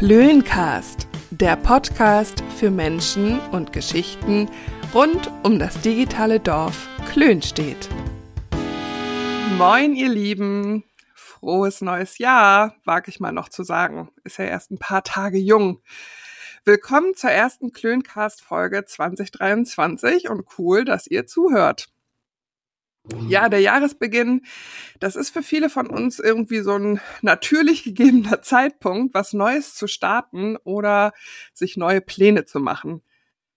Klöncast, 0.00 1.06
der 1.30 1.56
Podcast 1.56 2.42
für 2.56 2.70
Menschen 2.70 3.38
und 3.50 3.74
Geschichten 3.74 4.48
rund 4.94 5.30
um 5.42 5.58
das 5.58 5.78
digitale 5.82 6.40
Dorf 6.40 6.88
Klönstedt. 7.12 7.90
Moin, 9.58 9.94
ihr 9.94 10.08
Lieben! 10.08 10.84
Frohes 11.14 11.82
neues 11.82 12.16
Jahr, 12.16 12.76
wage 12.86 13.10
ich 13.10 13.20
mal 13.20 13.32
noch 13.32 13.50
zu 13.50 13.62
sagen. 13.62 14.08
Ist 14.24 14.38
ja 14.38 14.46
erst 14.46 14.70
ein 14.70 14.78
paar 14.78 15.04
Tage 15.04 15.36
jung. 15.36 15.82
Willkommen 16.64 17.14
zur 17.14 17.32
ersten 17.32 17.70
Klöncast-Folge 17.70 18.86
2023 18.86 20.30
und 20.30 20.46
cool, 20.56 20.86
dass 20.86 21.08
ihr 21.08 21.26
zuhört. 21.26 21.90
Ja, 23.26 23.48
der 23.48 23.60
Jahresbeginn, 23.60 24.42
das 25.00 25.16
ist 25.16 25.30
für 25.30 25.42
viele 25.42 25.70
von 25.70 25.86
uns 25.86 26.18
irgendwie 26.18 26.60
so 26.60 26.76
ein 26.76 27.00
natürlich 27.22 27.82
gegebener 27.82 28.42
Zeitpunkt, 28.42 29.14
was 29.14 29.32
Neues 29.32 29.74
zu 29.74 29.86
starten 29.86 30.56
oder 30.64 31.12
sich 31.54 31.76
neue 31.76 32.00
Pläne 32.00 32.44
zu 32.44 32.60
machen. 32.60 33.02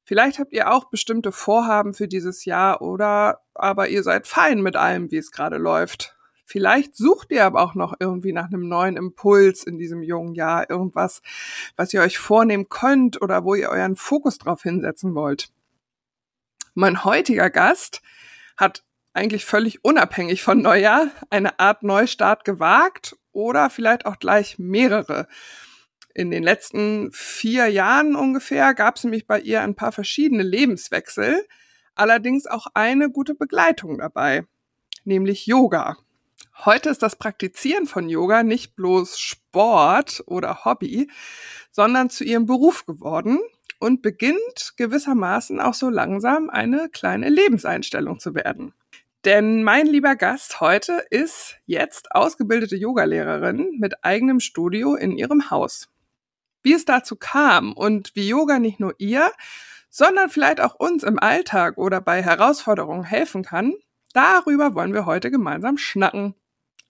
Vielleicht 0.06 0.40
habt 0.40 0.54
ihr 0.54 0.72
auch 0.72 0.90
bestimmte 0.90 1.32
Vorhaben 1.32 1.94
für 1.94 2.08
dieses 2.08 2.46
Jahr 2.46 2.82
oder 2.82 3.42
aber 3.54 3.90
ihr 3.90 4.04
seid 4.04 4.28
fein 4.28 4.62
mit 4.62 4.76
allem, 4.76 5.12
wie 5.12 5.18
es 5.18 5.32
gerade 5.32 5.58
läuft. 5.58 6.18
Vielleicht 6.46 6.96
sucht 6.96 7.32
ihr 7.32 7.46
aber 7.46 7.62
auch 7.62 7.74
noch 7.74 7.94
irgendwie 8.00 8.34
nach 8.34 8.48
einem 8.48 8.68
neuen 8.68 8.98
Impuls 8.98 9.64
in 9.64 9.78
diesem 9.78 10.04
jungen 10.04 10.36
Jahr, 10.36 10.70
irgendwas, 10.70 11.22
was 11.78 11.94
ihr 11.94 12.02
euch 12.02 12.18
vornehmen 12.18 12.68
könnt 12.70 13.22
oder 13.22 13.46
wo 13.46 13.56
ihr 13.56 13.70
euren 13.70 13.96
Fokus 13.96 14.38
drauf 14.40 14.64
hinsetzen 14.64 15.16
wollt. 15.16 15.50
Mein 16.74 17.06
heutiger 17.06 17.50
Gast 17.50 18.02
hat 18.58 18.84
eigentlich 19.14 19.46
völlig 19.46 19.84
unabhängig 19.84 20.42
von 20.42 20.62
Neujahr 20.62 21.08
eine 21.30 21.60
Art 21.60 21.84
Neustart 21.84 22.46
gewagt 22.46 23.16
oder 23.32 23.70
vielleicht 23.70 24.06
auch 24.06 24.20
gleich 24.20 24.58
mehrere. 24.60 25.28
In 26.14 26.32
den 26.32 26.44
letzten 26.44 27.12
vier 27.12 27.68
Jahren 27.68 28.16
ungefähr 28.16 28.74
gab 28.74 28.98
es 28.98 29.04
nämlich 29.04 29.26
bei 29.26 29.40
ihr 29.40 29.62
ein 29.62 29.76
paar 29.76 29.92
verschiedene 29.92 30.44
Lebenswechsel, 30.44 31.48
allerdings 31.96 32.46
auch 32.46 32.68
eine 32.74 33.10
gute 33.10 33.36
Begleitung 33.36 33.98
dabei, 33.98 34.46
nämlich 35.06 35.48
Yoga. 35.48 35.98
Heute 36.66 36.90
ist 36.90 37.02
das 37.02 37.16
Praktizieren 37.16 37.88
von 37.88 38.10
Yoga 38.10 38.44
nicht 38.44 38.76
bloß 38.76 39.18
Sport 39.18 40.24
oder 40.28 40.66
Hobby, 40.66 41.10
sondern 41.72 42.12
zu 42.12 42.24
ihrem 42.24 42.46
Beruf 42.46 42.86
geworden 42.86 43.40
und 43.80 44.04
beginnt 44.04 44.74
gewissermaßen 44.78 45.60
auch 45.60 45.74
so 45.74 45.90
langsam 45.90 46.52
eine 46.52 46.90
kleine 46.90 47.30
Lebenseinstellung 47.30 48.20
zu 48.20 48.36
werden. 48.36 48.74
Denn 49.26 49.64
mein 49.64 49.88
lieber 49.88 50.18
Gast 50.18 50.60
heute 50.60 51.06
ist 51.10 51.56
jetzt 51.66 52.14
ausgebildete 52.14 52.76
Yogalehrerin 52.76 53.78
mit 53.80 54.04
eigenem 54.04 54.42
Studio 54.42 54.96
in 54.96 55.18
ihrem 55.18 55.50
Haus. 55.50 55.88
Wie 56.62 56.74
es 56.74 56.84
dazu 56.84 57.16
kam 57.16 57.72
und 57.72 58.12
wie 58.16 58.28
Yoga 58.28 58.60
nicht 58.60 58.82
nur 58.82 58.96
ihr, 58.98 59.32
sondern 59.90 60.30
vielleicht 60.30 60.60
auch 60.60 60.76
uns 60.76 61.04
im 61.04 61.20
Alltag 61.20 61.78
oder 61.78 62.02
bei 62.02 62.22
Herausforderungen 62.22 63.06
helfen 63.06 63.44
kann, 63.44 63.74
darüber 64.14 64.76
wollen 64.76 64.94
wir 64.94 65.06
heute 65.06 65.32
gemeinsam 65.32 65.78
schnacken. 65.78 66.36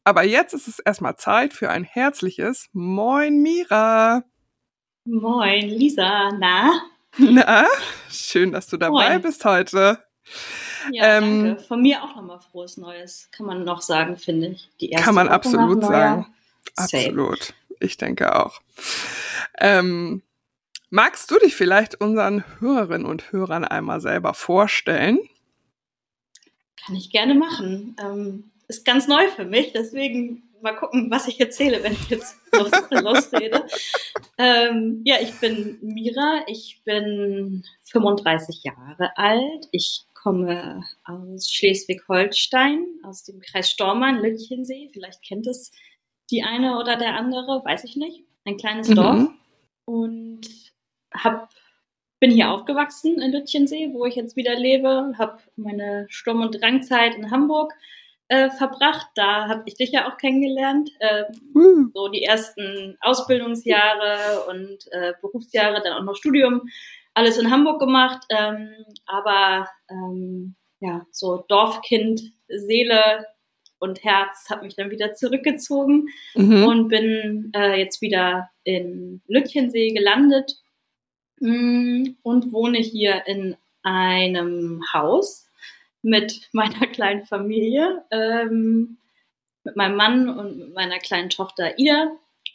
Aber 0.04 0.24
jetzt 0.24 0.54
ist 0.54 0.68
es 0.68 0.80
erstmal 0.80 1.18
Zeit 1.18 1.54
für 1.54 1.70
ein 1.70 1.84
herzliches 1.84 2.68
Moin 2.74 3.44
Mira. 3.44 4.24
Moin 5.06 5.70
Lisa, 5.70 6.32
na? 6.40 6.82
Na, 7.20 7.66
schön, 8.10 8.52
dass 8.52 8.68
du 8.68 8.78
dabei 8.78 9.12
Moin. 9.12 9.22
bist 9.22 9.46
heute. 9.46 10.04
Ja, 10.92 11.18
ähm, 11.18 11.46
danke. 11.46 11.64
Von 11.64 11.82
mir 11.82 12.04
auch 12.04 12.16
nochmal 12.16 12.40
frohes 12.40 12.78
Neues, 12.78 13.30
kann 13.32 13.46
man 13.46 13.64
noch 13.64 13.82
sagen, 13.82 14.18
finde 14.18 14.48
ich. 14.48 14.70
Die 14.82 14.90
erste 14.90 15.06
kann 15.06 15.16
man 15.16 15.28
Woche 15.28 15.36
absolut 15.36 15.84
sagen. 15.84 16.28
Absolut. 16.76 17.54
Ich 17.80 17.98
denke 17.98 18.36
auch. 18.36 18.62
Ähm, 19.60 20.22
magst 20.90 21.30
du 21.32 21.40
dich 21.40 21.56
vielleicht 21.56 22.00
unseren 22.02 22.44
Hörerinnen 22.60 23.06
und 23.06 23.32
Hörern 23.32 23.66
einmal 23.66 24.00
selber 24.00 24.34
vorstellen? 24.34 25.20
Kann 26.86 26.96
ich 26.96 27.12
gerne 27.12 27.36
machen. 27.36 27.96
Ähm, 28.02 28.52
ist 28.68 28.86
ganz 28.86 29.08
neu 29.08 29.28
für 29.30 29.46
mich, 29.46 29.74
deswegen 29.74 30.44
mal 30.64 30.76
gucken, 30.76 31.12
was 31.12 31.28
ich 31.28 31.40
erzähle, 31.40 31.84
wenn 31.84 31.94
ich 31.94 32.10
jetzt 32.10 32.38
los, 32.54 32.72
losrede. 32.90 33.66
ähm, 34.38 35.02
ja, 35.04 35.18
ich 35.22 35.34
bin 35.40 35.78
Mira, 35.82 36.44
ich 36.48 36.82
bin 36.86 37.64
35 37.84 38.64
Jahre 38.64 39.16
alt. 39.18 39.68
Ich 39.72 40.06
komme 40.24 40.84
aus 41.04 41.52
Schleswig-Holstein, 41.52 42.86
aus 43.04 43.24
dem 43.24 43.42
Kreis 43.42 43.70
Stormann, 43.70 44.22
Lütchensee. 44.22 44.90
Vielleicht 44.94 45.22
kennt 45.22 45.48
es 45.48 45.72
die 46.32 46.44
eine 46.44 46.80
oder 46.80 46.96
der 46.96 47.16
andere, 47.16 47.62
weiß 47.66 47.84
ich 47.84 47.98
nicht. 47.98 48.24
Ein 48.46 48.58
kleines 48.58 48.88
mhm. 48.88 48.96
Dorf. 48.96 49.28
Und 49.86 50.42
hab, 51.14 51.50
bin 52.22 52.32
hier 52.32 52.52
aufgewachsen 52.52 53.22
in 53.22 53.34
Lütchensee, 53.34 53.90
wo 53.94 54.06
ich 54.06 54.16
jetzt 54.16 54.38
wieder 54.38 54.56
lebe. 54.56 55.14
Habe 55.18 55.40
meine 55.58 56.06
Sturm- 56.10 56.42
und 56.42 56.62
Drangzeit 56.62 57.16
in 57.16 57.30
Hamburg 57.30 57.74
äh, 58.30 58.50
verbracht. 58.50 59.08
Da 59.16 59.50
habe 59.50 59.64
ich 59.66 59.76
dich 59.76 59.92
ja 59.92 60.10
auch 60.10 60.18
kennengelernt. 60.18 60.90
Äh, 61.00 61.24
mhm. 61.54 61.92
So 61.94 62.08
die 62.08 62.24
ersten 62.24 62.98
Ausbildungsjahre 63.02 64.46
und 64.50 64.88
äh, 64.92 65.14
Berufsjahre, 65.22 65.82
dann 65.84 65.94
auch 65.94 66.04
noch 66.04 66.16
Studium 66.16 66.70
alles 67.14 67.38
in 67.38 67.52
Hamburg 67.52 67.80
gemacht, 67.80 68.24
ähm, 68.30 68.70
aber 69.06 69.68
ähm, 69.90 70.56
ja, 70.80 71.06
so 71.12 71.46
Dorfkind, 71.48 72.22
Seele 72.48 73.26
und 73.80 74.04
Herz 74.04 74.50
hat 74.50 74.64
mich 74.64 74.76
dann 74.76 74.92
wieder 74.92 75.14
zurückgezogen 75.14 76.08
mhm. 76.36 76.66
und 76.66 76.88
bin 76.88 77.52
äh, 77.56 77.80
jetzt 77.80 78.02
wieder 78.02 78.50
in 78.64 79.22
Lütchensee 79.28 79.90
gelandet 79.94 80.58
mh, 81.40 81.52
mm, 81.52 82.18
und 82.24 82.52
wohne 82.52 82.80
hier 82.80 83.28
in 83.28 83.56
einem 83.84 84.82
Haus 84.94 85.50
mit 86.02 86.50
meiner 86.54 86.88
kleinen 86.88 87.24
Familie, 87.24 88.04
ähm, 88.12 88.98
mit 89.64 89.76
meinem 89.76 89.96
Mann 89.96 90.30
und 90.30 90.74
meiner 90.74 91.00
kleinen 91.00 91.30
Tochter 91.30 91.78
Ida. 91.78 92.12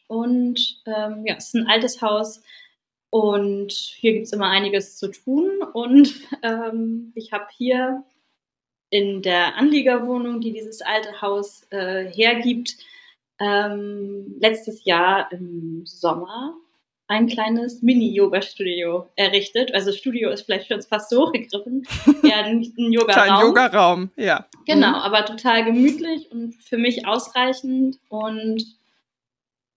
Und 0.06 0.82
ähm, 0.86 1.24
ja, 1.26 1.36
es 1.36 1.48
ist 1.48 1.54
ein 1.54 1.66
altes 1.66 2.00
Haus, 2.00 2.42
und 3.10 3.72
hier 3.72 4.12
gibt 4.12 4.26
es 4.26 4.32
immer 4.32 4.50
einiges 4.50 4.96
zu 4.96 5.10
tun. 5.10 5.50
Und 5.72 6.14
ähm, 6.42 7.12
ich 7.14 7.32
habe 7.32 7.46
hier 7.56 8.04
in 8.90 9.22
der 9.22 9.56
Anliegerwohnung, 9.56 10.40
die 10.40 10.52
dieses 10.52 10.80
alte 10.80 11.20
Haus 11.20 11.66
äh, 11.70 12.10
hergibt, 12.12 12.76
ähm, 13.40 14.36
letztes 14.40 14.84
Jahr 14.84 15.30
im 15.32 15.82
Sommer 15.86 16.54
ein 17.10 17.26
kleines 17.26 17.80
Mini-Yoga-Studio 17.80 19.08
errichtet. 19.16 19.72
Also 19.72 19.92
Studio 19.92 20.28
ist 20.30 20.42
vielleicht 20.42 20.68
schon 20.68 20.82
fast 20.82 21.08
so 21.08 21.26
hochgegriffen. 21.26 21.86
Ja, 22.22 22.46
nicht 22.52 22.76
ein 22.76 22.92
Yoga-Raum. 22.92 23.30
Ein 23.30 23.46
Yoga-Raum, 23.46 24.10
ja. 24.16 24.46
Genau, 24.66 24.90
mhm. 24.90 24.94
aber 24.94 25.24
total 25.24 25.64
gemütlich 25.64 26.30
und 26.30 26.54
für 26.62 26.76
mich 26.76 27.06
ausreichend 27.06 27.98
und 28.10 28.62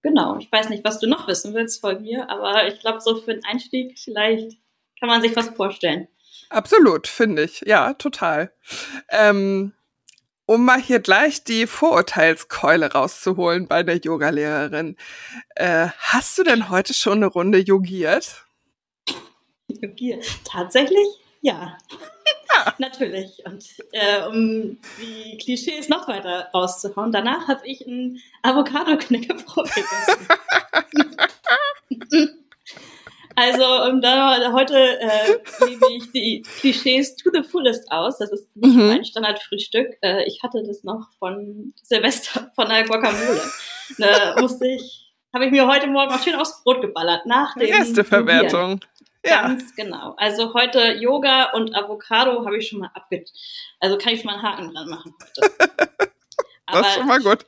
Genau, 0.03 0.37
ich 0.37 0.51
weiß 0.51 0.69
nicht, 0.69 0.83
was 0.83 0.99
du 0.99 1.07
noch 1.07 1.27
wissen 1.27 1.53
willst 1.53 1.81
von 1.81 2.01
mir, 2.01 2.29
aber 2.29 2.67
ich 2.67 2.79
glaube, 2.79 3.01
so 3.01 3.17
für 3.17 3.33
den 3.33 3.45
Einstieg 3.45 3.99
vielleicht 3.99 4.57
kann 4.99 5.09
man 5.09 5.21
sich 5.21 5.35
was 5.35 5.49
vorstellen. 5.49 6.07
Absolut, 6.49 7.07
finde 7.07 7.43
ich. 7.43 7.61
Ja, 7.61 7.93
total. 7.93 8.51
Ähm, 9.09 9.73
um 10.45 10.65
mal 10.65 10.81
hier 10.81 10.99
gleich 10.99 11.43
die 11.43 11.65
Vorurteilskeule 11.65 12.91
rauszuholen 12.91 13.67
bei 13.67 13.83
der 13.83 13.97
Yogalehrerin. 13.97 14.97
Äh, 15.55 15.87
hast 15.97 16.37
du 16.37 16.43
denn 16.43 16.69
heute 16.69 16.93
schon 16.93 17.19
eine 17.19 17.27
Runde 17.27 17.59
yogiert? 17.59 18.45
Yogiert? 19.67 20.25
Tatsächlich? 20.43 21.20
Ja. 21.41 21.77
Ja. 22.53 22.73
Natürlich. 22.77 23.41
Und 23.45 23.63
äh, 23.91 24.25
um 24.27 24.77
die 25.01 25.37
Klischees 25.37 25.89
noch 25.89 26.07
weiter 26.07 26.49
rauszuhauen, 26.53 27.11
danach 27.11 27.47
habe 27.47 27.65
ich 27.65 27.85
einen 27.87 28.21
Avocado-Knäckebrot 28.43 29.69
gegessen. 29.73 30.27
also 33.35 33.89
um 33.89 34.01
da, 34.01 34.51
heute 34.53 34.99
äh, 34.99 35.37
lebe 35.65 35.85
ich 35.91 36.11
die 36.11 36.43
Klischees 36.59 37.15
to 37.15 37.31
the 37.33 37.43
fullest 37.43 37.91
aus. 37.91 38.17
Das 38.17 38.31
ist 38.31 38.55
nicht 38.55 38.75
mhm. 38.75 38.87
mein 38.87 39.05
Standardfrühstück. 39.05 39.97
Äh, 40.01 40.25
ich 40.25 40.43
hatte 40.43 40.63
das 40.65 40.83
noch 40.83 41.09
von 41.19 41.73
Silvester 41.81 42.51
von 42.55 42.69
der 42.69 42.83
Guacamole. 42.85 43.41
Da 43.97 44.39
musste 44.39 44.67
ich, 44.67 45.11
habe 45.33 45.45
ich 45.45 45.51
mir 45.51 45.67
heute 45.67 45.87
Morgen 45.87 46.11
auch 46.11 46.23
schön 46.23 46.35
aufs 46.35 46.63
Brot 46.63 46.81
geballert. 46.81 47.25
Nach 47.25 47.55
dem 47.55 48.05
Verwertung. 48.05 48.79
Ja. 49.25 49.43
Ganz 49.43 49.75
genau. 49.75 50.15
Also 50.17 50.53
heute 50.53 50.93
Yoga 50.93 51.51
und 51.51 51.75
Avocado 51.75 52.45
habe 52.45 52.57
ich 52.57 52.67
schon 52.67 52.79
mal 52.79 52.91
abge... 52.93 53.23
Also 53.79 53.97
kann 53.97 54.13
ich 54.13 54.21
schon 54.21 54.31
mal 54.31 54.33
einen 54.33 54.43
Haken 54.43 54.73
dran 54.73 54.89
machen 54.89 55.15
heute. 55.21 55.53
das 56.67 56.87
ist 56.87 56.93
schon 56.95 57.07
mal 57.07 57.21
gut. 57.21 57.45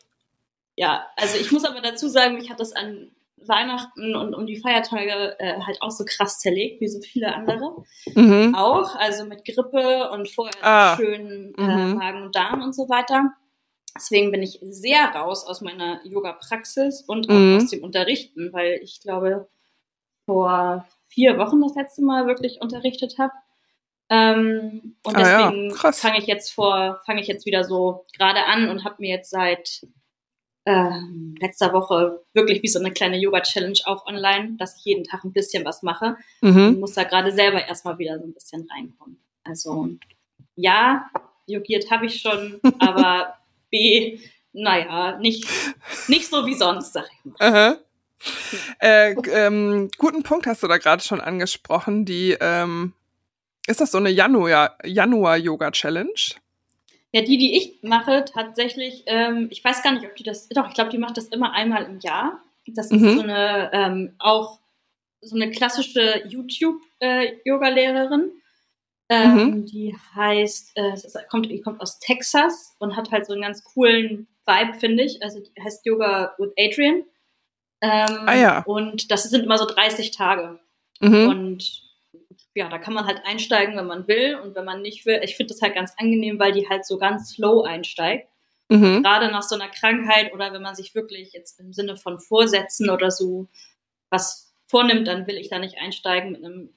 Ja, 0.76 1.08
also 1.16 1.38
ich 1.38 1.52
muss 1.52 1.66
aber 1.66 1.82
dazu 1.82 2.08
sagen, 2.08 2.36
mich 2.36 2.50
hat 2.50 2.60
das 2.60 2.74
an 2.74 3.12
Weihnachten 3.48 4.16
und 4.16 4.34
um 4.34 4.46
die 4.46 4.58
Feiertage 4.58 5.36
äh, 5.40 5.60
halt 5.62 5.82
auch 5.82 5.92
so 5.92 6.06
krass 6.06 6.40
zerlegt, 6.40 6.82
wie 6.82 6.88
so 6.88 7.00
viele 7.02 7.34
andere. 7.34 7.84
Mhm. 8.16 8.56
Auch, 8.56 8.96
also 8.96 9.26
mit 9.26 9.46
Grippe 9.46 10.10
und 10.12 10.30
vorher 10.30 10.56
ah. 10.62 10.96
schön 10.96 11.54
äh, 11.58 11.62
mhm. 11.62 11.96
Magen 11.96 12.24
und 12.24 12.36
Darm 12.36 12.62
und 12.62 12.74
so 12.74 12.90
weiter. 12.90 13.34
Deswegen 13.96 14.32
bin 14.32 14.42
ich 14.42 14.60
sehr 14.62 15.06
raus 15.14 15.46
aus 15.46 15.62
meiner 15.62 16.04
Yoga-Praxis 16.06 17.02
und 17.02 17.30
auch 17.30 17.34
mhm. 17.34 17.58
aus 17.58 17.70
dem 17.70 17.84
Unterrichten, 17.84 18.52
weil 18.52 18.80
ich 18.82 19.02
glaube, 19.02 19.48
vor 20.26 20.88
vier 21.14 21.38
Wochen 21.38 21.62
das 21.62 21.76
letzte 21.76 22.04
Mal 22.04 22.28
wirklich 22.28 22.60
unterrichtet 22.62 23.18
habe. 23.20 23.34
Ähm, 24.10 24.96
und 25.04 25.16
Ah 25.16 25.20
deswegen 25.20 25.70
ja, 25.70 25.92
fange 25.92 26.20
ich 26.20 26.28
jetzt 26.28 26.52
vor, 26.52 27.02
fange 27.06 27.22
ich 27.22 27.28
jetzt 27.28 27.46
wieder 27.46 27.64
so 27.64 28.06
gerade 28.18 28.44
an 28.46 28.70
und 28.70 28.84
habe 28.84 28.96
mir 29.00 29.10
jetzt 29.10 29.30
seit 29.30 29.82
ähm, 30.66 31.36
letzter 31.40 31.74
Woche 31.74 32.24
wirklich 32.34 32.64
wie 32.64 32.68
so 32.68 32.80
eine 32.80 32.92
kleine 32.92 33.18
Yoga-Challenge 33.18 33.80
auch 33.86 34.06
online, 34.06 34.56
dass 34.58 34.78
ich 34.78 34.86
jeden 34.86 35.04
Tag 35.04 35.24
ein 35.24 35.34
bisschen 35.34 35.66
was 35.66 35.84
mache. 35.84 36.18
und 36.42 36.54
Mhm. 36.56 36.80
muss 36.80 36.94
da 36.94 37.04
gerade 37.04 37.32
selber 37.32 37.66
erstmal 37.66 37.98
wieder 37.98 38.18
so 38.20 38.26
ein 38.26 38.34
bisschen 38.34 38.68
reinkommen. 38.72 39.18
Also 39.44 39.90
ja, 40.56 41.10
yogiert 41.48 41.90
habe 41.92 42.06
ich 42.06 42.22
schon, 42.22 42.60
aber 42.80 43.34
B, 43.70 44.20
naja, 44.54 45.18
nicht, 45.18 45.46
nicht 46.08 46.30
so 46.30 46.46
wie 46.46 46.54
sonst, 46.54 46.94
sag 46.94 47.10
ich 47.12 47.26
mal. 47.26 47.36
Aha. 47.40 47.78
Äh, 48.80 49.14
ähm, 49.32 49.90
guten 49.98 50.24
Punkt 50.24 50.48
hast 50.48 50.64
du 50.64 50.68
da 50.68 50.78
gerade 50.78 51.04
schon 51.04 51.20
angesprochen. 51.22 52.06
Die 52.06 52.38
ähm, 52.40 52.94
ist 53.68 53.82
das 53.82 53.92
so 53.92 53.98
eine 53.98 54.10
Januar 54.10 54.78
Januar 54.86 55.38
Yoga 55.38 55.72
Challenge? 55.72 56.10
Ja, 57.12 57.22
die, 57.22 57.38
die 57.38 57.58
ich 57.58 57.84
mache, 57.84 58.26
tatsächlich, 58.26 59.04
ähm, 59.06 59.48
ich 59.52 59.64
weiß 59.64 59.84
gar 59.84 59.94
nicht, 59.94 60.06
ob 60.06 60.16
die 60.16 60.24
das, 60.24 60.50
doch, 60.50 60.68
ich 60.68 60.74
glaube, 60.74 60.90
die 60.90 60.98
macht 60.98 61.16
das 61.18 61.28
immer 61.28 61.54
einmal 61.54 61.84
im 61.86 62.00
Jahr. 62.00 62.42
Das 62.66 62.90
ist 62.92 63.02
Mhm. 63.02 63.16
so 63.16 63.22
eine, 63.22 63.70
ähm, 63.74 64.16
auch 64.20 64.60
so 65.22 65.36
eine 65.36 65.52
klassische 65.52 66.24
YouTube-Yoga-Lehrerin. 66.28 68.32
ähm, 69.10 69.36
Mhm. 69.36 69.66
Die 69.66 69.96
heißt, 70.16 70.72
äh, 70.76 70.94
kommt, 71.30 71.52
die 71.52 71.62
kommt 71.62 71.82
aus 71.82 72.00
Texas 72.00 72.76
und 72.80 72.96
hat 72.96 73.12
halt 73.12 73.26
so 73.28 73.34
einen 73.34 73.44
ganz 73.44 73.64
coolen 73.64 74.28
Vibe, 74.46 74.74
finde 74.80 75.04
ich. 75.04 75.22
Also 75.22 75.40
die 75.40 75.52
heißt 75.62 75.86
Yoga 75.86 76.34
with 76.40 76.52
Adrian. 76.58 77.04
Ähm, 77.84 78.24
Ah 78.26 78.36
ja. 78.36 78.64
Und 78.66 79.12
das 79.12 79.24
sind 79.24 79.44
immer 79.44 79.58
so 79.58 79.66
30 79.66 80.12
Tage. 80.12 80.58
Mhm. 81.02 81.28
Und 81.28 81.82
ja, 82.56 82.70
da 82.70 82.78
kann 82.78 82.94
man 82.94 83.06
halt 83.06 83.22
einsteigen, 83.26 83.76
wenn 83.76 83.88
man 83.88 84.08
will 84.08 84.36
und 84.36 84.56
wenn 84.56 84.64
man 84.64 84.82
nicht 84.82 85.06
will. 85.06 85.20
Ich 85.22 85.36
finde 85.36 85.54
das 85.54 85.62
halt 85.62 85.76
ganz 85.76 85.94
angenehm, 85.98 86.40
weil 86.40 86.54
die 86.54 86.70
halt 86.70 86.86
so 86.86 86.98
ganz 86.98 87.32
slow 87.32 87.68
einsteigt. 87.68 88.30
Mhm. 88.70 89.04
Gerade 89.04 89.30
nach 89.32 89.42
so 89.42 89.56
einer 89.56 89.68
Krankheit 89.68 90.34
oder 90.34 90.54
wenn 90.54 90.62
man 90.62 90.76
sich 90.76 90.96
wirklich 90.96 91.34
jetzt 91.34 91.60
im 91.60 91.74
Sinne 91.74 91.98
von 91.98 92.20
Vorsätzen 92.20 92.90
oder 92.90 93.12
so 93.12 93.50
was 94.10 94.56
vornimmt, 94.66 95.08
dann 95.08 95.28
will 95.28 95.36
ich 95.36 95.50
da 95.50 95.60
nicht 95.60 95.78
einsteigen 95.78 96.32
mit 96.32 96.46
einem 96.46 96.70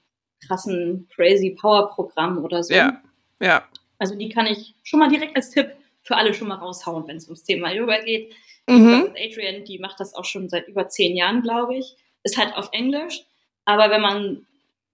krassen 0.45 1.07
crazy 1.15 1.55
Power 1.59 1.89
Programm 1.91 2.43
oder 2.43 2.63
so. 2.63 2.73
Ja, 2.73 3.01
ja. 3.39 3.63
Also 3.97 4.15
die 4.15 4.27
kann 4.27 4.45
ich 4.45 4.75
schon 4.83 4.99
mal 4.99 5.09
direkt 5.09 5.37
als 5.37 5.51
Tipp 5.51 5.71
für 6.01 6.17
alle 6.17 6.33
schon 6.33 6.49
mal 6.49 6.55
raushauen, 6.55 7.07
wenn 7.07 7.17
es 7.17 7.25
ums 7.25 7.43
Thema 7.43 7.71
Yoga 7.71 7.99
geht. 8.01 8.33
Mhm. 8.67 9.13
Adrian, 9.15 9.63
die 9.63 9.79
macht 9.79 9.99
das 9.99 10.13
auch 10.13 10.25
schon 10.25 10.49
seit 10.49 10.67
über 10.67 10.87
zehn 10.89 11.15
Jahren, 11.15 11.41
glaube 11.41 11.75
ich. 11.75 11.95
Ist 12.23 12.37
halt 12.37 12.55
auf 12.55 12.69
Englisch. 12.71 13.23
Aber 13.65 13.89
wenn 13.89 14.01
man, 14.01 14.45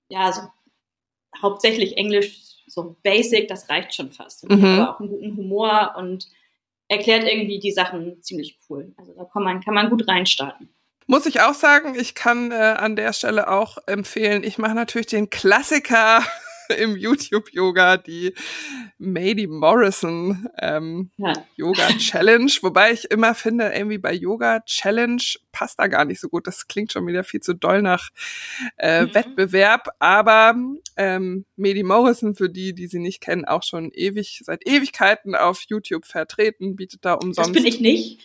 ja, 0.10 0.32
so 0.32 0.42
hauptsächlich 1.42 1.98
Englisch, 1.98 2.40
so 2.68 2.96
basic, 3.04 3.48
das 3.48 3.70
reicht 3.70 3.94
schon 3.94 4.12
fast. 4.12 4.50
Mhm. 4.50 4.62
hat 4.62 4.80
aber 4.80 4.96
auch 4.96 5.00
einen 5.00 5.10
guten 5.10 5.38
Humor 5.38 5.96
und 5.98 6.28
erklärt 6.88 7.24
irgendwie 7.24 7.60
die 7.60 7.72
Sachen 7.72 8.22
ziemlich 8.22 8.60
cool. 8.70 8.94
Also 8.98 9.14
da 9.14 9.26
kann 9.26 9.44
man, 9.44 9.62
kann 9.62 9.74
man 9.74 9.90
gut 9.90 10.08
reinstarten. 10.08 10.70
Muss 11.06 11.26
ich 11.26 11.42
auch 11.42 11.54
sagen, 11.54 11.96
ich 12.00 12.16
kann 12.16 12.52
äh, 12.52 12.56
an 12.56 12.96
der 12.96 13.14
Stelle 13.14 13.50
auch 13.50 13.78
empfehlen, 13.88 14.44
ich 14.44 14.58
mache 14.58 14.76
natürlich 14.76 15.08
den 15.08 15.30
Klassiker 15.30 16.24
im 16.78 16.96
YouTube-Yoga, 16.98 17.98
die 17.98 18.34
Mady 18.98 19.48
Morrison 19.48 20.48
ähm, 20.60 21.12
Ja. 21.18 21.34
Yoga 21.56 21.88
Challenge, 21.98 22.52
wobei 22.62 22.92
ich 22.94 23.06
immer 23.12 23.36
finde, 23.36 23.72
irgendwie 23.74 23.98
bei 23.98 24.14
Yoga 24.14 24.62
Challenge 24.62 25.22
passt 25.52 25.80
da 25.80 25.88
gar 25.88 26.06
nicht 26.06 26.20
so 26.20 26.30
gut. 26.30 26.48
Das 26.48 26.68
klingt 26.68 26.92
schon 26.92 27.06
wieder 27.08 27.24
viel 27.24 27.40
zu 27.42 27.54
doll 27.54 27.82
nach 27.82 28.10
äh, 28.78 29.04
Mhm. 29.04 29.14
Wettbewerb, 29.16 29.88
aber 30.00 30.56
ähm, 30.98 31.46
Mady 31.56 31.84
Morrison, 31.84 32.36
für 32.36 32.50
die, 32.50 32.74
die 32.74 32.88
sie 32.88 33.00
nicht 33.00 33.22
kennen, 33.22 33.46
auch 33.46 33.64
schon 33.64 33.92
ewig, 33.94 34.42
seit 34.44 34.66
Ewigkeiten 34.68 35.36
auf 35.36 35.62
YouTube 35.68 36.06
vertreten, 36.06 36.76
bietet 36.76 37.04
da 37.06 37.16
Das 37.16 37.24
umsonst. 37.26 37.54
bin 37.54 37.66
ich 37.66 37.80
nicht. 37.80 38.20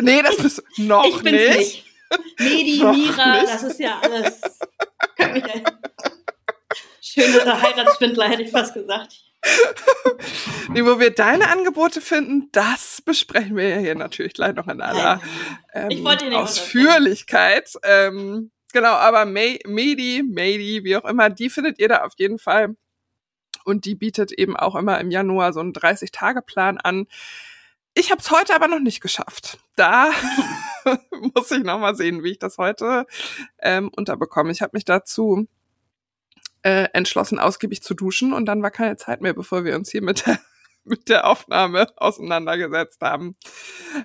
Nee, 0.00 0.22
das 0.22 0.36
bist 0.38 0.62
du 0.76 0.82
noch 0.84 1.04
ich 1.06 1.22
bin's 1.22 1.56
nicht. 1.56 1.58
nicht. 1.58 1.84
Medi, 2.38 2.78
Mira, 3.06 3.42
das 3.42 3.62
ist 3.62 3.78
ja 3.80 4.00
alles. 4.02 4.40
Kann 7.14 7.24
mich 7.24 7.34
ja- 7.34 7.40
Schöne 7.40 7.62
Heiratsschwindler, 7.62 8.28
hätte 8.28 8.42
ich 8.42 8.50
fast 8.50 8.74
gesagt. 8.74 9.14
Nee, 10.68 10.84
wo 10.84 11.00
wir 11.00 11.10
deine 11.10 11.48
Angebote 11.48 12.00
finden, 12.00 12.48
das 12.52 13.02
besprechen 13.02 13.56
wir 13.56 13.68
ja 13.70 13.78
hier 13.78 13.94
natürlich 13.96 14.34
gleich 14.34 14.54
noch 14.54 14.68
in 14.68 14.80
aller 14.80 15.20
ähm, 15.72 16.06
Ausführlichkeit. 16.34 17.72
Ähm, 17.82 18.52
genau, 18.72 18.92
aber 18.92 19.24
May, 19.24 19.58
Mady, 19.66 20.22
Mady, 20.24 20.84
wie 20.84 20.96
auch 20.96 21.04
immer, 21.06 21.28
die 21.30 21.50
findet 21.50 21.80
ihr 21.80 21.88
da 21.88 22.04
auf 22.04 22.12
jeden 22.18 22.38
Fall. 22.38 22.76
Und 23.64 23.84
die 23.84 23.96
bietet 23.96 24.30
eben 24.30 24.56
auch 24.56 24.76
immer 24.76 25.00
im 25.00 25.10
Januar 25.10 25.52
so 25.52 25.60
einen 25.60 25.72
30-Tage-Plan 25.72 26.78
an. 26.78 27.06
Ich 27.94 28.10
habe 28.12 28.20
es 28.20 28.30
heute 28.30 28.54
aber 28.54 28.68
noch 28.68 28.78
nicht 28.78 29.00
geschafft. 29.00 29.58
Da 29.74 30.12
muss 31.34 31.50
ich 31.50 31.62
noch 31.62 31.78
mal 31.78 31.94
sehen, 31.94 32.22
wie 32.22 32.32
ich 32.32 32.38
das 32.38 32.58
heute 32.58 33.06
ähm, 33.60 33.90
unterbekomme. 33.94 34.50
Ich 34.52 34.62
habe 34.62 34.70
mich 34.74 34.84
dazu 34.84 35.46
äh, 36.62 36.88
entschlossen, 36.92 37.38
ausgiebig 37.38 37.82
zu 37.82 37.94
duschen 37.94 38.32
und 38.32 38.46
dann 38.46 38.62
war 38.62 38.70
keine 38.70 38.96
Zeit 38.96 39.20
mehr, 39.20 39.34
bevor 39.34 39.64
wir 39.64 39.74
uns 39.76 39.90
hier 39.90 40.02
mit 40.02 40.26
der, 40.26 40.38
mit 40.84 41.08
der 41.08 41.26
Aufnahme 41.26 41.86
auseinandergesetzt 41.96 43.00
haben. 43.00 43.36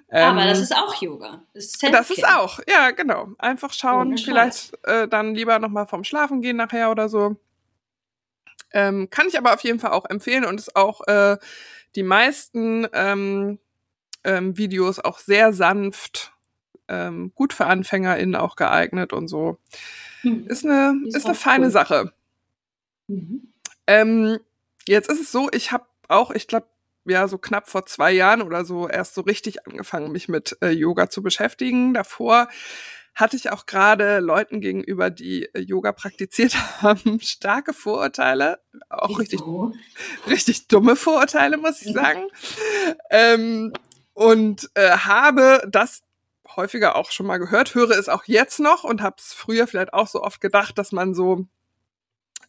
Aber 0.09 0.41
Ähm, 0.41 0.47
das 0.47 0.59
ist 0.59 0.75
auch 0.75 0.93
Yoga. 1.01 1.43
Das 1.53 1.65
ist, 1.65 1.83
das 1.83 2.09
ist 2.09 2.27
auch, 2.27 2.59
ja, 2.67 2.91
genau. 2.91 3.29
Einfach 3.37 3.73
schauen, 3.73 4.09
Ohne 4.09 4.17
vielleicht 4.17 4.73
äh, 4.83 5.07
dann 5.07 5.35
lieber 5.35 5.59
nochmal 5.59 5.87
vom 5.87 6.03
Schlafen 6.03 6.41
gehen 6.41 6.57
nachher 6.57 6.91
oder 6.91 7.09
so. 7.09 7.37
Ähm, 8.71 9.09
kann 9.09 9.27
ich 9.27 9.37
aber 9.37 9.53
auf 9.53 9.61
jeden 9.61 9.79
Fall 9.79 9.91
auch 9.91 10.05
empfehlen 10.09 10.45
und 10.45 10.59
ist 10.59 10.75
auch 10.75 11.07
äh, 11.07 11.37
die 11.95 12.03
meisten 12.03 12.87
ähm, 12.93 13.59
ähm, 14.25 14.57
Videos 14.57 14.99
auch 14.99 15.19
sehr 15.19 15.53
sanft, 15.53 16.33
ähm, 16.87 17.31
gut 17.35 17.53
für 17.53 17.67
AnfängerInnen 17.67 18.35
auch 18.35 18.55
geeignet 18.55 19.13
und 19.13 19.27
so. 19.27 19.57
Hm. 20.21 20.47
Ist 20.47 20.65
eine, 20.65 20.95
Ist 21.07 21.15
ist 21.15 21.25
eine 21.25 21.35
feine 21.35 21.65
cool. 21.65 21.71
Sache. 21.71 22.13
Mhm. 23.07 23.53
Ähm, 23.87 24.39
jetzt 24.87 25.09
ist 25.09 25.21
es 25.21 25.31
so, 25.31 25.49
ich 25.51 25.71
habe 25.71 25.85
auch, 26.07 26.31
ich 26.31 26.47
glaube, 26.47 26.67
ja, 27.07 27.27
so 27.27 27.37
knapp 27.37 27.69
vor 27.69 27.85
zwei 27.85 28.11
Jahren 28.11 28.41
oder 28.41 28.65
so 28.65 28.87
erst 28.89 29.13
so 29.13 29.21
richtig 29.21 29.67
angefangen, 29.67 30.11
mich 30.11 30.27
mit 30.27 30.57
äh, 30.61 30.69
Yoga 30.71 31.09
zu 31.09 31.21
beschäftigen. 31.21 31.93
Davor 31.93 32.47
hatte 33.13 33.37
ich 33.37 33.51
auch 33.51 33.65
gerade 33.67 34.19
Leuten 34.19 34.59
gegenüber, 34.59 35.09
die 35.11 35.45
äh, 35.53 35.59
Yoga 35.59 35.91
praktiziert 35.91 36.55
haben, 36.81 37.19
starke 37.21 37.73
Vorurteile, 37.73 38.59
auch 38.89 39.19
richtig, 39.19 39.39
Wieso? 39.39 39.71
richtig 40.27 40.67
dumme 40.67 40.95
Vorurteile, 40.95 41.57
muss 41.57 41.81
ich 41.81 41.89
Mhm. 41.89 41.93
sagen. 41.93 42.27
Ähm, 43.11 43.73
und 44.13 44.69
äh, 44.73 44.91
habe 44.91 45.61
das 45.69 46.01
häufiger 46.55 46.95
auch 46.95 47.11
schon 47.11 47.25
mal 47.27 47.37
gehört, 47.37 47.75
höre 47.75 47.91
es 47.91 48.09
auch 48.09 48.23
jetzt 48.25 48.59
noch 48.59 48.83
und 48.83 49.01
habe 49.01 49.17
es 49.19 49.33
früher 49.33 49.67
vielleicht 49.67 49.93
auch 49.93 50.07
so 50.07 50.21
oft 50.23 50.41
gedacht, 50.41 50.77
dass 50.77 50.91
man 50.91 51.13
so 51.13 51.45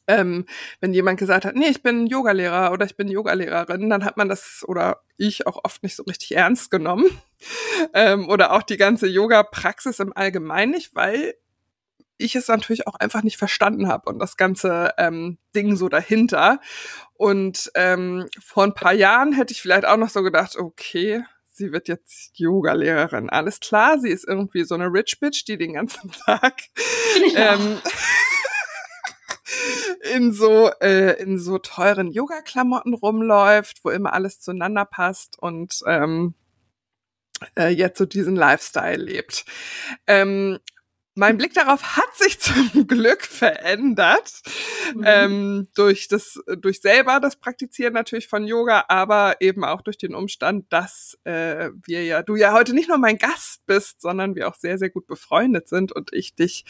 ähm, 0.09 0.47
wenn 0.81 0.93
jemand 0.93 1.19
gesagt 1.19 1.45
hat, 1.45 1.57
nee, 1.57 1.69
ich 1.69 1.83
bin 1.83 2.07
Yogalehrer 2.07 2.73
oder 2.73 2.87
ich 2.87 2.97
bin 2.97 3.09
Yogalehrerin, 3.09 3.91
dann 3.91 4.05
hat 4.05 4.17
man 4.17 4.29
das 4.29 4.65
oder 4.67 5.03
ich 5.17 5.47
auch 5.47 5.65
oft 5.65 5.83
nicht 5.83 5.97
so 5.97 6.05
richtig 6.05 6.35
ernst 6.37 6.71
genommen. 6.71 7.07
Ähm, 7.93 8.31
oder 8.31 8.53
auch 8.53 8.63
die 8.63 8.79
ganze 8.79 9.07
Yoga-Praxis 9.07 10.01
im 10.01 10.17
Allgemeinen 10.17 10.73
nicht, 10.73 10.95
weil 10.95 11.35
ich 12.17 12.35
es 12.35 12.49
natürlich 12.49 12.87
auch 12.87 12.95
einfach 12.95 13.23
nicht 13.23 13.37
verstanden 13.37 13.89
habe 13.89 14.09
und 14.09 14.19
das 14.19 14.39
ganze 14.39 14.95
ähm, 14.97 15.37
Ding 15.55 15.77
so 15.77 15.91
dahinter. 15.91 16.61
Und 17.13 17.71
ähm, 17.75 18.27
vor 18.43 18.65
ein 18.65 18.75
paar 18.75 18.95
Jahren 18.95 19.33
hätte 19.33 19.53
ich 19.53 19.61
vielleicht 19.61 19.85
auch 19.85 19.99
noch 19.99 20.09
so 20.09 20.23
gedacht, 20.23 20.57
okay, 20.57 21.23
sie 21.57 21.73
wird 21.73 21.89
jetzt 21.89 22.39
Yoga-Lehrerin. 22.39 23.31
Alles 23.31 23.61
klar, 23.61 23.99
sie 23.99 24.11
ist 24.11 24.27
irgendwie 24.27 24.65
so 24.65 24.75
eine 24.75 24.87
Rich 24.87 25.19
Bitch, 25.21 25.45
die 25.47 25.57
den 25.57 25.75
ganzen 25.75 26.11
Tag 26.27 26.55
ähm, 27.35 27.79
in 30.15 30.33
so 30.33 30.71
äh, 30.81 31.21
in 31.23 31.39
so 31.39 31.59
teuren 31.59 32.11
Yoga-Klamotten 32.11 32.95
rumläuft, 32.95 33.85
wo 33.85 33.91
immer 33.91 34.13
alles 34.13 34.41
zueinander 34.41 34.85
passt 34.85 35.39
und 35.39 35.81
ähm, 35.87 36.35
äh, 37.59 37.69
jetzt 37.69 37.99
so 37.99 38.07
diesen 38.07 38.37
Lifestyle 38.37 39.03
lebt. 39.03 39.45
Ähm, 40.07 40.59
mein 41.15 41.39
Blick 41.39 41.55
darauf 41.55 41.97
hat 41.97 42.15
sich 42.17 42.39
zum 42.41 42.87
Glück 42.87 43.23
verändert 43.23 44.43
Mhm. 44.95 45.05
ähm, 45.05 45.69
durch 45.75 46.09
das 46.09 46.39
durch 46.59 46.81
selber 46.81 47.21
das 47.21 47.37
Praktizieren 47.37 47.95
natürlich 47.95 48.29
von 48.29 48.47
Yoga, 48.47 48.85
aber 48.89 49.41
eben 49.41 49.65
auch 49.65 49.83
durch 49.83 49.99
den 49.99 50.15
Umstand, 50.15 50.73
dass 50.73 51.19
äh, 51.25 51.71
wir 51.85 52.05
ja 52.05 52.23
du 52.23 52.37
ja 52.37 52.53
heute 52.53 52.75
nicht 52.75 52.89
nur 52.89 52.99
mein 52.99 53.19
Gast 53.19 53.67
bist, 53.67 54.01
sondern 54.01 54.35
wir 54.35 54.49
auch 54.49 54.55
sehr 54.55 54.79
sehr 54.79 54.91
gut 54.91 55.07
befreundet 55.07 55.69
sind 55.69 55.93
und 55.93 56.13
ich 56.13 56.35
dich 56.35 56.65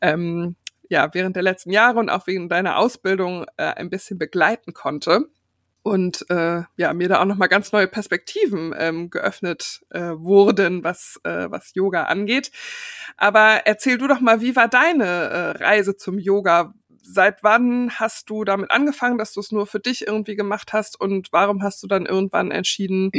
ähm, 0.00 0.56
ja 0.88 1.12
während 1.14 1.36
der 1.36 1.42
letzten 1.42 1.70
Jahre 1.70 1.98
und 1.98 2.10
auch 2.10 2.26
wegen 2.26 2.48
deiner 2.48 2.78
Ausbildung 2.78 3.46
äh, 3.56 3.64
ein 3.64 3.90
bisschen 3.90 4.18
begleiten 4.18 4.72
konnte. 4.74 5.28
und 5.84 6.24
äh, 6.30 6.62
ja 6.76 6.94
mir 6.94 7.08
da 7.08 7.20
auch 7.20 7.26
noch 7.26 7.36
mal 7.36 7.46
ganz 7.46 7.70
neue 7.70 7.86
Perspektiven 7.86 8.74
ähm, 8.76 9.10
geöffnet 9.10 9.84
äh, 9.90 10.12
wurden, 10.16 10.82
was 10.82 11.20
äh, 11.24 11.50
was 11.50 11.74
Yoga 11.74 12.04
angeht. 12.04 12.50
Aber 13.18 13.66
erzähl 13.66 13.98
du 13.98 14.08
doch 14.08 14.20
mal, 14.20 14.40
wie 14.40 14.56
war 14.56 14.66
deine 14.68 15.04
äh, 15.04 15.50
Reise 15.62 15.94
zum 15.96 16.18
Yoga? 16.18 16.74
Seit 17.02 17.42
wann 17.42 17.90
hast 18.00 18.30
du 18.30 18.44
damit 18.44 18.70
angefangen, 18.70 19.18
dass 19.18 19.34
du 19.34 19.40
es 19.40 19.52
nur 19.52 19.66
für 19.66 19.78
dich 19.78 20.06
irgendwie 20.06 20.36
gemacht 20.36 20.72
hast 20.72 20.98
und 20.98 21.32
warum 21.32 21.62
hast 21.62 21.82
du 21.82 21.86
dann 21.86 22.06
irgendwann 22.06 22.50
entschieden, 22.50 23.12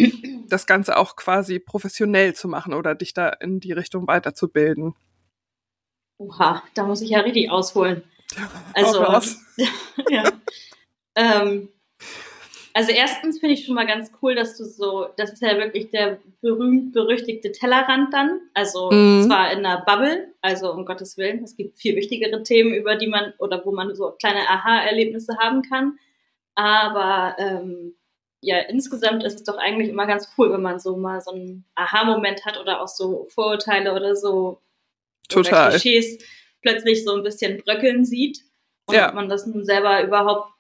das 0.50 0.66
Ganze 0.66 0.98
auch 0.98 1.16
quasi 1.16 1.60
professionell 1.60 2.34
zu 2.34 2.48
machen 2.48 2.74
oder 2.74 2.96
dich 2.96 3.14
da 3.14 3.30
in 3.30 3.60
die 3.60 3.74
Richtung 3.74 4.08
weiterzubilden? 4.08 4.96
Oha, 6.18 6.64
da 6.74 6.84
muss 6.84 7.02
ich 7.02 7.10
ja 7.10 7.20
richtig 7.20 7.52
ausholen. 7.52 8.04
Also, 8.74 9.02
ja. 10.10 10.32
ähm, 11.16 11.70
also 12.74 12.92
erstens 12.92 13.40
finde 13.40 13.54
ich 13.54 13.66
schon 13.66 13.76
mal 13.76 13.88
ganz 13.88 14.12
cool, 14.22 14.36
dass 14.36 14.58
du 14.58 14.66
so, 14.66 15.08
das 15.16 15.32
ist 15.32 15.42
ja 15.42 15.58
wirklich 15.58 15.92
der 15.92 16.20
berühmt-berüchtigte 16.42 17.54
Tellerrand 17.54 18.14
dann. 18.14 18.42
Also 18.54 18.92
mhm. 18.92 19.24
zwar 19.28 19.50
in 19.54 19.66
einer 19.66 19.86
Bubble, 19.86 20.34
also 20.42 20.74
um 20.74 20.86
Gottes 20.86 21.18
Willen, 21.18 21.42
es 21.42 21.56
gibt 21.56 21.78
viel 21.78 21.96
wichtigere 21.96 22.44
Themen, 22.44 22.74
über 22.74 22.96
die 22.96 23.08
man 23.08 23.34
oder 23.40 23.66
wo 23.66 23.72
man 23.72 23.96
so 23.96 24.12
kleine 24.20 24.50
Aha-Erlebnisse 24.50 25.38
haben 25.38 25.62
kann. 25.62 25.98
Aber 26.56 27.38
ähm, 27.40 27.96
ja, 28.42 28.60
insgesamt 28.60 29.24
ist 29.24 29.36
es 29.36 29.44
doch 29.44 29.58
eigentlich 29.58 29.88
immer 29.88 30.06
ganz 30.06 30.28
cool, 30.38 30.52
wenn 30.52 30.62
man 30.62 30.78
so 30.78 30.98
mal 30.98 31.22
so 31.22 31.32
einen 31.32 31.64
Aha-Moment 31.76 32.46
hat 32.46 32.60
oder 32.60 32.82
auch 32.82 32.90
so 32.90 33.26
Vorurteile 33.30 33.94
oder 33.94 34.18
so 34.18 34.62
Total. 35.30 35.70
Oder 35.70 35.80
Klischees 35.80 36.24
plötzlich 36.62 37.04
so 37.04 37.16
ein 37.16 37.24
bisschen 37.24 37.58
bröckeln 37.58 38.06
sieht. 38.06 38.42
Und 38.86 38.96
ja. 38.96 39.10
ob 39.10 39.16
man 39.16 39.30
das 39.30 39.46
nun 39.46 39.66
selber 39.66 40.04
überhaupt 40.04 40.52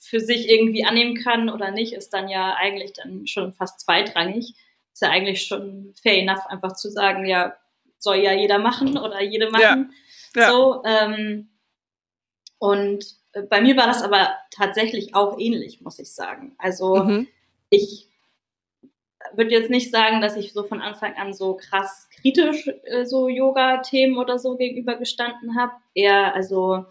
für 0.00 0.20
sich 0.20 0.48
irgendwie 0.48 0.84
annehmen 0.84 1.14
kann 1.14 1.48
oder 1.48 1.70
nicht, 1.70 1.92
ist 1.92 2.10
dann 2.10 2.28
ja 2.28 2.54
eigentlich 2.54 2.92
dann 2.92 3.26
schon 3.26 3.52
fast 3.52 3.80
zweitrangig. 3.80 4.54
Ist 4.92 5.02
ja 5.02 5.10
eigentlich 5.10 5.42
schon 5.42 5.94
fair 6.00 6.18
enough, 6.18 6.46
einfach 6.46 6.74
zu 6.74 6.90
sagen, 6.90 7.26
ja, 7.26 7.56
soll 7.98 8.16
ja 8.16 8.32
jeder 8.32 8.58
machen 8.58 8.96
oder 8.98 9.22
jede 9.22 9.50
machen. 9.50 9.94
Ja. 10.34 10.42
Ja. 10.42 10.50
So, 10.50 10.82
ähm, 10.84 11.48
und 12.58 13.04
bei 13.50 13.60
mir 13.60 13.76
war 13.76 13.86
das 13.86 14.02
aber 14.02 14.34
tatsächlich 14.50 15.14
auch 15.14 15.38
ähnlich, 15.38 15.80
muss 15.80 15.98
ich 15.98 16.12
sagen. 16.12 16.54
Also 16.58 16.96
mhm. 16.96 17.28
ich 17.70 18.08
würde 19.32 19.50
jetzt 19.50 19.70
nicht 19.70 19.90
sagen, 19.90 20.20
dass 20.20 20.36
ich 20.36 20.52
so 20.52 20.64
von 20.64 20.80
Anfang 20.80 21.14
an 21.14 21.32
so 21.32 21.56
krass 21.56 22.08
kritisch 22.20 22.68
äh, 22.84 23.04
so 23.04 23.28
Yoga-Themen 23.28 24.18
oder 24.18 24.38
so 24.38 24.56
gegenübergestanden 24.56 25.58
habe. 25.58 25.72
Eher, 25.94 26.34
also 26.34 26.86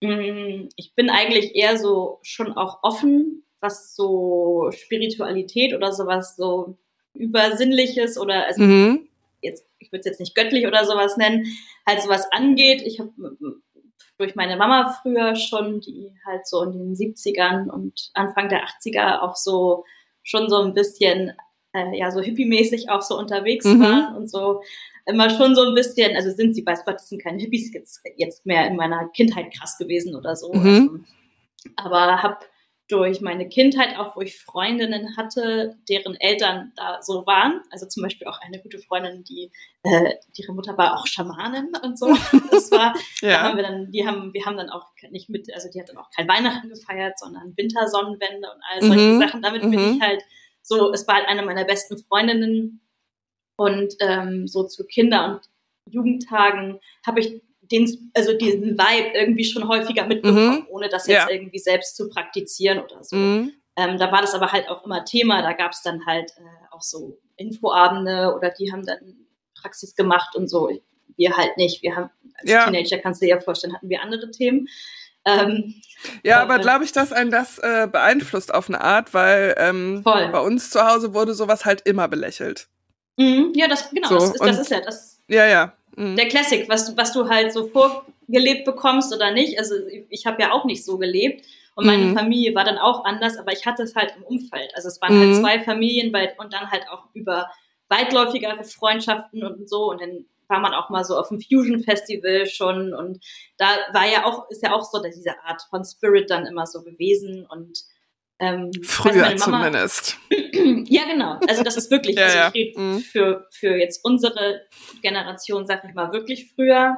Mm, 0.00 0.68
ich 0.76 0.94
bin 0.94 1.10
eigentlich 1.10 1.56
eher 1.56 1.76
so 1.76 2.18
schon 2.22 2.52
auch 2.52 2.80
offen, 2.82 3.44
was 3.60 3.96
so 3.96 4.70
Spiritualität 4.72 5.74
oder 5.74 5.92
sowas 5.92 6.36
so 6.36 6.76
übersinnliches 7.14 8.16
oder 8.18 8.46
also 8.46 8.62
mhm. 8.62 9.08
jetzt 9.42 9.66
ich 9.80 9.90
würde 9.90 10.00
es 10.00 10.06
jetzt 10.06 10.20
nicht 10.20 10.34
göttlich 10.34 10.66
oder 10.66 10.84
sowas 10.84 11.16
nennen, 11.16 11.46
halt 11.86 12.02
sowas 12.02 12.30
angeht. 12.30 12.82
Ich 12.82 13.00
habe 13.00 13.12
durch 14.18 14.34
meine 14.34 14.56
Mama 14.56 14.96
früher 15.02 15.34
schon, 15.36 15.80
die 15.80 16.12
halt 16.26 16.46
so 16.46 16.62
in 16.62 16.72
den 16.72 16.94
70ern 16.94 17.68
und 17.70 18.10
Anfang 18.14 18.48
der 18.48 18.64
80er 18.66 19.20
auch 19.20 19.36
so 19.36 19.84
schon 20.28 20.48
so 20.48 20.60
ein 20.60 20.74
bisschen 20.74 21.32
äh, 21.72 21.98
ja 21.98 22.10
so 22.10 22.20
hippie-mäßig 22.20 22.90
auch 22.90 23.02
so 23.02 23.18
unterwegs 23.18 23.64
mhm. 23.64 23.80
war 23.80 24.16
und 24.16 24.30
so 24.30 24.60
immer 25.06 25.30
schon 25.30 25.54
so 25.54 25.62
ein 25.62 25.74
bisschen, 25.74 26.14
also 26.16 26.30
sind 26.30 26.54
sie, 26.54 26.64
weiß 26.64 26.84
Gott, 26.84 26.96
das 26.96 27.08
sind 27.08 27.22
keine 27.22 27.38
Hippies 27.38 27.72
jetzt, 27.72 28.02
jetzt 28.16 28.44
mehr 28.44 28.66
in 28.66 28.76
meiner 28.76 29.08
Kindheit 29.08 29.52
krass 29.54 29.78
gewesen 29.78 30.14
oder 30.14 30.36
so. 30.36 30.52
Mhm. 30.52 31.06
Also, 31.76 31.88
aber 31.88 32.22
habe 32.22 32.36
durch 32.88 33.20
meine 33.20 33.48
Kindheit, 33.48 33.98
auch 33.98 34.16
wo 34.16 34.22
ich 34.22 34.38
Freundinnen 34.38 35.16
hatte, 35.16 35.76
deren 35.88 36.16
Eltern 36.16 36.72
da 36.74 37.02
so 37.02 37.26
waren, 37.26 37.60
also 37.70 37.86
zum 37.86 38.02
Beispiel 38.02 38.26
auch 38.26 38.40
eine 38.40 38.60
gute 38.60 38.78
Freundin, 38.78 39.24
die 39.24 39.52
äh, 39.82 40.14
ihre 40.34 40.54
Mutter 40.54 40.76
war 40.78 40.98
auch 40.98 41.06
Schamanin 41.06 41.70
und 41.82 41.98
so. 41.98 42.16
Das 42.50 42.70
war, 42.72 42.94
ja. 43.20 43.28
da 43.30 43.42
haben 43.42 43.56
wir 43.56 43.62
dann, 43.62 43.92
die 43.92 44.06
haben, 44.06 44.32
wir 44.32 44.46
haben 44.46 44.56
dann 44.56 44.70
auch 44.70 44.86
nicht 45.10 45.28
mit, 45.28 45.52
also 45.52 45.68
die 45.70 45.80
hat 45.80 45.90
dann 45.90 45.98
auch 45.98 46.10
kein 46.10 46.26
Weihnachten 46.26 46.70
gefeiert, 46.70 47.18
sondern 47.18 47.54
Wintersonnenwende 47.56 48.48
und 48.50 48.62
all 48.72 48.82
solche 48.82 49.12
mhm. 49.12 49.20
Sachen. 49.20 49.42
Damit 49.42 49.64
mhm. 49.64 49.70
bin 49.70 49.94
ich 49.94 50.00
halt 50.00 50.22
so, 50.62 50.90
es 50.92 51.06
war 51.06 51.16
halt 51.16 51.28
eine 51.28 51.42
meiner 51.42 51.64
besten 51.64 51.98
Freundinnen 51.98 52.80
und 53.56 53.94
ähm, 54.00 54.48
so 54.48 54.64
zu 54.64 54.86
Kinder- 54.86 55.26
und 55.26 55.40
Jugendtagen 55.92 56.80
habe 57.06 57.20
ich 57.20 57.42
den, 57.70 58.10
also 58.14 58.36
diesen 58.36 58.78
Vibe 58.78 59.18
irgendwie 59.18 59.44
schon 59.44 59.68
häufiger 59.68 60.06
mitbekommen, 60.06 60.60
mhm. 60.60 60.66
ohne 60.70 60.88
das 60.88 61.06
jetzt 61.06 61.28
ja. 61.28 61.30
irgendwie 61.30 61.58
selbst 61.58 61.96
zu 61.96 62.08
praktizieren 62.08 62.80
oder 62.80 63.02
so. 63.02 63.16
Mhm. 63.16 63.52
Ähm, 63.76 63.98
da 63.98 64.10
war 64.10 64.20
das 64.20 64.34
aber 64.34 64.52
halt 64.52 64.68
auch 64.68 64.84
immer 64.84 65.04
Thema. 65.04 65.42
Da 65.42 65.52
gab 65.52 65.72
es 65.72 65.82
dann 65.82 66.04
halt 66.06 66.32
äh, 66.38 66.74
auch 66.74 66.82
so 66.82 67.18
Infoabende 67.36 68.34
oder 68.36 68.50
die 68.50 68.72
haben 68.72 68.84
dann 68.84 69.26
Praxis 69.60 69.94
gemacht 69.94 70.34
und 70.34 70.48
so. 70.48 70.70
Wir 71.16 71.36
halt 71.36 71.56
nicht. 71.56 71.82
Wir 71.82 71.94
haben 71.94 72.10
als 72.40 72.50
ja. 72.50 72.64
Teenager, 72.64 72.98
kannst 72.98 73.22
du 73.22 73.26
dir 73.26 73.36
ja 73.36 73.40
vorstellen, 73.40 73.74
hatten 73.74 73.88
wir 73.88 74.02
andere 74.02 74.30
Themen. 74.30 74.68
Ähm, 75.24 75.74
ja, 76.24 76.40
aber 76.40 76.58
glaube 76.58 76.84
ich, 76.84 76.92
dass 76.92 77.12
einen 77.12 77.30
das 77.30 77.58
äh, 77.58 77.88
beeinflusst 77.90 78.54
auf 78.54 78.68
eine 78.68 78.80
Art, 78.80 79.14
weil 79.14 79.54
ähm, 79.58 80.02
bei 80.02 80.40
uns 80.40 80.70
zu 80.70 80.86
Hause 80.86 81.12
wurde 81.12 81.34
sowas 81.34 81.64
halt 81.64 81.82
immer 81.82 82.08
belächelt. 82.08 82.68
Mhm, 83.16 83.52
ja, 83.54 83.68
das, 83.68 83.90
genau, 83.90 84.08
so, 84.08 84.14
das, 84.14 84.30
ist, 84.30 84.40
das 84.40 84.58
ist 84.58 84.70
ja 84.70 84.80
das. 84.80 85.20
Ja, 85.28 85.46
ja. 85.46 85.77
Mhm. 85.98 86.16
Der 86.16 86.28
Classic, 86.28 86.68
was, 86.68 86.96
was 86.96 87.12
du 87.12 87.28
halt 87.28 87.52
so 87.52 87.66
vorgelebt 87.66 88.64
bekommst 88.64 89.12
oder 89.14 89.32
nicht. 89.32 89.58
Also 89.58 89.74
ich 90.08 90.26
habe 90.26 90.40
ja 90.40 90.52
auch 90.52 90.64
nicht 90.64 90.84
so 90.84 90.96
gelebt. 90.96 91.44
Und 91.74 91.86
meine 91.86 92.06
mhm. 92.06 92.16
Familie 92.16 92.54
war 92.54 92.64
dann 92.64 92.78
auch 92.78 93.04
anders, 93.04 93.36
aber 93.36 93.52
ich 93.52 93.66
hatte 93.66 93.82
es 93.82 93.94
halt 93.94 94.14
im 94.16 94.22
Umfeld. 94.24 94.72
Also 94.74 94.88
es 94.88 95.00
waren 95.00 95.18
halt 95.18 95.30
mhm. 95.30 95.40
zwei 95.40 95.60
Familien 95.60 96.12
bei, 96.12 96.34
und 96.38 96.52
dann 96.52 96.70
halt 96.70 96.88
auch 96.90 97.04
über 97.14 97.50
weitläufigere 97.88 98.64
Freundschaften 98.64 99.44
und 99.44 99.68
so. 99.68 99.90
Und 99.90 100.00
dann 100.00 100.24
war 100.48 100.60
man 100.60 100.72
auch 100.72 100.88
mal 100.88 101.04
so 101.04 101.16
auf 101.16 101.28
dem 101.28 101.40
Fusion 101.40 101.82
Festival 101.82 102.46
schon. 102.46 102.94
Und 102.94 103.24
da 103.58 103.66
war 103.92 104.08
ja 104.08 104.24
auch, 104.24 104.48
ist 104.50 104.62
ja 104.62 104.72
auch 104.74 104.84
so 104.84 105.02
diese 105.02 105.40
Art 105.44 105.62
von 105.68 105.84
Spirit 105.84 106.30
dann 106.30 106.46
immer 106.46 106.66
so 106.66 106.82
gewesen. 106.82 107.44
Und 107.46 107.80
ähm, 108.40 108.70
Früher 108.84 109.22
Mama, 109.22 109.36
zumindest. 109.36 110.16
ja, 110.30 111.04
genau. 111.04 111.38
Also 111.48 111.64
das 111.64 111.76
ist 111.76 111.90
wirklich, 111.90 112.16
ja, 112.16 112.24
also 112.24 112.38
ich 112.38 112.54
rede 112.54 112.80
mhm. 112.80 112.98
für, 113.00 113.46
für 113.50 113.76
jetzt 113.76 114.04
unsere 114.04 114.62
Generation, 115.02 115.66
sag 115.66 115.84
ich 115.84 115.94
mal, 115.94 116.12
wirklich 116.12 116.52
früher. 116.54 116.96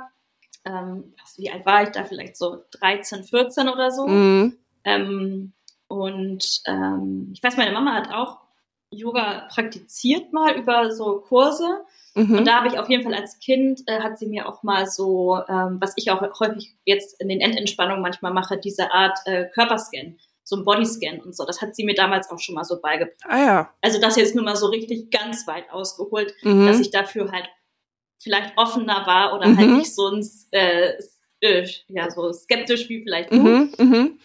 Ähm, 0.65 1.15
wie 1.37 1.51
alt 1.51 1.65
war 1.65 1.83
ich 1.83 1.91
da? 1.91 2.05
Vielleicht 2.05 2.37
so 2.37 2.65
13, 2.73 3.25
14 3.25 3.69
oder 3.69 3.91
so. 3.91 4.07
Mhm. 4.07 4.59
Ähm, 4.85 5.53
und 5.89 6.61
ähm, 6.67 7.31
ich 7.33 7.43
weiß, 7.43 7.57
meine 7.57 7.73
Mama 7.73 7.95
hat 7.95 8.13
auch 8.13 8.39
Yoga 8.91 9.49
praktiziert 9.51 10.33
mal 10.33 10.57
über 10.57 10.91
so 10.93 11.21
Kurse. 11.21 11.85
Mhm. 12.15 12.39
Und 12.39 12.45
da 12.45 12.57
habe 12.57 12.69
ich 12.69 12.79
auf 12.79 12.91
jeden 12.91 13.05
Fall 13.05 13.15
als 13.15 13.39
Kind, 13.39 13.83
äh, 13.87 14.01
hat 14.01 14.19
sie 14.19 14.27
mir 14.27 14.49
auch 14.49 14.63
mal 14.63 14.87
so, 14.87 15.39
ähm, 15.49 15.79
was 15.81 15.95
ich 15.97 16.11
auch 16.11 16.21
häufig 16.41 16.77
jetzt 16.85 17.21
in 17.21 17.29
den 17.29 17.41
Endentspannungen 17.41 18.03
manchmal 18.03 18.33
mache, 18.33 18.59
diese 18.59 18.93
Art 18.93 19.19
äh, 19.25 19.47
Körperscan 19.55 20.19
so 20.51 20.57
ein 20.57 20.65
Bodyscan 20.65 21.21
und 21.21 21.35
so. 21.35 21.47
Das 21.47 21.63
hat 21.63 21.77
sie 21.77 21.85
mir 21.85 21.95
damals 21.95 22.29
auch 22.29 22.41
schon 22.41 22.57
mal 22.57 22.65
so 22.65 22.81
beigebracht. 22.81 23.17
Ah 23.29 23.39
ja. 23.39 23.75
Also 23.81 24.01
das 24.01 24.17
jetzt 24.17 24.35
nur 24.35 24.45
mal 24.45 24.57
so 24.57 24.67
richtig 24.67 25.11
ganz 25.11 25.47
weit 25.47 25.71
ausgeholt, 25.71 26.35
mhm. 26.43 26.67
dass 26.67 26.81
ich 26.81 26.91
dafür 26.91 27.31
halt 27.31 27.49
vielleicht 28.19 28.59
offener 28.59 29.07
war 29.07 29.33
oder 29.35 29.47
halt 29.47 29.55
mhm. 29.55 29.59
halt 29.61 29.71
nicht 29.71 29.95
so 29.95 30.09
ein, 30.09 30.29
äh, 30.51 30.95
äh, 31.41 31.69
ja, 31.87 32.11
so 32.11 32.33
skeptisch 32.33 32.89
wie 32.89 33.03
vielleicht 33.03 33.31
du. 33.31 33.37
Mhm. 33.37 33.75
mhm. 33.79 34.19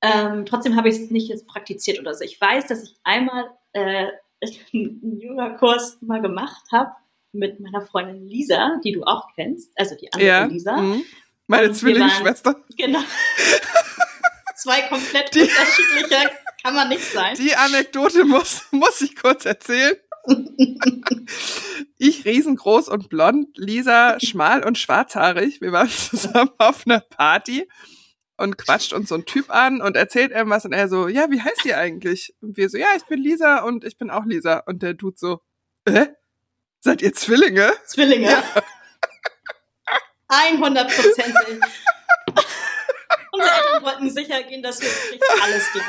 Ähm, 0.00 0.44
trotzdem 0.44 0.76
habe 0.76 0.90
ich 0.90 0.96
es 0.96 1.10
nicht 1.10 1.28
jetzt 1.28 1.46
praktiziert 1.46 1.98
oder 1.98 2.14
so. 2.14 2.24
Ich 2.24 2.38
weiß, 2.38 2.66
dass 2.66 2.84
ich 2.84 2.94
einmal 3.04 3.50
äh, 3.72 4.08
einen 4.72 5.18
Yoga-Kurs 5.18 5.98
mal 6.02 6.22
gemacht 6.22 6.66
habe 6.70 6.92
mit 7.32 7.58
meiner 7.58 7.80
Freundin 7.80 8.28
Lisa, 8.28 8.80
die 8.84 8.92
du 8.92 9.02
auch 9.02 9.26
kennst, 9.34 9.72
also 9.76 9.96
die 9.96 10.12
andere 10.12 10.28
ja. 10.28 10.44
Lisa. 10.44 10.76
Mhm. 10.76 11.02
Meine 11.48 11.72
Zwillingsschwester. 11.72 12.54
Genau. 12.76 13.00
zwei 14.56 14.82
komplett 14.82 15.34
die, 15.34 15.42
unterschiedliche 15.42 16.30
kann 16.62 16.74
man 16.74 16.88
nicht 16.88 17.04
sein. 17.04 17.36
Die 17.36 17.54
Anekdote 17.54 18.24
muss, 18.24 18.64
muss 18.70 19.00
ich 19.00 19.16
kurz 19.16 19.44
erzählen. 19.44 19.94
ich 21.98 22.24
riesengroß 22.24 22.88
und 22.88 23.08
blond, 23.10 23.56
Lisa 23.56 24.18
schmal 24.20 24.64
und 24.64 24.78
schwarzhaarig. 24.78 25.60
Wir 25.60 25.72
waren 25.72 25.88
zusammen 26.10 26.50
auf 26.58 26.86
einer 26.86 27.00
Party 27.00 27.68
und 28.36 28.56
quatscht 28.56 28.92
uns 28.92 29.10
so 29.10 29.16
ein 29.16 29.26
Typ 29.26 29.50
an 29.50 29.80
und 29.80 29.96
erzählt 29.96 30.32
irgendwas 30.32 30.64
und 30.64 30.72
er 30.72 30.88
so, 30.88 31.08
ja, 31.08 31.30
wie 31.30 31.40
heißt 31.40 31.64
ihr 31.64 31.78
eigentlich? 31.78 32.34
Und 32.40 32.56
wir 32.56 32.68
so, 32.68 32.78
ja, 32.78 32.88
ich 32.96 33.04
bin 33.04 33.20
Lisa 33.20 33.58
und 33.60 33.84
ich 33.84 33.96
bin 33.96 34.10
auch 34.10 34.24
Lisa. 34.24 34.58
Und 34.66 34.82
der 34.82 34.94
Dude 34.94 35.16
so, 35.18 35.40
äh? 35.84 36.06
Seid 36.80 37.00
ihr 37.00 37.14
Zwillinge? 37.14 37.72
Zwillinge. 37.86 38.30
Ja. 38.30 38.42
100 40.28 40.86
Prozent. 40.94 41.34
Unsere 41.48 41.60
Eltern 43.44 43.82
wollten 43.82 44.10
sicher 44.10 44.42
gehen, 44.42 44.62
dass 44.62 44.80
wir 44.80 44.88
wirklich 44.88 45.20
alles 45.42 45.72
gleich. 45.72 45.86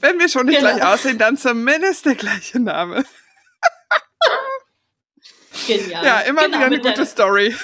Wenn 0.00 0.18
wir 0.18 0.28
schon 0.28 0.46
nicht 0.46 0.60
genau. 0.60 0.74
gleich 0.74 0.86
aussehen, 0.86 1.18
dann 1.18 1.36
zumindest 1.36 2.06
der 2.06 2.14
gleiche 2.14 2.60
Name. 2.60 3.04
Genial. 5.66 6.04
Ja, 6.04 6.20
immer 6.20 6.42
genau, 6.42 6.56
wieder 6.56 6.66
eine 6.66 6.80
gute 6.80 7.04
Story. 7.04 7.54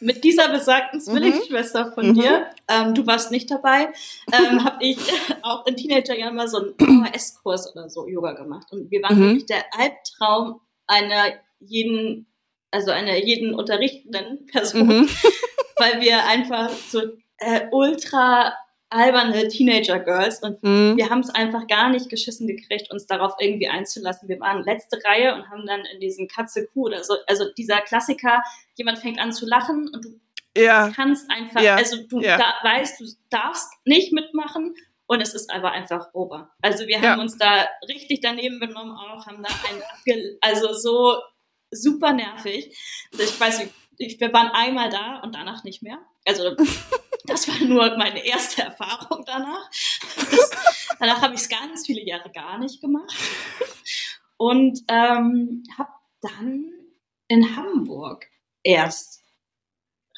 mit 0.00 0.24
dieser 0.24 0.48
besagten 0.48 1.00
Zwillingsschwester 1.00 1.86
mhm. 1.86 1.92
von 1.92 2.08
mhm. 2.08 2.14
dir, 2.14 2.46
ähm, 2.68 2.94
du 2.94 3.06
warst 3.06 3.30
nicht 3.30 3.50
dabei, 3.50 3.92
ähm, 4.32 4.64
habe 4.64 4.84
ich 4.84 4.98
auch 5.42 5.66
in 5.66 5.76
Teenagerjahren 5.76 6.34
mal 6.34 6.48
so 6.48 6.58
einen 6.78 7.04
VHS-Kurs 7.04 7.72
oder 7.72 7.88
so 7.88 8.08
Yoga 8.08 8.32
gemacht. 8.32 8.68
Und 8.72 8.90
wir 8.90 9.02
waren 9.02 9.18
mhm. 9.18 9.22
wirklich 9.22 9.46
der 9.46 9.64
Albtraum 9.78 10.60
einer 10.86 11.34
jeden, 11.60 12.26
also 12.70 12.90
einer 12.90 13.16
jeden 13.16 13.54
unterrichtenden 13.54 14.46
Person, 14.46 14.86
mhm. 14.86 15.08
Weil 15.80 16.00
wir 16.00 16.24
einfach 16.26 16.70
so 16.70 17.00
äh, 17.38 17.62
ultra 17.72 18.54
alberne 18.90 19.46
Teenager-Girls 19.46 20.42
und 20.42 20.62
mhm. 20.62 20.96
wir 20.96 21.10
haben 21.10 21.20
es 21.20 21.30
einfach 21.30 21.66
gar 21.68 21.90
nicht 21.90 22.08
geschissen 22.08 22.48
gekriegt, 22.48 22.90
uns 22.90 23.06
darauf 23.06 23.34
irgendwie 23.38 23.68
einzulassen. 23.68 24.28
Wir 24.28 24.40
waren 24.40 24.64
letzte 24.64 25.00
Reihe 25.04 25.34
und 25.34 25.48
haben 25.48 25.64
dann 25.64 25.84
in 25.92 26.00
diesen 26.00 26.26
Katze 26.26 26.66
Kuh 26.66 26.86
oder 26.86 27.04
so, 27.04 27.14
also 27.28 27.44
dieser 27.56 27.80
Klassiker, 27.80 28.42
jemand 28.74 28.98
fängt 28.98 29.20
an 29.20 29.32
zu 29.32 29.46
lachen 29.46 29.88
und 29.92 30.04
du 30.04 30.20
ja. 30.60 30.90
kannst 30.94 31.30
einfach, 31.30 31.62
ja. 31.62 31.76
also 31.76 31.98
du 32.08 32.20
ja. 32.20 32.36
da, 32.36 32.54
weißt, 32.62 33.00
du 33.00 33.04
darfst 33.30 33.68
nicht 33.84 34.12
mitmachen 34.12 34.74
und 35.06 35.20
es 35.20 35.34
ist 35.34 35.52
aber 35.52 35.70
einfach 35.70 36.08
over. 36.12 36.50
Also 36.60 36.86
wir 36.88 37.00
haben 37.00 37.20
uns 37.20 37.38
da 37.38 37.68
richtig 37.88 38.20
daneben 38.22 38.58
benommen 38.58 38.92
auch, 38.92 39.24
haben 39.26 39.42
da 39.42 39.50
einen, 39.68 40.36
also 40.40 40.72
so 40.72 41.16
super 41.70 42.12
nervig. 42.12 42.76
Ich 43.12 43.40
weiß, 43.40 43.68
ich, 44.00 44.18
wir 44.18 44.32
waren 44.32 44.48
einmal 44.48 44.88
da 44.88 45.20
und 45.20 45.34
danach 45.34 45.62
nicht 45.62 45.82
mehr. 45.82 45.98
Also 46.26 46.56
das 47.24 47.46
war 47.48 47.66
nur 47.66 47.96
meine 47.98 48.24
erste 48.24 48.62
Erfahrung 48.62 49.24
danach. 49.26 49.68
Das, 50.16 50.50
danach 50.98 51.20
habe 51.20 51.34
ich 51.34 51.42
es 51.42 51.48
ganz 51.48 51.86
viele 51.86 52.02
Jahre 52.02 52.30
gar 52.30 52.58
nicht 52.58 52.80
gemacht. 52.80 53.14
Und 54.38 54.80
ähm, 54.88 55.62
habe 55.76 55.90
dann 56.22 56.72
in 57.28 57.56
Hamburg 57.56 58.26
erst 58.62 59.22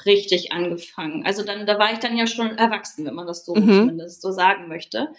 richtig 0.05 0.53
angefangen. 0.53 1.27
Also 1.27 1.45
dann, 1.45 1.67
da 1.67 1.79
war 1.79 1.93
ich 1.93 1.99
dann 1.99 2.17
ja 2.17 2.29
schon 2.29 2.57
erwachsen, 2.57 3.05
wenn 3.05 3.15
man 3.15 3.27
das 3.27 3.45
so 3.45 3.55
mhm. 3.55 3.67
zumindest 3.67 4.23
so 4.23 4.31
sagen 4.31 4.69
möchte. 4.69 5.13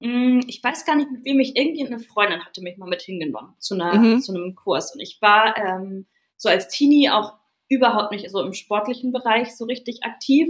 Mm, 0.00 0.40
ich 0.48 0.62
weiß 0.62 0.84
gar 0.84 0.96
nicht, 0.96 1.12
mit 1.12 1.24
wem 1.24 1.38
ich 1.38 1.56
irgendwie 1.56 1.86
eine 1.86 2.00
Freundin 2.00 2.44
hatte 2.44 2.60
mich 2.60 2.76
mal 2.76 2.88
mit 2.88 3.02
hingenommen 3.02 3.54
zu, 3.60 3.74
einer, 3.74 3.94
mhm. 3.94 4.20
zu 4.20 4.34
einem 4.34 4.56
Kurs. 4.56 4.92
Und 4.92 5.00
ich 5.00 5.22
war 5.22 5.56
ähm, 5.56 6.06
so 6.36 6.48
als 6.48 6.68
Teenie 6.68 7.10
auch 7.10 7.34
überhaupt 7.68 8.12
nicht 8.12 8.30
so 8.30 8.40
im 8.40 8.52
sportlichen 8.52 9.12
Bereich 9.12 9.56
so 9.56 9.64
richtig 9.64 10.04
aktiv 10.04 10.48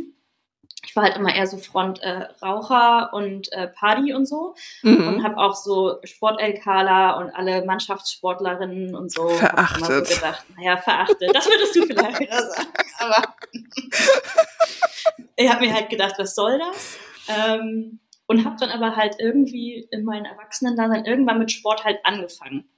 ich 0.87 0.97
war 0.97 1.04
halt 1.04 1.16
immer 1.16 1.35
eher 1.35 1.47
so 1.47 1.59
Front 1.59 2.02
äh, 2.02 2.28
Raucher 2.42 3.12
und 3.12 3.52
äh, 3.52 3.68
Party 3.68 4.14
und 4.14 4.26
so 4.26 4.54
mhm. 4.83 5.09
und 5.09 5.25
habe 5.25 5.38
auch 5.38 5.54
so 5.54 5.99
Sport-LKler 6.04 7.18
und 7.18 7.30
alle 7.35 7.64
Mannschaftssportlerinnen 7.64 8.94
und 8.94 9.12
so 9.12 9.28
verachtet. 9.28 10.06
So 10.06 10.14
gedacht, 10.14 10.44
naja, 10.56 10.76
verachtet. 10.76 11.35
Das 11.35 11.47
würdest 11.47 11.76
du 11.76 11.87
vielleicht 11.87 12.21
wieder 12.21 12.42
sagen. 12.42 12.68
Aber 12.99 13.35
ich 15.37 15.50
habe 15.50 15.66
mir 15.66 15.75
halt 15.75 15.90
gedacht, 15.90 16.14
was 16.18 16.35
soll 16.35 16.59
das? 16.59 16.99
Ähm, 17.28 18.00
und 18.26 18.44
habe 18.44 18.56
dann 18.59 18.71
aber 18.71 18.97
halt 18.97 19.16
irgendwie 19.18 19.87
in 19.90 20.04
meinen 20.04 20.25
Erwachsenen-Dasein 20.25 21.04
irgendwann 21.04 21.38
mit 21.38 21.50
Sport 21.50 21.85
halt 21.85 21.99
angefangen. 22.04 22.68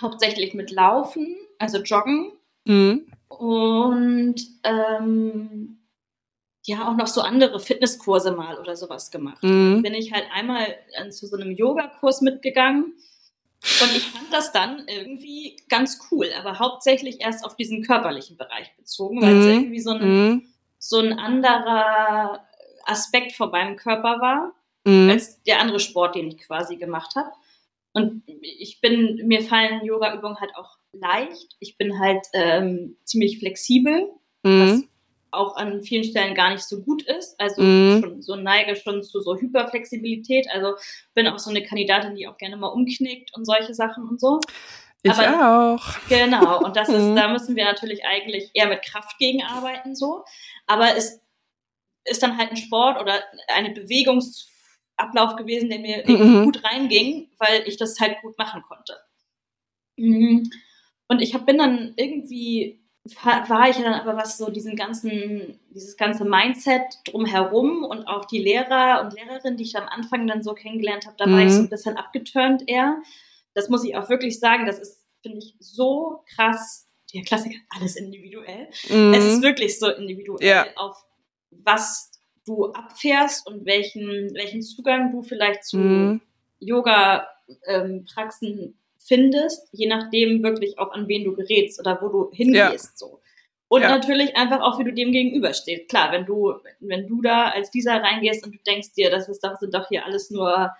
Hauptsächlich 0.00 0.54
mit 0.54 0.70
Laufen, 0.70 1.36
also 1.58 1.78
Joggen. 1.78 2.32
Mhm. 2.64 3.06
Und 3.28 4.36
ähm, 4.62 5.78
ja 6.64 6.88
auch 6.88 6.96
noch 6.96 7.06
so 7.06 7.20
andere 7.20 7.60
Fitnesskurse 7.60 8.32
mal 8.32 8.58
oder 8.58 8.76
sowas 8.76 9.10
gemacht. 9.10 9.42
Mhm. 9.42 9.82
Bin 9.82 9.94
ich 9.94 10.12
halt 10.12 10.24
einmal 10.32 10.76
äh, 10.92 11.10
zu 11.10 11.26
so 11.26 11.36
einem 11.36 11.50
Yogakurs 11.50 12.20
mitgegangen 12.20 12.94
und 13.80 13.96
ich 13.96 14.10
fand 14.10 14.30
das 14.30 14.52
dann 14.52 14.84
irgendwie 14.88 15.56
ganz 15.70 15.98
cool, 16.10 16.30
aber 16.38 16.58
hauptsächlich 16.58 17.22
erst 17.22 17.44
auf 17.46 17.56
diesen 17.56 17.82
körperlichen 17.82 18.36
Bereich 18.36 18.74
bezogen, 18.76 19.22
weil 19.22 19.34
mhm. 19.34 19.40
es 19.40 19.46
irgendwie 19.46 19.80
so 19.80 19.90
ein, 19.90 20.02
mhm. 20.02 20.42
so 20.78 20.98
ein 20.98 21.18
anderer 21.18 22.46
Aspekt 22.84 23.32
von 23.32 23.50
meinem 23.50 23.76
Körper 23.76 24.20
war, 24.20 24.52
mhm. 24.84 25.08
als 25.08 25.42
der 25.44 25.60
andere 25.60 25.80
Sport, 25.80 26.14
den 26.14 26.28
ich 26.28 26.38
quasi 26.38 26.76
gemacht 26.76 27.14
habe. 27.16 27.30
Und 27.94 28.22
ich 28.26 28.80
bin, 28.82 29.26
mir 29.26 29.40
fallen 29.40 29.84
Yoga-Übungen 29.84 30.40
halt 30.40 30.54
auch 30.56 30.76
leicht. 30.92 31.56
Ich 31.60 31.78
bin 31.78 31.98
halt 31.98 32.26
ähm, 32.34 32.96
ziemlich 33.04 33.38
flexibel, 33.38 34.10
was 34.42 34.78
mhm 34.78 34.88
auch 35.34 35.56
an 35.56 35.82
vielen 35.82 36.04
Stellen 36.04 36.34
gar 36.34 36.50
nicht 36.50 36.64
so 36.64 36.80
gut 36.80 37.02
ist. 37.02 37.38
Also 37.40 37.62
mhm. 37.62 38.00
schon, 38.00 38.22
so 38.22 38.36
neige 38.36 38.76
schon 38.76 39.02
zu 39.02 39.20
so 39.20 39.36
Hyperflexibilität. 39.36 40.46
Also 40.52 40.74
bin 41.14 41.26
auch 41.28 41.38
so 41.38 41.50
eine 41.50 41.62
Kandidatin, 41.62 42.14
die 42.14 42.28
auch 42.28 42.38
gerne 42.38 42.56
mal 42.56 42.68
umknickt 42.68 43.34
und 43.36 43.44
solche 43.44 43.74
Sachen 43.74 44.08
und 44.08 44.20
so. 44.20 44.40
Ich 45.02 45.12
Aber, 45.12 45.74
auch. 45.74 46.08
Genau. 46.08 46.64
Und 46.64 46.76
das 46.76 46.88
ist, 46.88 47.02
mhm. 47.02 47.16
da 47.16 47.28
müssen 47.28 47.56
wir 47.56 47.64
natürlich 47.64 48.04
eigentlich 48.06 48.50
eher 48.54 48.68
mit 48.68 48.82
Kraft 48.82 49.18
gegenarbeiten, 49.18 49.94
so. 49.94 50.24
Aber 50.66 50.96
es 50.96 51.20
ist 52.04 52.22
dann 52.22 52.38
halt 52.38 52.50
ein 52.50 52.56
Sport 52.56 53.00
oder 53.00 53.20
eine 53.54 53.74
Bewegungsablauf 54.96 55.36
gewesen, 55.36 55.70
der 55.70 55.78
mir 55.78 56.04
mhm. 56.06 56.44
gut 56.44 56.64
reinging, 56.64 57.28
weil 57.38 57.62
ich 57.66 57.76
das 57.76 57.98
halt 58.00 58.20
gut 58.22 58.38
machen 58.38 58.62
konnte. 58.62 58.96
Mhm. 59.96 60.50
Und 61.08 61.20
ich 61.20 61.34
hab, 61.34 61.46
bin 61.46 61.58
dann 61.58 61.94
irgendwie 61.96 62.80
war 63.18 63.68
ich 63.68 63.76
dann 63.76 63.92
aber 63.92 64.16
was 64.16 64.38
so 64.38 64.50
diesen 64.50 64.76
ganzen, 64.76 65.60
dieses 65.68 65.98
ganze 65.98 66.24
Mindset 66.24 66.80
drumherum 67.04 67.84
und 67.84 68.06
auch 68.06 68.24
die 68.24 68.38
Lehrer 68.38 69.02
und 69.02 69.12
Lehrerinnen, 69.12 69.58
die 69.58 69.64
ich 69.64 69.76
am 69.76 69.86
Anfang 69.86 70.26
dann 70.26 70.42
so 70.42 70.54
kennengelernt 70.54 71.04
habe, 71.04 71.16
da 71.18 71.26
mhm. 71.26 71.32
war 71.32 71.40
ich 71.40 71.52
so 71.52 71.58
mhm. 71.58 71.64
ein 71.64 71.70
bisschen 71.70 71.96
abgeturnt 71.98 72.62
eher. 72.66 73.02
Das 73.52 73.68
muss 73.68 73.84
ich 73.84 73.94
auch 73.94 74.08
wirklich 74.08 74.40
sagen, 74.40 74.64
das 74.64 74.78
ist, 74.78 75.04
finde 75.22 75.38
ich, 75.38 75.54
so 75.58 76.24
krass. 76.34 76.88
Der 77.12 77.22
Klassiker, 77.22 77.58
alles 77.68 77.94
individuell. 77.96 78.68
Mhm. 78.88 79.12
Es 79.12 79.24
ist 79.24 79.42
wirklich 79.42 79.78
so 79.78 79.88
individuell, 79.90 80.48
ja. 80.48 80.66
auf 80.76 80.96
was 81.50 82.10
du 82.46 82.72
abfährst 82.72 83.46
und 83.46 83.64
welchen, 83.66 84.34
welchen 84.34 84.62
Zugang 84.62 85.12
du 85.12 85.22
vielleicht 85.22 85.64
zu 85.64 85.78
mhm. 85.78 86.20
Yoga-Praxen 86.60 88.58
ähm, 88.58 88.74
findest, 88.98 89.68
je 89.72 89.86
nachdem 89.86 90.42
wirklich 90.42 90.78
auch 90.78 90.92
an 90.92 91.08
wen 91.08 91.24
du 91.24 91.34
gerätst 91.34 91.78
oder 91.78 92.00
wo 92.00 92.08
du 92.08 92.30
hingehst. 92.32 92.92
Ja. 92.92 92.96
So. 92.96 93.20
Und 93.68 93.82
ja. 93.82 93.88
natürlich 93.88 94.36
einfach 94.36 94.60
auch, 94.60 94.78
wie 94.78 94.84
du 94.84 94.92
dem 94.92 95.12
gegenüberstehst. 95.12 95.88
Klar, 95.88 96.12
wenn 96.12 96.26
du, 96.26 96.54
wenn 96.80 97.06
du 97.06 97.20
da 97.22 97.48
als 97.48 97.70
dieser 97.70 98.02
reingehst 98.02 98.44
und 98.44 98.54
du 98.54 98.58
denkst 98.66 98.92
dir, 98.92 99.10
das 99.10 99.28
ist 99.28 99.42
doch, 99.42 99.56
sind 99.56 99.74
doch 99.74 99.88
hier 99.88 100.04
alles 100.04 100.30
nur, 100.30 100.70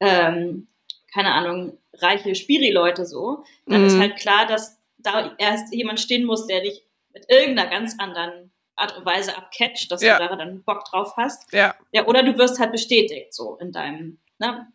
ähm, 0.00 0.68
keine 1.12 1.32
Ahnung, 1.32 1.78
reiche 1.94 2.34
Spiri-Leute 2.34 3.06
so, 3.06 3.44
dann 3.66 3.82
mhm. 3.82 3.86
ist 3.86 3.98
halt 3.98 4.16
klar, 4.16 4.46
dass 4.46 4.78
da 4.98 5.34
erst 5.38 5.74
jemand 5.74 6.00
stehen 6.00 6.24
muss, 6.24 6.46
der 6.46 6.62
dich 6.62 6.84
mit 7.12 7.26
irgendeiner 7.28 7.70
ganz 7.70 7.96
anderen 7.98 8.50
Art 8.76 8.96
und 8.96 9.04
Weise 9.04 9.36
abcatcht, 9.36 9.90
dass 9.90 10.02
ja. 10.02 10.18
du 10.18 10.28
da 10.28 10.36
dann 10.36 10.62
Bock 10.64 10.84
drauf 10.84 11.14
hast. 11.16 11.52
Ja. 11.52 11.74
ja. 11.92 12.06
Oder 12.06 12.22
du 12.22 12.36
wirst 12.38 12.58
halt 12.58 12.72
bestätigt, 12.72 13.32
so 13.32 13.56
in 13.56 13.72
deinem, 13.72 14.18
ne, 14.38 14.66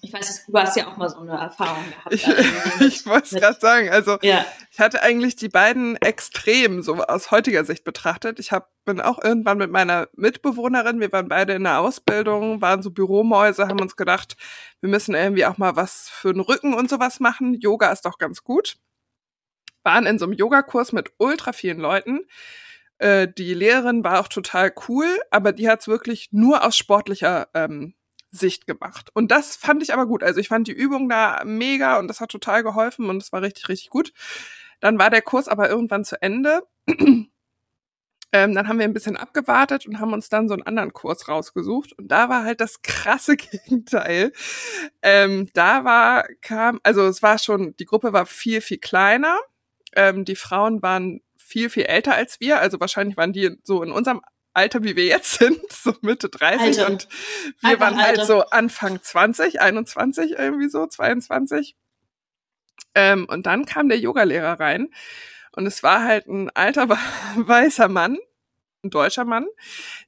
ich 0.00 0.12
weiß, 0.12 0.46
du 0.46 0.58
hast 0.58 0.76
ja 0.76 0.86
auch 0.86 0.96
mal 0.96 1.08
so 1.08 1.18
eine 1.18 1.32
Erfahrung 1.32 1.84
gehabt. 1.90 2.14
Ich, 2.14 2.26
ich 2.80 3.06
wollte 3.06 3.34
es 3.34 3.40
gerade 3.40 3.60
sagen. 3.60 3.90
Also 3.90 4.18
ja. 4.22 4.46
ich 4.70 4.80
hatte 4.80 5.02
eigentlich 5.02 5.36
die 5.36 5.48
beiden 5.48 5.96
extrem 5.96 6.82
so 6.82 6.94
aus 7.04 7.30
heutiger 7.30 7.64
Sicht 7.64 7.84
betrachtet. 7.84 8.38
Ich 8.38 8.52
hab, 8.52 8.70
bin 8.84 9.00
auch 9.00 9.22
irgendwann 9.22 9.58
mit 9.58 9.70
meiner 9.70 10.08
Mitbewohnerin, 10.14 11.00
wir 11.00 11.12
waren 11.12 11.28
beide 11.28 11.52
in 11.54 11.64
der 11.64 11.80
Ausbildung, 11.80 12.62
waren 12.62 12.82
so 12.82 12.90
Büromäuse, 12.90 13.68
haben 13.68 13.80
uns 13.80 13.96
gedacht, 13.96 14.36
wir 14.80 14.88
müssen 14.88 15.14
irgendwie 15.14 15.44
auch 15.44 15.58
mal 15.58 15.76
was 15.76 16.08
für 16.08 16.32
den 16.32 16.40
Rücken 16.40 16.74
und 16.74 16.88
sowas 16.88 17.20
machen. 17.20 17.54
Yoga 17.54 17.92
ist 17.92 18.06
doch 18.06 18.18
ganz 18.18 18.44
gut. 18.44 18.76
Waren 19.82 20.06
in 20.06 20.18
so 20.18 20.26
einem 20.26 20.34
Yogakurs 20.34 20.92
mit 20.92 21.10
ultra 21.18 21.52
vielen 21.52 21.80
Leuten. 21.80 22.20
Äh, 23.02 23.26
die 23.26 23.52
Lehrerin 23.52 24.04
war 24.04 24.20
auch 24.20 24.28
total 24.28 24.72
cool, 24.86 25.18
aber 25.32 25.50
die 25.50 25.68
hat 25.68 25.80
es 25.80 25.88
wirklich 25.88 26.28
nur 26.30 26.64
aus 26.64 26.76
sportlicher 26.76 27.48
ähm, 27.52 27.94
Sicht 28.30 28.68
gemacht. 28.68 29.10
Und 29.12 29.32
das 29.32 29.56
fand 29.56 29.82
ich 29.82 29.92
aber 29.92 30.06
gut. 30.06 30.22
Also 30.22 30.38
ich 30.38 30.46
fand 30.46 30.68
die 30.68 30.72
Übung 30.72 31.08
da 31.08 31.42
mega 31.44 31.98
und 31.98 32.06
das 32.06 32.20
hat 32.20 32.30
total 32.30 32.62
geholfen 32.62 33.10
und 33.10 33.20
es 33.20 33.32
war 33.32 33.42
richtig, 33.42 33.68
richtig 33.68 33.90
gut. 33.90 34.12
Dann 34.78 35.00
war 35.00 35.10
der 35.10 35.20
Kurs 35.20 35.48
aber 35.48 35.68
irgendwann 35.68 36.04
zu 36.04 36.22
Ende. 36.22 36.62
ähm, 36.86 37.28
dann 38.32 38.68
haben 38.68 38.78
wir 38.78 38.84
ein 38.84 38.92
bisschen 38.92 39.16
abgewartet 39.16 39.84
und 39.84 39.98
haben 39.98 40.12
uns 40.12 40.28
dann 40.28 40.46
so 40.46 40.54
einen 40.54 40.62
anderen 40.62 40.92
Kurs 40.92 41.26
rausgesucht. 41.26 41.94
Und 41.94 42.06
da 42.06 42.28
war 42.28 42.44
halt 42.44 42.60
das 42.60 42.82
krasse 42.82 43.36
Gegenteil. 43.36 44.32
Ähm, 45.02 45.48
da 45.54 45.84
war, 45.84 46.28
kam, 46.40 46.78
also 46.84 47.04
es 47.08 47.20
war 47.20 47.38
schon, 47.38 47.74
die 47.78 47.84
Gruppe 47.84 48.12
war 48.12 48.26
viel, 48.26 48.60
viel 48.60 48.78
kleiner. 48.78 49.40
Ähm, 49.96 50.24
die 50.24 50.36
Frauen 50.36 50.82
waren 50.82 51.20
viel, 51.52 51.68
viel 51.70 51.84
älter 51.84 52.14
als 52.14 52.40
wir. 52.40 52.60
Also 52.60 52.80
wahrscheinlich 52.80 53.16
waren 53.16 53.32
die 53.32 53.56
so 53.62 53.82
in 53.82 53.92
unserem 53.92 54.22
Alter, 54.54 54.82
wie 54.82 54.96
wir 54.96 55.04
jetzt 55.04 55.38
sind, 55.38 55.60
so 55.70 55.94
Mitte 56.00 56.28
30 56.28 56.80
Alter. 56.80 56.86
und 56.86 57.08
wir 57.60 57.70
Einfach 57.70 57.86
waren 57.86 58.02
halt 58.02 58.20
Alter. 58.20 58.26
so 58.26 58.40
Anfang 58.46 59.02
20, 59.02 59.60
21 59.60 60.32
irgendwie 60.32 60.68
so, 60.68 60.86
22. 60.86 61.76
Ähm, 62.94 63.26
und 63.28 63.46
dann 63.46 63.66
kam 63.66 63.88
der 63.88 63.98
Yogalehrer 63.98 64.58
rein 64.60 64.88
und 65.52 65.66
es 65.66 65.82
war 65.82 66.04
halt 66.04 66.26
ein 66.26 66.50
alter 66.50 66.88
weißer 67.36 67.88
Mann, 67.88 68.18
ein 68.82 68.90
deutscher 68.90 69.24
Mann, 69.24 69.46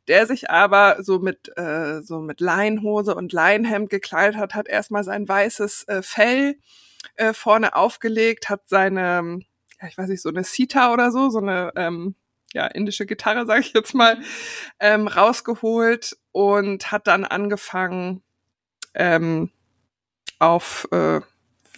der 0.09 0.27
sich 0.27 0.51
aber 0.51 1.03
so 1.03 1.19
mit 1.19 1.57
äh, 1.57 2.03
so 2.03 2.21
mit 2.21 2.41
Leinhose 2.41 3.15
und 3.15 3.33
Leinhemd 3.33 3.89
gekleidet 3.91 4.37
hat, 4.39 4.55
hat 4.55 4.67
erstmal 4.67 5.05
sein 5.05 5.29
weißes 5.29 5.85
äh, 5.89 6.03
Fell 6.03 6.57
äh, 7.17 7.33
vorne 7.33 7.77
aufgelegt, 7.77 8.49
hat 8.51 8.69
seine, 8.69 9.41
ja, 9.85 9.89
ich 9.89 9.99
weiß 9.99 10.09
nicht, 10.09 10.23
so 10.23 10.31
eine 10.31 10.45
Sita 10.45 10.93
oder 10.93 11.11
so, 11.11 11.31
so 11.31 11.39
eine 11.39 11.73
ähm, 11.77 12.15
ja, 12.53 12.67
indische 12.67 13.07
Gitarre, 13.07 13.47
sage 13.47 13.61
ich 13.61 13.73
jetzt 13.75 13.95
mal, 13.95 14.19
ähm, 14.81 15.07
rausgeholt 15.07 16.17
und 16.33 16.91
hat 16.91 17.07
dann 17.07 17.25
angefangen 17.25 18.23
ähm, 18.95 19.51
auf 20.39 20.89
äh, 20.93 21.21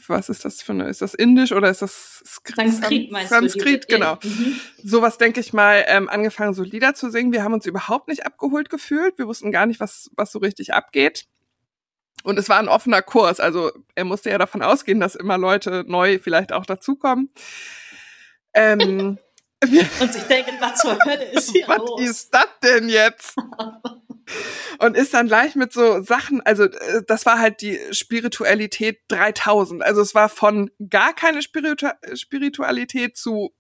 was 0.09 0.29
ist 0.29 0.45
das 0.45 0.63
für 0.63 0.71
eine, 0.71 0.89
ist 0.89 1.03
das 1.03 1.15
Indisch 1.15 1.51
oder 1.51 1.69
ist 1.69 1.83
das 1.83 2.23
Sanskrit 2.45 3.11
meinst 3.11 3.31
Sanskrit, 3.31 3.85
du? 3.85 3.97
genau. 3.97 4.19
Mhm. 4.23 4.61
Sowas 4.85 5.19
denke 5.19 5.41
ich 5.41 5.53
mal, 5.53 5.85
ähm, 5.89 6.09
angefangen 6.09 6.55
so 6.55 6.63
Lieder 6.63 6.95
zu 6.95 7.11
singen. 7.11 7.33
Wir 7.33 7.43
haben 7.43 7.55
uns 7.55 7.67
überhaupt 7.67 8.07
nicht 8.07 8.25
abgeholt 8.25 8.71
gefühlt. 8.71 9.19
Wir 9.19 9.27
wussten 9.27 9.51
gar 9.51 9.67
nicht, 9.67 9.81
was, 9.81 10.09
was 10.15 10.31
so 10.31 10.39
richtig 10.39 10.75
abgeht. 10.75 11.27
Und 12.23 12.39
es 12.39 12.49
war 12.49 12.59
ein 12.59 12.69
offener 12.69 13.03
Kurs. 13.03 13.41
Also 13.41 13.73
er 13.97 14.05
musste 14.05 14.31
ja 14.31 14.39
davon 14.39 14.63
ausgehen, 14.63 15.01
dass 15.01 15.17
immer 15.17 15.39
Leute 15.39 15.85
neu 15.87 16.19
vielleicht 16.19 16.53
auch 16.53 16.67
dazukommen. 16.67 17.31
Ähm, 18.57 19.19
und 20.01 20.13
sich 20.13 20.23
denken, 20.25 20.57
was 20.61 20.81
zur 20.81 20.99
Hölle 21.05 21.25
ist 21.25 21.51
hier 21.51 21.69
Was 21.69 21.79
los? 21.79 22.01
ist 22.01 22.35
das 22.35 22.49
denn 22.63 22.89
jetzt? 22.89 23.37
und 24.79 24.97
ist 24.97 25.15
dann 25.15 25.29
gleich 25.29 25.55
mit 25.55 25.73
so 25.73 26.03
Sachen, 26.03 26.41
also 26.43 26.65
äh, 26.65 27.03
das 27.07 27.27
war 27.27 27.39
halt 27.39 27.61
die 27.61 27.79
Spiritualität 27.93 29.01
3000. 29.09 29.83
Also 29.83 30.01
es 30.01 30.15
war 30.15 30.29
von 30.29 30.71
gar 30.91 31.15
keine 31.15 31.43
Spiritu 31.43 31.89
Spiritualität 32.15 33.17
zu 33.17 33.55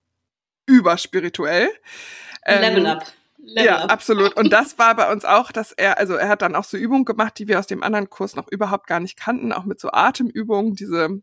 überspirituell. 0.66 1.68
Level 2.46 2.78
ähm, 2.78 2.86
up. 2.86 3.12
Level 3.38 3.64
ja, 3.66 3.78
up. 3.84 3.92
absolut. 3.92 4.32
Und 4.36 4.52
das 4.52 4.78
war 4.78 4.94
bei 4.96 5.10
uns 5.12 5.24
auch, 5.24 5.52
dass 5.52 5.72
er, 5.72 5.98
also 5.98 6.14
er 6.14 6.28
hat 6.28 6.42
dann 6.42 6.56
auch 6.56 6.64
so 6.64 6.76
Übungen 6.76 7.04
gemacht, 7.04 7.38
die 7.38 7.48
wir 7.48 7.58
aus 7.58 7.66
dem 7.66 7.82
anderen 7.82 8.10
Kurs 8.10 8.34
noch 8.34 8.48
überhaupt 8.48 8.86
gar 8.86 9.00
nicht 9.00 9.18
kannten, 9.18 9.52
auch 9.52 9.64
mit 9.64 9.78
so 9.78 9.90
Atemübungen, 9.92 10.74
diese 10.74 11.20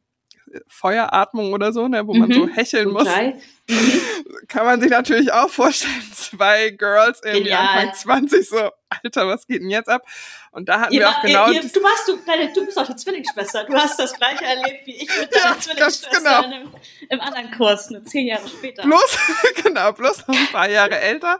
Feueratmung 0.67 1.53
oder 1.53 1.73
so, 1.73 1.87
ne, 1.87 2.05
wo 2.07 2.13
man 2.13 2.29
mhm. 2.29 2.33
so 2.33 2.47
hecheln 2.47 2.89
muss. 2.89 3.07
Kann 4.47 4.65
man 4.65 4.81
sich 4.81 4.91
natürlich 4.91 5.31
auch 5.31 5.49
vorstellen, 5.49 6.03
zwei 6.13 6.71
Girls 6.71 7.21
irgendwie 7.23 7.45
Genial. 7.45 7.87
Anfang 7.87 7.93
20 7.93 8.49
so, 8.49 8.69
Alter, 8.89 9.27
was 9.27 9.47
geht 9.47 9.61
denn 9.61 9.69
jetzt 9.69 9.89
ab? 9.89 10.03
Und 10.51 10.69
da 10.69 10.81
hatten 10.81 10.93
ihr 10.93 11.01
wir 11.01 11.09
auch 11.09 11.21
genau. 11.21 11.49
Ihr, 11.49 11.61
du 11.61 11.81
warst 11.81 12.07
du, 12.07 12.17
deine, 12.25 12.51
du 12.53 12.65
bist 12.65 12.77
auch 12.77 12.85
die 12.85 12.95
Zwillingsschwester. 12.95 13.63
Du 13.65 13.73
hast 13.73 13.97
das 13.97 14.13
gleiche 14.13 14.43
erlebt 14.43 14.85
wie 14.85 14.95
ich 14.95 15.19
mit 15.19 15.33
deiner 15.33 15.55
ja, 15.55 15.59
Zwillingsschwester 15.59 16.17
genau. 16.17 16.43
im, 16.43 16.71
im, 17.09 17.21
anderen 17.21 17.51
Kurs, 17.51 17.89
nur 17.89 18.03
zehn 18.03 18.27
Jahre 18.27 18.47
später. 18.47 18.83
Bloß, 18.83 19.17
genau, 19.63 19.91
bloß 19.93 20.27
noch 20.27 20.35
ein 20.35 20.51
paar 20.51 20.69
Jahre 20.69 20.99
älter. 20.99 21.39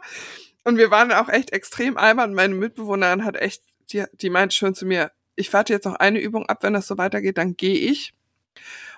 Und 0.64 0.78
wir 0.78 0.90
waren 0.90 1.12
auch 1.12 1.28
echt 1.28 1.52
extrem 1.52 1.96
albern. 1.96 2.34
Meine 2.34 2.54
Mitbewohnerin 2.54 3.24
hat 3.24 3.36
echt, 3.36 3.62
die, 3.92 4.04
die 4.12 4.30
meinte 4.30 4.54
schon 4.54 4.74
zu 4.74 4.86
mir, 4.86 5.12
ich 5.36 5.52
warte 5.52 5.72
jetzt 5.72 5.84
noch 5.84 5.96
eine 5.96 6.20
Übung 6.20 6.46
ab, 6.46 6.62
wenn 6.62 6.72
das 6.72 6.86
so 6.86 6.96
weitergeht, 6.96 7.38
dann 7.38 7.56
gehe 7.56 7.76
ich. 7.76 8.14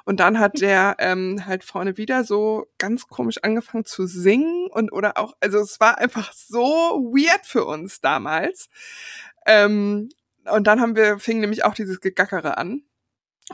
Und 0.07 0.21
dann 0.21 0.39
hat 0.39 0.61
der 0.61 0.95
ähm, 1.01 1.47
halt 1.47 1.65
vorne 1.65 1.97
wieder 1.97 2.23
so 2.23 2.69
ganz 2.79 3.09
komisch 3.09 3.39
angefangen 3.43 3.85
zu 3.85 4.07
singen 4.07 4.69
und 4.71 4.93
oder 4.93 5.19
auch, 5.19 5.35
also 5.41 5.59
es 5.59 5.81
war 5.81 5.99
einfach 5.99 6.33
so 6.33 6.63
weird 6.63 7.45
für 7.45 7.65
uns 7.65 8.01
damals. 8.01 8.69
Ähm, 9.47 10.09
und 10.45 10.69
dann 10.69 10.81
haben 10.81 10.95
wir, 10.95 11.19
fing 11.19 11.41
nämlich 11.41 11.65
auch 11.65 11.75
dieses 11.75 12.01
Gegackere 12.01 12.57
an. 12.57 12.85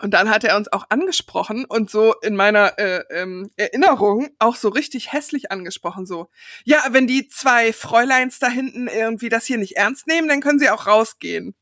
Und 0.03 0.12
dann 0.12 0.29
hat 0.29 0.45
er 0.45 0.59
uns 0.59 0.71
auch 0.71 0.85
angesprochen 0.91 1.65
und 1.65 1.91
so 1.91 2.15
in 2.21 2.37
meiner 2.37 2.79
äh, 2.79 3.03
ähm, 3.11 3.51
Erinnerung 3.57 4.29
auch 4.38 4.57
so 4.57 4.69
richtig 4.69 5.11
hässlich 5.12 5.51
angesprochen. 5.51 6.05
So, 6.05 6.29
ja, 6.65 6.83
wenn 6.91 7.07
die 7.07 7.29
zwei 7.29 7.73
Fräuleins 7.73 8.38
da 8.38 8.49
hinten 8.49 8.88
irgendwie 8.88 9.31
das 9.31 9.47
hier 9.47 9.59
nicht 9.59 9.79
ernst 9.79 10.07
nehmen, 10.07 10.29
dann 10.29 10.43
können 10.43 10.59
sie 10.59 10.69
auch 10.69 10.87
rausgehen. 10.87 11.55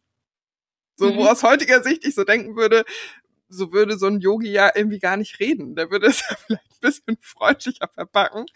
So, 0.96 1.12
mhm. 1.12 1.16
wo 1.16 1.26
aus 1.26 1.42
heutiger 1.42 1.83
Sicht 1.83 2.05
ich 2.05 2.14
so 2.14 2.24
denken 2.24 2.57
würde, 2.57 2.85
so 3.50 3.72
würde 3.72 3.98
so 3.98 4.06
ein 4.06 4.20
Yogi 4.20 4.50
ja 4.50 4.70
irgendwie 4.74 4.98
gar 4.98 5.16
nicht 5.16 5.40
reden. 5.40 5.74
Der 5.74 5.90
würde 5.90 6.06
es 6.06 6.20
ja 6.30 6.36
vielleicht 6.46 6.70
ein 6.70 6.80
bisschen 6.80 7.18
freundlicher 7.20 7.88
verpacken. 7.88 8.46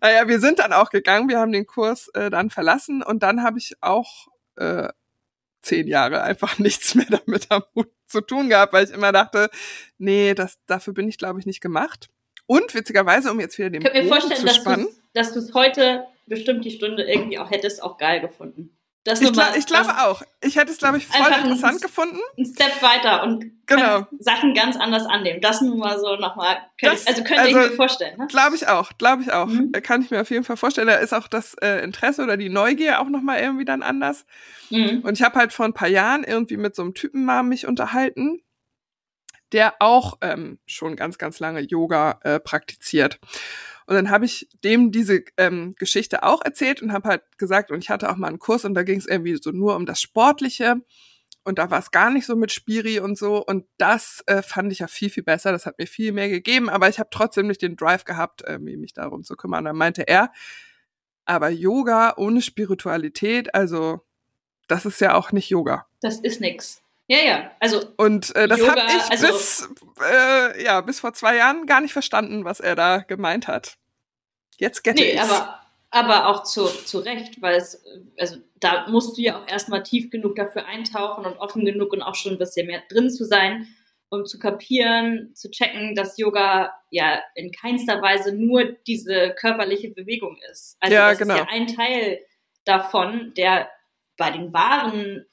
Naja, 0.00 0.28
wir 0.28 0.38
sind 0.38 0.58
dann 0.60 0.72
auch 0.72 0.90
gegangen, 0.90 1.28
wir 1.28 1.40
haben 1.40 1.52
den 1.52 1.66
Kurs 1.66 2.08
äh, 2.14 2.30
dann 2.30 2.50
verlassen 2.50 3.02
und 3.02 3.22
dann 3.22 3.42
habe 3.42 3.58
ich 3.58 3.74
auch 3.80 4.28
äh, 4.56 4.88
zehn 5.62 5.88
Jahre 5.88 6.22
einfach 6.22 6.58
nichts 6.58 6.94
mehr 6.94 7.06
damit 7.08 7.50
am 7.50 7.64
Hut 7.74 7.90
zu 8.06 8.20
tun 8.20 8.48
gehabt, 8.48 8.72
weil 8.72 8.84
ich 8.84 8.92
immer 8.92 9.12
dachte, 9.12 9.50
nee, 9.98 10.34
das, 10.34 10.58
dafür 10.66 10.92
bin 10.92 11.08
ich, 11.08 11.18
glaube 11.18 11.40
ich, 11.40 11.46
nicht 11.46 11.60
gemacht. 11.60 12.10
Und 12.46 12.74
witzigerweise, 12.74 13.30
um 13.30 13.40
jetzt 13.40 13.58
wieder 13.58 13.70
den 13.70 13.82
Bogen 13.82 14.36
zu 14.36 14.48
spannen. 14.48 14.88
Dass 15.14 15.32
du 15.32 15.38
es 15.38 15.54
heute 15.54 16.04
bestimmt 16.26 16.64
die 16.64 16.70
Stunde 16.70 17.04
irgendwie 17.04 17.38
auch 17.38 17.50
hättest 17.50 17.82
auch 17.82 17.96
geil 17.96 18.20
gefunden. 18.20 18.73
Das 19.04 19.20
ich, 19.20 19.32
glaub, 19.32 19.52
glaube 19.66 20.02
auch. 20.02 20.22
Ich 20.40 20.56
hätte 20.56 20.72
es, 20.72 20.78
glaube 20.78 20.96
ich, 20.96 21.06
voll 21.06 21.30
interessant 21.30 21.74
ein, 21.74 21.80
gefunden. 21.80 22.18
Ein 22.38 22.46
Step 22.46 22.82
weiter 22.82 23.22
und 23.22 23.44
genau. 23.66 24.06
Sachen 24.18 24.54
ganz 24.54 24.76
anders 24.76 25.04
annehmen. 25.04 25.42
Das 25.42 25.60
nun 25.60 25.78
mal 25.78 25.98
so 26.00 26.16
nochmal. 26.16 26.56
Also 26.82 27.22
könnte 27.22 27.40
also, 27.40 27.48
ich 27.48 27.70
mir 27.70 27.76
vorstellen. 27.76 28.18
Ne? 28.18 28.26
Glaube 28.28 28.56
ich 28.56 28.66
auch, 28.66 28.92
glaube 28.96 29.22
ich 29.22 29.30
auch. 29.30 29.46
Mhm. 29.46 29.72
Kann 29.72 30.00
ich 30.00 30.10
mir 30.10 30.22
auf 30.22 30.30
jeden 30.30 30.44
Fall 30.44 30.56
vorstellen. 30.56 30.86
Da 30.86 30.94
ist 30.94 31.12
auch 31.12 31.28
das 31.28 31.52
äh, 31.60 31.84
Interesse 31.84 32.22
oder 32.22 32.38
die 32.38 32.48
Neugier 32.48 33.02
auch 33.02 33.10
nochmal 33.10 33.40
irgendwie 33.40 33.66
dann 33.66 33.82
anders. 33.82 34.24
Mhm. 34.70 35.02
Und 35.02 35.18
ich 35.18 35.22
habe 35.22 35.38
halt 35.38 35.52
vor 35.52 35.66
ein 35.66 35.74
paar 35.74 35.88
Jahren 35.88 36.24
irgendwie 36.24 36.56
mit 36.56 36.74
so 36.74 36.80
einem 36.80 36.94
Typen 36.94 37.26
mal 37.26 37.42
mich 37.42 37.66
unterhalten, 37.66 38.40
der 39.52 39.74
auch 39.80 40.16
ähm, 40.22 40.58
schon 40.64 40.96
ganz, 40.96 41.18
ganz 41.18 41.40
lange 41.40 41.60
Yoga 41.60 42.20
äh, 42.22 42.40
praktiziert. 42.40 43.20
Und 43.86 43.94
dann 43.94 44.10
habe 44.10 44.24
ich 44.24 44.48
dem 44.64 44.92
diese 44.92 45.24
ähm, 45.36 45.74
Geschichte 45.78 46.22
auch 46.22 46.42
erzählt 46.42 46.80
und 46.82 46.92
habe 46.92 47.08
halt 47.08 47.22
gesagt, 47.38 47.70
und 47.70 47.78
ich 47.78 47.90
hatte 47.90 48.10
auch 48.10 48.16
mal 48.16 48.28
einen 48.28 48.38
Kurs 48.38 48.64
und 48.64 48.74
da 48.74 48.82
ging 48.82 48.98
es 48.98 49.06
irgendwie 49.06 49.36
so 49.40 49.50
nur 49.50 49.76
um 49.76 49.86
das 49.86 50.00
Sportliche. 50.00 50.76
Und 51.46 51.58
da 51.58 51.70
war 51.70 51.78
es 51.78 51.90
gar 51.90 52.10
nicht 52.10 52.24
so 52.24 52.36
mit 52.36 52.52
Spiri 52.52 53.00
und 53.00 53.18
so. 53.18 53.44
Und 53.44 53.66
das 53.76 54.22
äh, 54.26 54.40
fand 54.40 54.72
ich 54.72 54.78
ja 54.78 54.86
viel, 54.86 55.10
viel 55.10 55.22
besser. 55.22 55.52
Das 55.52 55.66
hat 55.66 55.78
mir 55.78 55.86
viel 55.86 56.12
mehr 56.12 56.30
gegeben. 56.30 56.70
Aber 56.70 56.88
ich 56.88 56.98
habe 56.98 57.10
trotzdem 57.12 57.46
nicht 57.48 57.60
den 57.60 57.76
Drive 57.76 58.04
gehabt, 58.04 58.42
äh, 58.42 58.58
mich 58.58 58.94
darum 58.94 59.24
zu 59.24 59.36
kümmern. 59.36 59.58
Und 59.60 59.64
dann 59.66 59.76
meinte 59.76 60.08
er, 60.08 60.32
aber 61.26 61.50
Yoga 61.50 62.14
ohne 62.16 62.40
Spiritualität, 62.40 63.54
also 63.54 64.00
das 64.68 64.86
ist 64.86 65.00
ja 65.00 65.14
auch 65.14 65.32
nicht 65.32 65.50
Yoga. 65.50 65.86
Das 66.00 66.20
ist 66.20 66.40
nix. 66.40 66.82
Ja, 67.06 67.18
ja. 67.18 67.50
Also 67.60 67.82
und 67.96 68.34
äh, 68.34 68.48
das 68.48 68.66
habe 68.66 68.80
ich 68.80 69.10
also, 69.10 69.26
bis 69.26 69.68
äh, 70.00 70.64
ja 70.64 70.80
bis 70.80 71.00
vor 71.00 71.12
zwei 71.12 71.36
Jahren 71.36 71.66
gar 71.66 71.80
nicht 71.80 71.92
verstanden, 71.92 72.44
was 72.44 72.60
er 72.60 72.76
da 72.76 72.98
gemeint 72.98 73.46
hat. 73.46 73.76
Jetzt 74.58 74.84
get 74.84 74.96
nee, 74.96 75.18
aber 75.18 75.60
aber 75.94 76.26
auch 76.26 76.42
zu, 76.42 76.66
zu 76.66 76.98
Recht, 76.98 77.40
weil 77.40 77.54
es, 77.54 77.80
also 78.18 78.38
da 78.58 78.88
musst 78.88 79.16
du 79.16 79.22
ja 79.22 79.40
auch 79.40 79.46
erstmal 79.46 79.84
tief 79.84 80.10
genug 80.10 80.34
dafür 80.34 80.66
eintauchen 80.66 81.24
und 81.24 81.36
offen 81.36 81.64
genug 81.64 81.92
und 81.92 82.02
auch 82.02 82.16
schon 82.16 82.32
ein 82.32 82.38
bisschen 82.38 82.66
mehr 82.66 82.82
drin 82.88 83.10
zu 83.10 83.24
sein, 83.24 83.68
um 84.08 84.26
zu 84.26 84.40
kapieren, 84.40 85.30
zu 85.36 85.52
checken, 85.52 85.94
dass 85.94 86.18
Yoga 86.18 86.74
ja 86.90 87.20
in 87.36 87.52
keinster 87.52 88.02
Weise 88.02 88.34
nur 88.34 88.64
diese 88.64 89.36
körperliche 89.38 89.90
Bewegung 89.90 90.36
ist. 90.50 90.76
Also 90.80 90.94
ja, 90.94 91.10
das 91.10 91.18
genau. 91.18 91.34
ist 91.34 91.40
ja 91.40 91.46
ein 91.48 91.68
Teil 91.68 92.18
davon, 92.64 93.32
der 93.36 93.68
bei 94.16 94.32
den 94.32 94.52
wahren 94.52 95.24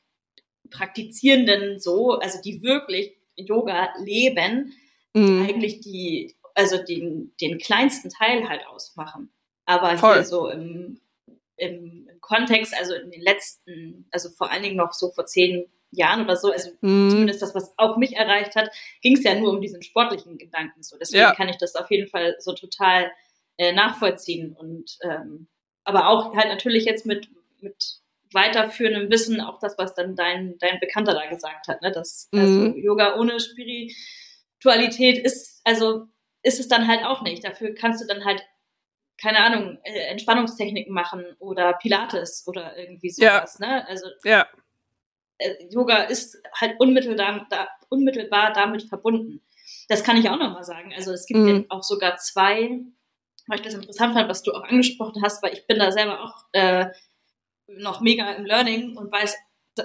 Praktizierenden 0.71 1.79
so, 1.79 2.13
also 2.13 2.41
die 2.41 2.63
wirklich 2.63 3.15
Yoga 3.36 3.93
leben, 3.99 4.73
mhm. 5.13 5.45
eigentlich 5.47 5.81
die, 5.81 6.36
also 6.55 6.77
den, 6.84 7.34
den 7.39 7.57
kleinsten 7.57 8.10
Teil 8.10 8.47
halt 8.49 8.65
ausmachen. 8.67 9.31
Aber 9.65 9.97
Voll. 9.97 10.15
hier 10.15 10.23
so 10.23 10.49
im, 10.49 10.99
im, 11.55 12.07
im, 12.10 12.21
Kontext, 12.21 12.73
also 12.77 12.93
in 12.93 13.12
den 13.12 13.21
letzten, 13.21 14.07
also 14.12 14.29
vor 14.29 14.51
allen 14.51 14.63
Dingen 14.63 14.77
noch 14.77 14.93
so 14.93 15.12
vor 15.12 15.25
zehn 15.25 15.65
Jahren 15.91 16.23
oder 16.23 16.38
so, 16.38 16.51
also 16.51 16.71
mhm. 16.81 17.10
zumindest 17.10 17.41
das, 17.41 17.53
was 17.53 17.73
auch 17.77 17.97
mich 17.97 18.15
erreicht 18.15 18.55
hat, 18.55 18.71
ging 19.01 19.17
es 19.17 19.23
ja 19.23 19.36
nur 19.36 19.51
um 19.51 19.62
diesen 19.62 19.84
sportlichen 19.84 20.38
Gedanken 20.38 20.81
so. 20.84 20.97
Deswegen 20.97 21.21
ja. 21.21 21.36
kann 21.36 21.49
ich 21.49 21.57
das 21.57 21.75
auf 21.75 21.91
jeden 21.91 22.07
Fall 22.07 22.36
so 22.39 22.53
total 22.53 23.12
äh, 23.57 23.73
nachvollziehen 23.73 24.55
und 24.57 24.97
ähm, 25.03 25.47
aber 25.84 26.07
auch 26.07 26.36
halt 26.36 26.47
natürlich 26.47 26.86
jetzt 26.86 27.05
mit, 27.05 27.29
mit 27.60 28.01
weiterführendem 28.34 29.10
Wissen 29.10 29.41
auch 29.41 29.60
das, 29.60 29.78
was 29.78 29.94
dann 29.94 30.15
dein, 30.15 30.58
dein 30.60 30.80
Bekannter 30.80 31.13
da 31.13 31.26
gesagt 31.28 31.67
hat, 31.67 31.82
ne? 31.82 31.91
dass 31.91 32.30
also 32.34 32.46
mhm. 32.46 32.65
also 32.67 32.78
Yoga 32.78 33.15
ohne 33.17 33.39
Spiritualität 33.39 35.17
ist, 35.17 35.62
also 35.63 36.08
ist 36.44 36.60
es 36.60 36.67
dann 36.67 36.88
halt 36.88 37.04
auch 37.04 37.22
nicht. 37.22 37.44
Dafür 37.44 37.74
kannst 37.76 38.02
du 38.02 38.08
dann 38.08 38.26
halt, 38.26 38.41
keine 39.22 39.39
Ahnung, 39.39 39.78
äh, 39.84 40.08
Entspannungstechniken 40.08 40.94
machen 40.94 41.26
oder 41.39 41.74
Pilates 41.74 42.44
oder 42.48 42.78
irgendwie 42.78 43.10
sowas, 43.10 43.58
ja. 43.60 43.67
ne? 43.67 43.88
Also 43.88 44.08
ja. 44.24 44.48
Äh, 45.38 45.67
Yoga 45.70 46.04
ist 46.04 46.41
halt 46.60 46.80
unmittelbar, 46.80 47.46
da, 47.50 47.67
unmittelbar 47.89 48.54
damit 48.54 48.84
verbunden. 48.84 49.41
Das 49.89 50.04
kann 50.04 50.17
ich 50.17 50.30
auch 50.30 50.38
nochmal 50.38 50.63
sagen. 50.63 50.94
Also 50.96 51.12
es 51.12 51.26
gibt 51.26 51.39
mhm. 51.39 51.65
auch 51.70 51.84
sogar 51.84 52.17
zwei, 52.17 52.80
weil 53.48 53.60
ich 53.60 53.62
das 53.62 53.74
interessant 53.74 54.13
fand, 54.13 54.30
was 54.30 54.44
du 54.44 54.54
auch 54.54 54.63
angesprochen 54.63 55.22
hast, 55.22 55.44
weil 55.44 55.54
ich 55.54 55.67
bin 55.67 55.80
da 55.80 55.91
selber 55.91 56.24
auch 56.24 56.46
äh, 56.54 56.88
noch 57.77 58.01
mega 58.01 58.31
im 58.34 58.45
Learning 58.45 58.97
und 58.97 59.12
weiß 59.12 59.36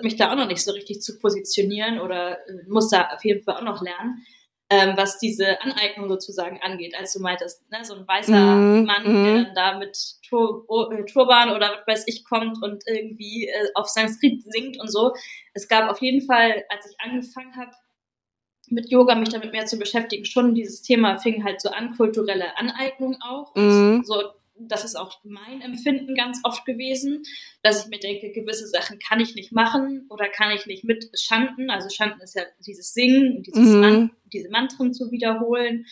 mich 0.03 0.17
da 0.17 0.33
auch 0.33 0.37
noch 0.37 0.49
nicht 0.49 0.65
so 0.65 0.73
richtig 0.73 1.01
zu 1.01 1.19
positionieren 1.19 2.01
oder 2.01 2.39
äh, 2.49 2.69
muss 2.69 2.91
da 2.91 3.09
auf 3.15 3.25
jeden 3.25 3.43
Fall 3.43 3.57
auch 3.57 3.63
noch 3.63 3.83
lernen, 3.83 4.25
ähm, 4.69 4.95
was 4.97 5.19
diese 5.19 5.61
Aneignung 5.63 6.09
sozusagen 6.09 6.61
angeht. 6.61 6.95
Als 6.99 7.13
du 7.13 7.21
meintest, 7.21 7.71
ne, 7.71 7.85
so 7.85 7.95
ein 7.95 8.07
weißer 8.07 8.57
mm, 8.57 8.85
Mann, 8.85 9.03
mm. 9.05 9.25
der 9.25 9.45
dann 9.45 9.55
da 9.55 9.79
mit 9.79 9.97
Tur 10.29 10.65
oh, 10.69 10.91
äh, 10.91 11.05
Turban 11.05 11.51
oder 11.51 11.71
was 11.71 11.87
weiß 11.87 12.05
ich 12.09 12.25
kommt 12.25 12.63
und 12.63 12.83
irgendwie 12.87 13.47
äh, 13.47 13.69
auf 13.75 13.89
Sanskrit 13.89 14.43
singt 14.43 14.81
und 14.81 14.91
so. 14.91 15.13
Es 15.55 15.69
gab 15.69 15.89
auf 15.89 16.03
jeden 16.03 16.27
Fall, 16.27 16.65
als 16.69 16.91
ich 16.91 17.01
angefangen 17.01 17.55
habe, 17.57 17.71
mit 18.69 18.91
Yoga 18.91 19.15
mich 19.15 19.29
damit 19.29 19.53
mehr 19.53 19.67
zu 19.67 19.79
beschäftigen, 19.79 20.25
schon 20.25 20.55
dieses 20.55 20.83
Thema 20.83 21.19
fing 21.19 21.45
halt 21.45 21.61
so 21.61 21.71
an, 21.71 21.97
kulturelle 21.97 22.57
Aneignung 22.59 23.17
auch. 23.21 23.55
Mm. 23.55 24.03
So 24.03 24.21
das 24.59 24.85
ist 24.85 24.97
auch 24.97 25.21
mein 25.25 25.61
Empfinden 25.61 26.15
ganz 26.15 26.41
oft 26.45 26.65
gewesen, 26.65 27.23
dass 27.63 27.85
ich 27.85 27.91
mir 27.91 27.99
denke, 27.99 28.33
gewisse 28.33 28.67
Sachen 28.67 28.99
kann 28.99 29.21
ich 29.21 29.35
nicht 29.35 29.53
machen 29.53 30.07
oder 30.09 30.29
kann 30.29 30.51
ich 30.51 30.67
nicht 30.67 30.85
mit 30.85 31.11
Schanden. 31.19 31.71
Also 31.71 31.89
Schanden 31.89 32.21
ist 32.21 32.35
ja 32.35 32.43
dieses 32.67 32.95
Singen, 32.95 33.43
dieses 33.43 33.69
mhm. 33.69 33.81
Man 33.81 34.11
diese 34.33 34.51
Mantren 34.51 34.93
zu 34.93 35.11
wiederholen 35.11 35.87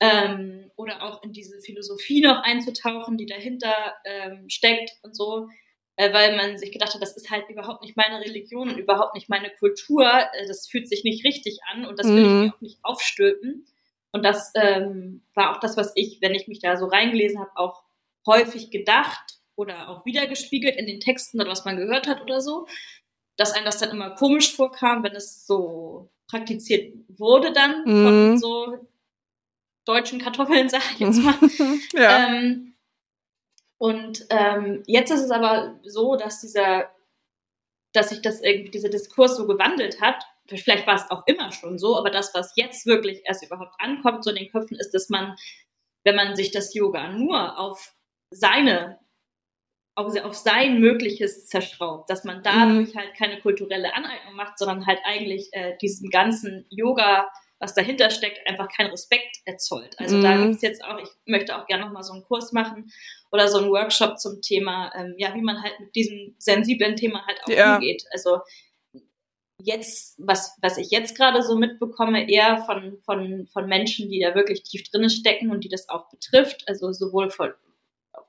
ähm, 0.00 0.70
oder 0.76 1.02
auch 1.02 1.22
in 1.22 1.32
diese 1.32 1.60
Philosophie 1.60 2.20
noch 2.20 2.42
einzutauchen, 2.42 3.16
die 3.16 3.26
dahinter 3.26 3.74
ähm, 4.04 4.48
steckt 4.48 4.92
und 5.02 5.16
so, 5.16 5.48
äh, 5.96 6.12
weil 6.12 6.36
man 6.36 6.58
sich 6.58 6.72
gedacht 6.72 6.94
hat, 6.94 7.02
das 7.02 7.16
ist 7.16 7.30
halt 7.30 7.48
überhaupt 7.48 7.82
nicht 7.82 7.96
meine 7.96 8.20
Religion 8.20 8.70
und 8.70 8.78
überhaupt 8.78 9.14
nicht 9.14 9.28
meine 9.28 9.50
Kultur. 9.50 10.06
Äh, 10.06 10.46
das 10.48 10.66
fühlt 10.68 10.88
sich 10.88 11.04
nicht 11.04 11.24
richtig 11.24 11.60
an 11.72 11.86
und 11.86 11.98
das 11.98 12.08
will 12.08 12.24
mhm. 12.24 12.26
ich 12.26 12.46
mir 12.46 12.54
auch 12.54 12.60
nicht 12.60 12.78
aufstülpen. 12.82 13.66
Und 14.12 14.24
das 14.24 14.52
ähm, 14.56 15.22
war 15.34 15.54
auch 15.54 15.60
das, 15.60 15.76
was 15.76 15.92
ich, 15.94 16.18
wenn 16.20 16.34
ich 16.34 16.46
mich 16.48 16.60
da 16.60 16.76
so 16.76 16.86
reingelesen 16.86 17.40
habe, 17.40 17.50
auch 17.54 17.82
häufig 18.26 18.70
gedacht 18.70 19.38
oder 19.56 19.88
auch 19.88 20.04
wiedergespiegelt 20.04 20.76
in 20.76 20.86
den 20.86 21.00
Texten 21.00 21.40
oder 21.40 21.50
was 21.50 21.64
man 21.64 21.76
gehört 21.76 22.06
hat 22.06 22.22
oder 22.22 22.40
so, 22.40 22.66
dass 23.36 23.52
einem 23.52 23.64
das 23.64 23.78
dann 23.78 23.90
immer 23.90 24.14
komisch 24.14 24.54
vorkam, 24.54 25.02
wenn 25.02 25.14
es 25.14 25.46
so 25.46 26.10
praktiziert 26.28 26.94
wurde 27.08 27.52
dann 27.52 27.84
mhm. 27.84 28.04
von 28.04 28.38
so 28.38 28.88
deutschen 29.84 30.20
Kartoffeln, 30.20 30.68
sag 30.70 30.82
ich 30.92 31.00
jetzt 31.00 31.22
mal. 31.22 31.34
ja. 31.92 32.28
Ähm, 32.28 32.74
und 33.78 34.26
ähm, 34.30 34.84
jetzt 34.86 35.10
ist 35.10 35.22
es 35.22 35.30
aber 35.30 35.80
so, 35.82 36.14
dass 36.16 36.40
dieser, 36.40 36.88
dass 37.92 38.10
sich 38.10 38.22
das 38.22 38.40
irgendwie, 38.40 38.70
dieser 38.70 38.90
Diskurs 38.90 39.36
so 39.36 39.46
gewandelt 39.46 40.00
hat. 40.00 40.22
Vielleicht 40.46 40.86
war 40.86 40.94
es 40.94 41.10
auch 41.10 41.24
immer 41.26 41.50
schon 41.50 41.78
so, 41.78 41.96
aber 41.96 42.10
das, 42.10 42.32
was 42.34 42.52
jetzt 42.56 42.86
wirklich 42.86 43.22
erst 43.24 43.44
überhaupt 43.44 43.74
ankommt, 43.78 44.22
so 44.22 44.30
in 44.30 44.36
den 44.36 44.50
Köpfen, 44.50 44.76
ist, 44.78 44.92
dass 44.92 45.08
man, 45.08 45.34
wenn 46.04 46.14
man 46.14 46.36
sich 46.36 46.52
das 46.52 46.74
Yoga 46.74 47.08
nur 47.08 47.58
auf 47.58 47.94
seine 48.32 48.98
auf, 49.94 50.16
auf 50.24 50.34
sein 50.34 50.80
Mögliches 50.80 51.46
zerschraubt, 51.46 52.08
dass 52.08 52.24
man 52.24 52.42
dadurch 52.42 52.94
mhm. 52.94 52.98
halt 52.98 53.14
keine 53.14 53.40
kulturelle 53.40 53.94
Aneignung 53.94 54.34
macht, 54.34 54.58
sondern 54.58 54.86
halt 54.86 55.00
eigentlich 55.04 55.48
äh, 55.52 55.76
diesen 55.82 56.08
ganzen 56.10 56.66
Yoga, 56.70 57.28
was 57.58 57.74
dahinter 57.74 58.10
steckt, 58.10 58.46
einfach 58.46 58.68
keinen 58.68 58.90
Respekt 58.90 59.36
erzeugt. 59.44 59.98
Also 59.98 60.16
mhm. 60.16 60.22
da 60.22 60.36
gibt 60.36 60.54
es 60.56 60.62
jetzt 60.62 60.84
auch, 60.84 60.98
ich 60.98 61.10
möchte 61.26 61.56
auch 61.56 61.66
gerne 61.66 61.84
nochmal 61.84 62.02
so 62.02 62.14
einen 62.14 62.24
Kurs 62.24 62.52
machen 62.52 62.90
oder 63.30 63.48
so 63.48 63.58
einen 63.58 63.70
Workshop 63.70 64.18
zum 64.18 64.40
Thema, 64.40 64.90
ähm, 64.96 65.14
ja, 65.18 65.34
wie 65.34 65.42
man 65.42 65.62
halt 65.62 65.78
mit 65.78 65.94
diesem 65.94 66.34
sensiblen 66.38 66.96
Thema 66.96 67.24
halt 67.26 67.40
auch 67.44 67.48
ja. 67.48 67.74
umgeht. 67.74 68.04
Also 68.12 68.38
jetzt, 69.58 70.16
was, 70.18 70.56
was 70.60 70.78
ich 70.78 70.90
jetzt 70.90 71.16
gerade 71.16 71.42
so 71.42 71.56
mitbekomme, 71.56 72.28
eher 72.30 72.64
von, 72.64 72.98
von, 73.04 73.46
von 73.46 73.68
Menschen, 73.68 74.10
die 74.10 74.20
da 74.20 74.34
wirklich 74.34 74.62
tief 74.62 74.84
drinnen 74.90 75.10
stecken 75.10 75.50
und 75.50 75.64
die 75.64 75.68
das 75.68 75.88
auch 75.88 76.08
betrifft, 76.08 76.64
also 76.66 76.92
sowohl 76.92 77.30
von, 77.30 77.52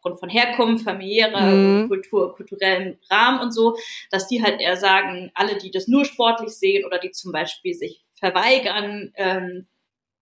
aufgrund 0.04 0.20
von 0.20 0.30
Herkunft, 0.30 0.84
familiärer 0.84 1.42
mhm. 1.42 1.88
Kultur, 1.88 2.36
kulturellem 2.36 2.98
Rahmen 3.10 3.40
und 3.40 3.52
so, 3.54 3.78
dass 4.12 4.28
die 4.28 4.44
halt 4.44 4.60
eher 4.60 4.76
sagen, 4.76 5.32
alle, 5.34 5.58
die 5.58 5.72
das 5.72 5.88
nur 5.88 6.06
sportlich 6.06 6.52
sehen 6.52 6.86
oder 6.86 7.00
die 7.00 7.12
zum 7.12 7.32
Beispiel 7.32 7.74
sich 7.74 8.04
verweigern, 8.20 9.14
ähm, 9.16 9.66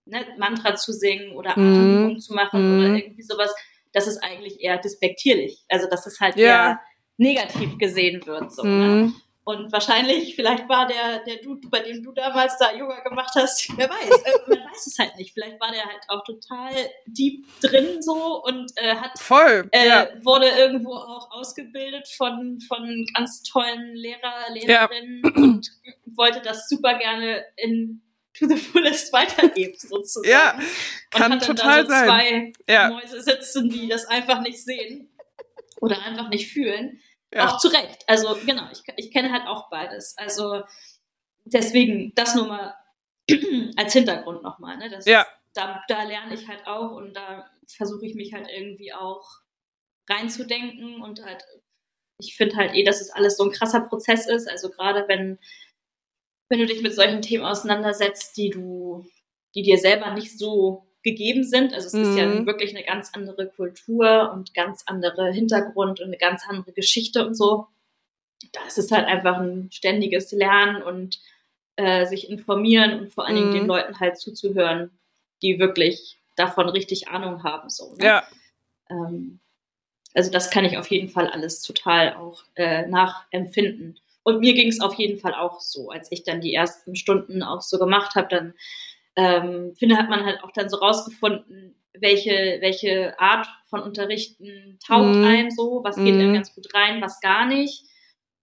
ne, 0.06 0.24
Mantra 0.38 0.76
zu 0.76 0.92
singen 0.92 1.34
oder 1.34 1.50
Atemübungen 1.50 2.14
mhm. 2.14 2.20
zu 2.20 2.34
machen 2.34 2.60
mhm. 2.62 2.78
oder 2.78 2.96
irgendwie 2.96 3.22
sowas, 3.22 3.52
das 3.92 4.06
ist 4.06 4.22
eigentlich 4.22 4.60
eher 4.60 4.78
despektierlich. 4.78 5.64
Also 5.68 5.88
dass 5.88 6.06
es 6.06 6.20
halt 6.20 6.36
ja. 6.36 6.44
eher 6.44 6.80
negativ 7.16 7.78
gesehen 7.78 8.24
wird. 8.26 8.52
So, 8.52 8.62
ne? 8.62 9.12
Und 9.44 9.72
wahrscheinlich, 9.72 10.36
vielleicht 10.36 10.68
war 10.68 10.86
der, 10.86 11.24
der 11.26 11.42
Dude, 11.42 11.66
bei 11.68 11.80
dem 11.80 12.00
du 12.02 12.12
damals 12.12 12.56
da 12.58 12.72
Yoga 12.72 13.00
gemacht 13.00 13.32
hast, 13.34 13.68
wer 13.76 13.90
weiß, 13.90 14.22
äh, 14.22 14.38
man 14.48 14.58
weiß 14.58 14.86
es 14.86 14.98
halt 14.98 15.16
nicht. 15.16 15.32
Vielleicht 15.32 15.60
war 15.60 15.72
der 15.72 15.84
halt 15.84 16.02
auch 16.08 16.22
total 16.22 16.72
deep 17.06 17.44
drin 17.60 18.00
so 18.00 18.42
und 18.44 18.70
äh, 18.76 18.94
hat 18.94 19.18
Voll, 19.18 19.68
äh, 19.72 19.88
ja. 19.88 20.08
wurde 20.22 20.48
irgendwo 20.48 20.94
auch 20.94 21.30
ausgebildet 21.32 22.06
von, 22.16 22.60
von 22.60 23.04
ganz 23.14 23.42
tollen 23.42 23.94
Lehrer, 23.94 24.52
Lehrerinnen 24.52 25.22
ja. 25.24 25.42
und 25.42 25.70
wollte 26.06 26.40
das 26.40 26.68
super 26.68 26.98
gerne 26.98 27.44
in 27.56 28.00
to 28.38 28.46
the 28.46 28.56
fullest 28.56 29.12
weitergeben, 29.12 29.74
sozusagen. 29.78 30.28
Ja, 30.28 30.58
kann 31.10 31.32
und 31.32 31.40
hat 31.40 31.46
total 31.46 31.84
dann 31.84 31.88
da 31.88 31.98
so 31.98 32.04
zwei 32.06 32.52
ja. 32.68 32.88
Mäuse 32.90 33.22
sitzen, 33.22 33.70
die 33.70 33.88
das 33.88 34.06
einfach 34.06 34.40
nicht 34.40 34.62
sehen 34.62 35.08
oder 35.80 36.00
einfach 36.02 36.28
nicht 36.28 36.52
fühlen. 36.52 37.00
Ja. 37.32 37.48
Auch 37.48 37.58
zu 37.58 37.68
Recht. 37.68 38.04
Also 38.06 38.36
genau, 38.44 38.68
ich, 38.70 38.82
ich 38.96 39.10
kenne 39.10 39.32
halt 39.32 39.46
auch 39.46 39.70
beides. 39.70 40.16
Also 40.18 40.62
deswegen 41.44 42.12
das 42.14 42.34
nur 42.34 42.46
mal 42.46 42.74
als 43.76 43.92
Hintergrund 43.92 44.42
nochmal. 44.42 44.76
Ne? 44.76 44.90
Das, 44.90 45.06
ja. 45.06 45.26
Da, 45.54 45.82
da 45.88 46.02
lerne 46.04 46.34
ich 46.34 46.48
halt 46.48 46.66
auch 46.66 46.92
und 46.92 47.14
da 47.14 47.50
versuche 47.66 48.06
ich 48.06 48.14
mich 48.14 48.32
halt 48.32 48.48
irgendwie 48.50 48.92
auch 48.92 49.26
reinzudenken 50.08 51.02
und 51.02 51.22
halt, 51.24 51.44
ich 52.18 52.36
finde 52.36 52.56
halt 52.56 52.74
eh, 52.74 52.84
dass 52.84 53.00
es 53.00 53.10
alles 53.10 53.36
so 53.36 53.44
ein 53.44 53.52
krasser 53.52 53.80
Prozess 53.80 54.26
ist. 54.26 54.48
Also 54.48 54.70
gerade 54.70 55.06
wenn, 55.08 55.38
wenn 56.48 56.58
du 56.58 56.66
dich 56.66 56.82
mit 56.82 56.94
solchen 56.94 57.22
Themen 57.22 57.44
auseinandersetzt, 57.44 58.36
die 58.36 58.50
du, 58.50 59.06
die 59.54 59.62
dir 59.62 59.78
selber 59.78 60.10
nicht 60.10 60.38
so 60.38 60.91
gegeben 61.02 61.44
sind. 61.44 61.74
Also 61.74 61.88
es 61.88 61.92
mhm. 61.94 62.02
ist 62.02 62.18
ja 62.18 62.26
mhm. 62.26 62.46
wirklich 62.46 62.74
eine 62.74 62.84
ganz 62.84 63.10
andere 63.14 63.48
Kultur 63.48 64.30
und 64.32 64.54
ganz 64.54 64.84
andere 64.86 65.32
Hintergrund 65.32 66.00
und 66.00 66.06
eine 66.06 66.18
ganz 66.18 66.42
andere 66.48 66.72
Geschichte 66.72 67.26
und 67.26 67.34
so. 67.34 67.66
Das 68.52 68.78
ist 68.78 68.92
halt 68.92 69.06
einfach 69.06 69.38
ein 69.38 69.70
ständiges 69.72 70.32
Lernen 70.32 70.82
und 70.82 71.20
äh, 71.76 72.06
sich 72.06 72.28
informieren 72.28 73.00
und 73.00 73.12
vor 73.12 73.26
allen 73.26 73.36
Dingen 73.36 73.52
den 73.52 73.62
mhm. 73.62 73.68
Leuten 73.68 74.00
halt 74.00 74.18
zuzuhören, 74.18 74.90
die 75.42 75.58
wirklich 75.58 76.18
davon 76.36 76.68
richtig 76.68 77.08
Ahnung 77.08 77.42
haben. 77.42 77.68
So, 77.68 77.94
ne? 77.94 78.04
Ja. 78.04 78.28
Ähm, 78.90 79.40
also 80.14 80.30
das 80.30 80.50
kann 80.50 80.64
ich 80.64 80.76
auf 80.76 80.88
jeden 80.88 81.08
Fall 81.08 81.28
alles 81.28 81.62
total 81.62 82.14
auch 82.14 82.44
äh, 82.54 82.86
nachempfinden. 82.86 83.98
Und 84.24 84.40
mir 84.40 84.54
ging 84.54 84.68
es 84.68 84.80
auf 84.80 84.94
jeden 84.94 85.18
Fall 85.18 85.34
auch 85.34 85.60
so, 85.60 85.90
als 85.90 86.12
ich 86.12 86.22
dann 86.22 86.40
die 86.40 86.54
ersten 86.54 86.94
Stunden 86.94 87.42
auch 87.42 87.60
so 87.60 87.78
gemacht 87.78 88.14
habe, 88.14 88.28
dann 88.28 88.54
ähm, 89.16 89.74
finde, 89.76 89.96
hat 89.96 90.08
man 90.08 90.24
halt 90.24 90.42
auch 90.42 90.52
dann 90.52 90.68
so 90.68 90.76
rausgefunden, 90.76 91.74
welche, 91.94 92.58
welche 92.60 93.18
Art 93.20 93.46
von 93.66 93.80
Unterrichten 93.80 94.78
taugt 94.84 95.16
mm. 95.16 95.24
einem 95.24 95.50
so, 95.50 95.80
was 95.84 95.96
geht 95.96 96.14
einem 96.14 96.30
mhm. 96.30 96.34
ganz 96.34 96.54
gut 96.54 96.74
rein, 96.74 97.02
was 97.02 97.20
gar 97.20 97.46
nicht. 97.46 97.84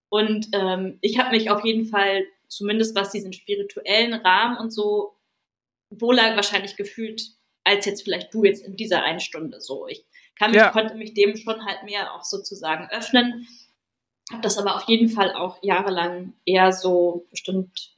Und 0.08 0.48
ähm, 0.52 0.98
ich 1.00 1.18
habe 1.18 1.30
mich 1.30 1.50
auf 1.50 1.64
jeden 1.64 1.86
Fall, 1.86 2.24
zumindest 2.48 2.94
was 2.96 3.10
diesen 3.10 3.32
spirituellen 3.32 4.14
Rahmen 4.14 4.58
und 4.58 4.70
so, 4.70 5.16
wohler 5.90 6.36
wahrscheinlich 6.36 6.76
gefühlt, 6.76 7.22
als 7.64 7.86
jetzt 7.86 8.02
vielleicht 8.02 8.32
du 8.32 8.44
jetzt 8.44 8.64
in 8.64 8.76
dieser 8.76 9.02
einen 9.02 9.20
Stunde 9.20 9.60
so. 9.60 9.86
Ich 9.88 10.04
kann 10.36 10.50
mich, 10.52 10.60
ja. 10.60 10.70
konnte 10.70 10.94
mich 10.94 11.14
dem 11.14 11.36
schon 11.36 11.64
halt 11.64 11.82
mehr 11.84 12.14
auch 12.14 12.24
sozusagen 12.24 12.88
öffnen. 12.90 13.46
Habe 14.30 14.42
das 14.42 14.58
aber 14.58 14.76
auf 14.76 14.84
jeden 14.84 15.08
Fall 15.08 15.32
auch 15.34 15.62
jahrelang 15.62 16.34
eher 16.44 16.72
so 16.72 17.26
bestimmt 17.30 17.92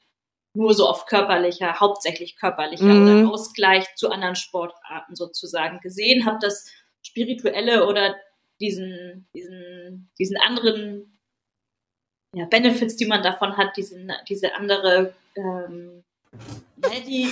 nur 0.54 0.74
so 0.74 0.86
auf 0.86 1.06
körperlicher, 1.06 1.80
hauptsächlich 1.80 2.36
körperlicher 2.36 2.84
mhm. 2.84 3.02
oder 3.02 3.32
Ausgleich 3.32 3.94
zu 3.96 4.10
anderen 4.10 4.36
Sportarten 4.36 5.16
sozusagen 5.16 5.80
gesehen, 5.80 6.26
habe 6.26 6.38
das 6.40 6.66
Spirituelle 7.02 7.86
oder 7.86 8.16
diesen, 8.60 9.28
diesen, 9.34 10.10
diesen 10.18 10.36
anderen 10.36 11.18
ja, 12.34 12.46
Benefits, 12.46 12.96
die 12.96 13.06
man 13.06 13.22
davon 13.22 13.56
hat, 13.56 13.76
diesen, 13.76 14.12
diese 14.28 14.54
andere, 14.54 15.14
ähm, 15.36 16.04
ja, 16.82 17.00
die, 17.06 17.28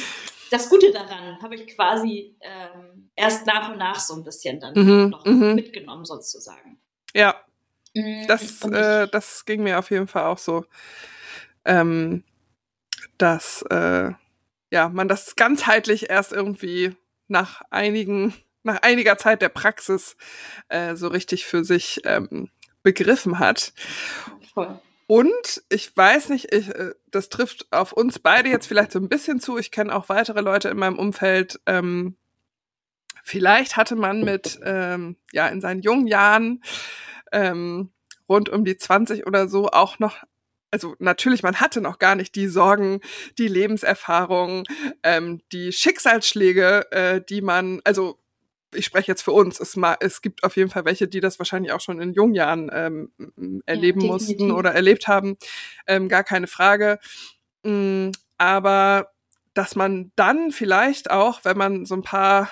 das 0.51 0.69
Gute 0.69 0.93
daran 0.93 1.41
habe 1.43 1.55
ich 1.55 1.75
quasi 1.75 2.37
ähm, 2.41 3.11
erst 3.15 3.47
nach 3.47 3.71
und 3.71 3.79
nach 3.79 3.99
so 3.99 4.15
ein 4.15 4.25
bisschen 4.25 4.61
dann 4.61 4.75
mhm, 4.75 5.11
noch 5.11 5.25
mhm. 5.25 5.55
mitgenommen 5.55 6.05
sozusagen. 6.05 6.81
Ja, 7.15 7.37
mhm, 7.95 8.27
das, 8.27 8.63
äh, 8.65 9.09
das 9.09 9.45
ging 9.45 9.63
mir 9.63 9.79
auf 9.79 9.91
jeden 9.91 10.09
Fall 10.09 10.25
auch 10.25 10.39
so. 10.39 10.65
Ähm, 11.65 12.25
dass 13.23 13.63
äh, 13.71 14.13
ja, 14.71 14.89
man 14.89 15.09
das 15.09 15.37
ganzheitlich 15.37 16.11
erst 16.11 16.33
irgendwie 16.33 16.97
nach 17.29 17.63
einigen, 17.71 18.35
nach 18.63 18.83
einiger 18.83 19.19
Zeit 19.19 19.43
der 19.43 19.49
Praxis 19.49 20.17
äh, 20.69 20.97
so 20.97 21.09
richtig 21.09 21.45
für 21.45 21.65
sich 21.65 22.01
ähm, 22.05 22.51
begriffen 22.83 23.39
hat. 23.39 23.73
Voll. 24.55 24.81
Und 25.07 25.65
ich 25.69 25.97
weiß 25.97 26.29
nicht, 26.29 26.55
ich, 26.55 26.69
äh, 26.69 26.95
das 27.11 27.31
trifft 27.31 27.67
auf 27.73 27.93
uns 27.93 28.21
beide 28.21 28.49
jetzt 28.49 28.67
vielleicht 28.67 28.93
so 28.93 29.01
ein 29.01 29.09
bisschen 29.09 29.41
zu. 29.41 29.59
Ich 29.59 29.73
kenne 29.73 29.95
auch 29.95 30.09
weitere 30.09 30.41
Leute 30.41 30.69
in 30.69 30.77
meinem 30.77 30.99
Umfeld. 30.99 31.61
Ähm, 31.67 32.17
vielleicht 33.25 33.77
hatte 33.77 33.97
man 33.97 34.23
mit, 34.23 34.61
ähm, 34.63 35.17
ja, 35.33 35.49
in 35.49 35.61
seinen 35.61 35.83
jungen 35.83 36.07
Jahren 36.07 36.63
ähm, 37.33 37.91
rund 38.29 38.49
um 38.49 38.65
die 38.65 38.77
20 38.77 39.27
oder 39.27 39.49
so 39.49 39.69
auch 39.71 39.99
noch 39.99 40.23
also 40.71 40.95
natürlich, 40.99 41.43
man 41.43 41.61
hatte 41.61 41.81
noch 41.81 41.99
gar 41.99 42.15
nicht 42.15 42.35
die 42.35 42.47
Sorgen, 42.47 43.01
die 43.39 43.49
Lebenserfahrung, 43.49 44.65
ähm, 45.03 45.41
die 45.53 45.73
Schicksalsschläge, 45.73 46.91
äh, 46.93 47.21
die 47.29 47.43
man, 47.43 47.81
also 47.85 48.19
ich 48.75 48.85
spreche 48.85 49.11
jetzt 49.11 49.23
für 49.23 49.33
uns, 49.33 49.59
es, 49.59 49.77
es 50.01 50.23
gibt 50.23 50.45
auf 50.45 50.57
jeden 50.57 50.71
Fall 50.71 50.85
welche, 50.85 51.09
die 51.09 51.21
das 51.21 51.39
wahrscheinlich 51.39 51.73
auch 51.73 51.81
schon 51.81 52.01
in 52.01 52.13
jungen 52.13 52.35
Jahren 52.35 52.71
ähm, 52.73 53.63
erleben 53.67 54.01
ja, 54.01 54.13
mussten 54.13 54.53
oder 54.53 54.73
erlebt 54.73 55.09
haben, 55.09 55.37
ähm, 55.87 56.09
gar 56.09 56.23
keine 56.23 56.47
Frage. 56.47 56.99
Mm, 57.65 58.11
aber 58.39 59.11
dass 59.55 59.75
man 59.75 60.13
dann 60.15 60.53
vielleicht 60.53 61.11
auch, 61.11 61.45
wenn 61.45 61.59
man 61.59 61.85
so 61.85 61.97
ein 61.97 62.03
paar 62.03 62.51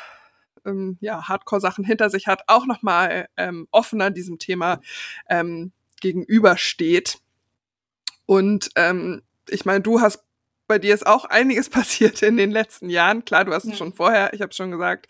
ähm, 0.66 0.98
ja, 1.00 1.28
Hardcore-Sachen 1.28 1.85
hinter 1.85 2.11
sich 2.11 2.26
hat, 2.26 2.42
auch 2.48 2.66
nochmal 2.66 3.28
ähm, 3.37 3.68
offener 3.70 4.11
diesem 4.11 4.38
Thema 4.38 4.81
ähm, 5.28 5.72
gegenübersteht. 6.00 7.20
Und 8.29 8.69
ähm, 8.77 9.23
ich 9.49 9.64
meine, 9.64 9.81
du 9.81 10.03
hast 10.03 10.23
bei 10.67 10.79
dir 10.79 10.93
ist 10.93 11.07
auch 11.07 11.25
einiges 11.25 11.71
passiert 11.71 12.23
in 12.23 12.37
den 12.37 12.51
letzten 12.51 12.91
Jahren. 12.91 13.25
Klar, 13.25 13.47
du 13.47 13.55
hast 13.55 13.64
es 13.64 13.79
schon 13.79 13.95
vorher, 13.95 14.35
ich 14.35 14.43
habe 14.43 14.53
schon 14.53 14.71
gesagt, 14.71 15.07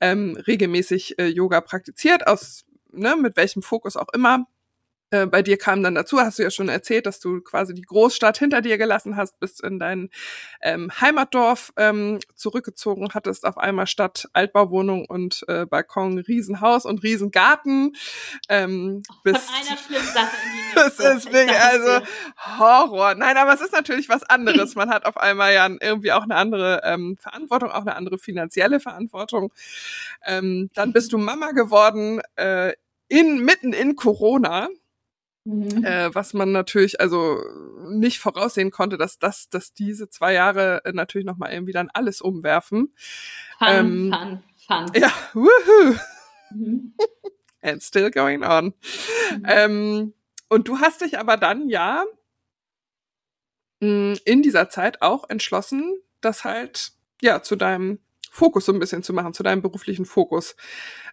ähm, 0.00 0.42
regelmäßig 0.46 1.18
äh, 1.18 1.26
Yoga 1.26 1.60
praktiziert, 1.60 2.26
aus 2.26 2.64
ne, 2.90 3.16
mit 3.16 3.36
welchem 3.36 3.62
Fokus 3.62 3.98
auch 3.98 4.08
immer. 4.14 4.46
Äh, 5.14 5.26
bei 5.26 5.42
dir 5.42 5.56
kam 5.56 5.82
dann 5.82 5.94
dazu, 5.94 6.18
hast 6.18 6.38
du 6.38 6.42
ja 6.42 6.50
schon 6.50 6.68
erzählt, 6.68 7.06
dass 7.06 7.20
du 7.20 7.40
quasi 7.40 7.72
die 7.72 7.82
Großstadt 7.82 8.36
hinter 8.38 8.62
dir 8.62 8.78
gelassen 8.78 9.16
hast, 9.16 9.38
bist 9.38 9.62
in 9.62 9.78
dein 9.78 10.10
ähm, 10.60 10.90
Heimatdorf 11.00 11.72
ähm, 11.76 12.18
zurückgezogen, 12.34 13.08
hattest 13.14 13.46
auf 13.46 13.56
einmal 13.56 13.86
statt 13.86 14.28
Altbauwohnung 14.32 15.04
und 15.04 15.44
äh, 15.46 15.66
Balkon 15.66 16.18
Riesenhaus 16.18 16.84
und 16.84 17.04
Riesengarten. 17.04 17.94
Ähm, 18.48 19.04
bist, 19.22 19.38
Von 19.38 19.54
einer 19.54 19.78
schlimmen 19.78 20.06
Sache 20.06 20.36
in 20.44 20.50
die 20.52 20.80
nächste. 20.80 21.02
Das 21.04 21.16
ist 21.16 21.32
wirklich, 21.32 21.60
also 21.60 22.04
Horror. 22.58 23.14
Nein, 23.14 23.36
aber 23.36 23.54
es 23.54 23.60
ist 23.60 23.72
natürlich 23.72 24.08
was 24.08 24.24
anderes. 24.24 24.74
Man 24.74 24.90
hat 24.90 25.04
auf 25.04 25.16
einmal 25.16 25.54
ja 25.54 25.68
irgendwie 25.68 26.10
auch 26.10 26.24
eine 26.24 26.34
andere 26.34 26.80
ähm, 26.82 27.16
Verantwortung, 27.20 27.70
auch 27.70 27.82
eine 27.82 27.94
andere 27.94 28.18
finanzielle 28.18 28.80
Verantwortung. 28.80 29.52
Ähm, 30.26 30.70
dann 30.74 30.92
bist 30.92 31.12
du 31.12 31.18
Mama 31.18 31.52
geworden, 31.52 32.20
äh, 32.34 32.72
in, 33.06 33.44
mitten 33.44 33.72
in 33.72 33.94
Corona. 33.94 34.68
Mhm. 35.44 35.84
Äh, 35.84 36.14
was 36.14 36.32
man 36.32 36.52
natürlich 36.52 37.00
also 37.00 37.38
nicht 37.88 38.18
voraussehen 38.18 38.70
konnte, 38.70 38.96
dass 38.96 39.18
das, 39.18 39.50
dass 39.50 39.74
diese 39.74 40.08
zwei 40.08 40.32
Jahre 40.32 40.82
äh, 40.84 40.92
natürlich 40.92 41.26
noch 41.26 41.36
mal 41.36 41.52
irgendwie 41.52 41.72
dann 41.72 41.90
alles 41.92 42.22
umwerfen. 42.22 42.94
Fun, 43.58 43.68
ähm, 43.68 44.12
fun, 44.12 44.42
fun. 44.66 45.00
Ja, 45.00 45.12
woohoo. 45.34 45.96
Mhm. 46.50 46.94
And 47.60 47.82
still 47.82 48.10
going 48.10 48.42
on. 48.42 48.74
Mhm. 49.36 49.44
Ähm, 49.46 50.14
und 50.48 50.68
du 50.68 50.78
hast 50.78 51.02
dich 51.02 51.18
aber 51.18 51.36
dann 51.36 51.68
ja 51.68 52.04
mh, 53.80 54.18
in 54.24 54.42
dieser 54.42 54.70
Zeit 54.70 55.02
auch 55.02 55.28
entschlossen, 55.28 55.98
das 56.22 56.44
halt 56.44 56.92
ja 57.20 57.42
zu 57.42 57.56
deinem 57.56 57.98
Fokus 58.30 58.64
so 58.64 58.72
ein 58.72 58.78
bisschen 58.78 59.02
zu 59.02 59.12
machen, 59.12 59.34
zu 59.34 59.42
deinem 59.42 59.60
beruflichen 59.60 60.06
Fokus. 60.06 60.56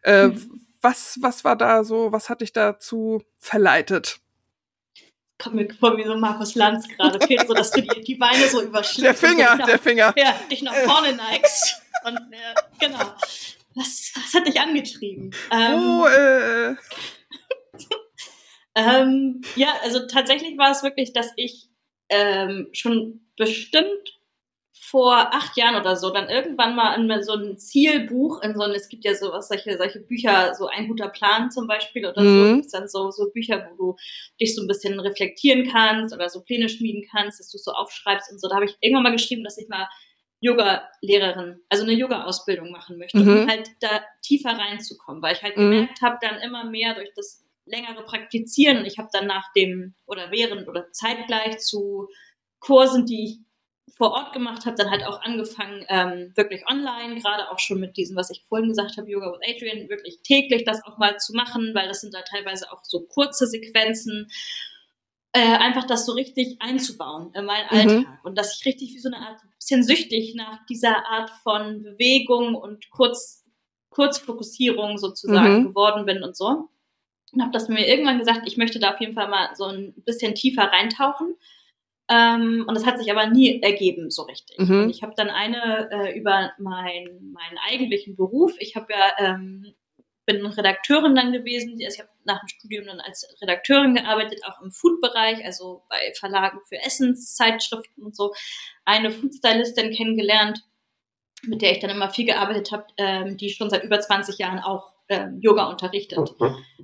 Äh, 0.04 0.28
mhm 0.28 0.62
was, 0.82 1.20
was 1.22 1.44
war 1.44 1.56
da 1.56 1.84
so, 1.84 2.12
was 2.12 2.30
hat 2.30 2.42
dich 2.42 2.54
dazu 2.54 3.24
verleitet? 3.38 4.20
Kommt 5.42 5.56
mir 5.56 5.68
vor 5.74 5.98
wie 5.98 6.04
so 6.04 6.16
Markus 6.16 6.56
Lanz 6.56 6.88
gerade. 6.88 7.20
Fehlt 7.26 7.48
so, 7.48 7.54
dass 7.54 7.72
du 7.72 7.82
die, 7.82 8.02
die 8.02 8.16
Beine 8.16 8.48
so 8.48 8.62
überschlägst. 8.62 9.04
Der 9.04 9.30
Finger, 9.30 9.56
nach, 9.56 9.66
der 9.66 9.80
Finger. 9.80 10.14
Ja, 10.16 10.36
dich 10.50 10.62
nach 10.62 10.76
vorne 10.76 11.14
neigst. 11.14 11.82
Und, 12.06 12.18
äh, 12.18 12.54
genau. 12.80 13.00
Was, 13.74 14.12
was 14.16 14.34
hat 14.34 14.48
dich 14.48 14.60
angetrieben? 14.60 15.34
Ähm, 15.50 16.00
oh, 16.00 16.06
äh. 16.06 16.76
ähm, 18.76 19.42
ja, 19.56 19.70
also 19.84 20.06
tatsächlich 20.08 20.58
war 20.58 20.72
es 20.72 20.84
wirklich, 20.84 21.14
dass 21.14 21.32
ich 21.38 21.70
ähm, 22.10 22.68
schon 22.74 23.26
bestimmt 23.38 24.21
vor 24.84 25.16
acht 25.32 25.56
Jahren 25.58 25.80
oder 25.80 25.96
so 25.96 26.10
dann 26.10 26.28
irgendwann 26.28 26.76
mal 26.76 26.96
in 26.96 27.24
so 27.24 27.34
ein 27.34 27.56
Zielbuch, 27.56 28.42
in 28.42 28.56
so 28.56 28.64
ein, 28.64 28.72
es 28.72 28.90
gibt 28.90 29.06
ja 29.06 29.14
sowas, 29.14 29.48
solche, 29.48 29.78
solche 29.78 30.00
Bücher, 30.00 30.56
so 30.56 30.66
ein 30.66 30.88
guter 30.88 31.08
Plan 31.08 31.52
zum 31.52 31.68
Beispiel 31.68 32.04
oder 32.04 32.24
mhm. 32.24 32.64
so, 32.64 32.70
dann 32.80 32.88
so, 32.88 33.12
so 33.12 33.30
Bücher, 33.30 33.70
wo 33.70 33.76
du 33.76 33.96
dich 34.40 34.56
so 34.56 34.62
ein 34.64 34.68
bisschen 34.68 35.00
reflektieren 35.00 35.72
kannst 35.72 36.16
oder 36.16 36.30
so 36.30 36.42
Pläne 36.42 36.68
schmieden 36.68 37.08
kannst, 37.12 37.40
dass 37.40 37.52
du 37.52 37.60
so 37.60 37.72
aufschreibst 37.74 38.32
und 38.32 38.42
so. 38.42 38.50
Da 38.50 38.56
habe 38.56 38.66
ich 38.66 38.76
irgendwann 38.82 39.04
mal 39.04 39.12
geschrieben, 39.12 39.44
dass 39.44 39.60
ich 39.60 39.70
mal 39.70 39.88
Yoga-Lehrerin, 40.40 41.62
also 41.70 41.84
eine 41.84 41.94
Yoga-Ausbildung 41.94 42.72
machen 42.72 42.98
möchte, 42.98 43.20
mhm. 43.20 43.42
um 43.44 43.48
halt 43.48 43.70
da 43.82 44.02
tiefer 44.24 44.58
reinzukommen, 44.58 45.22
weil 45.22 45.36
ich 45.36 45.44
halt 45.44 45.58
mhm. 45.58 45.70
gemerkt 45.70 46.02
habe, 46.02 46.18
dann 46.22 46.42
immer 46.42 46.66
mehr 46.66 46.96
durch 46.96 47.12
das 47.16 47.46
längere 47.66 48.04
Praktizieren 48.04 48.80
und 48.80 48.86
ich 48.86 48.98
habe 48.98 49.10
dann 49.14 49.28
nach 49.28 49.54
dem 49.56 49.94
oder 50.08 50.32
während 50.32 50.68
oder 50.68 50.92
zeitgleich 50.92 51.60
zu 51.60 52.08
Kursen, 52.60 53.06
die 53.06 53.24
ich 53.24 53.51
vor 53.98 54.12
Ort 54.12 54.34
gemacht 54.34 54.66
habe, 54.66 54.76
dann 54.78 54.90
halt 54.90 55.06
auch 55.06 55.22
angefangen, 55.22 55.86
ähm, 55.90 56.32
wirklich 56.36 56.68
online, 56.68 57.20
gerade 57.20 57.52
auch 57.52 57.60
schon 57.60 57.80
mit 57.80 57.98
diesem, 57.98 58.16
was 58.16 58.30
ich 58.30 58.44
vorhin 58.48 58.70
gesagt 58.70 58.98
habe, 58.98 59.10
Yoga 59.10 59.32
with 59.32 59.48
Adrian, 59.48 59.90
wirklich 59.90 60.22
täglich 60.24 60.64
das 60.64 60.84
auch 60.86 60.98
mal 60.98 61.18
zu 61.18 61.34
machen, 61.34 61.74
weil 61.74 61.88
das 61.88 62.02
sind 62.02 62.14
da 62.14 62.22
teilweise 62.22 62.72
auch 62.72 62.84
so 62.84 63.02
kurze 63.02 63.48
Sequenzen. 63.48 64.28
Äh, 65.34 65.56
einfach 65.58 65.86
das 65.86 66.06
so 66.06 66.12
richtig 66.12 66.58
einzubauen 66.60 67.32
in 67.34 67.46
meinen 67.46 67.68
mhm. 67.72 67.78
Alltag 67.78 68.20
und 68.26 68.38
dass 68.38 68.60
ich 68.60 68.66
richtig 68.66 68.94
wie 68.94 69.00
so 69.00 69.08
eine 69.08 69.26
Art 69.26 69.40
bisschen 69.62 69.84
süchtig 69.84 70.36
nach 70.36 70.66
dieser 70.66 71.06
Art 71.06 71.30
von 71.44 71.84
Bewegung 71.84 72.56
und 72.56 72.90
Kurz, 72.90 73.46
Kurzfokussierung 73.90 74.98
sozusagen 74.98 75.60
mhm. 75.60 75.68
geworden 75.70 76.06
bin 76.06 76.24
und 76.24 76.36
so. 76.36 76.70
Und 77.32 77.42
habe 77.42 77.52
das 77.54 77.70
mir 77.70 77.88
irgendwann 77.88 78.20
gesagt, 78.20 78.42
ich 78.46 78.58
möchte 78.58 78.80
da 78.80 78.94
auf 78.94 79.00
jeden 79.00 79.14
Fall 79.14 79.30
mal 79.30 79.56
so 79.56 79.66
ein 79.66 79.94
bisschen 80.04 80.36
tiefer 80.36 80.64
reintauchen 80.64 81.36
ähm, 82.12 82.66
und 82.68 82.76
das 82.76 82.86
hat 82.86 83.00
sich 83.00 83.10
aber 83.10 83.28
nie 83.28 83.62
ergeben 83.62 84.10
so 84.10 84.24
richtig. 84.24 84.60
Mhm. 84.60 84.84
Und 84.84 84.90
ich 84.90 85.02
habe 85.02 85.14
dann 85.16 85.30
eine 85.30 85.90
äh, 85.92 86.18
über 86.18 86.52
mein, 86.60 87.32
meinen 87.34 87.58
eigentlichen 87.70 88.18
Beruf. 88.18 88.54
Ich 88.60 88.76
habe 88.76 88.88
ja 88.92 89.14
ähm, 89.18 89.74
bin 90.26 90.46
Redakteurin 90.46 91.16
dann 91.16 91.32
gewesen. 91.32 91.80
Also 91.84 91.96
ich 91.96 92.00
habe 92.00 92.10
nach 92.26 92.40
dem 92.42 92.48
Studium 92.48 92.86
dann 92.86 93.00
als 93.00 93.26
Redakteurin 93.42 93.96
gearbeitet, 93.96 94.42
auch 94.46 94.62
im 94.62 94.72
Food-Bereich, 94.72 95.44
also 95.46 95.84
bei 95.90 96.14
Verlagen 96.20 96.60
für 96.68 96.78
Essenszeitschriften 96.78 98.04
und 98.04 98.16
so. 98.16 98.34
Eine 98.86 99.12
Foodstylistin 99.12 99.94
kennengelernt, 99.94 100.60
mit 101.44 101.62
der 101.62 101.72
ich 101.72 101.80
dann 101.80 101.90
immer 101.90 102.10
viel 102.10 102.26
gearbeitet 102.26 102.72
habe, 102.72 102.86
ähm, 102.98 103.38
die 103.38 103.50
schon 103.50 103.70
seit 103.70 103.84
über 103.84 104.00
20 104.00 104.38
Jahren 104.38 104.60
auch 104.60 104.94
ähm, 105.10 105.40
Yoga 105.42 105.70
unterrichtet. 105.70 106.36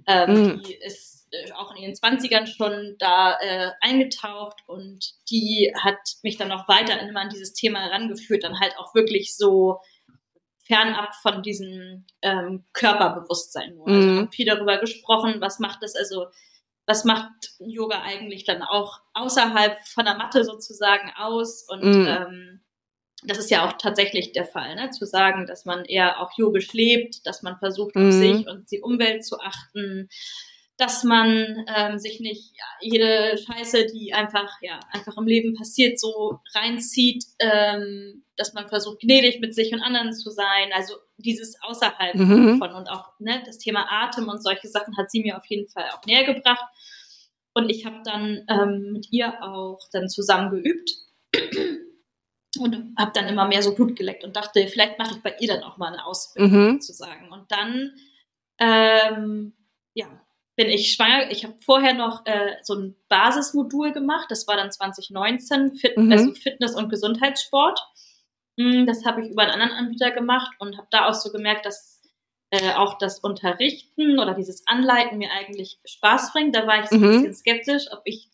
Ähm, 0.08 0.34
mhm. 0.34 0.64
Die 0.64 0.74
ist 0.74 1.17
auch 1.56 1.72
in 1.76 1.84
ihren 1.84 1.96
Zwanzigern 1.96 2.48
schon 2.48 2.96
da 3.00 3.38
äh, 3.40 3.72
eingetaucht 3.82 4.64
und 4.68 5.14
die 5.30 5.74
hat 5.84 5.98
mich 6.24 6.38
dann 6.38 6.48
noch 6.48 6.68
weiter 6.68 7.00
immer 7.00 7.22
an 7.22 7.30
dieses 7.30 7.54
Thema 7.54 7.80
herangeführt, 7.80 8.44
dann 8.44 8.60
halt 8.60 8.78
auch 8.78 8.96
wirklich 8.96 9.36
so 9.36 9.80
fernab 10.66 11.14
von 11.16 11.44
diesem 11.44 12.06
ähm, 12.22 12.66
Körperbewusstsein 12.74 13.76
nur. 13.76 13.88
Also 13.88 14.08
mhm. 14.08 14.32
viel 14.32 14.46
darüber 14.46 14.78
gesprochen, 14.78 15.40
was 15.40 15.60
macht 15.60 15.82
das, 15.82 15.96
also 15.96 16.28
was 16.86 17.04
macht 17.04 17.54
Yoga 17.60 18.02
eigentlich 18.02 18.46
dann 18.46 18.62
auch 18.62 19.00
außerhalb 19.14 19.78
von 19.86 20.06
der 20.06 20.16
Matte 20.16 20.44
sozusagen 20.44 21.12
aus 21.18 21.66
und 21.68 21.84
mhm. 21.84 22.08
ähm, 22.08 22.62
das 23.24 23.40
ist 23.40 23.50
ja 23.50 23.68
auch 23.68 23.74
tatsächlich 23.74 24.32
der 24.32 24.46
Fall, 24.46 24.76
ne? 24.76 24.92
zu 24.92 25.06
sagen, 25.06 25.48
dass 25.48 25.66
man 25.66 25.86
eher 25.86 26.22
auch 26.22 26.32
yogisch 26.38 26.72
lebt, 26.74 27.26
dass 27.26 27.42
man 27.42 27.58
versucht, 27.58 27.96
auf 27.96 28.04
mhm. 28.04 28.12
sich 28.12 28.48
und 28.48 28.70
die 28.72 28.82
Umwelt 28.82 29.26
zu 29.26 29.40
achten, 29.40 30.08
dass 30.78 31.04
man 31.04 31.66
ähm, 31.76 31.98
sich 31.98 32.20
nicht 32.20 32.56
ja, 32.56 32.66
jede 32.82 33.38
Scheiße, 33.38 33.88
die 33.88 34.14
einfach 34.14 34.62
ja 34.62 34.80
einfach 34.92 35.18
im 35.18 35.26
Leben 35.26 35.56
passiert, 35.56 36.00
so 36.00 36.40
reinzieht, 36.54 37.26
ähm, 37.40 38.24
dass 38.36 38.54
man 38.54 38.68
versucht 38.68 39.00
gnädig 39.00 39.40
mit 39.40 39.56
sich 39.56 39.74
und 39.74 39.82
anderen 39.82 40.14
zu 40.14 40.30
sein. 40.30 40.70
Also 40.74 40.96
dieses 41.18 41.60
außerhalb 41.64 42.16
mhm. 42.16 42.60
von 42.60 42.74
und 42.74 42.90
auch 42.90 43.20
ne, 43.20 43.42
das 43.46 43.58
Thema 43.58 43.88
Atem 43.90 44.30
und 44.30 44.44
solche 44.44 44.68
Sachen 44.68 44.96
hat 44.98 45.10
sie 45.10 45.22
mir 45.22 45.38
auf 45.38 45.46
jeden 45.48 45.68
Fall 45.68 45.86
auch 45.96 46.06
näher 46.06 46.32
gebracht. 46.32 46.66
Und 47.54 47.70
ich 47.70 47.86
habe 47.88 48.02
dann 48.06 48.46
ähm, 48.48 48.92
mit 48.94 49.12
ihr 49.12 49.42
auch 49.42 49.80
dann 49.92 50.08
zusammen 50.10 50.52
geübt 50.52 50.92
und 52.60 52.94
habe 53.00 53.12
dann 53.16 53.28
immer 53.28 53.48
mehr 53.48 53.64
so 53.64 53.74
Blut 53.74 53.96
geleckt 53.96 54.24
und 54.24 54.36
dachte, 54.36 54.68
vielleicht 54.68 55.00
mache 55.00 55.16
ich 55.16 55.24
bei 55.24 55.36
ihr 55.40 55.48
dann 55.48 55.64
auch 55.64 55.78
mal 55.78 55.92
eine 55.92 56.06
Ausbildung 56.06 56.52
mhm. 56.52 56.72
sozusagen. 56.74 57.32
Und 57.32 57.52
dann 57.52 57.94
ähm, 58.60 59.54
ja, 59.98 60.08
bin 60.58 60.68
ich 60.68 60.92
schwanger. 60.92 61.32
Ich 61.32 61.46
habe 61.46 61.56
vorher 61.64 61.94
noch 61.94 62.26
äh, 62.26 62.56
so 62.64 62.74
ein 62.74 62.96
Basismodul 63.08 63.94
gemacht. 63.94 64.26
Das 64.30 64.48
war 64.48 64.58
dann 64.58 64.72
2019, 64.72 65.76
Fit 65.76 65.96
mhm. 65.96 66.12
also 66.12 66.34
Fitness 66.34 66.76
und 66.76 66.90
Gesundheitssport. 66.90 67.80
Mm, 68.58 68.86
das 68.86 69.06
habe 69.06 69.22
ich 69.22 69.30
über 69.30 69.44
einen 69.44 69.52
anderen 69.52 69.72
Anbieter 69.72 70.12
gemacht 70.12 70.52
und 70.60 70.78
habe 70.78 70.88
da 70.90 71.08
auch 71.08 71.14
so 71.14 71.32
gemerkt, 71.32 71.66
dass 71.68 72.02
äh, 72.50 72.74
auch 72.74 72.98
das 72.98 73.20
Unterrichten 73.20 74.20
oder 74.20 74.34
dieses 74.34 74.66
Anleiten 74.66 75.20
mir 75.20 75.30
eigentlich 75.32 75.80
Spaß 75.86 76.34
bringt. 76.34 76.56
Da 76.56 76.66
war 76.66 76.84
ich 76.84 76.90
so 76.90 76.96
ein 76.96 77.02
mhm. 77.02 77.12
bisschen 77.12 77.34
skeptisch, 77.36 77.86
ob 77.92 78.02
ich 78.06 78.30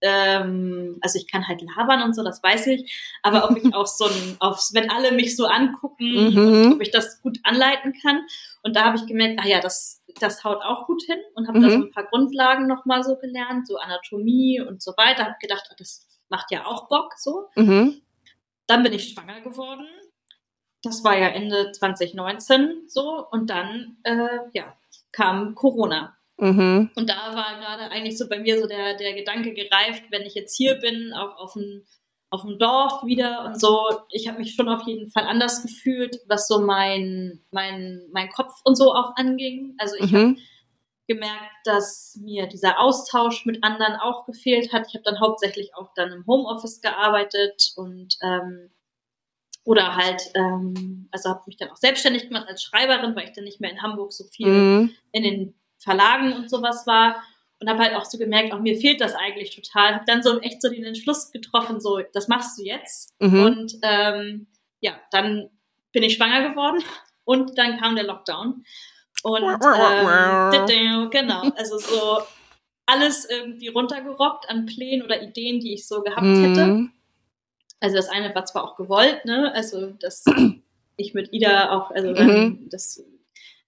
ähm, 0.00 0.98
also 1.00 1.18
ich 1.18 1.30
kann 1.30 1.48
halt 1.48 1.62
labern 1.62 2.02
und 2.02 2.14
so, 2.14 2.22
das 2.22 2.42
weiß 2.42 2.66
ich, 2.68 3.18
aber 3.22 3.50
ob 3.50 3.56
ich 3.56 3.64
auch 3.74 3.86
so 3.86 4.04
ein, 4.04 4.36
aufs, 4.38 4.74
wenn 4.74 4.90
alle 4.90 5.12
mich 5.12 5.34
so 5.34 5.46
angucken, 5.46 6.34
mhm. 6.34 6.72
ob 6.74 6.82
ich 6.82 6.90
das 6.90 7.20
gut 7.22 7.38
anleiten 7.42 7.94
kann. 8.00 8.20
Und 8.62 8.76
da 8.76 8.84
habe 8.84 8.98
ich 8.98 9.06
gemerkt, 9.06 9.40
ah 9.42 9.48
ja, 9.48 9.60
das, 9.60 10.03
das 10.20 10.44
haut 10.44 10.62
auch 10.62 10.86
gut 10.86 11.02
hin 11.02 11.18
und 11.34 11.48
habe 11.48 11.58
mhm. 11.58 11.62
da 11.62 11.70
so 11.70 11.76
ein 11.76 11.90
paar 11.90 12.06
Grundlagen 12.06 12.66
nochmal 12.66 13.02
so 13.02 13.16
gelernt, 13.16 13.66
so 13.66 13.76
Anatomie 13.76 14.60
und 14.60 14.82
so 14.82 14.92
weiter. 14.96 15.24
Habe 15.24 15.36
gedacht, 15.40 15.68
oh, 15.70 15.74
das 15.78 16.08
macht 16.28 16.50
ja 16.50 16.66
auch 16.66 16.88
Bock 16.88 17.14
so. 17.16 17.48
Mhm. 17.56 18.02
Dann 18.66 18.82
bin 18.82 18.92
ich 18.92 19.10
schwanger 19.10 19.40
geworden. 19.40 19.86
Das 20.82 21.02
war 21.04 21.16
ja 21.16 21.28
Ende 21.28 21.72
2019 21.72 22.84
so 22.88 23.26
und 23.30 23.48
dann 23.50 23.96
äh, 24.04 24.38
ja 24.52 24.76
kam 25.12 25.54
Corona 25.54 26.16
Mhm. 26.36 26.90
Und 26.96 27.08
da 27.08 27.34
war 27.34 27.58
gerade 27.60 27.90
eigentlich 27.92 28.18
so 28.18 28.28
bei 28.28 28.38
mir 28.38 28.60
so 28.60 28.66
der, 28.66 28.96
der 28.96 29.14
Gedanke 29.14 29.54
gereift, 29.54 30.04
wenn 30.10 30.22
ich 30.22 30.34
jetzt 30.34 30.56
hier 30.56 30.76
bin, 30.76 31.12
auch 31.12 31.36
auf 31.36 31.54
ein, 31.54 31.86
auf 32.34 32.42
dem 32.42 32.58
Dorf 32.58 33.04
wieder 33.04 33.44
und 33.44 33.60
so. 33.60 33.86
Ich 34.10 34.28
habe 34.28 34.38
mich 34.38 34.54
schon 34.54 34.68
auf 34.68 34.86
jeden 34.86 35.10
Fall 35.10 35.24
anders 35.24 35.62
gefühlt, 35.62 36.18
was 36.26 36.48
so 36.48 36.60
mein, 36.60 37.40
mein, 37.52 38.02
mein 38.12 38.28
Kopf 38.28 38.52
und 38.64 38.76
so 38.76 38.92
auch 38.92 39.14
anging. 39.16 39.76
Also 39.78 39.94
ich 39.96 40.10
mhm. 40.10 40.16
habe 40.16 40.36
gemerkt, 41.06 41.54
dass 41.64 42.18
mir 42.20 42.46
dieser 42.48 42.80
Austausch 42.80 43.46
mit 43.46 43.62
anderen 43.62 43.94
auch 43.96 44.26
gefehlt 44.26 44.72
hat. 44.72 44.86
Ich 44.88 44.94
habe 44.94 45.04
dann 45.04 45.20
hauptsächlich 45.20 45.74
auch 45.76 45.92
dann 45.94 46.12
im 46.12 46.26
Homeoffice 46.26 46.80
gearbeitet 46.80 47.72
und 47.76 48.16
ähm, 48.22 48.70
oder 49.64 49.96
halt, 49.96 50.22
ähm, 50.34 51.08
also 51.10 51.30
habe 51.30 51.42
mich 51.46 51.56
dann 51.56 51.70
auch 51.70 51.76
selbstständig 51.76 52.28
gemacht 52.28 52.48
als 52.48 52.62
Schreiberin, 52.62 53.16
weil 53.16 53.24
ich 53.24 53.32
dann 53.32 53.44
nicht 53.44 53.60
mehr 53.60 53.70
in 53.70 53.80
Hamburg 53.80 54.12
so 54.12 54.24
viel 54.24 54.48
mhm. 54.48 54.90
in 55.12 55.22
den 55.22 55.54
Verlagen 55.78 56.32
und 56.32 56.50
sowas 56.50 56.86
war 56.86 57.22
und 57.64 57.70
habe 57.70 57.82
halt 57.82 57.94
auch 57.94 58.04
so 58.04 58.18
gemerkt, 58.18 58.52
auch 58.52 58.60
mir 58.60 58.76
fehlt 58.76 59.00
das 59.00 59.14
eigentlich 59.14 59.56
total. 59.56 59.94
Habe 59.94 60.04
dann 60.06 60.22
so 60.22 60.38
echt 60.40 60.60
so 60.60 60.68
den 60.68 60.84
Entschluss 60.84 61.32
getroffen, 61.32 61.80
so 61.80 62.00
das 62.12 62.28
machst 62.28 62.58
du 62.58 62.62
jetzt. 62.62 63.10
Mhm. 63.20 63.42
Und 63.42 63.74
ähm, 63.82 64.46
ja, 64.80 64.92
dann 65.10 65.48
bin 65.92 66.02
ich 66.02 66.16
schwanger 66.16 66.50
geworden 66.50 66.82
und 67.24 67.56
dann 67.56 67.78
kam 67.78 67.94
der 67.94 68.04
Lockdown. 68.04 68.64
Und 69.22 69.42
ähm, 69.44 71.10
genau, 71.10 71.50
also 71.56 71.78
so 71.78 72.18
alles 72.84 73.24
irgendwie 73.30 73.68
runtergerockt 73.68 74.50
an 74.50 74.66
Plänen 74.66 75.02
oder 75.02 75.22
Ideen, 75.22 75.60
die 75.60 75.72
ich 75.72 75.88
so 75.88 76.02
gehabt 76.02 76.22
mhm. 76.22 76.44
hätte. 76.44 76.88
Also 77.80 77.96
das 77.96 78.10
eine 78.10 78.34
war 78.34 78.44
zwar 78.44 78.64
auch 78.64 78.76
gewollt, 78.76 79.24
ne? 79.24 79.50
Also 79.54 79.92
dass 79.92 80.24
ich 80.98 81.14
mit 81.14 81.32
Ida 81.32 81.70
auch, 81.70 81.90
also 81.92 82.08
mhm. 82.10 82.68
das 82.70 83.02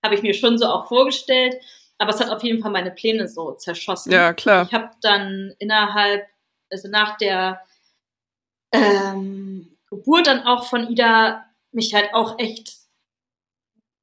habe 0.05 0.16
ich 0.16 0.22
mir 0.22 0.34
schon 0.34 0.59
so 0.59 0.66
auch 0.66 0.86
vorgestellt. 0.86 1.57
Aber 1.99 2.11
es 2.11 2.20
hat 2.20 2.30
auf 2.30 2.42
jeden 2.42 2.62
Fall 2.62 2.70
meine 2.70 2.90
Pläne 2.90 3.28
so 3.28 3.53
zerschossen. 3.53 4.12
Ja, 4.12 4.32
klar. 4.32 4.66
Ich 4.66 4.74
habe 4.74 4.90
dann 5.01 5.55
innerhalb, 5.59 6.26
also 6.70 6.88
nach 6.88 7.16
der 7.16 7.61
ähm, 8.72 9.76
Geburt 9.88 10.26
dann 10.26 10.44
auch 10.44 10.66
von 10.66 10.90
Ida 10.90 11.47
mich 11.72 11.94
halt 11.94 12.12
auch 12.12 12.38
echt 12.38 12.74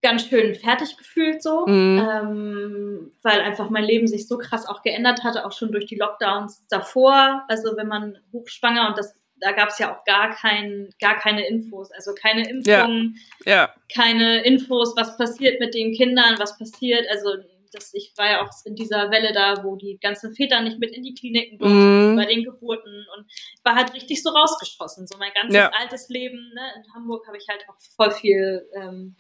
ganz 0.02 0.28
schön 0.28 0.54
fertig 0.56 0.98
gefühlt 0.98 1.42
so, 1.42 1.66
mhm. 1.66 1.98
ähm, 1.98 3.12
weil 3.22 3.40
einfach 3.42 3.70
mein 3.70 3.86
Leben 3.86 4.08
sich 4.08 4.28
so 4.28 4.38
krass 4.38 4.68
auch 4.68 4.82
geändert 4.82 5.24
hatte, 5.24 5.46
auch 5.46 5.54
schon 5.54 5.72
durch 5.72 5.86
die 5.86 5.96
Lockdowns 5.96 6.66
davor. 6.68 7.46
Also 7.48 7.78
wenn 7.78 7.88
man 7.88 8.18
hochschwanger 8.34 8.90
und 8.90 8.98
das 8.98 9.16
da 9.44 9.52
gab 9.52 9.70
es 9.70 9.80
ja 9.80 9.94
auch 9.94 10.04
gar 10.06 10.34
kein, 10.34 10.90
gar 11.00 11.20
keine 11.20 11.46
Infos, 11.48 11.92
also 11.92 12.14
keine 12.14 12.50
Impfungen, 12.50 13.18
ja. 13.46 13.54
ja. 13.54 13.74
keine 13.94 14.44
Infos, 14.44 14.96
was 14.96 15.18
passiert 15.18 15.60
mit 15.60 15.74
den 15.74 15.94
Kindern, 15.94 16.40
was 16.40 16.58
passiert, 16.58 17.06
also 17.10 17.36
das, 17.74 17.94
ich 17.94 18.14
war 18.18 18.30
ja 18.30 18.44
auch 18.44 18.50
in 18.66 18.76
dieser 18.76 19.12
Welle 19.12 19.34
da, 19.34 19.64
wo 19.64 19.76
die 19.76 19.98
ganzen 20.02 20.34
Väter 20.36 20.62
nicht 20.62 20.80
mit 20.80 20.92
in 20.92 21.04
die 21.04 21.14
Kliniken 21.14 21.58
durften 21.58 22.14
mm. 22.14 22.16
bei 22.16 22.26
den 22.26 22.44
Geburten 22.44 23.06
und 23.16 23.26
war 23.64 23.76
halt 23.76 23.94
richtig 23.94 24.22
so 24.22 24.30
rausgeschossen. 24.30 25.08
So 25.08 25.18
mein 25.18 25.32
ganzes 25.34 25.56
ja. 25.56 25.72
altes 25.80 26.10
Leben 26.10 26.52
ne, 26.54 26.62
in 26.78 26.94
Hamburg 26.94 27.26
habe 27.28 27.38
ich 27.38 27.48
halt 27.50 27.64
auch 27.68 27.76
voll 27.96 28.12
viel 28.12 28.68
ähm, 28.76 29.16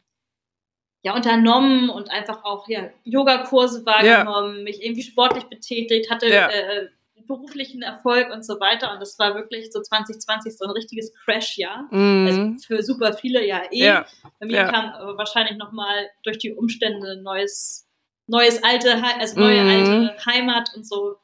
ja 1.01 1.13
unternommen 1.13 1.89
und 1.89 2.09
einfach 2.09 2.43
auch 2.43 2.67
ja 2.67 2.89
Yogakurse 3.03 3.85
wahrgenommen, 3.85 4.57
ja. 4.57 4.63
mich 4.63 4.83
irgendwie 4.83 5.03
sportlich 5.03 5.45
betätigt, 5.45 6.09
hatte 6.09 6.27
ja. 6.27 6.49
äh, 6.49 6.87
beruflichen 7.27 7.81
Erfolg 7.81 8.31
und 8.31 8.45
so 8.45 8.59
weiter. 8.59 8.93
Und 8.93 8.99
das 8.99 9.17
war 9.19 9.35
wirklich 9.35 9.71
so 9.71 9.81
2020 9.81 10.57
so 10.57 10.65
ein 10.65 10.71
richtiges 10.71 11.13
Crash-Jahr. 11.13 11.87
Mm. 11.91 12.27
Also 12.27 12.65
für 12.65 12.83
super 12.83 13.13
viele 13.13 13.45
ja 13.45 13.61
eh. 13.71 13.85
Ja. 13.85 14.05
Bei 14.39 14.47
mir 14.47 14.63
kam 14.65 14.89
aber 14.89 15.17
wahrscheinlich 15.17 15.57
nochmal 15.57 16.09
durch 16.23 16.37
die 16.37 16.53
Umstände 16.53 17.21
neues 17.21 17.87
neues 18.27 18.63
alte, 18.63 19.01
also 19.19 19.39
neue 19.39 19.63
mhm. 19.63 19.69
alte 19.69 20.25
Heimat 20.25 20.71
und 20.75 20.87
so 20.87 21.17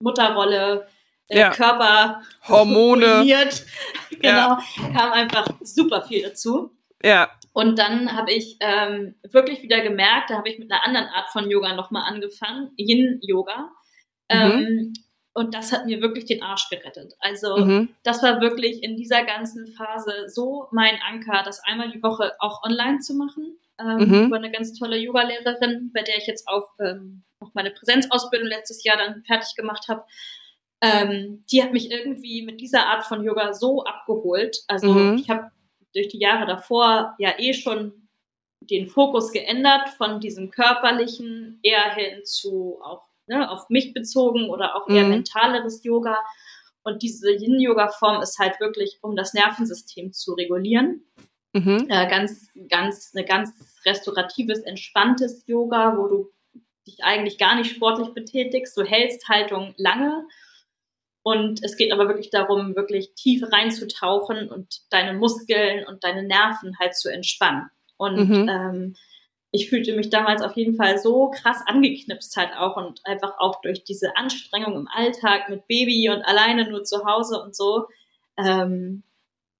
Mutterrolle, 0.00 0.86
äh, 1.28 1.38
ja. 1.38 1.50
Körper, 1.50 2.22
Hormone, 2.46 3.24
genau, 4.20 4.22
ja. 4.22 4.58
kam 4.92 5.12
einfach 5.12 5.46
super 5.62 6.02
viel 6.02 6.22
dazu. 6.22 6.70
Ja. 7.02 7.30
Und 7.52 7.78
dann 7.78 8.16
habe 8.16 8.32
ich 8.32 8.56
ähm, 8.60 9.14
wirklich 9.30 9.62
wieder 9.62 9.80
gemerkt, 9.80 10.30
da 10.30 10.38
habe 10.38 10.48
ich 10.48 10.58
mit 10.58 10.70
einer 10.72 10.84
anderen 10.84 11.06
Art 11.06 11.30
von 11.30 11.50
Yoga 11.50 11.74
nochmal 11.74 12.10
angefangen, 12.10 12.72
Yin-Yoga. 12.76 13.70
Mhm. 14.32 14.36
Ähm, 14.40 14.92
und 15.34 15.54
das 15.54 15.72
hat 15.72 15.86
mir 15.86 16.00
wirklich 16.00 16.24
den 16.26 16.42
Arsch 16.42 16.68
gerettet. 16.70 17.14
Also 17.18 17.56
mhm. 17.58 17.94
das 18.04 18.22
war 18.22 18.40
wirklich 18.40 18.82
in 18.82 18.96
dieser 18.96 19.24
ganzen 19.24 19.66
Phase 19.66 20.28
so 20.28 20.68
mein 20.70 20.98
Anker, 21.08 21.42
das 21.44 21.60
einmal 21.64 21.90
die 21.90 22.02
Woche 22.02 22.32
auch 22.38 22.62
online 22.62 23.00
zu 23.00 23.14
machen 23.14 23.58
ähm, 23.80 24.08
mhm. 24.08 24.26
über 24.26 24.36
eine 24.36 24.50
ganz 24.50 24.78
tolle 24.78 24.96
Yoga-Lehrerin, 24.96 25.90
bei 25.92 26.02
der 26.02 26.18
ich 26.18 26.26
jetzt 26.26 26.46
auch 26.48 26.68
ähm, 26.80 27.24
noch 27.40 27.54
meine 27.54 27.70
Präsenzausbildung 27.70 28.48
letztes 28.48 28.84
Jahr 28.84 28.96
dann 28.96 29.22
fertig 29.24 29.54
gemacht 29.56 29.88
habe. 29.88 30.04
Ähm, 30.80 31.44
die 31.50 31.62
hat 31.62 31.72
mich 31.72 31.90
irgendwie 31.90 32.42
mit 32.42 32.60
dieser 32.60 32.86
Art 32.86 33.04
von 33.04 33.24
Yoga 33.24 33.52
so 33.52 33.84
abgeholt. 33.84 34.58
Also 34.68 34.92
mhm. 34.92 35.16
ich 35.16 35.30
habe 35.30 35.50
durch 35.94 36.08
die 36.08 36.18
Jahre 36.18 36.46
davor 36.46 37.14
ja 37.18 37.34
eh 37.38 37.54
schon 37.54 38.08
den 38.60 38.86
Fokus 38.86 39.32
geändert 39.32 39.88
von 39.90 40.20
diesem 40.20 40.50
körperlichen 40.50 41.58
eher 41.62 41.94
hin 41.94 42.24
zu 42.24 42.78
auch 42.82 43.02
ne, 43.26 43.50
auf 43.50 43.68
mich 43.68 43.92
bezogen 43.92 44.48
oder 44.50 44.76
auch 44.76 44.88
eher 44.88 45.04
mhm. 45.04 45.10
mentaleres 45.10 45.84
Yoga. 45.84 46.18
Und 46.82 47.02
diese 47.02 47.30
Yin-Yoga-Form 47.32 48.20
ist 48.20 48.38
halt 48.38 48.60
wirklich, 48.60 48.98
um 49.00 49.16
das 49.16 49.32
Nervensystem 49.32 50.12
zu 50.12 50.34
regulieren. 50.34 51.02
Mhm. 51.54 51.86
Äh, 51.88 52.08
ganz, 52.08 52.48
ganz, 52.68 53.12
eine 53.14 53.24
ganz 53.24 53.52
restauratives, 53.86 54.60
entspanntes 54.60 55.44
Yoga, 55.46 55.96
wo 55.96 56.08
du 56.08 56.30
dich 56.86 57.02
eigentlich 57.02 57.38
gar 57.38 57.54
nicht 57.54 57.74
sportlich 57.74 58.12
betätigst. 58.12 58.76
Du 58.76 58.82
hältst 58.82 59.28
Haltung 59.28 59.74
lange. 59.76 60.26
Und 61.22 61.64
es 61.64 61.78
geht 61.78 61.90
aber 61.90 62.06
wirklich 62.08 62.28
darum, 62.28 62.76
wirklich 62.76 63.14
tief 63.14 63.42
reinzutauchen 63.50 64.50
und 64.50 64.82
deine 64.90 65.14
Muskeln 65.14 65.86
und 65.86 66.04
deine 66.04 66.22
Nerven 66.22 66.78
halt 66.78 66.94
zu 66.94 67.10
entspannen. 67.10 67.70
Und 67.96 68.28
mhm. 68.28 68.48
ähm, 68.48 68.96
ich 69.50 69.70
fühlte 69.70 69.94
mich 69.94 70.10
damals 70.10 70.42
auf 70.42 70.56
jeden 70.56 70.74
Fall 70.74 70.98
so 70.98 71.30
krass 71.30 71.62
angeknipst 71.64 72.36
halt 72.36 72.50
auch 72.58 72.76
und 72.76 73.00
einfach 73.04 73.38
auch 73.38 73.60
durch 73.62 73.84
diese 73.84 74.16
Anstrengung 74.16 74.74
im 74.74 74.88
Alltag 74.88 75.48
mit 75.48 75.66
Baby 75.68 76.10
und 76.10 76.22
alleine 76.22 76.68
nur 76.68 76.82
zu 76.82 77.06
Hause 77.06 77.40
und 77.40 77.54
so, 77.56 77.86
ähm, 78.36 79.04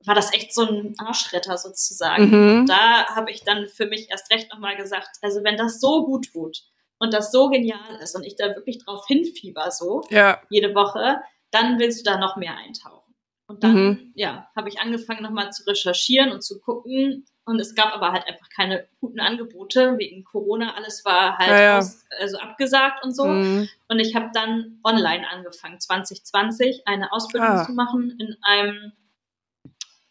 war 0.07 0.14
das 0.14 0.32
echt 0.32 0.55
so 0.55 0.66
ein 0.66 0.94
Arschretter 0.98 1.57
sozusagen. 1.57 2.30
Mhm. 2.30 2.61
Und 2.61 2.66
da 2.66 3.07
habe 3.14 3.30
ich 3.30 3.44
dann 3.44 3.66
für 3.66 3.86
mich 3.86 4.11
erst 4.11 4.30
recht 4.30 4.52
nochmal 4.52 4.76
gesagt, 4.76 5.16
also 5.22 5.42
wenn 5.44 5.57
das 5.57 5.80
so 5.80 6.05
gut 6.05 6.32
tut 6.32 6.62
und 6.98 7.12
das 7.12 7.32
so 7.32 7.48
genial 7.48 7.96
ist 8.02 8.14
und 8.14 8.24
ich 8.24 8.36
da 8.36 8.55
wirklich 8.55 8.84
drauf 8.84 9.07
hinfieber 9.07 9.70
so, 9.70 10.02
ja. 10.11 10.40
jede 10.50 10.74
Woche, 10.74 11.20
dann 11.50 11.78
willst 11.78 12.00
du 12.00 12.11
da 12.11 12.18
noch 12.18 12.36
mehr 12.36 12.57
eintauchen. 12.57 13.14
Und 13.46 13.62
dann, 13.62 13.74
mhm. 13.74 14.12
ja, 14.14 14.48
habe 14.57 14.68
ich 14.68 14.80
angefangen 14.80 15.22
nochmal 15.22 15.52
zu 15.52 15.64
recherchieren 15.66 16.32
und 16.32 16.42
zu 16.42 16.61
gucken. 16.61 17.26
Und 17.44 17.61
es 17.61 17.74
gab 17.74 17.92
aber 17.92 18.12
halt 18.12 18.26
einfach 18.26 18.48
keine 18.48 18.88
guten 19.00 19.20
Angebote 19.20 19.98
wegen 19.98 20.24
Corona. 20.24 20.74
Alles 20.74 21.05
war 21.05 21.36
halt 21.36 21.50
ja, 21.50 21.61
ja. 21.61 21.78
Aus, 21.78 22.05
also 22.18 22.38
abgesagt 22.38 23.05
und 23.05 23.14
so. 23.14 23.26
Mhm. 23.26 23.68
Und 23.88 24.00
ich 24.00 24.16
habe 24.16 24.30
dann 24.32 24.80
online 24.82 25.28
angefangen, 25.28 25.78
2020 25.78 26.86
eine 26.86 27.12
Ausbildung 27.12 27.50
ah. 27.50 27.66
zu 27.66 27.72
machen 27.72 28.16
in 28.18 28.36
einem 28.40 28.92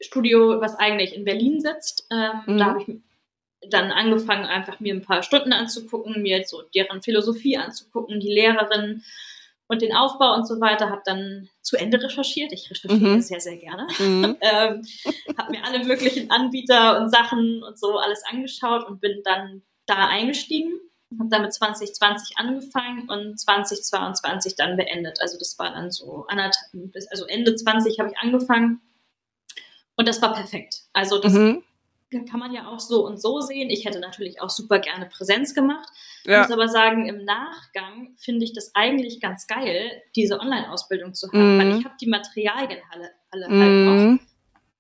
Studio, 0.04 0.62
was 0.62 0.76
eigentlich 0.76 1.16
in 1.16 1.26
Berlin 1.26 1.60
sitzt. 1.60 2.08
Ähm, 2.12 2.42
mhm. 2.46 2.58
Da 2.58 2.66
habe 2.66 2.82
ich 2.82 2.96
dann 3.70 3.92
angefangen, 3.92 4.46
einfach 4.46 4.80
mir 4.80 4.94
ein 4.94 5.02
paar 5.02 5.24
Stunden 5.24 5.54
anzugucken, 5.54 6.22
mir 6.22 6.44
so 6.46 6.62
deren 6.76 7.02
Philosophie 7.02 7.58
anzugucken, 7.58 8.20
die 8.20 8.34
Lehrerin 8.34 9.04
und 9.68 9.82
den 9.82 9.96
Aufbau 9.96 10.34
und 10.36 10.48
so 10.48 10.60
weiter. 10.60 10.90
Habe 10.90 11.02
dann 11.06 11.50
zu 11.62 11.78
Ende 11.78 12.02
recherchiert. 12.02 12.52
Ich 12.52 12.70
recherchiere 12.70 13.16
mhm. 13.16 13.22
sehr, 13.22 13.40
sehr 13.40 13.58
gerne. 13.58 13.88
Mhm. 14.00 14.38
ähm, 14.42 14.86
habe 15.38 15.52
mir 15.52 15.64
alle 15.64 15.84
möglichen 15.86 16.30
Anbieter 16.32 17.02
und 17.02 17.10
Sachen 17.10 17.64
und 17.64 17.80
so 17.80 17.98
alles 17.98 18.24
angeschaut 18.30 18.86
und 18.88 19.02
bin 19.02 19.22
dann 19.24 19.62
da 19.86 20.08
eingestiegen. 20.08 20.80
Habe 21.20 21.30
damit 21.30 21.54
2020 21.54 22.38
angefangen 22.38 23.08
und 23.08 23.40
2022 23.40 24.56
dann 24.56 24.78
beendet. 24.78 25.22
Also 25.22 25.38
das 25.38 25.58
war 25.60 25.72
dann 25.72 25.92
so 25.92 26.26
anderthalb, 26.28 26.72
also 27.12 27.26
Ende 27.26 27.56
20 27.56 28.00
habe 28.00 28.10
ich 28.10 28.18
angefangen 28.18 28.82
und 29.96 30.08
das 30.08 30.22
war 30.22 30.34
perfekt. 30.34 30.82
Also 30.94 31.20
das 31.20 31.34
mhm. 31.34 31.64
kann 32.30 32.40
man 32.40 32.54
ja 32.54 32.68
auch 32.68 32.80
so 32.80 33.06
und 33.06 33.22
so 33.22 33.42
sehen. 33.42 33.70
Ich 33.70 33.86
hätte 33.86 34.00
natürlich 34.00 34.42
auch 34.42 34.50
super 34.50 34.80
gerne 34.80 35.08
Präsenz 35.08 35.54
gemacht. 35.54 35.88
Ja. 36.26 36.42
Ich 36.42 36.48
muss 36.48 36.58
aber 36.58 36.68
sagen, 36.68 37.08
im 37.08 37.26
Nachgang 37.26 38.16
finde 38.18 38.46
ich 38.46 38.54
das 38.54 38.74
eigentlich 38.76 39.20
ganz 39.20 39.48
geil, 39.48 40.04
diese 40.16 40.40
Online-Ausbildung 40.40 41.14
zu 41.14 41.28
haben, 41.28 41.56
mhm. 41.56 41.60
weil 41.60 41.80
ich 41.80 41.86
habe 41.86 41.96
die 42.00 42.08
Materialien 42.08 42.80
alle, 42.92 43.12
alle 43.32 43.48
halt 43.48 43.72
mhm. 43.72 43.86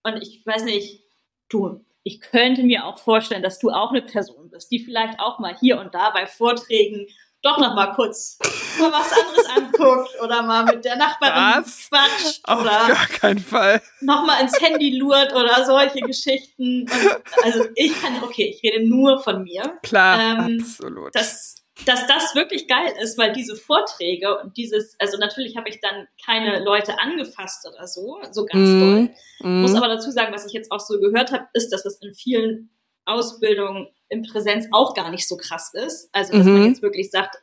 noch. 0.05 0.11
Und 0.11 0.21
ich 0.21 0.45
weiß 0.45 0.65
nicht, 0.65 1.03
du, 1.49 1.83
ich 2.03 2.19
könnte 2.19 2.63
mir 2.63 2.85
auch 2.85 2.97
vorstellen, 2.97 3.43
dass 3.43 3.59
du 3.59 3.69
auch 3.69 3.91
eine 3.91 4.01
Person 4.01 4.49
bist, 4.49 4.71
die 4.71 4.79
vielleicht 4.79 5.19
auch 5.19 5.39
mal 5.39 5.57
hier 5.57 5.79
und 5.79 5.93
da 5.93 6.09
bei 6.09 6.25
Vorträgen 6.25 7.07
doch 7.43 7.57
noch 7.59 7.75
mal 7.75 7.93
kurz 7.93 8.39
mal 8.79 8.91
was 8.91 9.11
anderes 9.11 9.49
anguckt 9.55 10.21
oder 10.21 10.41
mal 10.41 10.65
mit 10.65 10.83
der 10.83 10.95
Nachbarin 10.95 11.63
was? 11.63 11.89
quatscht 11.89 12.41
Auf 12.45 12.61
oder 12.61 12.87
gar 12.87 13.07
keinen 13.07 13.39
Fall 13.39 13.81
noch 14.01 14.25
mal 14.25 14.41
ins 14.41 14.59
Handy 14.59 14.97
lurt 14.97 15.33
oder 15.33 15.65
solche 15.65 15.99
Geschichten. 16.01 16.83
Und 16.83 17.43
also 17.43 17.65
ich 17.75 18.01
kann, 18.01 18.21
okay, 18.23 18.55
ich 18.55 18.63
rede 18.63 18.87
nur 18.87 19.21
von 19.21 19.43
mir. 19.43 19.79
Klar, 19.83 20.19
ähm, 20.19 20.59
absolut. 20.61 21.13
Das 21.13 21.63
dass 21.85 22.05
das 22.05 22.35
wirklich 22.35 22.67
geil 22.67 22.93
ist, 23.01 23.17
weil 23.17 23.33
diese 23.33 23.55
Vorträge 23.55 24.37
und 24.39 24.57
dieses, 24.57 24.95
also 24.99 25.17
natürlich 25.17 25.57
habe 25.57 25.69
ich 25.69 25.79
dann 25.81 26.07
keine 26.23 26.63
Leute 26.63 26.99
angefasst 26.99 27.67
oder 27.67 27.87
so, 27.87 28.19
so 28.31 28.45
ganz 28.45 28.69
mm, 28.69 28.79
doll. 28.79 29.09
Mm. 29.39 29.61
Muss 29.61 29.73
aber 29.73 29.87
dazu 29.87 30.11
sagen, 30.11 30.31
was 30.33 30.45
ich 30.45 30.53
jetzt 30.53 30.71
auch 30.71 30.79
so 30.79 30.99
gehört 30.99 31.31
habe, 31.31 31.47
ist, 31.53 31.71
dass 31.71 31.81
das 31.81 31.97
in 31.97 32.13
vielen 32.13 32.69
Ausbildungen 33.05 33.87
in 34.09 34.23
Präsenz 34.23 34.67
auch 34.71 34.93
gar 34.93 35.09
nicht 35.09 35.27
so 35.27 35.37
krass 35.37 35.73
ist. 35.73 36.09
Also, 36.11 36.33
dass 36.33 36.45
-hmm. 36.45 36.49
man 36.49 36.61
mhm. 36.61 36.67
jetzt 36.67 36.81
wirklich 36.81 37.09
sagt, 37.09 37.37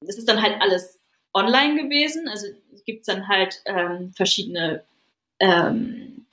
das 0.00 0.16
ist 0.16 0.28
dann 0.28 0.42
halt 0.42 0.60
alles 0.60 1.00
online 1.32 1.82
gewesen. 1.82 2.28
Also 2.28 2.46
gibt 2.84 3.00
es 3.00 3.06
dann 3.06 3.28
halt 3.28 3.62
ähm, 3.66 4.12
verschiedene 4.14 4.84
ähm, 5.40 6.26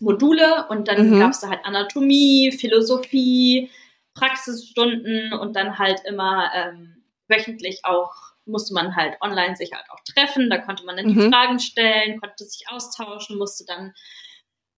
Module 0.00 0.66
und 0.68 0.88
dann 0.88 1.10
mhm. 1.10 1.20
gab 1.20 1.32
es 1.32 1.40
da 1.40 1.50
halt 1.50 1.64
Anatomie, 1.64 2.52
Philosophie, 2.52 3.70
Praxisstunden 4.14 5.32
und 5.34 5.54
dann 5.56 5.78
halt 5.78 6.00
immer 6.04 6.50
ähm, 6.54 7.02
wöchentlich 7.28 7.84
auch 7.84 8.12
musste 8.46 8.74
man 8.74 8.96
halt 8.96 9.16
online 9.20 9.56
sich 9.56 9.72
halt 9.72 9.84
auch 9.90 10.00
treffen, 10.00 10.50
da 10.50 10.58
konnte 10.58 10.84
man 10.84 10.96
dann 10.96 11.06
mhm. 11.06 11.14
die 11.14 11.28
Fragen 11.28 11.60
stellen, 11.60 12.20
konnte 12.20 12.44
sich 12.44 12.68
austauschen, 12.68 13.38
musste 13.38 13.64
dann 13.64 13.94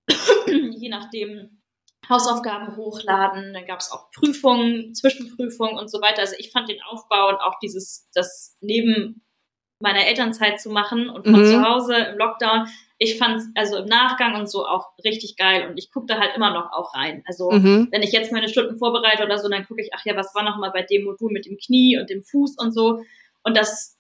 je 0.47 0.89
nachdem 0.89 1.62
Hausaufgaben 2.13 2.77
hochladen, 2.77 3.53
dann 3.53 3.67
gab 3.67 3.81
es 3.81 3.91
auch 3.91 4.11
Prüfungen, 4.11 4.95
Zwischenprüfungen 4.95 5.77
und 5.77 5.91
so 5.91 6.01
weiter. 6.01 6.21
Also 6.21 6.37
ich 6.39 6.53
fand 6.53 6.69
den 6.69 6.83
Aufbau 6.83 7.31
und 7.31 7.37
auch 7.37 7.59
dieses, 7.61 8.09
das 8.15 8.57
neben 8.61 9.25
meiner 9.81 10.07
Elternzeit 10.07 10.61
zu 10.61 10.71
machen 10.71 11.11
und 11.11 11.25
von 11.25 11.41
mhm. 11.41 11.47
zu 11.47 11.63
Hause 11.63 11.97
im 11.97 12.19
Lockdown, 12.19 12.69
ich 12.99 13.19
fand 13.19 13.39
es 13.39 13.47
also 13.57 13.79
im 13.79 13.87
Nachgang 13.87 14.37
und 14.37 14.49
so 14.49 14.65
auch 14.65 14.97
richtig 15.05 15.37
geil 15.37 15.69
und 15.69 15.77
ich 15.77 15.91
gucke 15.91 16.07
da 16.07 16.21
halt 16.21 16.37
immer 16.37 16.53
noch 16.53 16.71
auch 16.73 16.95
rein. 16.95 17.25
Also 17.27 17.51
mhm. 17.51 17.89
wenn 17.91 18.03
ich 18.03 18.13
jetzt 18.13 18.31
meine 18.31 18.49
Stunden 18.49 18.79
vorbereite 18.79 19.25
oder 19.25 19.39
so, 19.39 19.49
dann 19.49 19.67
gucke 19.67 19.83
ich, 19.83 19.91
ach 19.93 20.05
ja, 20.05 20.15
was 20.15 20.35
war 20.37 20.45
noch 20.45 20.59
mal 20.59 20.71
bei 20.71 20.83
dem 20.83 21.03
Modul 21.03 21.33
mit 21.33 21.47
dem 21.47 21.59
Knie 21.59 21.99
und 21.99 22.11
dem 22.11 22.23
Fuß 22.23 22.57
und 22.59 22.73
so. 22.73 23.03
Und 23.43 23.57
das, 23.57 23.99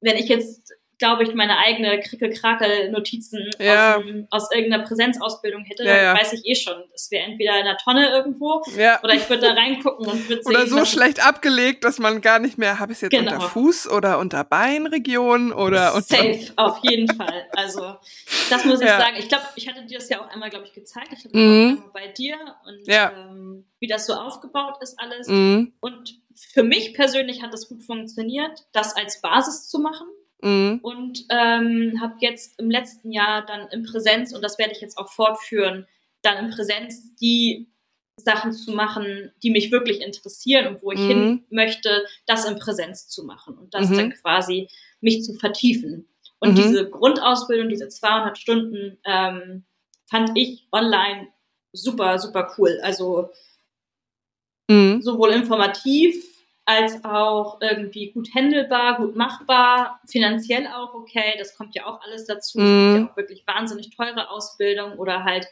wenn 0.00 0.16
ich 0.16 0.28
jetzt 0.28 0.72
glaube 0.98 1.24
ich, 1.24 1.34
meine 1.34 1.58
eigene 1.58 2.00
Krickel-Krakel-Notizen 2.00 3.50
ja. 3.58 3.96
aus, 3.96 4.04
aus, 4.30 4.54
irgendeiner 4.54 4.84
Präsenzausbildung 4.84 5.64
hätte, 5.64 5.84
ja, 5.84 6.12
dann 6.12 6.18
weiß 6.18 6.32
ich 6.34 6.46
eh 6.46 6.54
schon, 6.54 6.84
es 6.94 7.10
wäre 7.10 7.24
entweder 7.24 7.58
in 7.58 7.64
der 7.64 7.76
Tonne 7.78 8.08
irgendwo 8.10 8.62
oder 9.02 9.14
ich 9.14 9.28
würde 9.28 9.42
da 9.42 9.52
reingucken 9.52 10.06
und 10.06 10.28
würde 10.28 10.42
sehen. 10.42 10.54
Oder 10.54 10.66
so 10.66 10.84
schlecht 10.84 11.26
abgelegt, 11.26 11.84
dass 11.84 11.98
man 11.98 12.20
gar 12.20 12.38
nicht 12.38 12.58
mehr, 12.58 12.78
habe 12.78 12.92
ich 12.92 12.98
es 12.98 13.02
jetzt 13.02 13.12
genau. 13.12 13.34
unter 13.34 13.48
Fuß 13.48 13.90
oder 13.90 14.18
unter 14.18 14.44
Beinregion 14.44 15.52
oder 15.52 15.94
unter 15.94 16.16
Safe, 16.16 16.52
auf 16.56 16.78
jeden 16.82 17.14
Fall. 17.14 17.46
Also 17.52 17.96
das 18.50 18.64
muss 18.64 18.80
ich 18.80 18.88
sagen. 18.88 19.16
Ich 19.18 19.28
glaube, 19.28 19.44
ich 19.56 19.68
hatte 19.68 19.84
dir 19.84 19.98
das 19.98 20.08
ja 20.08 20.20
auch 20.20 20.28
einmal, 20.28 20.50
glaube 20.50 20.66
ich, 20.66 20.72
gezeigt. 20.72 21.08
Ich 21.12 21.24
hatte 21.24 21.36
mhm. 21.36 21.78
auch 21.78 21.86
einmal 21.86 21.90
bei 21.92 22.08
dir 22.08 22.36
und 22.66 22.82
ähm, 22.86 23.64
wie 23.78 23.86
das 23.86 24.06
so 24.06 24.14
aufgebaut 24.14 24.76
ist 24.80 24.98
alles. 24.98 25.28
Mhm. 25.28 25.72
Und 25.80 26.18
für 26.34 26.62
mich 26.62 26.94
persönlich 26.94 27.42
hat 27.42 27.52
das 27.52 27.68
gut 27.68 27.82
funktioniert, 27.82 28.66
das 28.72 28.96
als 28.96 29.20
Basis 29.20 29.68
zu 29.68 29.78
machen. 29.78 30.06
Mhm. 30.44 30.80
Und 30.82 31.24
ähm, 31.30 31.98
habe 32.02 32.16
jetzt 32.20 32.60
im 32.60 32.70
letzten 32.70 33.10
Jahr 33.10 33.46
dann 33.46 33.66
in 33.68 33.82
Präsenz, 33.82 34.34
und 34.34 34.42
das 34.42 34.58
werde 34.58 34.72
ich 34.72 34.80
jetzt 34.82 34.98
auch 34.98 35.10
fortführen, 35.10 35.86
dann 36.22 36.44
in 36.44 36.50
Präsenz 36.50 37.14
die 37.16 37.70
Sachen 38.16 38.52
zu 38.52 38.72
machen, 38.72 39.32
die 39.42 39.50
mich 39.50 39.72
wirklich 39.72 40.02
interessieren 40.02 40.66
und 40.68 40.82
wo 40.82 40.92
ich 40.92 41.00
mhm. 41.00 41.08
hin 41.08 41.44
möchte, 41.50 42.04
das 42.26 42.44
in 42.44 42.58
Präsenz 42.58 43.08
zu 43.08 43.24
machen 43.24 43.56
und 43.56 43.72
das 43.72 43.88
mhm. 43.88 43.96
dann 43.96 44.10
quasi 44.12 44.68
mich 45.00 45.24
zu 45.24 45.34
vertiefen. 45.34 46.08
Und 46.38 46.52
mhm. 46.52 46.56
diese 46.56 46.90
Grundausbildung, 46.90 47.70
diese 47.70 47.88
200 47.88 48.36
Stunden, 48.36 48.98
ähm, 49.04 49.64
fand 50.10 50.32
ich 50.34 50.68
online 50.70 51.28
super, 51.72 52.18
super 52.18 52.54
cool. 52.58 52.78
Also 52.82 53.30
mhm. 54.68 55.00
sowohl 55.00 55.30
informativ 55.30 56.33
als 56.66 57.04
auch 57.04 57.60
irgendwie 57.60 58.10
gut 58.12 58.34
handelbar, 58.34 58.96
gut 58.96 59.16
machbar, 59.16 60.00
finanziell 60.06 60.66
auch 60.68 60.94
okay. 60.94 61.34
Das 61.38 61.56
kommt 61.56 61.74
ja 61.74 61.86
auch 61.86 62.00
alles 62.00 62.26
dazu. 62.26 62.58
Mhm. 62.58 62.64
Es 62.64 62.94
gibt 62.94 63.06
ja 63.06 63.12
auch 63.12 63.16
wirklich 63.16 63.46
wahnsinnig 63.46 63.96
teure 63.96 64.30
Ausbildung 64.30 64.98
oder 64.98 65.24
halt 65.24 65.46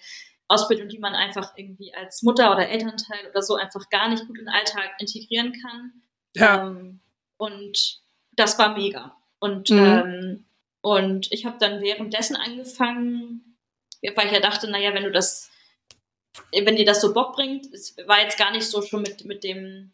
Ausbildung, 0.49 0.89
die 0.89 0.99
man 0.99 1.15
einfach 1.15 1.53
irgendwie 1.57 1.95
als 1.95 2.23
Mutter 2.23 2.51
oder 2.53 2.69
Elternteil 2.69 3.29
oder 3.31 3.43
so 3.43 3.57
einfach 3.57 3.89
gar 3.91 4.09
nicht 4.09 4.27
gut 4.27 4.39
in 4.39 4.47
den 4.47 4.55
Alltag 4.55 4.91
integrieren 4.99 5.53
kann. 5.53 5.93
Ja. 6.35 6.67
Ähm, 6.67 7.01
und 7.37 8.01
das 8.33 8.59
war 8.59 8.75
mega. 8.75 9.17
Und, 9.39 9.71
mhm. 9.71 9.79
ähm, 9.79 10.45
und 10.81 11.31
ich 11.31 11.45
habe 11.45 11.59
dann 11.59 11.83
währenddessen 11.83 12.37
angefangen, 12.37 13.57
weil 14.15 14.27
ich 14.27 14.33
ja 14.33 14.41
dachte, 14.41 14.71
naja, 14.71 14.95
wenn 14.95 15.05
du 15.05 15.11
das, 15.11 15.51
wenn 16.53 16.77
dir 16.77 16.87
das 16.87 17.01
so 17.01 17.13
Bock 17.13 17.35
bringt, 17.35 17.73
es 17.73 17.97
war 18.07 18.21
jetzt 18.21 18.39
gar 18.39 18.51
nicht 18.51 18.67
so 18.67 18.81
schon 18.83 19.03
mit, 19.03 19.25
mit 19.25 19.45
dem 19.45 19.93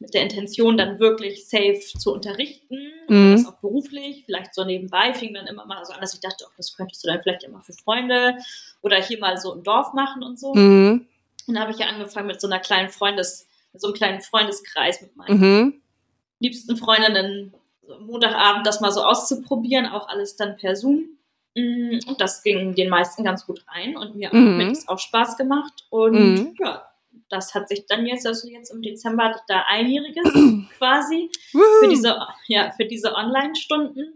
mit 0.00 0.14
der 0.14 0.22
Intention, 0.22 0.78
dann 0.78 0.98
wirklich 0.98 1.46
safe 1.46 1.78
zu 1.78 2.12
unterrichten, 2.12 2.78
mhm. 3.06 3.32
das 3.32 3.46
auch 3.46 3.60
beruflich, 3.60 4.24
vielleicht 4.24 4.54
so 4.54 4.64
nebenbei, 4.64 5.12
fing 5.12 5.34
dann 5.34 5.46
immer 5.46 5.66
mal 5.66 5.84
so 5.84 5.92
an, 5.92 6.00
dass 6.00 6.14
ich 6.14 6.20
dachte, 6.20 6.44
oh, 6.48 6.52
das 6.56 6.74
könntest 6.74 7.04
du 7.04 7.08
dann 7.08 7.20
vielleicht 7.22 7.44
immer 7.44 7.60
für 7.60 7.74
Freunde 7.74 8.38
oder 8.80 8.96
hier 8.96 9.18
mal 9.18 9.36
so 9.36 9.54
im 9.54 9.62
Dorf 9.62 9.92
machen 9.92 10.22
und 10.22 10.40
so. 10.40 10.54
Mhm. 10.54 11.06
Und 11.46 11.54
dann 11.54 11.62
habe 11.62 11.72
ich 11.72 11.78
ja 11.78 11.86
angefangen 11.86 12.28
mit 12.28 12.40
so 12.40 12.46
einer 12.46 12.60
kleinen 12.60 12.88
Freundes, 12.88 13.46
mit 13.72 13.82
so 13.82 13.88
einem 13.88 13.94
kleinen 13.94 14.20
Freundeskreis 14.22 15.02
mit 15.02 15.16
meinen 15.16 15.38
mhm. 15.38 15.82
liebsten 16.38 16.76
Freundinnen, 16.78 17.54
Montagabend 18.00 18.66
das 18.66 18.80
mal 18.80 18.92
so 18.92 19.02
auszuprobieren, 19.02 19.86
auch 19.86 20.08
alles 20.08 20.36
dann 20.36 20.56
per 20.56 20.76
Zoom. 20.76 21.18
Mm, 21.56 21.98
und 22.06 22.20
das 22.20 22.42
ging 22.42 22.74
den 22.74 22.88
meisten 22.88 23.24
ganz 23.24 23.44
gut 23.44 23.64
rein 23.68 23.96
und 23.96 24.14
mir 24.14 24.32
mhm. 24.32 24.64
hat 24.64 24.72
es 24.72 24.88
auch 24.88 24.98
Spaß 24.98 25.36
gemacht. 25.36 25.84
Und 25.90 26.14
mhm. 26.14 26.54
ja, 26.58 26.89
das 27.30 27.54
hat 27.54 27.68
sich 27.68 27.86
dann 27.86 28.06
jetzt, 28.06 28.26
also 28.26 28.48
jetzt 28.48 28.70
im 28.70 28.82
Dezember 28.82 29.24
hatte 29.24 29.38
ich 29.38 29.46
da 29.46 29.64
einjähriges 29.68 30.32
quasi 30.78 31.30
für 31.52 31.88
diese, 31.88 32.20
ja, 32.48 32.70
für 32.72 32.84
diese 32.84 33.14
Online-Stunden. 33.14 34.14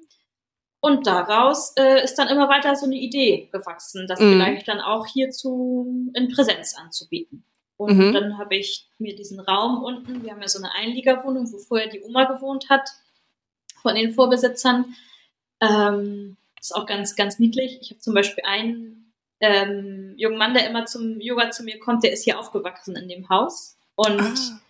Und 0.81 1.07
daraus 1.07 1.73
äh, 1.79 2.05
ist 2.05 2.17
dann 2.17 2.29
immer 2.29 2.51
weiter 2.51 2.77
so 2.77 2.85
eine 2.85 2.97
Idee 2.97 3.49
gewachsen, 3.51 4.07
das 4.07 4.21
mhm. 4.21 4.33
vielleicht 4.33 4.69
dann 4.69 4.81
auch 4.81 5.07
hierzu 5.07 6.11
in 6.13 6.29
Präsenz 6.29 6.77
anzubieten. 6.77 7.45
Und 7.79 7.97
mhm. 7.97 8.13
dann 8.13 8.39
habe 8.39 8.57
ich 8.57 8.89
mir 8.99 9.17
diesen 9.17 9.41
Raum 9.41 9.83
unten, 9.83 10.23
wir 10.23 10.33
haben 10.33 10.43
ja 10.43 10.49
so 10.49 10.59
eine 10.59 10.75
Einliegerwohnung, 10.75 11.51
wo 11.51 11.59
vorher 11.59 11.89
die 11.89 12.03
Oma 12.03 12.25
gewohnt 12.25 12.69
hat, 12.69 12.91
von 13.81 13.95
den 13.95 14.13
Vorbesitzern. 14.13 14.95
Ähm, 15.61 16.37
ist 16.61 16.75
auch 16.75 16.87
ganz, 16.87 17.17
ganz 17.17 17.39
niedlich. 17.39 17.79
Ich 17.81 17.91
habe 17.91 18.01
zum 18.01 18.15
Beispiel 18.15 18.45
einen 18.45 19.04
ähm, 19.41 20.15
jungen 20.17 20.39
Mann, 20.39 20.55
der 20.55 20.69
immer 20.69 20.87
zum 20.87 21.21
Yoga 21.21 21.51
zu 21.51 21.65
mir 21.65 21.79
kommt, 21.79 22.05
der 22.05 22.13
ist 22.13 22.25
hier 22.25 22.39
aufgewachsen 22.39 22.97
in 22.97 23.09
dem 23.09 23.29
Haus. 23.29 23.77
Und 23.95 24.21
ah. 24.21 24.61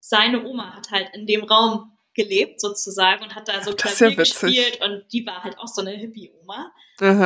seine 0.00 0.44
Oma 0.44 0.74
hat 0.74 0.90
halt 0.90 1.10
in 1.14 1.26
dem 1.26 1.44
Raum 1.44 1.94
gelebt 2.14 2.60
sozusagen 2.60 3.24
und 3.24 3.34
hat 3.34 3.48
da 3.48 3.60
so 3.60 3.74
Klavier 3.74 4.10
ja 4.10 4.14
gespielt 4.14 4.80
und 4.82 5.04
die 5.12 5.26
war 5.26 5.42
halt 5.42 5.58
auch 5.58 5.66
so 5.66 5.82
eine 5.82 5.90
Hippie-Oma. 5.90 6.72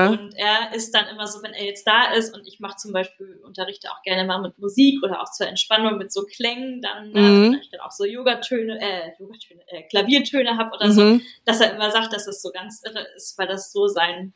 Und 0.08 0.34
er 0.34 0.74
ist 0.74 0.94
dann 0.94 1.08
immer 1.08 1.26
so, 1.26 1.42
wenn 1.42 1.52
er 1.52 1.66
jetzt 1.66 1.86
da 1.86 2.12
ist 2.12 2.34
und 2.34 2.46
ich 2.46 2.58
mache 2.58 2.76
zum 2.76 2.92
Beispiel, 2.92 3.38
unterrichte 3.44 3.90
auch 3.90 4.02
gerne 4.02 4.24
mal 4.24 4.40
mit 4.40 4.58
Musik 4.58 5.02
oder 5.02 5.20
auch 5.20 5.30
zur 5.30 5.46
Entspannung 5.46 5.98
mit 5.98 6.10
so 6.10 6.24
Klängen, 6.24 6.80
dann, 6.80 7.12
ne, 7.12 7.20
mhm. 7.20 7.54
äh, 7.54 7.58
ich 7.58 7.70
dann 7.70 7.80
auch 7.80 7.90
so 7.90 8.06
Yogatöne, 8.06 8.80
äh, 8.80 9.10
Yogatöne, 9.18 9.60
äh, 9.66 9.82
Klaviertöne 9.82 10.56
habe 10.56 10.74
oder 10.74 10.86
mhm. 10.86 10.92
so, 10.92 11.20
dass 11.44 11.60
er 11.60 11.74
immer 11.74 11.90
sagt, 11.90 12.14
dass 12.14 12.26
es 12.26 12.40
so 12.40 12.50
ganz 12.50 12.82
irre 12.82 13.06
ist, 13.14 13.36
weil 13.36 13.46
das 13.46 13.72
so 13.72 13.88
sein 13.88 14.32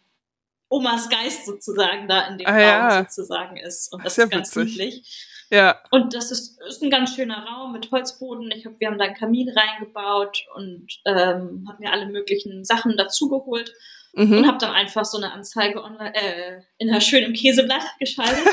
Omas 0.73 1.11
Geist 1.11 1.45
sozusagen 1.45 2.09
da 2.09 2.29
in 2.29 2.39
dem 2.39 2.47
ah, 2.47 2.51
Raum 2.51 2.61
ja. 2.61 3.05
sozusagen 3.05 3.59
ist. 3.59 3.93
Und 3.93 4.05
das, 4.05 4.15
das 4.17 4.25
ist, 4.25 4.33
ja 4.33 4.39
ganz 4.39 4.57
niedlich. 4.57 5.47
Ja. 5.51 5.79
Und 5.91 6.15
das 6.15 6.31
ist, 6.31 6.59
ist 6.67 6.83
ein 6.83 6.89
ganz 6.89 7.15
schöner 7.15 7.45
Raum 7.45 7.73
mit 7.73 7.91
Holzboden. 7.91 8.51
Ich 8.53 8.65
hab, 8.65 8.81
wir 8.81 8.89
haben 8.89 8.97
da 8.97 9.05
einen 9.05 9.15
Kamin 9.15 9.51
reingebaut 9.51 10.47
und 10.55 10.87
ähm, 11.05 11.67
habe 11.69 11.77
mir 11.79 11.93
alle 11.93 12.07
möglichen 12.07 12.65
Sachen 12.65 12.97
dazugeholt 12.97 13.75
mhm. 14.15 14.39
und 14.39 14.47
habe 14.47 14.57
dann 14.57 14.73
einfach 14.73 15.05
so 15.05 15.19
eine 15.19 15.33
Anzeige 15.33 15.85
online, 15.85 16.15
äh, 16.15 16.63
in 16.79 16.89
einer 16.89 17.03
schönen 17.03 17.35
Käseblatt 17.35 17.85
geschaltet. 18.01 18.49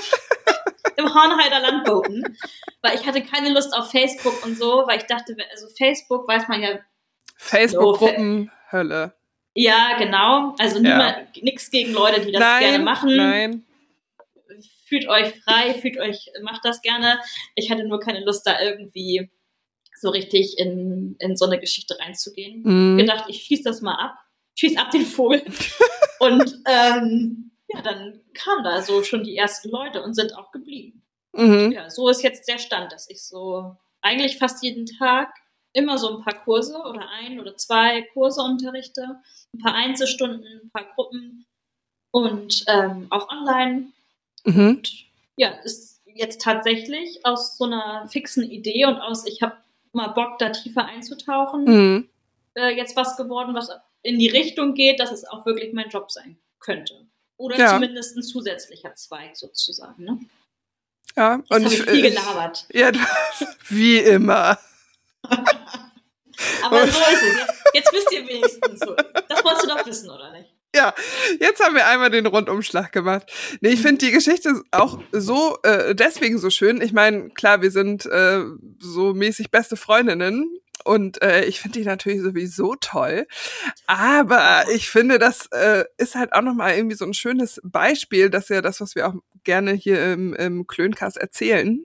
Im 0.98 1.14
Hornheider 1.14 1.62
Landboten. 1.62 2.38
Weil 2.82 2.96
ich 2.96 3.08
hatte 3.08 3.24
keine 3.24 3.54
Lust 3.54 3.74
auf 3.74 3.92
Facebook 3.92 4.46
und 4.46 4.58
so, 4.58 4.84
weil 4.86 4.98
ich 4.98 5.06
dachte, 5.06 5.38
also 5.52 5.68
Facebook 5.78 6.28
weiß 6.28 6.50
man 6.50 6.62
ja. 6.62 6.80
Facebook-Gruppen, 7.38 8.52
Hölle. 8.74 9.14
Ja, 9.60 9.98
genau. 9.98 10.56
Also 10.58 10.80
ja. 10.80 11.18
nichts 11.42 11.70
gegen 11.70 11.92
Leute, 11.92 12.22
die 12.22 12.32
das 12.32 12.40
nein, 12.40 12.62
gerne 12.62 12.80
machen. 12.80 13.16
Nein. 13.18 13.66
Fühlt 14.88 15.10
euch 15.10 15.34
frei, 15.44 15.74
fühlt 15.74 16.00
euch, 16.00 16.32
macht 16.44 16.62
das 16.64 16.82
gerne. 16.82 17.20
Ich 17.56 17.70
hatte 17.70 17.86
nur 17.86 18.00
keine 18.00 18.24
Lust, 18.24 18.48
da 18.48 18.62
irgendwie 18.62 19.30
so 20.00 20.12
richtig 20.12 20.58
in, 20.58 21.18
in 21.20 21.36
so 21.36 21.46
eine 21.46 21.60
Geschichte 21.60 22.00
reinzugehen. 22.00 22.62
Mhm. 22.64 23.00
Gedacht, 23.00 23.26
ich 23.28 23.42
schieß 23.42 23.64
das 23.64 23.82
mal 23.82 23.96
ab, 23.96 24.16
schieß 24.56 24.78
ab 24.78 24.92
den 24.92 25.06
Vogel. 25.06 25.44
und 26.20 26.56
ähm, 26.66 27.52
ja, 27.68 27.82
dann 27.82 28.22
kamen 28.34 28.64
da 28.64 28.82
so 28.82 29.04
schon 29.04 29.26
die 29.26 29.36
ersten 29.36 29.70
Leute 29.70 30.02
und 30.02 30.14
sind 30.14 30.38
auch 30.38 30.52
geblieben. 30.52 31.04
Mhm. 31.34 31.74
Ja, 31.74 31.90
so 31.90 32.08
ist 32.08 32.24
jetzt 32.24 32.48
der 32.48 32.60
Stand, 32.60 32.94
dass 32.94 33.10
ich 33.10 33.22
so 33.24 33.76
eigentlich 34.00 34.38
fast 34.38 34.64
jeden 34.64 34.86
Tag 34.86 35.34
immer 35.74 35.98
so 35.98 36.18
ein 36.18 36.24
paar 36.24 36.44
Kurse 36.44 36.78
oder 36.78 37.08
ein 37.10 37.40
oder 37.40 37.56
zwei 37.58 38.02
Kurse 38.14 38.42
unterrichte, 38.42 39.20
ein 39.54 39.60
paar 39.60 39.74
Einzelstunden, 39.74 40.62
ein 40.64 40.70
paar 40.72 40.86
Gruppen 40.96 41.46
und 42.12 42.64
ähm, 42.68 43.08
auch 43.10 43.30
online. 43.30 43.92
Mhm. 44.46 44.68
Und 44.68 45.06
ja, 45.38 45.50
ist 45.64 46.02
jetzt 46.06 46.42
tatsächlich 46.42 47.26
aus 47.26 47.58
so 47.58 47.66
einer 47.66 48.08
fixen 48.10 48.50
Idee 48.50 48.86
und 48.86 49.00
aus, 49.00 49.26
ich 49.26 49.42
habe 49.42 49.58
mal 49.94 50.08
Bock, 50.08 50.38
da 50.40 50.50
tiefer 50.50 50.86
einzutauchen. 50.86 51.66
Mhm. 51.66 52.10
Äh, 52.56 52.76
jetzt 52.76 52.96
was 52.96 53.18
geworden, 53.18 53.54
was 53.56 53.70
in 54.02 54.20
die 54.20 54.30
Richtung 54.30 54.74
geht, 54.74 55.00
dass 55.00 55.12
es 55.12 55.26
auch 55.26 55.46
wirklich 55.46 55.74
mein 55.74 55.90
Job 55.90 56.12
sein 56.12 56.38
könnte. 56.60 57.06
Oder 57.38 57.58
ja. 57.58 57.74
zumindest 57.74 58.18
ein 58.18 58.24
zusätzlicher 58.24 58.94
Zweig 58.96 59.38
sozusagen. 59.38 60.04
Ne? 60.04 60.20
Ja, 61.16 61.38
Jetzt 61.38 61.52
und 61.52 61.66
ich, 61.68 61.80
ich 61.80 61.90
viel 61.90 62.02
gelabert. 62.02 62.66
Ja, 62.72 62.92
wie 63.70 63.98
immer. 63.98 64.58
Aber 66.70 66.88
so 66.88 67.00
ist 67.00 67.24
es. 67.24 67.38
Jetzt, 67.38 67.64
jetzt 67.74 67.94
wisst 67.94 68.12
ihr 68.12 68.28
wenigstens 68.28 68.80
so. 68.80 68.96
Das 69.28 69.44
wolltest 69.44 69.66
du 69.66 69.70
doch 69.70 69.86
wissen, 69.86 70.10
oder 70.10 70.32
nicht? 70.32 70.54
Ja, 70.76 70.94
jetzt 71.40 71.64
haben 71.64 71.74
wir 71.74 71.88
einmal 71.88 72.12
den 72.12 72.28
Rundumschlag 72.28 72.92
gemacht. 72.92 73.32
Nee, 73.62 73.70
ich 73.70 73.82
finde 73.82 74.06
die 74.06 74.12
Geschichte 74.12 74.62
auch 74.70 75.00
so 75.12 75.58
äh, 75.64 75.96
deswegen 75.96 76.38
so 76.38 76.52
schön. 76.52 76.80
Ich 76.82 76.94
meine, 76.94 77.30
klar, 77.30 77.64
wir 77.64 77.72
sind 77.72 78.06
äh, 78.06 78.44
so 78.80 79.16
mäßig 79.16 79.50
beste 79.50 79.78
Freundinnen 79.78 80.60
und 80.84 81.22
äh, 81.24 81.46
ich 81.46 81.60
finde 81.60 81.80
die 81.80 81.86
natürlich 81.86 82.22
sowieso 82.22 82.76
toll. 82.80 83.26
Aber 83.88 84.66
ich 84.72 84.90
finde, 84.90 85.18
das 85.18 85.48
äh, 85.48 85.86
ist 85.98 86.14
halt 86.14 86.34
auch 86.34 86.44
nochmal 86.44 86.76
irgendwie 86.76 86.96
so 86.96 87.06
ein 87.06 87.16
schönes 87.16 87.60
Beispiel, 87.64 88.30
dass 88.30 88.50
ja 88.50 88.62
das, 88.62 88.80
was 88.80 88.94
wir 88.94 89.08
auch 89.08 89.16
gerne 89.44 89.74
hier 89.74 90.14
im, 90.14 90.36
im 90.36 90.68
Klöncast 90.68 91.18
erzählen, 91.18 91.84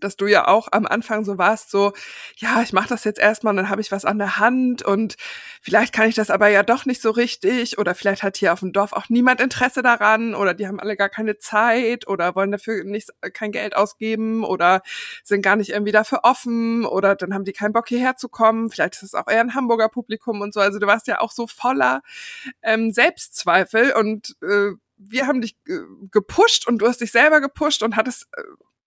dass 0.00 0.16
du 0.16 0.26
ja 0.26 0.48
auch 0.48 0.68
am 0.72 0.86
Anfang 0.86 1.24
so 1.24 1.38
warst, 1.38 1.70
so, 1.70 1.92
ja, 2.36 2.62
ich 2.62 2.72
mache 2.72 2.88
das 2.88 3.04
jetzt 3.04 3.18
erstmal, 3.18 3.54
dann 3.54 3.68
habe 3.68 3.80
ich 3.80 3.92
was 3.92 4.04
an 4.04 4.18
der 4.18 4.38
Hand 4.38 4.82
und 4.82 5.16
vielleicht 5.62 5.92
kann 5.92 6.08
ich 6.08 6.14
das 6.14 6.30
aber 6.30 6.48
ja 6.48 6.62
doch 6.62 6.86
nicht 6.86 7.02
so 7.02 7.10
richtig 7.10 7.78
oder 7.78 7.94
vielleicht 7.94 8.22
hat 8.22 8.36
hier 8.36 8.52
auf 8.52 8.60
dem 8.60 8.72
Dorf 8.72 8.92
auch 8.92 9.08
niemand 9.08 9.40
Interesse 9.40 9.82
daran 9.82 10.34
oder 10.34 10.54
die 10.54 10.66
haben 10.66 10.80
alle 10.80 10.96
gar 10.96 11.08
keine 11.08 11.38
Zeit 11.38 12.06
oder 12.06 12.34
wollen 12.34 12.52
dafür 12.52 12.84
nicht 12.84 13.10
kein 13.32 13.52
Geld 13.52 13.76
ausgeben 13.76 14.44
oder 14.44 14.82
sind 15.24 15.42
gar 15.42 15.56
nicht 15.56 15.70
irgendwie 15.70 15.92
dafür 15.92 16.20
offen 16.22 16.84
oder 16.84 17.16
dann 17.16 17.34
haben 17.34 17.44
die 17.44 17.52
keinen 17.52 17.72
Bock 17.72 17.88
hierher 17.88 18.16
zu 18.16 18.28
kommen. 18.28 18.70
Vielleicht 18.70 18.94
ist 18.94 19.02
es 19.02 19.14
auch 19.14 19.28
eher 19.28 19.40
ein 19.40 19.54
Hamburger 19.54 19.88
Publikum 19.88 20.40
und 20.40 20.54
so. 20.54 20.60
Also 20.60 20.78
du 20.78 20.86
warst 20.86 21.06
ja 21.06 21.20
auch 21.20 21.32
so 21.32 21.46
voller 21.46 22.02
ähm, 22.62 22.92
Selbstzweifel 22.92 23.92
und 23.92 24.36
äh, 24.42 24.72
wir 24.98 25.26
haben 25.26 25.40
dich 25.40 25.56
äh, 25.66 25.78
gepusht 26.10 26.66
und 26.66 26.78
du 26.78 26.86
hast 26.86 27.00
dich 27.00 27.12
selber 27.12 27.40
gepusht 27.40 27.82
und 27.82 27.96
hattest 27.96 28.26
äh, 28.36 28.42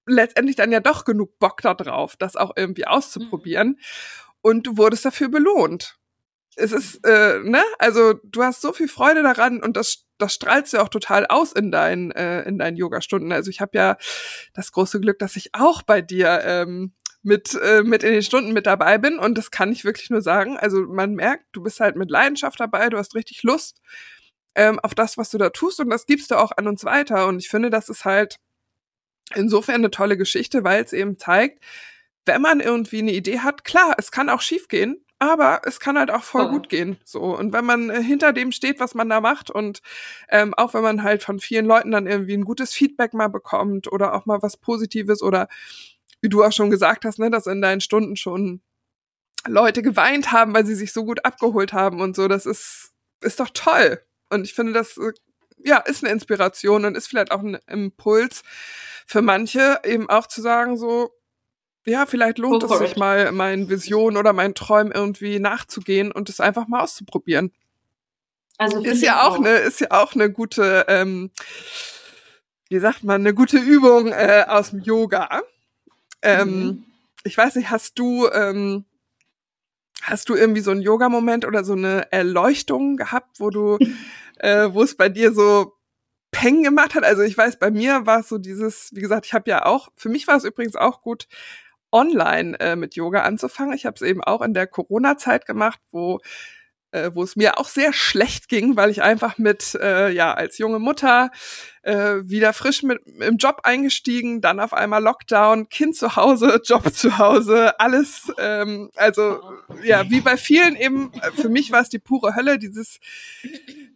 letztendlich 0.06 0.56
dann 0.56 0.72
ja 0.72 0.80
doch 0.80 1.06
genug 1.06 1.38
Bock 1.40 1.62
da 1.62 1.74
drauf, 1.74 2.16
das 2.18 2.36
auch 2.36 2.52
irgendwie 2.56 2.88
auszuprobieren. 2.88 3.80
Und 4.42 4.68
du 4.68 4.78
wurdest 4.78 5.06
dafür 5.06 5.30
belohnt. 5.30 5.98
Es 6.56 6.72
ist, 6.72 7.06
äh, 7.06 7.40
ne, 7.44 7.64
also 7.80 8.14
du 8.24 8.44
hast 8.44 8.62
so 8.62 8.74
viel 8.74 8.88
Freude 8.90 9.24
daran 9.24 9.64
und 9.64 9.78
das, 9.78 10.06
das 10.18 10.34
strahlst 10.34 10.74
du 10.74 10.80
auch 10.80 10.90
total 10.90 11.26
aus 11.28 11.54
in 11.54 11.72
deinen, 11.72 12.12
äh, 12.12 12.42
in 12.44 12.58
deinen 12.58 12.76
Yoga-Stunden. 12.76 13.32
Also 13.32 13.50
ich 13.50 13.62
habe 13.62 13.78
ja 13.78 13.98
das 14.54 14.72
große 14.72 15.00
Glück, 15.00 15.20
dass 15.20 15.36
ich 15.38 15.54
auch 15.54 15.82
bei 15.84 16.02
dir 16.02 16.42
ähm, 16.44 16.94
mit, 17.24 17.54
äh, 17.56 17.84
mit 17.84 18.04
in 18.04 18.14
den 18.14 18.24
Stunden 18.24 18.52
mit 18.52 18.66
dabei 18.66 18.98
bin 18.98 19.20
und 19.20 19.38
das 19.38 19.52
kann 19.52 19.72
ich 19.72 19.86
wirklich 19.86 20.10
nur 20.10 20.22
sagen. 20.22 20.58
Also 20.58 20.82
man 20.82 21.14
merkt, 21.14 21.46
du 21.54 21.64
bist 21.64 21.80
halt 21.80 21.96
mit 21.96 22.10
Leidenschaft 22.10 22.60
dabei, 22.60 22.90
du 22.90 22.98
hast 22.98 23.16
richtig 23.16 23.44
Lust 23.44 23.80
ähm, 24.56 24.80
auf 24.80 24.96
das, 24.96 25.18
was 25.18 25.30
du 25.30 25.38
da 25.38 25.50
tust 25.50 25.80
und 25.80 25.90
das 25.90 26.06
gibst 26.06 26.32
du 26.32 26.36
auch 26.36 26.52
an 26.58 26.68
uns 26.68 26.84
weiter. 26.84 27.28
Und 27.28 27.40
ich 27.40 27.50
finde, 27.50 27.70
das 27.70 27.90
ist 27.90 28.06
halt 28.06 28.38
insofern 29.36 29.76
eine 29.76 29.92
tolle 29.92 30.18
Geschichte, 30.18 30.64
weil 30.64 30.84
es 30.84 30.94
eben 30.94 31.18
zeigt, 31.18 31.64
wenn 32.26 32.42
man 32.42 32.60
irgendwie 32.60 33.00
eine 33.00 33.14
Idee 33.14 33.40
hat, 33.40 33.64
klar, 33.64 33.96
es 33.98 34.12
kann 34.12 34.30
auch 34.30 34.42
schief 34.42 34.68
gehen, 34.68 35.04
aber 35.20 35.62
es 35.66 35.80
kann 35.80 36.00
halt 36.00 36.10
auch 36.10 36.24
voll 36.24 36.46
oh. 36.46 36.50
gut 36.50 36.70
gehen. 36.70 36.98
So. 37.06 37.22
Und 37.38 37.54
wenn 37.54 37.66
man 37.66 37.90
äh, 37.90 38.02
hinter 38.02 38.34
dem 38.34 38.52
steht, 38.52 38.80
was 38.80 38.96
man 38.96 39.10
da 39.10 39.22
macht, 39.22 39.52
und 39.52 39.82
ähm, 40.30 40.54
auch 40.56 40.74
wenn 40.74 40.82
man 40.82 41.04
halt 41.04 41.24
von 41.24 41.40
vielen 41.40 41.66
Leuten 41.66 41.92
dann 41.92 42.08
irgendwie 42.08 42.34
ein 42.34 42.44
gutes 42.44 42.74
Feedback 42.74 43.14
mal 43.14 43.28
bekommt 43.28 43.92
oder 43.92 44.14
auch 44.14 44.26
mal 44.26 44.42
was 44.42 44.58
Positives 44.58 45.22
oder 45.22 45.48
wie 46.22 46.30
du 46.30 46.44
auch 46.44 46.52
schon 46.52 46.72
gesagt 46.72 47.06
hast, 47.06 47.20
ne, 47.20 47.30
dass 47.30 47.48
in 47.48 47.62
deinen 47.62 47.82
Stunden 47.82 48.16
schon 48.16 48.62
Leute 49.48 49.82
geweint 49.82 50.32
haben, 50.32 50.54
weil 50.54 50.66
sie 50.66 50.76
sich 50.76 50.94
so 50.94 51.06
gut 51.06 51.26
abgeholt 51.26 51.74
haben 51.74 52.02
und 52.02 52.16
so, 52.16 52.28
das 52.28 52.46
ist, 52.46 52.92
ist 53.22 53.40
doch 53.40 53.50
toll. 53.54 54.02
Und 54.30 54.46
ich 54.46 54.54
finde, 54.54 54.74
das 54.74 54.98
äh, 54.98 55.12
ja, 55.64 55.78
ist 55.78 56.04
eine 56.04 56.14
Inspiration 56.14 56.86
und 56.86 56.96
ist 56.96 57.08
vielleicht 57.08 57.32
auch 57.32 57.42
ein 57.42 57.58
Impuls, 57.68 58.44
für 59.06 59.22
manche 59.22 59.80
eben 59.84 60.10
auch 60.10 60.28
zu 60.28 60.42
sagen, 60.42 60.78
so, 60.78 61.12
ja, 61.86 62.06
vielleicht 62.06 62.38
lohnt 62.38 62.64
es 62.64 62.78
sich 62.78 62.96
mal, 62.96 63.32
meinen 63.32 63.70
Visionen 63.70 64.18
oder 64.18 64.34
meinen 64.34 64.54
Träumen 64.54 64.92
irgendwie 64.92 65.40
nachzugehen 65.40 66.12
und 66.12 66.30
es 66.30 66.40
einfach 66.40 66.68
mal 66.68 66.82
auszuprobieren. 66.82 67.52
Also 68.58 68.84
ist 68.84 69.02
ja 69.02 69.24
auch, 69.24 69.34
auch, 69.34 69.36
eine, 69.38 69.56
ist 69.58 69.82
ja 69.82 69.88
auch 69.90 70.14
eine 70.14 70.32
gute, 70.32 70.86
ähm, 70.88 71.32
wie 72.70 72.80
sagt 72.80 73.04
man, 73.04 73.22
eine 73.22 73.34
gute 73.34 73.58
Übung 73.58 74.10
äh, 74.10 74.46
aus 74.48 74.70
dem 74.70 74.82
Yoga. 74.82 75.42
Ähm, 76.22 76.48
mhm. 76.48 76.84
Ich 77.24 77.36
weiß 77.36 77.56
nicht, 77.56 77.72
hast 77.72 77.98
du, 77.98 78.30
ähm, 78.30 78.86
hast 80.04 80.30
du 80.30 80.36
irgendwie 80.36 80.62
so 80.62 80.70
einen 80.70 80.82
Yoga-Moment 80.82 81.46
oder 81.46 81.64
so 81.64 81.74
eine 81.74 82.12
Erleuchtung 82.12 82.98
gehabt, 82.98 83.40
wo 83.40 83.50
du, 83.50 83.80
äh, 84.42 84.74
wo 84.74 84.84
es 84.84 84.96
bei 84.96 85.10
dir 85.10 85.34
so 85.34 85.74
Peng 86.32 86.64
gemacht 86.64 86.96
hat. 86.96 87.04
Also 87.04 87.22
ich 87.22 87.38
weiß, 87.38 87.60
bei 87.60 87.72
mir 87.72 88.06
war 88.06 88.22
es 88.22 88.30
so 88.30 88.38
dieses, 88.38 88.90
wie 88.94 89.02
gesagt, 89.02 89.26
ich 89.26 89.34
habe 89.34 89.50
ja 89.50 89.66
auch, 89.66 89.90
für 89.96 90.10
mich 90.10 90.28
war 90.28 90.38
es 90.38 90.44
übrigens 90.44 90.76
auch 90.76 91.02
gut, 91.02 91.28
online 91.92 92.60
äh, 92.60 92.76
mit 92.76 92.96
Yoga 92.96 93.24
anzufangen. 93.24 93.74
Ich 93.74 93.86
habe 93.86 93.96
es 93.96 94.02
eben 94.02 94.24
auch 94.24 94.42
in 94.42 94.54
der 94.54 94.66
Corona-Zeit 94.66 95.46
gemacht, 95.46 95.80
wo 95.92 96.20
äh, 96.92 97.12
wo 97.14 97.24
es 97.24 97.36
mir 97.36 97.58
auch 97.58 97.68
sehr 97.68 97.94
schlecht 97.94 98.50
ging, 98.50 98.76
weil 98.76 98.90
ich 98.90 99.02
einfach 99.02 99.38
mit, 99.38 99.76
äh, 99.76 100.10
ja, 100.10 100.34
als 100.34 100.58
junge 100.58 100.80
Mutter 100.80 101.32
äh, 101.84 102.18
wieder 102.24 102.54
frisch 102.54 102.84
mit 102.84 103.02
im 103.20 103.38
Job 103.38 103.62
eingestiegen, 103.64 104.42
dann 104.42 104.60
auf 104.60 104.74
einmal 104.74 105.02
Lockdown, 105.02 105.70
Kind 105.70 105.96
zu 105.96 106.16
Hause, 106.16 106.62
Job 106.66 106.94
zu 106.94 107.18
Hause, 107.18 107.80
alles, 107.80 108.32
ähm, 108.38 108.92
also 108.96 109.42
ja, 109.84 110.10
wie 110.10 110.22
bei 110.22 110.38
vielen 110.38 110.76
eben, 110.76 111.12
äh, 111.14 111.32
für 111.32 111.50
mich 111.50 111.72
war 111.72 111.82
es 111.82 111.90
die 111.90 112.00
pure 112.00 112.36
Hölle, 112.36 112.60
dieses 112.60 113.00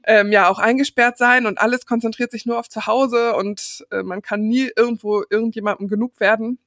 ähm, 0.06 0.32
ja 0.32 0.50
auch 0.50 0.60
eingesperrt 0.60 1.18
sein 1.18 1.46
und 1.46 1.60
alles 1.60 1.86
konzentriert 1.86 2.32
sich 2.32 2.46
nur 2.46 2.60
auf 2.60 2.70
zu 2.70 2.88
Hause 2.88 3.36
und 3.36 3.86
äh, 3.92 4.04
man 4.04 4.22
kann 4.22 4.42
nie 4.42 4.72
irgendwo 4.76 5.24
irgendjemandem 5.30 5.88
genug 5.88 6.20
werden 6.20 6.60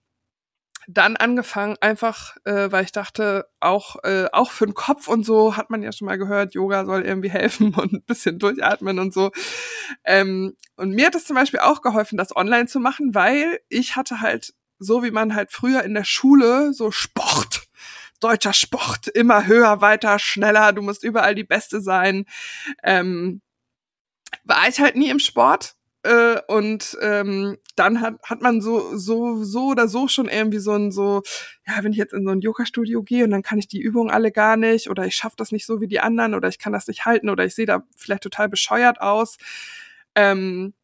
dann 0.91 1.17
angefangen, 1.17 1.77
einfach, 1.83 2.39
äh, 2.45 2.73
weil 2.73 2.83
ich 2.83 2.93
dachte, 2.93 3.47
auch, 3.61 3.97
äh, 4.05 4.27
auch 4.33 4.51
für 4.51 4.65
den 4.65 4.73
Kopf 4.73 5.07
und 5.07 5.25
so 5.25 5.55
hat 5.55 5.69
man 5.69 5.83
ja 5.83 5.93
schon 5.93 6.07
mal 6.07 6.17
gehört, 6.17 6.55
Yoga 6.55 6.87
soll 6.87 7.03
irgendwie 7.03 7.29
helfen 7.31 7.75
und 7.75 7.93
ein 7.93 8.03
bisschen 8.03 8.39
durchatmen 8.39 8.99
und 8.99 9.13
so. 9.13 9.31
Ähm, 10.05 10.57
und 10.77 10.95
mir 10.95 11.07
hat 11.07 11.15
es 11.15 11.27
zum 11.27 11.37
Beispiel 11.37 11.61
auch 11.61 11.83
geholfen, 11.83 12.17
das 12.17 12.35
online 12.35 12.67
zu 12.67 12.81
machen, 12.81 13.15
weil 13.15 13.61
ich 13.69 13.97
hatte 13.97 14.23
halt, 14.23 14.55
so 14.79 15.03
wie 15.03 15.11
man 15.11 15.35
halt 15.35 15.53
früher 15.53 15.83
in 15.83 15.93
der 15.93 16.05
Schule, 16.05 16.73
so 16.73 16.91
Sport, 16.91 17.58
deutscher 18.21 18.53
Sport, 18.53 19.09
immer 19.09 19.47
höher, 19.47 19.81
weiter, 19.81 20.19
schneller, 20.19 20.73
du 20.73 20.83
musst 20.83 21.05
überall 21.05 21.35
die 21.35 21.45
Beste 21.45 21.81
sein. 21.81 22.25
Ähm, 22.83 23.41
war 24.45 24.69
ich 24.69 24.81
halt 24.81 24.97
nie 24.97 25.11
im 25.11 25.19
Sport 25.19 25.77
äh, 26.03 26.41
und 26.49 26.97
ähm, 27.03 27.59
dann 27.77 28.01
hat, 28.01 28.15
hat 28.23 28.41
man 28.41 28.61
so, 28.61 28.97
so, 28.97 29.43
so 29.43 29.69
oder 29.69 29.89
so 29.89 30.09
schon 30.09 30.29
irgendwie 30.29 30.59
so 30.59 30.73
ein, 30.73 30.91
so, 30.93 31.23
ja, 31.67 31.83
wenn 31.83 31.93
ich 31.93 31.99
jetzt 31.99 32.13
in 32.13 32.25
so 32.25 32.31
ein 32.31 32.41
Yoga-Studio 32.41 33.03
gehe 33.03 33.25
und 33.25 33.31
dann 33.31 33.43
kann 33.43 33.59
ich 33.59 33.69
die 33.69 33.81
Übungen 33.81 34.11
alle 34.11 34.33
gar 34.33 34.57
nicht 34.57 34.91
oder 34.91 35.07
ich 35.07 35.17
schaffe 35.17 35.37
das 35.37 35.53
nicht 35.53 35.67
so 35.67 35.81
wie 35.81 35.89
die 35.89 36.01
anderen 36.01 36.35
oder 36.35 36.49
ich 36.49 36.59
kann 36.59 36.73
das 36.73 36.87
nicht 36.89 37.05
halten 37.05 37.29
oder 37.31 37.45
ich 37.45 37.55
sehe 37.55 37.67
da 37.67 37.83
vielleicht 37.97 38.23
total 38.23 38.49
bescheuert 38.49 39.01
aus. 39.01 39.39
Ähm, 40.15 40.75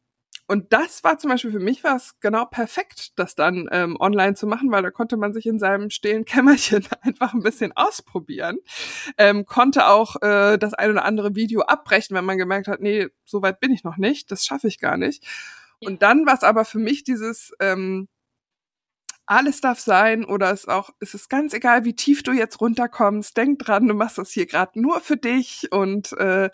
und 0.47 0.73
das 0.73 1.03
war 1.03 1.17
zum 1.17 1.31
Beispiel 1.31 1.51
für 1.51 1.59
mich 1.59 1.83
was 1.83 2.19
genau 2.19 2.45
perfekt, 2.45 3.17
das 3.17 3.33
dann 3.33 3.67
ähm, 3.71 3.97
online 3.99 4.35
zu 4.35 4.45
machen, 4.45 4.71
weil 4.71 4.83
da 4.83 4.91
konnte 4.91 5.17
man 5.17 5.33
sich 5.33 5.47
in 5.47 5.57
seinem 5.57 5.89
stillen 5.89 6.23
Kämmerchen 6.23 6.85
einfach 7.01 7.33
ein 7.33 7.41
bisschen 7.41 7.71
ausprobieren. 7.75 8.57
Ähm, 9.17 9.45
konnte 9.45 9.87
auch 9.87 10.21
äh, 10.21 10.57
das 10.57 10.75
ein 10.75 10.91
oder 10.91 11.05
andere 11.05 11.35
Video 11.35 11.61
abbrechen, 11.61 12.15
wenn 12.15 12.25
man 12.25 12.37
gemerkt 12.37 12.67
hat, 12.67 12.79
nee, 12.79 13.07
so 13.23 13.41
weit 13.41 13.59
bin 13.59 13.71
ich 13.71 13.83
noch 13.83 13.97
nicht, 13.97 14.31
das 14.31 14.45
schaffe 14.45 14.67
ich 14.67 14.79
gar 14.79 14.97
nicht. 14.97 15.23
Ja. 15.79 15.89
Und 15.89 16.03
dann 16.03 16.27
war 16.27 16.35
es 16.35 16.43
aber 16.43 16.63
für 16.63 16.79
mich 16.79 17.03
dieses 17.03 17.51
ähm, 17.59 18.07
alles 19.25 19.61
darf 19.61 19.79
sein 19.79 20.23
oder 20.23 20.51
es 20.51 20.67
auch, 20.67 20.91
es 20.99 21.15
ist 21.15 21.29
ganz 21.29 21.53
egal, 21.53 21.85
wie 21.85 21.95
tief 21.95 22.21
du 22.21 22.31
jetzt 22.31 22.61
runterkommst. 22.61 23.35
Denk 23.35 23.59
dran, 23.59 23.87
du 23.87 23.95
machst 23.95 24.19
das 24.19 24.29
hier 24.31 24.45
gerade 24.45 24.79
nur 24.79 25.01
für 25.01 25.17
dich 25.17 25.71
und 25.71 26.13
äh, 26.13 26.51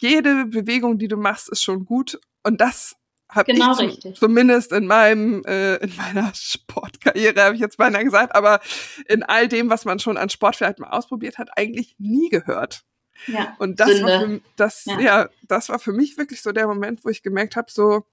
jede 0.00 0.46
Bewegung, 0.46 0.98
die 0.98 1.08
du 1.08 1.16
machst, 1.16 1.48
ist 1.48 1.64
schon 1.64 1.84
gut. 1.84 2.20
Und 2.44 2.60
das 2.60 2.96
habe 3.28 3.52
genau 3.52 3.72
ich 3.74 3.80
richtig. 3.80 4.16
zumindest 4.16 4.72
in 4.72 4.86
meinem 4.86 5.44
äh, 5.44 5.76
in 5.76 5.94
meiner 5.96 6.32
Sportkarriere 6.34 7.42
habe 7.42 7.54
ich 7.54 7.60
jetzt 7.60 7.76
beinahe 7.76 8.04
gesagt, 8.04 8.34
aber 8.34 8.60
in 9.08 9.22
all 9.22 9.48
dem, 9.48 9.70
was 9.70 9.84
man 9.84 9.98
schon 9.98 10.16
an 10.16 10.28
Sport 10.28 10.56
vielleicht 10.56 10.78
mal 10.78 10.90
ausprobiert 10.90 11.38
hat, 11.38 11.50
eigentlich 11.56 11.96
nie 11.98 12.28
gehört. 12.28 12.84
Ja, 13.26 13.56
und 13.58 13.80
das 13.80 13.90
Sünde. 13.90 14.04
war 14.04 14.20
für, 14.20 14.40
das 14.56 14.84
ja. 14.84 15.00
ja. 15.00 15.28
das 15.42 15.68
war 15.68 15.78
für 15.78 15.92
mich 15.92 16.18
wirklich 16.18 16.42
so 16.42 16.52
der 16.52 16.66
Moment, 16.66 17.04
wo 17.04 17.08
ich 17.08 17.22
gemerkt 17.22 17.56
habe, 17.56 17.70
so 17.70 18.04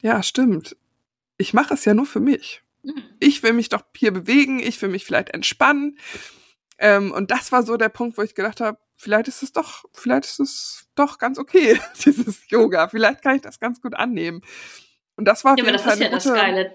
ja 0.00 0.22
stimmt, 0.22 0.76
ich 1.38 1.54
mache 1.54 1.74
es 1.74 1.84
ja 1.84 1.94
nur 1.94 2.06
für 2.06 2.20
mich. 2.20 2.62
Mhm. 2.82 3.02
Ich 3.20 3.42
will 3.42 3.52
mich 3.52 3.68
doch 3.68 3.82
hier 3.96 4.12
bewegen, 4.12 4.60
ich 4.60 4.80
will 4.82 4.88
mich 4.88 5.04
vielleicht 5.04 5.30
entspannen. 5.30 5.98
Ähm, 6.78 7.12
und 7.12 7.30
das 7.30 7.50
war 7.52 7.62
so 7.62 7.76
der 7.76 7.88
Punkt, 7.88 8.18
wo 8.18 8.22
ich 8.22 8.34
gedacht 8.34 8.60
habe, 8.60 8.78
vielleicht 8.98 9.28
ist 9.28 9.42
es 9.42 9.52
doch, 9.52 9.84
vielleicht 9.94 10.24
ist 10.24 10.40
es 10.40 10.88
doch 10.94 11.18
ganz 11.18 11.38
okay, 11.38 11.80
dieses 12.04 12.50
Yoga. 12.50 12.88
Vielleicht 12.88 13.22
kann 13.22 13.36
ich 13.36 13.42
das 13.42 13.58
ganz 13.58 13.80
gut 13.80 13.94
annehmen. 13.94 14.42
Und 15.16 15.24
das 15.24 15.44
war 15.44 15.56
ja, 15.56 15.64
aber 15.64 15.72
das 15.72 15.86
ist 15.86 16.00
ja 16.00 16.08
das 16.10 16.24
Geile. 16.24 16.72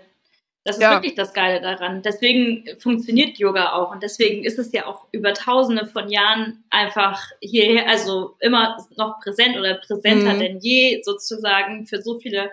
Das 0.66 0.78
ist 0.78 0.82
ja. 0.82 0.94
wirklich 0.94 1.16
das 1.16 1.34
Geile 1.34 1.60
daran. 1.60 2.02
Deswegen 2.02 2.66
funktioniert 2.80 3.38
Yoga 3.38 3.74
auch 3.74 3.92
und 3.92 4.02
deswegen 4.02 4.46
ist 4.46 4.58
es 4.58 4.72
ja 4.72 4.86
auch 4.86 5.08
über 5.12 5.34
tausende 5.34 5.86
von 5.86 6.10
Jahren 6.10 6.64
einfach 6.70 7.22
hierher, 7.42 7.90
also 7.90 8.38
immer 8.40 8.78
noch 8.96 9.20
präsent 9.20 9.58
oder 9.58 9.76
präsenter 9.76 10.36
mhm. 10.36 10.40
denn 10.40 10.60
je 10.60 11.02
sozusagen 11.04 11.86
für 11.86 12.02
so 12.02 12.18
viele 12.18 12.50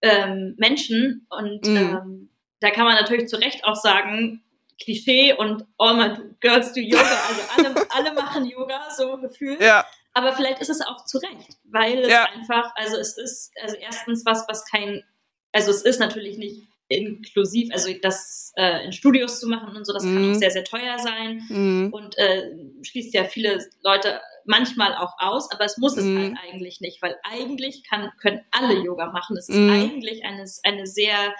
ähm, 0.00 0.54
Menschen. 0.58 1.26
Und 1.28 1.66
mhm. 1.66 1.76
ähm, 1.76 2.30
da 2.60 2.70
kann 2.70 2.84
man 2.84 2.94
natürlich 2.94 3.28
zu 3.28 3.36
Recht 3.36 3.64
auch 3.64 3.74
sagen, 3.74 4.44
Klischee 4.82 5.34
und 5.34 5.64
all 5.78 5.94
my 5.94 6.16
girls 6.40 6.72
do 6.72 6.80
Yoga, 6.80 7.02
also 7.28 7.42
alle, 7.56 7.90
alle 7.90 8.12
machen 8.14 8.46
Yoga, 8.46 8.90
so 8.90 9.18
gefühlt. 9.18 9.60
Ja. 9.60 9.86
Aber 10.12 10.32
vielleicht 10.32 10.60
ist 10.60 10.70
es 10.70 10.80
auch 10.80 11.04
zu 11.04 11.18
Recht, 11.18 11.56
weil 11.64 12.00
es 12.00 12.10
ja. 12.10 12.24
einfach, 12.24 12.72
also 12.74 12.96
es 12.96 13.16
ist, 13.16 13.52
also 13.62 13.76
erstens 13.76 14.24
was, 14.26 14.46
was 14.48 14.64
kein, 14.64 15.04
also 15.52 15.70
es 15.70 15.82
ist 15.82 16.00
natürlich 16.00 16.36
nicht 16.36 16.66
inklusiv, 16.88 17.72
also 17.72 17.92
das 18.02 18.52
äh, 18.56 18.84
in 18.84 18.92
Studios 18.92 19.38
zu 19.38 19.48
machen 19.48 19.76
und 19.76 19.84
so, 19.86 19.92
das 19.92 20.02
mhm. 20.02 20.14
kann 20.14 20.32
auch 20.32 20.38
sehr, 20.38 20.50
sehr 20.50 20.64
teuer 20.64 20.98
sein 20.98 21.42
mhm. 21.48 21.92
und 21.92 22.18
äh, 22.18 22.50
schließt 22.82 23.14
ja 23.14 23.24
viele 23.24 23.64
Leute 23.84 24.20
manchmal 24.44 24.96
auch 24.96 25.14
aus, 25.18 25.52
aber 25.52 25.64
es 25.64 25.78
muss 25.78 25.96
es 25.96 26.04
mhm. 26.04 26.18
halt 26.18 26.36
eigentlich 26.42 26.80
nicht, 26.80 27.00
weil 27.00 27.16
eigentlich 27.22 27.84
kann, 27.88 28.10
können 28.20 28.40
alle 28.50 28.74
Yoga 28.82 29.12
machen. 29.12 29.36
Es 29.36 29.48
ist 29.48 29.56
mhm. 29.56 29.70
eigentlich 29.70 30.24
eine, 30.24 30.44
eine 30.64 30.86
sehr 30.86 31.32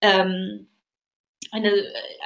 ähm, 0.00 0.68
eine, 1.52 1.72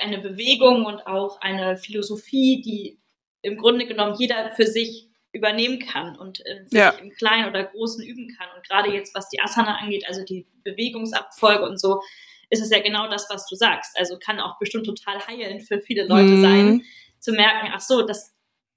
eine 0.01 0.19
Bewegung 0.19 0.87
und 0.87 1.07
auch 1.07 1.41
eine 1.41 1.77
Philosophie, 1.77 2.62
die 2.62 2.99
im 3.43 3.57
Grunde 3.57 3.87
genommen 3.87 4.16
jeder 4.19 4.51
für 4.53 4.66
sich 4.66 5.09
übernehmen 5.33 5.79
kann 5.79 6.16
und 6.16 6.45
äh, 6.47 6.64
ja. 6.71 6.91
im 6.91 7.11
Kleinen 7.11 7.49
oder 7.49 7.64
Großen 7.64 8.05
üben 8.05 8.35
kann. 8.37 8.49
Und 8.57 8.66
gerade 8.66 8.93
jetzt, 8.93 9.14
was 9.14 9.29
die 9.29 9.41
Asana 9.41 9.77
angeht, 9.77 10.05
also 10.09 10.25
die 10.25 10.47
Bewegungsabfolge 10.64 11.64
und 11.64 11.79
so, 11.79 12.03
ist 12.51 12.62
es 12.62 12.71
ja 12.71 12.81
genau 12.81 13.09
das, 13.09 13.29
was 13.31 13.47
du 13.47 13.55
sagst. 13.55 13.99
Also 13.99 14.19
kann 14.19 14.41
auch 14.41 14.59
bestimmt 14.59 14.87
total 14.87 15.27
heilend 15.27 15.62
für 15.66 15.81
viele 15.81 16.07
Leute 16.07 16.31
mhm. 16.31 16.43
sein, 16.43 16.85
zu 17.19 17.33
merken, 17.33 17.71
ach 17.73 17.81
so, 17.81 18.03
das, 18.03 18.35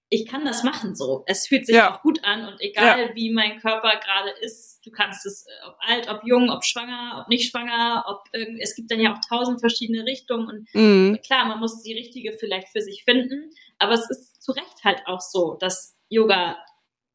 ich 0.09 0.25
kann 0.25 0.45
das 0.45 0.63
machen 0.63 0.95
so. 0.95 1.23
Es 1.25 1.47
fühlt 1.47 1.65
sich 1.65 1.75
ja. 1.75 1.93
auch 1.93 2.01
gut 2.01 2.23
an 2.23 2.47
und 2.47 2.59
egal 2.59 3.07
ja. 3.07 3.15
wie 3.15 3.31
mein 3.31 3.59
Körper 3.59 3.99
gerade 4.03 4.31
ist, 4.41 4.70
du 4.83 4.91
kannst 4.91 5.25
es, 5.25 5.45
äh, 5.45 5.67
ob 5.67 5.75
alt, 5.79 6.09
ob 6.09 6.23
jung, 6.25 6.49
ob 6.49 6.63
schwanger, 6.63 7.21
ob 7.21 7.29
nicht 7.29 7.49
schwanger, 7.49 8.05
ob 8.07 8.23
irgend, 8.33 8.59
es 8.61 8.75
gibt 8.75 8.91
dann 8.91 8.99
ja 8.99 9.13
auch 9.13 9.19
tausend 9.27 9.59
verschiedene 9.59 10.05
Richtungen 10.05 10.47
und 10.47 10.73
mhm. 10.73 11.19
klar, 11.23 11.45
man 11.45 11.59
muss 11.59 11.81
die 11.81 11.93
richtige 11.93 12.33
vielleicht 12.33 12.69
für 12.69 12.81
sich 12.81 13.03
finden, 13.03 13.51
aber 13.77 13.93
es 13.93 14.09
ist 14.09 14.41
zu 14.41 14.51
Recht 14.51 14.83
halt 14.83 15.01
auch 15.05 15.21
so, 15.21 15.55
dass 15.59 15.97
Yoga 16.09 16.57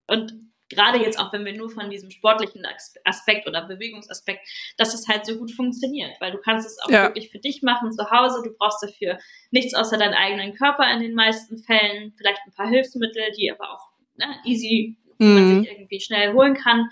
und 0.06 0.46
gerade 0.68 0.98
jetzt 0.98 1.18
auch, 1.18 1.32
wenn 1.32 1.44
wir 1.44 1.56
nur 1.56 1.70
von 1.70 1.90
diesem 1.90 2.10
sportlichen 2.10 2.66
Aspekt 3.04 3.46
oder 3.46 3.66
Bewegungsaspekt, 3.66 4.46
dass 4.76 4.94
es 4.94 5.08
halt 5.08 5.26
so 5.26 5.36
gut 5.38 5.52
funktioniert, 5.52 6.20
weil 6.20 6.32
du 6.32 6.38
kannst 6.38 6.66
es 6.66 6.78
auch 6.82 6.90
ja. 6.90 7.04
wirklich 7.04 7.30
für 7.30 7.38
dich 7.38 7.62
machen 7.62 7.92
zu 7.92 8.10
Hause. 8.10 8.42
Du 8.44 8.52
brauchst 8.56 8.82
dafür 8.82 9.18
nichts 9.50 9.74
außer 9.74 9.96
deinen 9.96 10.14
eigenen 10.14 10.54
Körper 10.54 10.90
in 10.92 11.00
den 11.00 11.14
meisten 11.14 11.58
Fällen, 11.58 12.12
vielleicht 12.16 12.40
ein 12.46 12.52
paar 12.52 12.68
Hilfsmittel, 12.68 13.30
die 13.36 13.50
aber 13.52 13.72
auch 13.72 13.90
ne, 14.16 14.26
easy, 14.44 14.96
mhm. 15.18 15.34
man 15.34 15.62
sich 15.62 15.72
irgendwie 15.72 16.00
schnell 16.00 16.32
holen 16.32 16.54
kann. 16.54 16.88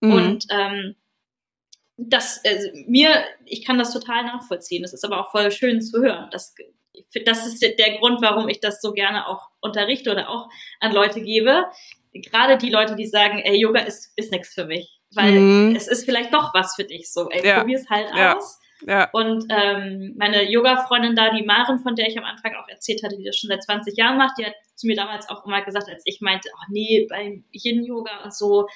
Mhm. 0.00 0.12
Und 0.12 0.46
ähm, 0.50 0.96
das, 1.96 2.40
also 2.46 2.68
mir, 2.86 3.24
ich 3.44 3.64
kann 3.64 3.78
das 3.78 3.92
total 3.92 4.24
nachvollziehen. 4.24 4.82
Das 4.82 4.92
ist 4.92 5.04
aber 5.04 5.20
auch 5.20 5.30
voll 5.30 5.50
schön 5.50 5.80
zu 5.80 6.00
hören. 6.00 6.28
Das, 6.30 6.54
das 7.24 7.46
ist 7.46 7.60
der 7.60 7.98
Grund, 7.98 8.22
warum 8.22 8.48
ich 8.48 8.60
das 8.60 8.80
so 8.80 8.92
gerne 8.92 9.26
auch 9.26 9.48
unterrichte 9.60 10.10
oder 10.12 10.28
auch 10.28 10.48
an 10.80 10.92
Leute 10.92 11.20
gebe, 11.20 11.64
gerade 12.12 12.56
die 12.56 12.70
Leute, 12.70 12.96
die 12.96 13.06
sagen, 13.06 13.40
ey, 13.40 13.60
Yoga 13.60 13.80
ist, 13.80 14.12
ist 14.16 14.32
nichts 14.32 14.54
für 14.54 14.64
mich. 14.64 15.00
Weil 15.14 15.32
mhm. 15.32 15.76
es 15.76 15.88
ist 15.88 16.04
vielleicht 16.04 16.34
doch 16.34 16.52
was 16.54 16.74
für 16.76 16.84
dich 16.84 17.10
so. 17.10 17.28
Ey, 17.30 17.46
ja. 17.46 17.60
probier's 17.60 17.88
halt 17.88 18.08
ja. 18.14 18.36
aus. 18.36 18.60
Ja. 18.86 19.08
Und 19.12 19.46
ähm, 19.50 20.14
meine 20.16 20.48
Yoga-Freundin 20.48 21.16
da, 21.16 21.34
die 21.34 21.44
Maren, 21.44 21.80
von 21.80 21.96
der 21.96 22.06
ich 22.06 22.18
am 22.18 22.24
Anfang 22.24 22.54
auch 22.54 22.68
erzählt 22.68 23.02
hatte, 23.02 23.16
die 23.16 23.24
das 23.24 23.36
schon 23.36 23.48
seit 23.48 23.62
20 23.62 23.96
Jahren 23.96 24.18
macht, 24.18 24.38
die 24.38 24.46
hat 24.46 24.54
zu 24.76 24.86
mir 24.86 24.94
damals 24.94 25.28
auch 25.28 25.44
immer 25.46 25.62
gesagt, 25.62 25.88
als 25.88 26.02
ich 26.04 26.20
meinte, 26.20 26.50
ach 26.56 26.66
nee, 26.70 27.06
beim 27.08 27.44
Yin-Yoga 27.50 28.22
und 28.22 28.34
so, 28.34 28.68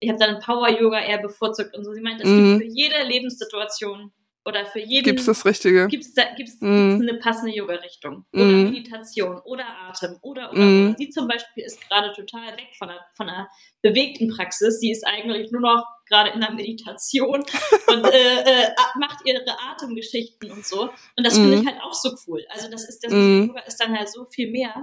ich 0.00 0.08
habe 0.08 0.18
dann 0.18 0.40
Power-Yoga 0.40 1.00
eher 1.00 1.18
bevorzugt 1.18 1.76
und 1.76 1.84
so. 1.84 1.92
Sie 1.92 2.00
meinte, 2.00 2.24
es 2.24 2.28
mhm. 2.28 2.58
gibt 2.58 2.62
für 2.62 2.74
jede 2.74 3.02
Lebenssituation 3.06 4.12
oder 4.44 4.64
für 4.64 4.80
jeden. 4.80 5.04
Gibt's 5.04 5.26
das 5.26 5.44
Richtige? 5.44 5.86
Gibt's, 5.88 6.14
mm. 6.16 6.36
gibt's 6.36 6.62
eine 6.62 7.18
passende 7.20 7.54
Yoga-Richtung 7.54 8.24
oder 8.32 8.44
mm. 8.44 8.70
Meditation 8.70 9.38
oder 9.44 9.64
Atem 9.88 10.16
oder 10.22 10.50
oder, 10.50 10.62
oder. 10.62 10.94
Sie 10.96 11.10
zum 11.10 11.28
Beispiel 11.28 11.64
ist 11.64 11.86
gerade 11.86 12.12
total 12.14 12.56
weg 12.56 12.68
von 12.78 12.88
einer, 12.88 13.00
von 13.14 13.28
einer 13.28 13.48
bewegten 13.82 14.28
Praxis. 14.28 14.80
Sie 14.80 14.90
ist 14.90 15.06
eigentlich 15.06 15.52
nur 15.52 15.60
noch 15.60 15.84
gerade 16.08 16.30
in 16.30 16.40
der 16.40 16.52
Meditation 16.52 17.44
und 17.88 18.04
äh, 18.06 18.40
äh, 18.40 18.68
macht 18.98 19.18
ihre 19.26 19.44
Atemgeschichten 19.72 20.50
und 20.50 20.64
so. 20.64 20.90
Und 21.16 21.26
das 21.26 21.34
finde 21.34 21.56
ich 21.56 21.66
halt 21.66 21.80
auch 21.82 21.94
so 21.94 22.10
cool. 22.26 22.44
Also 22.48 22.70
das 22.70 22.88
ist 22.88 23.04
das 23.04 23.12
Yoga 23.12 23.60
ist 23.60 23.78
dann 23.78 23.96
halt 23.96 24.08
so 24.08 24.24
viel 24.24 24.50
mehr. 24.50 24.74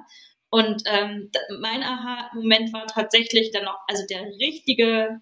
Und 0.49 0.83
ähm, 0.85 1.29
mein 1.59 1.83
Aha-Moment 1.83 2.71
war 2.73 2.87
tatsächlich 2.87 3.51
dann 3.51 3.65
noch, 3.65 3.79
also 3.87 4.03
der 4.09 4.23
richtige 4.39 5.21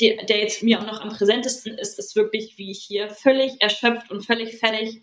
der, 0.00 0.24
der 0.24 0.40
jetzt 0.40 0.62
mir 0.62 0.80
auch 0.80 0.86
noch 0.86 1.00
am 1.00 1.10
präsentesten 1.10 1.78
ist, 1.78 1.98
ist 1.98 2.16
wirklich, 2.16 2.58
wie 2.58 2.70
ich 2.70 2.82
hier 2.82 3.08
völlig 3.08 3.60
erschöpft 3.60 4.10
und 4.10 4.24
völlig 4.24 4.58
fertig 4.58 5.02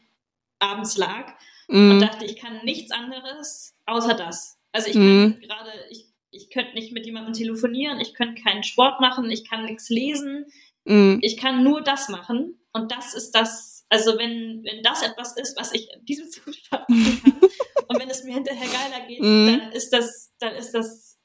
abends 0.60 0.98
lag 0.98 1.34
mm. 1.68 1.92
und 1.92 2.00
dachte, 2.00 2.26
ich 2.26 2.36
kann 2.36 2.64
nichts 2.64 2.92
anderes 2.92 3.76
außer 3.86 4.14
das. 4.14 4.60
Also 4.72 4.90
ich 4.90 4.96
mm. 4.96 5.42
gerade, 5.42 5.72
ich, 5.90 6.08
ich 6.32 6.50
könnte 6.50 6.74
nicht 6.74 6.92
mit 6.92 7.06
jemandem 7.06 7.34
telefonieren, 7.34 8.00
ich 8.00 8.14
könnte 8.14 8.42
keinen 8.42 8.64
Sport 8.64 9.00
machen, 9.00 9.32
ich 9.32 9.50
kann 9.50 9.66
nichts 9.66 9.90
lesen, 9.90 10.46
mm. 10.86 11.18
ich 11.22 11.38
kann 11.38 11.64
nur 11.64 11.82
das 11.82 12.10
machen 12.10 12.60
und 12.74 12.92
das 12.92 13.14
ist 13.14 13.32
das, 13.32 13.86
also 13.90 14.18
wenn, 14.18 14.64
wenn 14.64 14.84
das 14.84 15.02
etwas 15.02 15.38
ist, 15.38 15.58
was 15.58 15.74
ich 15.74 15.88
in 15.94 16.06
diesem 16.06 16.30
Zustand 16.30 16.90
machen 16.90 17.22
kann 17.24 17.50
und 17.88 18.00
wenn 18.00 18.10
es 18.10 18.24
mir 18.24 18.34
hinterher 18.34 18.68
geiler 18.68 19.08
geht, 19.08 19.20
mm. 19.22 19.48
dann 19.48 19.72
ist 19.72 19.92
das, 19.92 20.34
dann 20.40 20.56
ist 20.56 20.72
das 20.72 21.18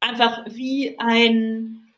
einfach 0.00 0.44
wie 0.48 0.98
ein 0.98 1.88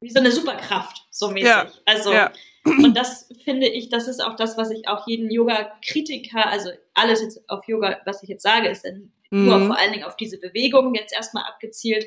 wie 0.00 0.10
so 0.10 0.20
eine 0.20 0.30
Superkraft, 0.30 1.04
so 1.10 1.28
mäßig. 1.28 1.48
Ja, 1.48 1.70
also, 1.84 2.12
ja. 2.12 2.32
und 2.64 2.96
das 2.96 3.28
finde 3.44 3.66
ich, 3.66 3.88
das 3.88 4.08
ist 4.08 4.22
auch 4.22 4.36
das, 4.36 4.56
was 4.56 4.70
ich 4.70 4.88
auch 4.88 5.06
jeden 5.06 5.30
Yoga-Kritiker, 5.30 6.46
also 6.46 6.70
alles 6.94 7.22
jetzt 7.22 7.48
auf 7.48 7.66
Yoga, 7.66 8.00
was 8.04 8.22
ich 8.22 8.28
jetzt 8.28 8.42
sage, 8.42 8.68
ist 8.68 8.84
dann 8.84 9.12
mhm. 9.30 9.46
nur 9.46 9.66
vor 9.66 9.78
allen 9.78 9.92
Dingen 9.92 10.04
auf 10.04 10.16
diese 10.16 10.38
Bewegung 10.38 10.94
jetzt 10.94 11.14
erstmal 11.14 11.44
abgezielt. 11.44 12.06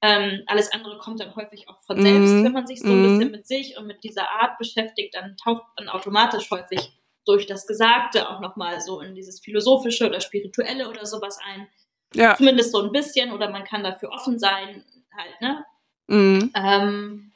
Ähm, 0.00 0.42
alles 0.46 0.72
andere 0.72 0.96
kommt 0.98 1.20
dann 1.20 1.34
häufig 1.34 1.68
auch 1.68 1.82
von 1.82 2.00
selbst, 2.00 2.30
mhm. 2.30 2.44
wenn 2.44 2.52
man 2.52 2.66
sich 2.66 2.80
so 2.80 2.88
ein 2.88 3.02
bisschen 3.02 3.26
mhm. 3.26 3.30
mit 3.32 3.46
sich 3.46 3.76
und 3.76 3.86
mit 3.86 4.04
dieser 4.04 4.30
Art 4.30 4.56
beschäftigt, 4.56 5.14
dann 5.14 5.36
taucht 5.36 5.64
man 5.76 5.88
automatisch 5.88 6.50
häufig 6.50 6.92
durch 7.28 7.46
das 7.46 7.66
Gesagte 7.66 8.28
auch 8.28 8.40
nochmal 8.40 8.80
so 8.80 9.00
in 9.00 9.14
dieses 9.14 9.40
Philosophische 9.40 10.08
oder 10.08 10.20
Spirituelle 10.20 10.88
oder 10.88 11.04
sowas 11.04 11.38
ein. 11.44 11.68
Ja. 12.14 12.36
Zumindest 12.36 12.72
so 12.72 12.82
ein 12.82 12.90
bisschen 12.90 13.32
oder 13.32 13.50
man 13.50 13.64
kann 13.64 13.84
dafür 13.84 14.10
offen 14.10 14.38
sein, 14.38 14.84
halt, 15.14 15.40
ne? 15.40 15.64
Mhm. 16.06 16.50
Ähm, 16.54 17.32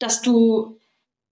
dass 0.00 0.22
du, 0.22 0.80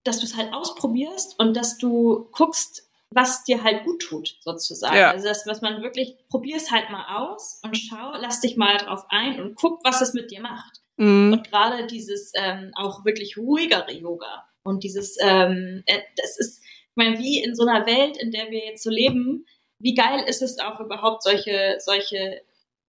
dass 0.05 0.21
du 0.21 0.27
es 0.27 0.37
halt 0.37 0.53
ausprobierst 0.53 1.39
und 1.39 1.57
dass 1.57 1.79
du 1.79 2.29
guckst, 2.31 2.89
was 3.11 3.45
dir 3.45 3.63
halt 3.63 3.85
gut 3.85 4.03
tut, 4.03 4.37
sozusagen. 4.41 4.97
Ja. 4.97 5.11
Also 5.11 5.27
das, 5.27 5.47
was 5.47 5.63
man 5.63 5.83
wirklich, 5.83 6.17
probier's 6.29 6.71
halt 6.71 6.91
mal 6.91 7.17
aus 7.17 7.61
und 7.65 7.77
schau, 7.77 8.13
lass 8.19 8.41
dich 8.41 8.57
mal 8.57 8.77
drauf 8.79 9.05
ein 9.09 9.41
und 9.41 9.55
guck, 9.57 9.85
was 9.85 10.01
es 10.01 10.13
mit 10.13 10.31
dir 10.31 10.41
macht. 10.41 10.81
Mhm. 10.97 11.33
Und 11.33 11.49
gerade 11.49 11.87
dieses 11.87 12.33
ähm, 12.35 12.71
auch 12.75 13.05
wirklich 13.05 13.37
ruhigere 13.37 13.93
Yoga 13.93 14.47
und 14.63 14.83
dieses, 14.83 15.17
ähm, 15.21 15.83
äh, 15.87 16.01
das 16.17 16.39
ist, 16.39 16.63
ich 16.97 17.05
meine, 17.05 17.19
wie 17.19 17.43
in 17.43 17.55
so 17.55 17.67
einer 17.67 17.87
Welt, 17.87 18.17
in 18.17 18.31
der 18.31 18.51
wir 18.51 18.65
jetzt 18.65 18.83
so 18.83 18.91
leben, 18.91 19.45
wie 19.79 19.95
geil 19.95 20.25
ist 20.27 20.41
es 20.41 20.59
auch 20.59 20.81
überhaupt 20.81 21.23
solche, 21.23 21.77
solche, 21.79 22.41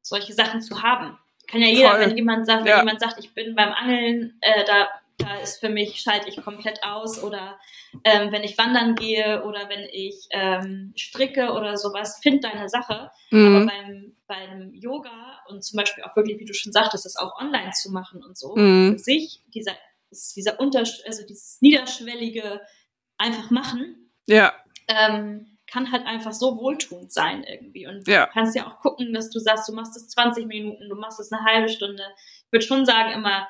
solche 0.02 0.34
Sachen 0.34 0.62
zu 0.62 0.82
haben? 0.82 1.18
Kann 1.48 1.62
ja 1.62 1.68
jeder, 1.68 1.92
Voll. 1.92 2.00
wenn 2.02 2.18
jemand 2.18 2.46
sagt, 2.46 2.62
wenn 2.64 2.72
ja. 2.72 2.80
jemand 2.80 3.02
sagt, 3.02 3.20
ich 3.20 3.34
bin 3.34 3.56
beim 3.56 3.74
Angeln, 3.74 4.38
äh, 4.40 4.64
da, 4.64 4.88
da 5.18 5.36
ist 5.40 5.60
für 5.60 5.68
mich, 5.68 6.00
schalte 6.00 6.30
ich 6.30 6.42
komplett 6.42 6.84
aus 6.84 7.22
oder 7.22 7.60
ähm, 8.06 8.32
wenn 8.32 8.44
ich 8.44 8.58
wandern 8.58 8.96
gehe 8.96 9.44
oder 9.44 9.68
wenn 9.68 9.88
ich 9.92 10.28
ähm, 10.32 10.94
stricke 10.96 11.52
oder 11.52 11.76
sowas, 11.76 12.20
find 12.24 12.46
deine 12.46 12.70
Sache. 12.70 13.12
Mhm. 13.32 13.56
Aber 13.56 13.66
beim, 13.66 14.16
beim 14.28 14.74
Yoga 14.74 15.42
und 15.50 15.66
zum 15.66 15.78
Beispiel 15.78 16.06
auch 16.06 16.16
wirklich, 16.16 16.40
wie 16.40 16.46
du 16.46 16.54
schon 16.54 16.72
sagtest, 16.72 17.04
das 17.04 17.18
auch 17.18 17.38
online 17.42 17.72
zu 17.72 17.92
machen 17.92 18.24
und 18.24 18.38
so, 18.38 18.56
mhm. 18.56 18.94
für 18.94 19.00
sich, 19.00 19.42
dieser, 19.54 19.74
dieser 20.12 20.62
Untersch 20.62 21.02
also 21.06 21.26
dieses 21.26 21.62
niederschwellige 21.62 22.62
einfach 23.18 23.50
machen. 23.50 24.12
Ja. 24.28 24.54
Ähm, 24.88 25.58
kann 25.70 25.92
halt 25.92 26.06
einfach 26.06 26.32
so 26.32 26.58
wohltuend 26.58 27.12
sein 27.12 27.44
irgendwie. 27.44 27.88
Und 27.88 28.08
ja. 28.08 28.26
du 28.26 28.32
kannst 28.32 28.56
ja 28.56 28.68
auch 28.68 28.80
gucken, 28.80 29.14
dass 29.14 29.30
du 29.30 29.40
sagst, 29.40 29.68
du 29.68 29.74
machst 29.74 29.98
es 29.98 30.08
20 30.10 30.46
Minuten, 30.48 30.88
du 30.90 30.96
machst 30.96 31.20
es 31.20 31.32
eine 31.32 31.44
halbe 31.44 31.70
Stunde. 31.70 32.04
Ich 32.46 32.52
würde 32.52 32.66
schon 32.66 32.86
sagen, 32.86 33.12
immer 33.12 33.48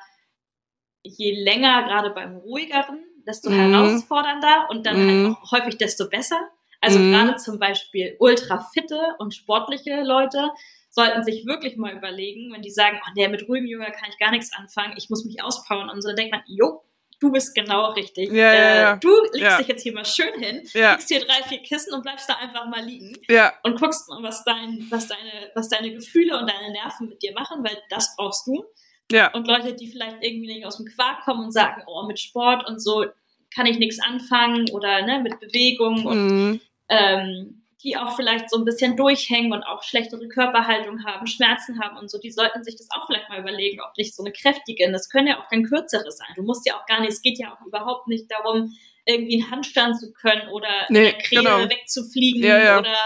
je 1.04 1.42
länger, 1.42 1.84
gerade 1.84 2.10
beim 2.10 2.36
ruhigeren, 2.36 3.04
desto 3.26 3.50
mhm. 3.50 3.72
herausfordernder 3.72 4.68
und 4.70 4.84
dann 4.84 4.96
halt 4.96 5.06
mhm. 5.06 5.26
halt 5.26 5.36
auch 5.36 5.52
häufig 5.52 5.78
desto 5.78 6.08
besser. 6.08 6.40
Also 6.80 6.98
mhm. 6.98 7.12
gerade 7.12 7.36
zum 7.36 7.58
Beispiel 7.58 8.16
ultra 8.18 8.58
fitte 8.72 9.00
und 9.18 9.34
sportliche 9.34 10.02
Leute 10.02 10.50
sollten 10.90 11.22
sich 11.22 11.46
wirklich 11.46 11.76
mal 11.76 11.94
überlegen, 11.94 12.52
wenn 12.52 12.62
die 12.62 12.70
sagen, 12.70 12.98
oh 13.04 13.10
nee, 13.14 13.28
mit 13.28 13.48
ruhigem 13.48 13.68
Yoga 13.68 13.90
kann 13.90 14.08
ich 14.10 14.18
gar 14.18 14.30
nichts 14.30 14.52
anfangen, 14.52 14.94
ich 14.96 15.10
muss 15.10 15.24
mich 15.24 15.42
auspowern 15.42 15.90
und 15.90 16.02
so, 16.02 16.08
dann 16.08 16.16
denkt 16.16 16.32
man, 16.32 16.42
jo, 16.46 16.82
du 17.20 17.32
bist 17.32 17.54
genau 17.54 17.90
richtig. 17.92 18.30
Ja, 18.30 18.52
ja, 18.52 18.74
ja. 18.76 18.92
Äh, 18.94 18.98
du 19.00 19.10
legst 19.32 19.40
Ja. 19.40 19.58
dich 19.58 19.68
jetzt 19.68 19.82
hier 19.82 19.92
mal 19.92 20.04
schön 20.04 20.38
hin, 20.40 20.62
Ja. 20.72 20.92
legst 20.92 21.08
hier 21.08 21.20
drei, 21.24 21.42
vier 21.48 21.58
Kissen 21.58 21.92
und 21.94 22.02
bleibst 22.02 22.28
da 22.28 22.34
einfach 22.34 22.66
mal 22.66 22.84
liegen 22.84 23.16
Ja, 23.28 23.52
und 23.62 23.80
guckst 23.80 24.08
mal, 24.08 24.22
was, 24.22 24.44
dein, 24.44 24.86
was, 24.90 25.08
deine, 25.08 25.50
was 25.54 25.68
deine 25.68 25.92
Gefühle 25.92 26.38
und 26.38 26.48
deine 26.48 26.72
Nerven 26.72 27.08
mit 27.08 27.22
dir 27.22 27.32
machen, 27.32 27.64
weil 27.64 27.76
das 27.90 28.14
brauchst 28.16 28.46
du. 28.46 28.64
ja, 29.10 29.32
Und 29.32 29.46
Leute, 29.48 29.74
die 29.74 29.88
vielleicht 29.88 30.18
irgendwie 30.20 30.54
nicht 30.54 30.66
aus 30.66 30.76
dem 30.76 30.86
Quark 30.86 31.24
kommen 31.24 31.44
und 31.44 31.52
sagen, 31.52 31.82
oh, 31.86 32.04
mit 32.06 32.20
Sport 32.20 32.66
und 32.68 32.78
so 32.80 33.06
kann 33.54 33.66
ich 33.66 33.78
nichts 33.78 33.98
anfangen 34.00 34.70
oder 34.70 35.02
ne, 35.02 35.20
mit 35.20 35.40
Bewegung 35.40 36.04
und 36.04 36.26
mhm. 36.26 36.60
ähm, 36.90 37.57
die 37.84 37.96
auch 37.96 38.16
vielleicht 38.16 38.50
so 38.50 38.58
ein 38.58 38.64
bisschen 38.64 38.96
durchhängen 38.96 39.52
und 39.52 39.62
auch 39.62 39.82
schlechtere 39.84 40.26
Körperhaltung 40.28 41.04
haben, 41.04 41.26
Schmerzen 41.26 41.80
haben 41.80 41.96
und 41.96 42.10
so, 42.10 42.18
die 42.18 42.30
sollten 42.32 42.64
sich 42.64 42.76
das 42.76 42.88
auch 42.90 43.06
vielleicht 43.06 43.28
mal 43.28 43.38
überlegen, 43.40 43.80
ob 43.80 43.96
nicht 43.96 44.14
so 44.16 44.22
eine 44.24 44.32
kräftige, 44.32 44.90
das 44.90 45.08
können 45.08 45.28
ja 45.28 45.38
auch 45.40 45.48
dann 45.50 45.62
kürzere 45.62 46.10
sein. 46.10 46.28
Du 46.34 46.42
musst 46.42 46.66
ja 46.66 46.74
auch 46.76 46.86
gar 46.86 47.00
nicht, 47.00 47.12
es 47.12 47.22
geht 47.22 47.38
ja 47.38 47.54
auch 47.54 47.64
überhaupt 47.64 48.08
nicht 48.08 48.30
darum, 48.30 48.74
irgendwie 49.04 49.40
einen 49.42 49.50
Handstand 49.50 49.98
zu 49.98 50.12
können 50.12 50.48
oder 50.48 50.68
Nee, 50.90 51.12
Krähe 51.22 51.38
genau. 51.38 51.58
wegzufliegen 51.68 52.42
Ja, 52.42 52.58
ja. 52.58 52.78
oder 52.80 52.96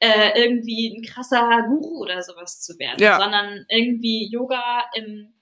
äh, 0.00 0.42
irgendwie 0.42 0.88
ein 0.96 1.02
krasser 1.02 1.62
Guru 1.68 2.00
oder 2.02 2.22
sowas 2.22 2.60
zu 2.60 2.78
werden, 2.78 3.00
Ja. 3.02 3.18
sondern 3.20 3.64
irgendwie 3.68 4.28
Yoga 4.30 4.84
im 4.94 5.32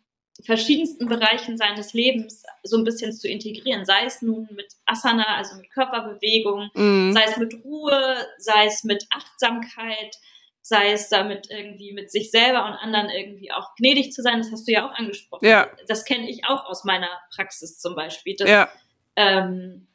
verschiedensten 0.45 1.07
Bereichen 1.07 1.57
seines 1.57 1.93
Lebens 1.93 2.45
so 2.63 2.77
ein 2.79 2.85
bisschen 2.85 3.13
zu 3.13 3.29
integrieren, 3.29 3.85
sei 3.85 4.05
es 4.05 4.23
nun 4.23 4.49
mit 4.53 4.73
Asana, 4.87 5.37
also 5.37 5.57
mit 5.57 5.71
Körperbewegung, 5.71 6.71
Mhm. 6.75 7.13
sei 7.13 7.25
es 7.25 7.37
mit 7.37 7.55
Ruhe, 7.65 8.17
sei 8.39 8.67
es 8.67 8.85
mit 8.85 9.07
Achtsamkeit, 9.11 10.17
sei 10.63 10.93
es 10.93 11.09
damit 11.09 11.49
irgendwie 11.51 11.93
mit 11.93 12.11
sich 12.13 12.31
selber 12.31 12.67
und 12.67 12.75
anderen 12.75 13.09
irgendwie 13.11 13.51
auch 13.53 13.75
gnädig 13.77 14.13
zu 14.13 14.23
sein, 14.23 14.39
das 14.39 14.53
hast 14.53 14.69
du 14.69 14.73
ja 14.73 14.87
auch 14.89 14.95
angesprochen. 14.95 15.45
Ja. 15.47 15.69
Das 15.89 16.05
kenne 16.05 16.29
ich 16.29 16.45
auch 16.47 16.67
aus 16.67 16.85
meiner 16.85 17.11
Praxis 17.35 17.79
zum 17.79 17.95
Beispiel, 17.95 18.37
dass 18.37 18.49
ja, 18.49 18.69
ähm, 19.17 19.89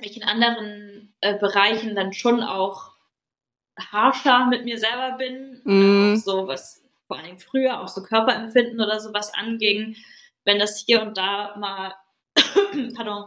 ich 0.00 0.16
in 0.16 0.22
anderen 0.22 1.14
äh, 1.20 1.38
Bereichen 1.38 1.94
dann 1.96 2.12
schon 2.12 2.42
auch 2.42 2.92
harscher 3.78 4.46
mit 4.46 4.64
mir 4.64 4.78
selber 4.78 5.16
bin, 5.18 5.60
auch 5.66 6.16
so 6.16 6.46
was 6.46 6.82
vor 7.06 7.18
allem 7.18 7.38
früher 7.38 7.80
auch 7.80 7.88
so 7.88 8.02
Körperempfinden 8.02 8.80
oder 8.80 9.00
sowas 9.00 9.32
anging, 9.34 9.96
wenn 10.44 10.58
das 10.58 10.84
hier 10.84 11.02
und 11.02 11.16
da 11.16 11.56
mal, 11.56 11.94
pardon, 12.94 13.26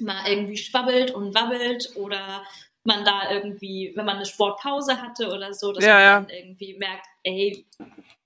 mal 0.00 0.26
irgendwie 0.28 0.56
schwabbelt 0.56 1.10
und 1.12 1.34
wabbelt 1.34 1.92
oder 1.96 2.44
man 2.84 3.04
da 3.04 3.30
irgendwie, 3.30 3.92
wenn 3.94 4.04
man 4.04 4.16
eine 4.16 4.26
Sportpause 4.26 5.00
hatte 5.00 5.28
oder 5.32 5.54
so, 5.54 5.72
dass 5.72 5.84
Ja, 5.84 5.94
man 5.94 6.02
ja. 6.02 6.20
dann 6.20 6.28
irgendwie 6.28 6.76
merkt, 6.78 7.06
ey, 7.22 7.64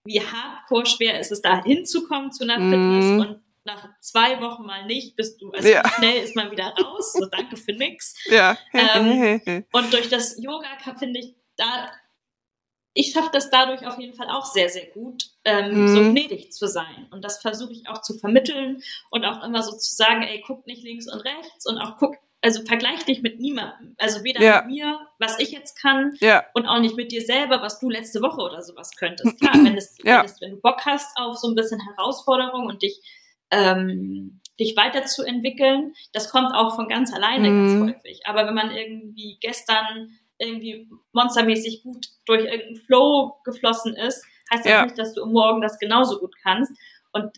wie 0.05 0.21
hardcore 0.21 0.87
schwer 0.87 1.21
ist 1.21 1.31
es 1.31 1.43
da 1.43 1.63
hinzukommen 1.63 2.33
zu 2.33 2.45
einer 2.45 2.59
Mhm. 2.59 2.71
Fitness 2.71 3.27
und 3.29 3.43
nach 3.65 3.87
zwei 4.01 4.41
Wochen 4.41 4.65
mal 4.65 4.87
nicht, 4.87 5.15
bist 5.15 5.41
du, 5.43 5.51
also 5.53 5.69
Ja. 5.69 5.83
schnell 5.97 6.23
ist 6.25 6.35
man 6.35 6.51
wieder 6.51 6.75
raus, 6.83 7.13
so 7.13 7.27
danke 7.27 7.57
für 7.57 7.73
nix. 7.73 8.15
ja. 8.27 8.57
Ähm, 8.73 9.41
Und 9.73 9.93
durch 9.93 10.09
das 10.09 10.43
Yoga 10.43 10.67
finde 10.99 11.21
ich, 11.21 11.35
da, 11.57 11.91
ich 13.01 13.13
schaffe 13.13 13.31
das 13.33 13.49
dadurch 13.51 13.87
auf 13.87 13.97
jeden 13.99 14.13
Fall 14.13 14.29
auch 14.29 14.45
sehr, 14.45 14.69
sehr 14.69 14.87
gut, 14.87 15.31
ähm, 15.45 15.83
Mhm. 15.83 15.87
so 15.89 16.09
gnädig 16.11 16.51
zu 16.53 16.67
sein. 16.67 17.07
Und 17.13 17.25
das 17.25 17.41
versuche 17.41 17.73
ich 17.73 17.89
auch 17.89 18.03
zu 18.03 18.19
vermitteln 18.19 18.83
und 19.11 19.25
auch 19.25 19.45
immer 19.45 19.63
so 19.63 19.71
zu 19.77 19.95
sagen, 19.95 20.23
ey, 20.23 20.43
guck 20.45 20.67
nicht 20.67 20.83
links 20.83 21.07
und 21.13 21.21
rechts 21.21 21.65
und 21.67 21.79
auch 21.79 21.97
guck, 21.99 22.17
also 22.41 22.65
vergleich 22.67 23.05
dich 23.05 23.23
mit 23.23 23.39
niemandem. 23.39 23.95
Also 23.99 24.25
weder 24.25 24.41
Ja. 24.43 24.57
mit 24.63 24.73
mir, 24.75 24.99
was 25.21 25.39
ich 25.39 25.51
jetzt 25.53 25.81
kann, 25.81 26.15
ja, 26.21 26.45
und 26.55 26.67
auch 26.67 26.81
nicht 26.81 26.97
mit 26.97 27.13
dir 27.13 27.23
selber, 27.23 27.63
was 27.63 27.79
du 27.79 27.89
letzte 27.89 28.21
Woche 28.21 28.41
oder 28.43 28.63
sowas 28.63 28.91
könntest. 28.97 29.39
Klar, 29.41 29.53
wenn, 29.65 29.77
es, 29.77 29.97
Ja. 30.03 30.19
wenn, 30.19 30.25
es, 30.27 30.41
wenn 30.41 30.51
du 30.53 30.61
Bock 30.61 30.85
hast 30.85 31.17
auf 31.19 31.37
so 31.37 31.49
ein 31.49 31.55
bisschen 31.55 31.81
Herausforderung 31.81 32.67
und 32.67 32.83
dich, 32.83 33.01
ähm, 33.53 34.41
dich 34.59 34.77
weiterzuentwickeln, 34.77 35.95
das 36.13 36.31
kommt 36.31 36.53
auch 36.55 36.75
von 36.75 36.89
ganz 36.89 37.13
alleine 37.13 37.51
Mhm. 37.51 37.81
ganz 37.81 37.95
häufig. 37.97 38.21
Aber 38.27 38.45
wenn 38.47 38.55
man 38.55 38.71
irgendwie 38.73 39.39
gestern 39.41 40.19
irgendwie 40.39 40.89
monstermäßig 41.13 41.83
gut 41.83 42.07
durch 42.27 42.45
irgendeinen 42.45 42.77
Flow 42.87 43.37
geflossen 43.45 43.95
ist, 43.97 44.25
heißt 44.53 44.65
das 44.65 44.71
Ja. 44.73 44.85
nicht, 44.85 44.99
dass 44.99 45.15
du 45.15 45.27
morgen 45.27 45.61
das 45.61 45.79
genauso 45.79 46.19
gut 46.21 46.35
kannst. 46.43 46.73
Und 47.13 47.31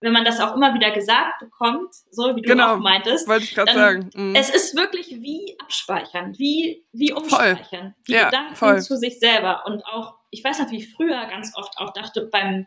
wenn 0.00 0.12
man 0.12 0.24
das 0.24 0.40
auch 0.40 0.54
immer 0.56 0.74
wieder 0.74 0.90
gesagt 0.90 1.38
bekommt, 1.40 1.94
so 2.10 2.34
wie 2.34 2.42
du 2.42 2.48
Genau. 2.48 2.74
auch 2.74 2.78
meintest, 2.78 3.28
wollte 3.28 3.44
ich 3.44 3.54
gerade 3.54 3.72
sagen. 3.72 4.10
Mhm. 4.14 4.34
es 4.34 4.50
ist 4.50 4.74
wirklich 4.76 5.10
wie 5.10 5.56
abspeichern, 5.60 6.36
wie, 6.38 6.84
wie 6.92 7.08
Voll. 7.10 7.22
umspeichern. 7.22 7.94
Die 8.08 8.12
Ja, 8.12 8.24
Gedanken 8.26 8.56
voll. 8.56 8.82
zu 8.82 8.96
sich 8.96 9.18
selber. 9.20 9.64
Und 9.66 9.84
auch, 9.86 10.14
ich 10.30 10.42
weiß 10.42 10.58
noch, 10.58 10.70
wie 10.72 10.78
ich 10.78 10.92
früher 10.92 11.24
ganz 11.26 11.52
oft 11.56 11.78
auch 11.78 11.92
dachte 11.92 12.22
beim, 12.32 12.66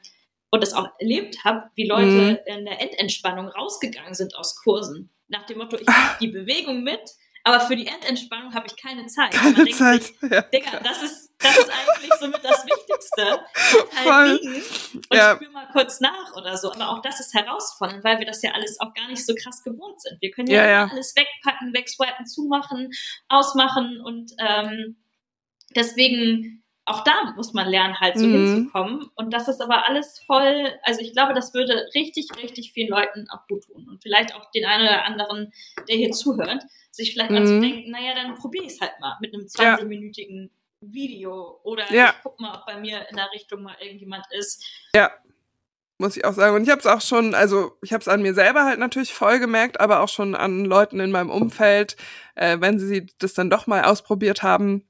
und 0.51 0.63
das 0.63 0.73
auch 0.73 0.87
erlebt 0.99 1.43
habe, 1.43 1.69
wie 1.75 1.85
Leute 1.87 2.05
Mhm. 2.05 2.37
in 2.45 2.65
der 2.65 2.79
Endentspannung 2.81 3.49
rausgegangen 3.49 4.13
sind 4.13 4.35
aus 4.37 4.55
Kursen. 4.55 5.09
Nach 5.27 5.45
dem 5.45 5.57
Motto, 5.57 5.75
ich 5.77 5.87
mache 5.87 6.17
die 6.21 6.27
Bewegung 6.29 6.83
mit, 6.83 7.01
aber 7.45 7.61
für 7.61 7.75
die 7.77 7.87
Endentspannung 7.87 8.53
habe 8.53 8.67
ich 8.67 8.75
keine 8.75 9.05
Zeit. 9.07 9.31
Keine 9.31 9.65
Zeit. 9.69 10.03
Sich, 10.03 10.15
Ja. 10.29 10.41
Digga, 10.41 10.79
das 10.83 11.01
ist, 11.03 11.33
das 11.39 11.57
ist 11.59 11.69
eigentlich 11.69 12.11
somit 12.19 12.43
das 12.43 12.65
Wichtigste. 12.65 13.39
Voll. 14.03 14.11
Halt 14.11 14.41
liegen 14.43 14.63
und 15.09 15.17
Ja. 15.17 15.35
spür 15.35 15.49
mal 15.51 15.67
kurz 15.71 16.01
nach 16.01 16.35
oder 16.35 16.57
so. 16.57 16.71
Aber 16.73 16.89
auch 16.89 17.01
das 17.01 17.19
ist 17.19 17.33
herausfordernd, 17.33 18.03
weil 18.03 18.19
wir 18.19 18.25
das 18.25 18.41
ja 18.41 18.51
alles 18.51 18.79
auch 18.79 18.93
gar 18.93 19.07
nicht 19.07 19.25
so 19.25 19.33
krass 19.35 19.63
gewohnt 19.63 20.01
sind. 20.01 20.19
Wir 20.21 20.31
können 20.31 20.49
ja, 20.49 20.63
Ja, 20.63 20.69
ja. 20.69 20.87
alles 20.91 21.15
wegpacken, 21.15 21.73
wegswipen, 21.73 22.25
zumachen, 22.25 22.91
ausmachen 23.29 24.01
und 24.01 24.31
ähm, 24.39 24.97
deswegen 25.75 26.63
auch 26.85 27.03
da 27.03 27.33
muss 27.35 27.53
man 27.53 27.67
lernen, 27.67 27.99
halt 27.99 28.17
so 28.17 28.27
Mhm. 28.27 28.31
hinzukommen. 28.31 29.09
Und 29.15 29.33
das 29.33 29.47
ist 29.47 29.59
aber 29.61 29.87
alles 29.87 30.19
voll, 30.19 30.71
also 30.83 31.01
ich 31.01 31.13
glaube, 31.13 31.33
das 31.33 31.53
würde 31.53 31.87
richtig, 31.95 32.27
richtig 32.41 32.71
vielen 32.73 32.89
Leuten 32.89 33.27
auch 33.31 33.47
gut 33.47 33.63
tun. 33.65 33.87
Und 33.89 34.03
vielleicht 34.03 34.35
auch 34.35 34.49
den 34.51 34.65
einen 34.65 34.83
oder 34.87 35.03
anderen, 35.05 35.51
der 35.89 35.95
hier 35.95 36.11
zuhört, 36.11 36.63
sich 36.91 37.13
vielleicht 37.13 37.31
mal 37.31 37.45
zu 37.45 37.55
Mhm. 37.55 37.61
denken, 37.61 37.91
naja, 37.91 38.13
dann 38.15 38.35
probiere 38.35 38.65
ich 38.65 38.73
es 38.73 38.81
halt 38.81 38.93
mal 38.99 39.17
mit 39.19 39.33
einem 39.33 39.47
Ja. 39.57 39.75
20-minütigen 39.75 40.51
Video 40.81 41.59
oder 41.63 41.91
Ja. 41.91 42.09
ich 42.15 42.23
guck 42.23 42.39
mal, 42.39 42.55
ob 42.55 42.65
bei 42.67 42.79
mir 42.79 43.07
in 43.09 43.15
der 43.15 43.31
Richtung 43.33 43.63
mal 43.63 43.75
irgendjemand 43.79 44.25
ist. 44.31 44.63
muss 45.97 46.17
ich 46.17 46.25
auch 46.25 46.33
sagen. 46.33 46.53
Und 46.57 46.63
ich 46.63 46.69
habe 46.69 46.79
es 46.79 46.87
auch 46.87 46.99
schon, 46.99 47.33
also 47.33 47.77
ich 47.81 47.93
habe 47.93 48.01
es 48.01 48.09
an 48.09 48.21
mir 48.21 48.33
selber 48.33 48.65
halt 48.65 48.79
natürlich 48.79 49.13
voll 49.13 49.39
gemerkt, 49.39 49.79
aber 49.79 50.01
auch 50.01 50.09
schon 50.09 50.35
an 50.35 50.65
Leuten 50.65 50.99
in 50.99 51.09
meinem 51.09 51.29
Umfeld, 51.29 51.95
äh, 52.35 52.57
wenn 52.59 52.77
sie 52.79 53.07
das 53.17 53.33
dann 53.33 53.49
doch 53.49 53.65
mal 53.65 53.85
ausprobiert 53.85 54.43
haben. 54.43 54.85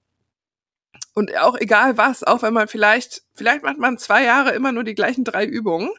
Und 1.16 1.36
auch 1.38 1.58
egal 1.58 1.98
was, 1.98 2.24
auch 2.24 2.44
wenn 2.44 2.54
man 2.54 2.68
vielleicht, 2.68 3.24
vielleicht 3.34 3.64
macht 3.64 3.78
man 3.78 3.98
zwei 3.98 4.24
Jahre 4.24 4.52
immer 4.52 4.72
nur 4.72 4.84
die 4.84 4.96
gleichen 4.96 5.24
drei 5.24 5.46
Übungen, 5.46 5.90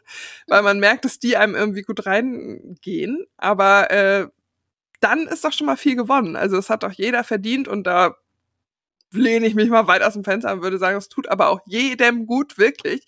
weil 0.47 0.61
man 0.61 0.79
merkt, 0.79 1.05
dass 1.05 1.19
die 1.19 1.35
einem 1.35 1.55
irgendwie 1.55 1.81
gut 1.81 2.05
reingehen. 2.05 3.25
Aber 3.35 3.91
äh, 3.91 4.27
dann 4.99 5.27
ist 5.27 5.43
doch 5.43 5.51
schon 5.53 5.67
mal 5.67 5.75
viel 5.75 5.95
gewonnen. 5.95 6.35
Also 6.35 6.57
es 6.57 6.69
hat 6.69 6.83
doch 6.83 6.91
jeder 6.91 7.23
verdient 7.23 7.67
und 7.67 7.85
da 7.85 8.15
lehne 9.11 9.47
ich 9.47 9.55
mich 9.55 9.69
mal 9.69 9.87
weit 9.87 10.03
aus 10.03 10.13
dem 10.13 10.23
Fenster 10.23 10.53
und 10.53 10.61
würde 10.61 10.77
sagen, 10.77 10.97
es 10.97 11.09
tut 11.09 11.27
aber 11.29 11.49
auch 11.49 11.61
jedem 11.65 12.25
gut, 12.27 12.57
wirklich 12.57 13.05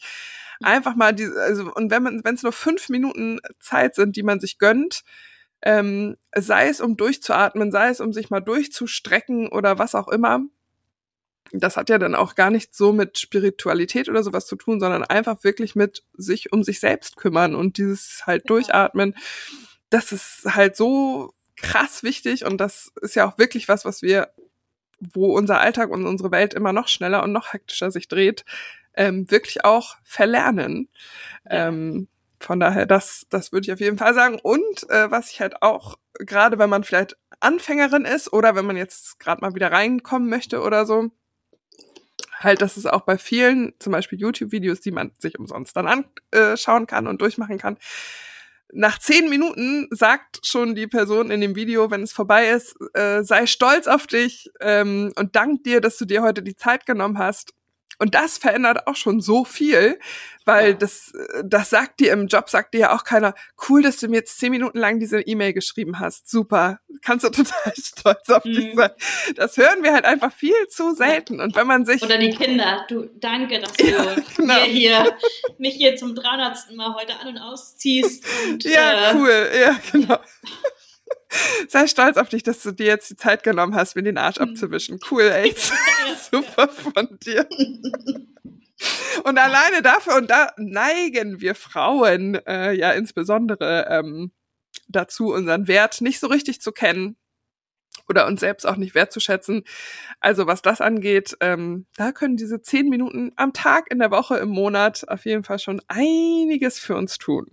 einfach 0.62 0.95
mal 0.95 1.14
diese, 1.14 1.41
also 1.41 1.72
und 1.74 1.91
wenn 1.91 2.03
man, 2.03 2.22
wenn 2.24 2.36
es 2.36 2.43
nur 2.43 2.51
fünf 2.51 2.89
Minuten 2.89 3.39
Zeit 3.60 3.95
sind, 3.95 4.16
die 4.16 4.24
man 4.24 4.39
sich 4.39 4.57
gönnt, 4.57 5.03
ähm, 5.62 6.18
sei 6.36 6.70
es 6.70 6.82
um 6.82 6.97
durchzuatmen, 6.97 7.72
sei 7.72 7.89
es 7.89 7.99
um 7.99 8.14
sich 8.14 8.30
mal 8.30 8.39
durchzustrecken 8.39 9.49
oder 9.49 9.78
was 9.80 9.95
auch 9.95 10.07
immer, 10.07 10.41
das 11.51 11.77
hat 11.77 11.89
ja 11.89 11.97
dann 11.97 12.15
auch 12.15 12.35
gar 12.35 12.49
nicht 12.51 12.75
so 12.75 12.93
mit 12.93 13.17
Spiritualität 13.17 14.09
oder 14.09 14.23
sowas 14.23 14.45
zu 14.45 14.55
tun, 14.55 14.79
sondern 14.79 15.03
einfach 15.03 15.43
wirklich 15.43 15.75
mit 15.75 16.03
sich 16.13 16.51
um 16.51 16.63
sich 16.63 16.79
selbst 16.79 17.17
kümmern 17.17 17.55
und 17.55 17.77
dieses 17.77 18.23
halt 18.25 18.43
Genau. 18.43 18.55
durchatmen. 18.55 19.15
Das 19.89 20.11
ist 20.11 20.45
halt 20.45 20.75
so 20.75 21.33
krass 21.55 22.03
wichtig 22.03 22.45
und 22.45 22.57
das 22.57 22.91
ist 23.01 23.15
ja 23.15 23.27
auch 23.27 23.37
wirklich 23.37 23.67
was, 23.67 23.85
was 23.85 24.01
wir, 24.01 24.31
wo 24.99 25.35
unser 25.35 25.59
Alltag 25.59 25.89
und 25.89 26.05
unsere 26.05 26.31
Welt 26.31 26.53
immer 26.53 26.73
noch 26.73 26.87
schneller 26.87 27.23
und 27.23 27.31
noch 27.31 27.53
hektischer 27.53 27.91
sich 27.91 28.07
dreht, 28.07 28.45
ähm, 28.93 29.29
wirklich 29.31 29.65
auch 29.65 29.97
verlernen. 30.03 30.89
Ja. 31.45 31.67
Ähm, 31.67 32.07
von 32.39 32.59
daher, 32.59 32.85
das, 32.85 33.25
das 33.29 33.51
würde 33.51 33.65
ich 33.65 33.73
auf 33.73 33.81
jeden 33.81 33.97
Fall 33.97 34.13
sagen. 34.13 34.39
Und 34.41 34.89
äh, 34.89 35.11
was 35.11 35.29
ich 35.29 35.41
halt 35.41 35.61
auch, 35.61 35.97
gerade 36.13 36.57
wenn 36.57 36.69
man 36.69 36.83
vielleicht 36.85 37.17
Anfängerin 37.41 38.05
ist 38.05 38.31
oder 38.31 38.55
wenn 38.55 38.65
man 38.65 38.77
jetzt 38.77 39.19
gerade 39.19 39.41
mal 39.41 39.55
wieder 39.55 39.71
reinkommen 39.71 40.29
möchte 40.29 40.61
oder 40.61 40.85
so, 40.85 41.09
halt, 42.39 42.61
dass 42.61 42.77
es 42.77 42.85
auch 42.85 43.01
bei 43.01 43.17
vielen, 43.17 43.73
zum 43.79 43.91
Beispiel 43.91 44.19
YouTube-Videos, 44.19 44.81
die 44.81 44.91
man 44.91 45.11
sich 45.19 45.37
umsonst 45.37 45.75
dann 45.75 46.05
anschauen 46.31 46.87
kann 46.87 47.07
und 47.07 47.21
durchmachen 47.21 47.57
kann, 47.57 47.77
nach 48.71 48.99
zehn 48.99 49.29
Minuten 49.29 49.87
sagt 49.89 50.45
schon 50.45 50.75
die 50.75 50.87
Person 50.87 51.31
in 51.31 51.41
dem 51.41 51.55
Video, 51.55 51.89
wenn 51.89 52.03
es 52.03 52.13
vorbei 52.13 52.49
ist, 52.49 52.75
äh, 52.93 53.23
sei 53.23 53.47
stolz 53.47 53.87
auf 53.87 54.05
dich 54.05 54.51
ähm, 54.61 55.11
und 55.17 55.35
dank 55.35 55.63
dir, 55.63 55.81
dass 55.81 55.97
du 55.97 56.05
dir 56.05 56.21
heute 56.21 56.43
die 56.43 56.55
Zeit 56.55 56.85
genommen 56.85 57.17
hast 57.17 57.53
Und 57.99 58.15
das 58.15 58.37
verändert 58.37 58.87
auch 58.87 58.95
schon 58.95 59.19
so 59.19 59.43
viel, 59.43 59.99
weil 60.45 60.69
ja. 60.69 60.73
das, 60.73 61.11
das 61.43 61.69
sagt 61.69 61.99
dir 61.99 62.13
im 62.13 62.27
Job, 62.27 62.49
sagt 62.49 62.73
dir 62.73 62.79
ja 62.79 62.95
auch 62.95 63.03
keiner, 63.03 63.35
cool, 63.67 63.83
dass 63.83 63.97
du 63.97 64.07
mir 64.07 64.17
jetzt 64.17 64.39
zehn 64.39 64.51
Minuten 64.51 64.79
lang 64.79 64.99
diese 64.99 65.19
E-Mail 65.21 65.51
geschrieben 65.53 65.99
hast. 65.99 66.29
Super. 66.29 66.79
Kannst 67.01 67.25
du 67.25 67.29
total 67.43 67.73
stolz 67.75 68.29
auf 68.29 68.45
mhm. 68.45 68.53
dich 68.53 68.75
sein. 68.75 68.91
Das 69.35 69.57
hören 69.57 69.83
wir 69.83 69.93
halt 69.93 70.05
einfach 70.05 70.31
viel 70.31 70.67
zu 70.69 70.95
selten. 70.95 71.41
Und 71.41 71.55
wenn 71.55 71.67
man 71.67 71.85
sich. 71.85 72.01
Oder 72.01 72.17
die 72.17 72.31
Kinder, 72.31 72.85
du, 72.87 73.09
danke, 73.19 73.59
dass 73.59 73.73
du 73.73 73.85
ja, 73.89 74.15
genau. 74.37 74.55
hier, 74.63 75.17
mich 75.57 75.75
hier 75.75 75.97
zum 75.97 76.15
300. 76.15 76.75
Mal 76.75 76.95
heute 76.95 77.19
an 77.19 77.27
und 77.27 77.37
ausziehst. 77.37 78.25
Und, 78.47 78.63
ja, 78.63 79.11
äh, 79.11 79.15
cool. 79.15 79.49
Ja, 79.59 79.79
genau. 79.91 80.19
Sei 81.67 81.88
stolz 81.88 82.17
auf 82.17 82.30
dich, 82.30 82.43
dass 82.43 82.63
du 82.63 82.71
dir 82.71 82.88
jetzt 82.88 83.09
die 83.09 83.15
Zeit 83.15 83.43
genommen 83.43 83.75
hast, 83.75 83.95
mir 83.95 84.03
den 84.03 84.17
Arsch 84.17 84.39
mhm. 84.39 84.49
abzuwischen. 84.49 84.99
Cool, 85.09 85.23
ey. 85.23 85.55
Super 86.32 86.69
von 86.69 87.19
dir. 87.19 87.47
Und 89.23 89.38
alleine 89.38 89.82
dafür, 89.82 90.15
und 90.15 90.30
da 90.30 90.51
neigen 90.57 91.41
wir 91.41 91.53
Frauen 91.53 92.36
äh, 92.45 92.71
ja 92.73 92.91
insbesondere 92.91 93.88
ähm, 93.89 94.32
dazu, 94.88 95.34
unseren 95.34 95.67
Wert 95.67 96.01
nicht 96.01 96.19
so 96.19 96.27
richtig 96.27 96.61
zu 96.61 96.71
kennen 96.71 97.17
oder 98.07 98.25
uns 98.25 98.39
selbst 98.39 98.65
auch 98.65 98.77
nicht 98.77 98.95
wertzuschätzen. 98.95 99.63
Also 100.19 100.47
was 100.47 100.61
das 100.61 100.82
angeht, 100.82 101.36
ähm, 101.41 101.86
da 101.95 102.11
können 102.11 102.38
diese 102.38 102.61
zehn 102.61 102.89
Minuten 102.89 103.32
am 103.36 103.53
Tag, 103.53 103.91
in 103.91 103.99
der 103.99 104.11
Woche, 104.11 104.38
im 104.38 104.49
Monat 104.49 105.07
auf 105.07 105.25
jeden 105.25 105.43
Fall 105.43 105.59
schon 105.59 105.82
einiges 105.88 106.80
für 106.80 106.95
uns 106.95 107.17
tun. 107.17 107.51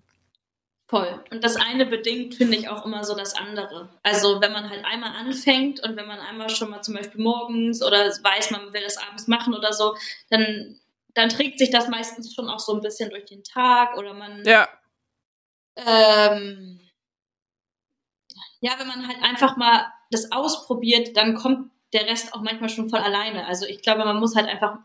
Voll. 0.88 1.24
Und 1.32 1.42
das 1.42 1.56
eine 1.56 1.84
bedingt, 1.84 2.36
finde 2.36 2.56
ich, 2.56 2.68
auch 2.68 2.84
immer 2.84 3.02
so 3.02 3.16
das 3.16 3.34
andere. 3.34 3.88
Also 4.04 4.40
wenn 4.40 4.52
man 4.52 4.70
halt 4.70 4.84
einmal 4.84 5.16
anfängt 5.16 5.80
und 5.82 5.96
wenn 5.96 6.06
man 6.06 6.20
einmal 6.20 6.48
schon 6.48 6.70
mal 6.70 6.80
zum 6.80 6.94
Beispiel 6.94 7.20
morgens 7.20 7.82
oder 7.82 8.06
weiß, 8.06 8.52
man 8.52 8.72
will 8.72 8.82
das 8.82 8.96
abends 8.96 9.26
machen 9.26 9.52
oder 9.52 9.72
so, 9.72 9.96
dann, 10.30 10.78
dann 11.14 11.28
trägt 11.28 11.58
sich 11.58 11.70
das 11.70 11.88
meistens 11.88 12.32
schon 12.32 12.48
auch 12.48 12.60
so 12.60 12.72
ein 12.72 12.82
bisschen 12.82 13.10
durch 13.10 13.24
den 13.24 13.42
Tag 13.42 13.96
oder 13.96 14.14
man. 14.14 14.44
Ja. 14.44 14.68
Ähm, 15.74 16.80
ja, 18.60 18.78
wenn 18.78 18.86
man 18.86 19.08
halt 19.08 19.22
einfach 19.22 19.56
mal 19.56 19.86
das 20.12 20.30
ausprobiert, 20.30 21.16
dann 21.16 21.34
kommt 21.34 21.72
der 21.94 22.06
Rest 22.06 22.32
auch 22.32 22.42
manchmal 22.42 22.68
schon 22.68 22.88
voll 22.88 23.00
alleine. 23.00 23.46
Also 23.46 23.66
ich 23.66 23.82
glaube, 23.82 24.04
man 24.04 24.20
muss 24.20 24.36
halt 24.36 24.46
einfach 24.48 24.78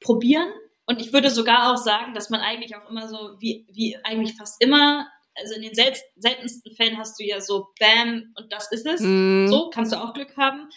probieren. 0.00 0.48
Und 0.86 1.00
ich 1.00 1.12
würde 1.12 1.30
sogar 1.30 1.72
auch 1.72 1.76
sagen, 1.76 2.14
dass 2.14 2.30
man 2.30 2.40
eigentlich 2.40 2.76
auch 2.76 2.88
immer 2.88 3.08
so, 3.08 3.34
wie, 3.38 3.66
wie 3.68 3.98
eigentlich 4.04 4.36
fast 4.36 4.62
immer, 4.62 5.08
also 5.36 5.54
in 5.54 5.62
den 5.62 5.74
sel 5.74 5.92
seltensten 6.16 6.74
Fällen 6.74 6.98
hast 6.98 7.18
du 7.18 7.24
ja 7.24 7.40
so 7.40 7.68
Bam 7.78 8.32
und 8.36 8.52
das 8.52 8.70
ist 8.72 8.86
es. 8.86 9.00
Mm. 9.00 9.46
So 9.48 9.70
kannst 9.70 9.92
du 9.92 9.96
auch 9.96 10.14
Glück 10.14 10.36
haben. 10.36 10.68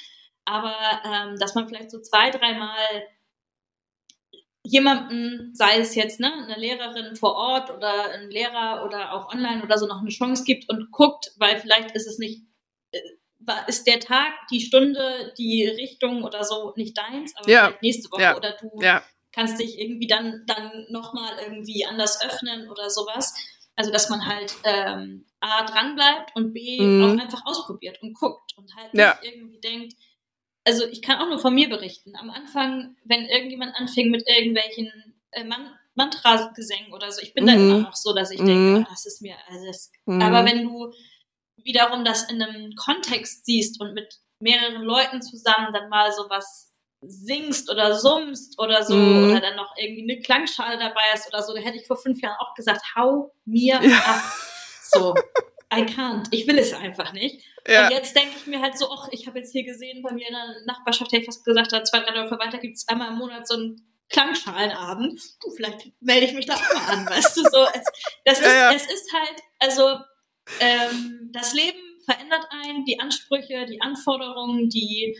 Aber 0.45 0.75
ähm, 1.05 1.37
dass 1.37 1.55
man 1.55 1.67
vielleicht 1.67 1.91
so 1.91 1.99
zwei, 2.01 2.31
dreimal 2.31 2.75
jemanden, 4.63 5.53
sei 5.55 5.79
es 5.79 5.95
jetzt 5.95 6.19
ne, 6.19 6.31
eine 6.31 6.55
Lehrerin 6.55 7.15
vor 7.15 7.35
Ort 7.35 7.69
oder 7.71 8.11
ein 8.11 8.29
Lehrer 8.29 8.85
oder 8.85 9.13
auch 9.13 9.33
online 9.33 9.63
oder 9.63 9.77
so 9.77 9.87
noch 9.87 10.01
eine 10.01 10.09
Chance 10.09 10.43
gibt 10.43 10.69
und 10.69 10.91
guckt, 10.91 11.31
weil 11.37 11.59
vielleicht 11.59 11.91
ist 11.91 12.07
es 12.07 12.19
nicht, 12.19 12.43
äh, 12.91 12.99
ist 13.67 13.87
der 13.87 13.99
Tag, 13.99 14.33
die 14.51 14.59
Stunde, 14.59 15.33
die 15.37 15.65
Richtung 15.65 16.23
oder 16.23 16.43
so 16.43 16.73
nicht 16.75 16.97
deins, 16.97 17.35
aber 17.35 17.49
ja. 17.49 17.73
nächste 17.81 18.11
Woche 18.11 18.21
ja. 18.21 18.37
oder 18.37 18.57
du 18.59 18.69
ja. 18.81 19.01
kannst 19.31 19.59
dich 19.59 19.79
irgendwie 19.79 20.07
dann, 20.07 20.43
dann 20.45 20.85
nochmal 20.89 21.37
irgendwie 21.41 21.85
anders 21.85 22.21
öffnen 22.23 22.69
oder 22.69 22.89
sowas. 22.89 23.33
Also, 23.79 23.91
dass 23.91 24.09
man 24.09 24.25
halt 24.25 24.53
ähm, 24.65 25.25
A 25.39 25.63
dran 25.65 25.95
bleibt 25.95 26.35
und 26.35 26.51
B 26.51 26.81
mhm. 26.81 27.01
auch 27.01 27.21
einfach 27.21 27.45
ausprobiert 27.45 28.01
und 28.01 28.13
guckt 28.13 28.57
und 28.57 28.75
halt 28.75 28.93
nicht 28.93 29.17
irgendwie 29.21 29.61
denkt, 29.61 29.93
also 30.65 30.85
ich 30.85 31.01
kann 31.01 31.21
auch 31.21 31.29
nur 31.29 31.39
von 31.39 31.55
mir 31.55 31.69
berichten. 31.69 32.13
Am 32.17 32.29
Anfang, 32.29 32.97
wenn 33.05 33.25
irgendjemand 33.25 33.73
anfing 33.75 34.11
mit 34.11 34.27
irgendwelchen 34.27 34.91
äh, 35.31 35.45
Man 35.45 35.73
Mantra-Gesängen 35.95 36.91
oder 36.91 37.09
so, 37.09 37.21
ich 37.21 37.33
bin 37.33 37.45
mhm. 37.45 37.47
da 37.47 37.53
immer 37.53 37.77
noch 37.79 37.95
so, 37.95 38.13
dass 38.13 38.31
ich 38.31 38.41
mhm. 38.41 38.47
denke, 38.47 38.81
oh, 38.81 38.89
das 38.89 39.05
ist 39.05 39.21
mir 39.21 39.37
alles. 39.47 39.93
Mhm. 40.05 40.21
Aber 40.21 40.43
wenn 40.43 40.63
du 40.63 40.91
wiederum 41.63 42.03
das 42.03 42.29
in 42.29 42.41
einem 42.41 42.75
Kontext 42.75 43.45
siehst 43.45 43.79
und 43.79 43.93
mit 43.93 44.13
mehreren 44.41 44.83
Leuten 44.83 45.21
zusammen 45.21 45.71
dann 45.71 45.87
mal 45.87 46.11
sowas 46.11 46.68
singst 47.01 47.71
oder 47.71 47.97
summst 47.97 48.59
oder 48.59 48.83
so 48.83 48.95
mhm. 48.95 49.29
oder 49.29 49.41
dann 49.41 49.55
noch 49.55 49.73
irgendwie 49.77 50.11
eine 50.11 50.21
Klangschale 50.21 50.77
dabei 50.77 51.01
ist 51.13 51.27
oder 51.27 51.41
so, 51.41 51.53
da 51.53 51.61
hätte 51.61 51.77
ich 51.77 51.87
vor 51.87 51.97
fünf 51.97 52.21
Jahren 52.21 52.35
auch 52.39 52.53
gesagt, 52.55 52.81
hau 52.95 53.33
mir 53.45 53.79
ja. 53.81 53.97
ab. 53.97 54.21
So, 54.81 55.15
I 55.73 55.83
can't. 55.83 56.27
Ich 56.31 56.47
will 56.47 56.57
es 56.57 56.73
einfach 56.73 57.13
nicht. 57.13 57.43
Ja. 57.67 57.85
Und 57.85 57.91
jetzt 57.91 58.15
denke 58.15 58.35
ich 58.37 58.47
mir 58.47 58.61
halt 58.61 58.77
so, 58.77 58.89
ach, 58.91 59.07
ich 59.11 59.27
habe 59.27 59.39
jetzt 59.39 59.51
hier 59.51 59.63
gesehen, 59.63 60.01
bei 60.01 60.11
mir 60.11 60.27
in 60.27 60.33
der 60.33 60.65
Nachbarschaft, 60.65 61.11
hätte 61.11 61.21
ich 61.21 61.25
fast 61.25 61.45
gesagt, 61.45 61.71
da 61.71 61.83
zwei, 61.83 61.99
drei 61.99 62.13
Dörfer 62.13 62.39
weiter 62.39 62.57
gibt 62.57 62.77
es 62.77 62.87
einmal 62.87 63.09
im 63.09 63.17
Monat 63.17 63.47
so 63.47 63.55
einen 63.55 63.81
Klangschalenabend. 64.09 65.21
Du, 65.43 65.51
vielleicht 65.51 65.91
melde 66.01 66.25
ich 66.25 66.33
mich 66.33 66.47
da 66.47 66.55
auch 66.55 66.73
mal 66.73 66.93
an, 66.93 67.09
weißt 67.09 67.37
du, 67.37 67.41
so. 67.43 67.67
Es, 67.73 67.83
das 68.25 68.39
ist, 68.39 68.45
ja, 68.45 68.71
ja. 68.71 68.73
es 68.73 68.91
ist 68.91 69.13
halt, 69.13 69.43
also, 69.59 69.99
ähm, 70.59 71.29
das 71.31 71.53
Leben 71.53 71.77
verändert 72.05 72.47
einen, 72.49 72.85
die 72.85 72.99
Ansprüche, 72.99 73.67
die 73.67 73.81
Anforderungen, 73.81 74.69
die, 74.69 75.15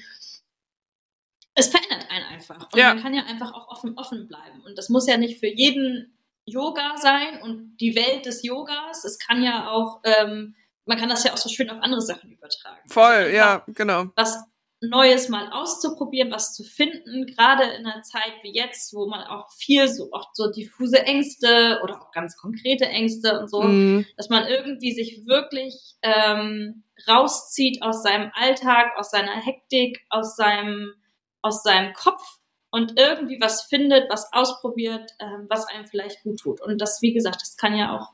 es 1.55 1.67
verändert 1.67 2.07
einen 2.09 2.25
einfach. 2.25 2.71
Und 2.71 2.79
ja. 2.79 2.93
man 2.93 3.03
kann 3.03 3.13
ja 3.13 3.23
einfach 3.23 3.53
auch 3.53 3.67
offen, 3.67 3.97
offen 3.97 4.27
bleiben. 4.27 4.61
Und 4.65 4.77
das 4.77 4.89
muss 4.89 5.07
ja 5.07 5.17
nicht 5.17 5.39
für 5.39 5.47
jeden 5.47 6.17
Yoga 6.45 6.97
sein 6.97 7.41
und 7.41 7.77
die 7.77 7.95
Welt 7.95 8.25
des 8.25 8.43
Yogas. 8.43 9.03
Es 9.03 9.19
kann 9.19 9.43
ja 9.43 9.69
auch, 9.69 10.01
ähm, 10.03 10.55
man 10.85 10.97
kann 10.97 11.09
das 11.09 11.23
ja 11.23 11.33
auch 11.33 11.37
so 11.37 11.49
schön 11.49 11.69
auf 11.69 11.81
andere 11.81 12.01
Sachen 12.01 12.31
übertragen. 12.31 12.89
Voll, 12.89 13.03
also 13.03 13.35
ja, 13.35 13.63
genau. 13.67 14.05
Was 14.15 14.43
Neues 14.81 15.27
mal 15.27 15.51
auszuprobieren, 15.51 16.31
was 16.31 16.53
zu 16.53 16.63
finden, 16.63 17.25
gerade 17.25 17.63
in 17.65 17.85
einer 17.85 18.01
Zeit 18.01 18.31
wie 18.43 18.53
jetzt, 18.53 18.93
wo 18.93 19.07
man 19.07 19.23
auch 19.23 19.51
viel 19.51 19.89
so 19.89 20.09
auch 20.13 20.29
so 20.33 20.49
diffuse 20.49 21.03
Ängste 21.03 21.81
oder 21.83 22.01
auch 22.01 22.11
ganz 22.11 22.37
konkrete 22.37 22.85
Ängste 22.85 23.41
und 23.41 23.49
so, 23.49 23.61
mm. 23.61 24.05
dass 24.15 24.29
man 24.29 24.47
irgendwie 24.47 24.93
sich 24.93 25.25
wirklich 25.25 25.75
ähm, 26.01 26.83
rauszieht 27.09 27.81
aus 27.81 28.03
seinem 28.03 28.31
Alltag, 28.33 28.93
aus 28.97 29.11
seiner 29.11 29.35
Hektik, 29.35 29.99
aus 30.09 30.37
seinem 30.37 30.93
aus 31.41 31.63
seinem 31.63 31.93
Kopf 31.93 32.39
und 32.71 32.99
irgendwie 32.99 33.39
was 33.41 33.63
findet, 33.63 34.09
was 34.09 34.31
ausprobiert, 34.31 35.11
ähm, 35.19 35.47
was 35.49 35.65
einem 35.67 35.85
vielleicht 35.85 36.23
gut 36.23 36.39
tut. 36.39 36.61
Und 36.61 36.79
das, 36.79 37.01
wie 37.01 37.13
gesagt, 37.13 37.41
das 37.41 37.57
kann 37.57 37.75
ja 37.75 37.97
auch 37.97 38.09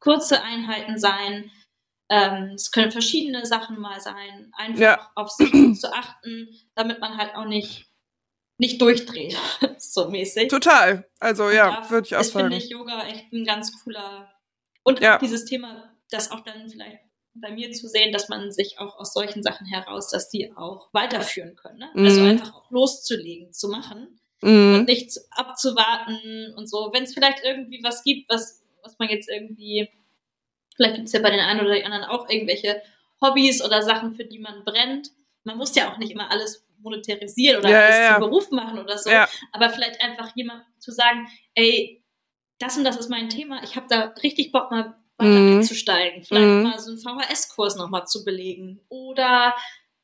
kurze 0.00 0.42
Einheiten 0.42 0.98
sein. 0.98 1.50
Ähm, 2.10 2.52
es 2.54 2.70
können 2.70 2.90
verschiedene 2.90 3.44
Sachen 3.44 3.78
mal 3.78 4.00
sein. 4.00 4.50
Einfach 4.56 4.80
ja. 4.80 5.10
auf 5.14 5.30
sich 5.30 5.78
zu 5.80 5.92
achten, 5.92 6.48
damit 6.74 7.00
man 7.00 7.18
halt 7.18 7.34
auch 7.34 7.44
nicht 7.44 7.88
nicht 8.60 8.80
durchdreht, 8.80 9.36
so 9.78 10.10
mäßig. 10.10 10.48
Total. 10.48 11.08
Also 11.20 11.50
ja, 11.50 11.88
würde 11.90 12.06
ich 12.06 12.16
auch 12.16 12.22
sagen. 12.22 12.32
Das 12.32 12.42
finde 12.42 12.56
ich 12.56 12.68
Yoga 12.70 13.06
echt 13.06 13.32
ein 13.32 13.44
ganz 13.44 13.84
cooler 13.84 14.28
und 14.82 15.00
ja. 15.00 15.18
dieses 15.18 15.44
Thema, 15.44 15.94
das 16.10 16.30
auch 16.30 16.40
dann 16.40 16.68
vielleicht 16.68 16.98
bei 17.40 17.50
mir 17.50 17.70
zu 17.72 17.88
sehen, 17.88 18.12
dass 18.12 18.28
man 18.28 18.50
sich 18.52 18.78
auch 18.78 18.98
aus 18.98 19.12
solchen 19.12 19.42
Sachen 19.42 19.66
heraus, 19.66 20.10
dass 20.10 20.28
die 20.28 20.52
auch 20.56 20.88
weiterführen 20.92 21.56
können. 21.56 21.78
Ne? 21.78 21.88
Also 21.94 22.00
mhm. 22.00 22.06
Also 22.06 22.22
einfach 22.24 22.54
auch 22.54 22.70
loszulegen, 22.70 23.52
zu 23.52 23.68
machen 23.68 24.18
mhm. 24.40 24.74
und 24.74 24.88
nicht 24.88 25.12
abzuwarten 25.30 26.54
und 26.56 26.68
so. 26.68 26.90
Wenn 26.92 27.04
es 27.04 27.14
vielleicht 27.14 27.44
irgendwie 27.44 27.82
was 27.82 28.04
gibt, 28.04 28.28
was, 28.30 28.62
was 28.82 28.98
man 28.98 29.08
jetzt 29.08 29.28
irgendwie, 29.28 29.88
vielleicht 30.76 30.96
gibt 30.96 31.06
es 31.06 31.12
ja 31.12 31.20
bei 31.20 31.30
den 31.30 31.40
einen 31.40 31.60
oder 31.60 31.74
den 31.74 31.84
anderen 31.84 32.04
auch 32.04 32.28
irgendwelche 32.28 32.82
Hobbys 33.20 33.64
oder 33.64 33.82
Sachen, 33.82 34.14
für 34.14 34.24
die 34.24 34.38
man 34.38 34.64
brennt. 34.64 35.10
Man 35.44 35.56
muss 35.56 35.74
ja 35.74 35.92
auch 35.92 35.98
nicht 35.98 36.12
immer 36.12 36.30
alles 36.30 36.64
monetarisieren 36.80 37.60
oder 37.60 37.70
ja, 37.70 37.80
alles 37.80 37.96
ja, 37.96 38.12
zum 38.12 38.30
Beruf 38.30 38.50
machen 38.50 38.78
oder 38.78 38.98
so. 38.98 39.10
Ja. 39.10 39.28
Aber 39.52 39.70
vielleicht 39.70 40.00
einfach 40.00 40.34
jemand 40.36 40.64
zu 40.78 40.92
sagen, 40.92 41.28
ey, 41.54 42.04
das 42.58 42.76
und 42.76 42.84
das 42.84 42.96
ist 42.96 43.08
mein 43.08 43.28
Thema, 43.28 43.62
ich 43.62 43.76
habe 43.76 43.86
da 43.88 44.14
richtig 44.22 44.52
Bock 44.52 44.70
mal 44.70 44.96
weiter 45.18 45.30
mhm. 45.30 45.58
einzusteigen. 45.58 46.22
Vielleicht 46.22 46.46
mhm. 46.46 46.62
mal 46.62 46.78
so 46.78 46.90
einen 46.90 46.98
VHS-Kurs 46.98 47.76
nochmal 47.76 48.06
zu 48.06 48.24
belegen 48.24 48.80
oder 48.88 49.54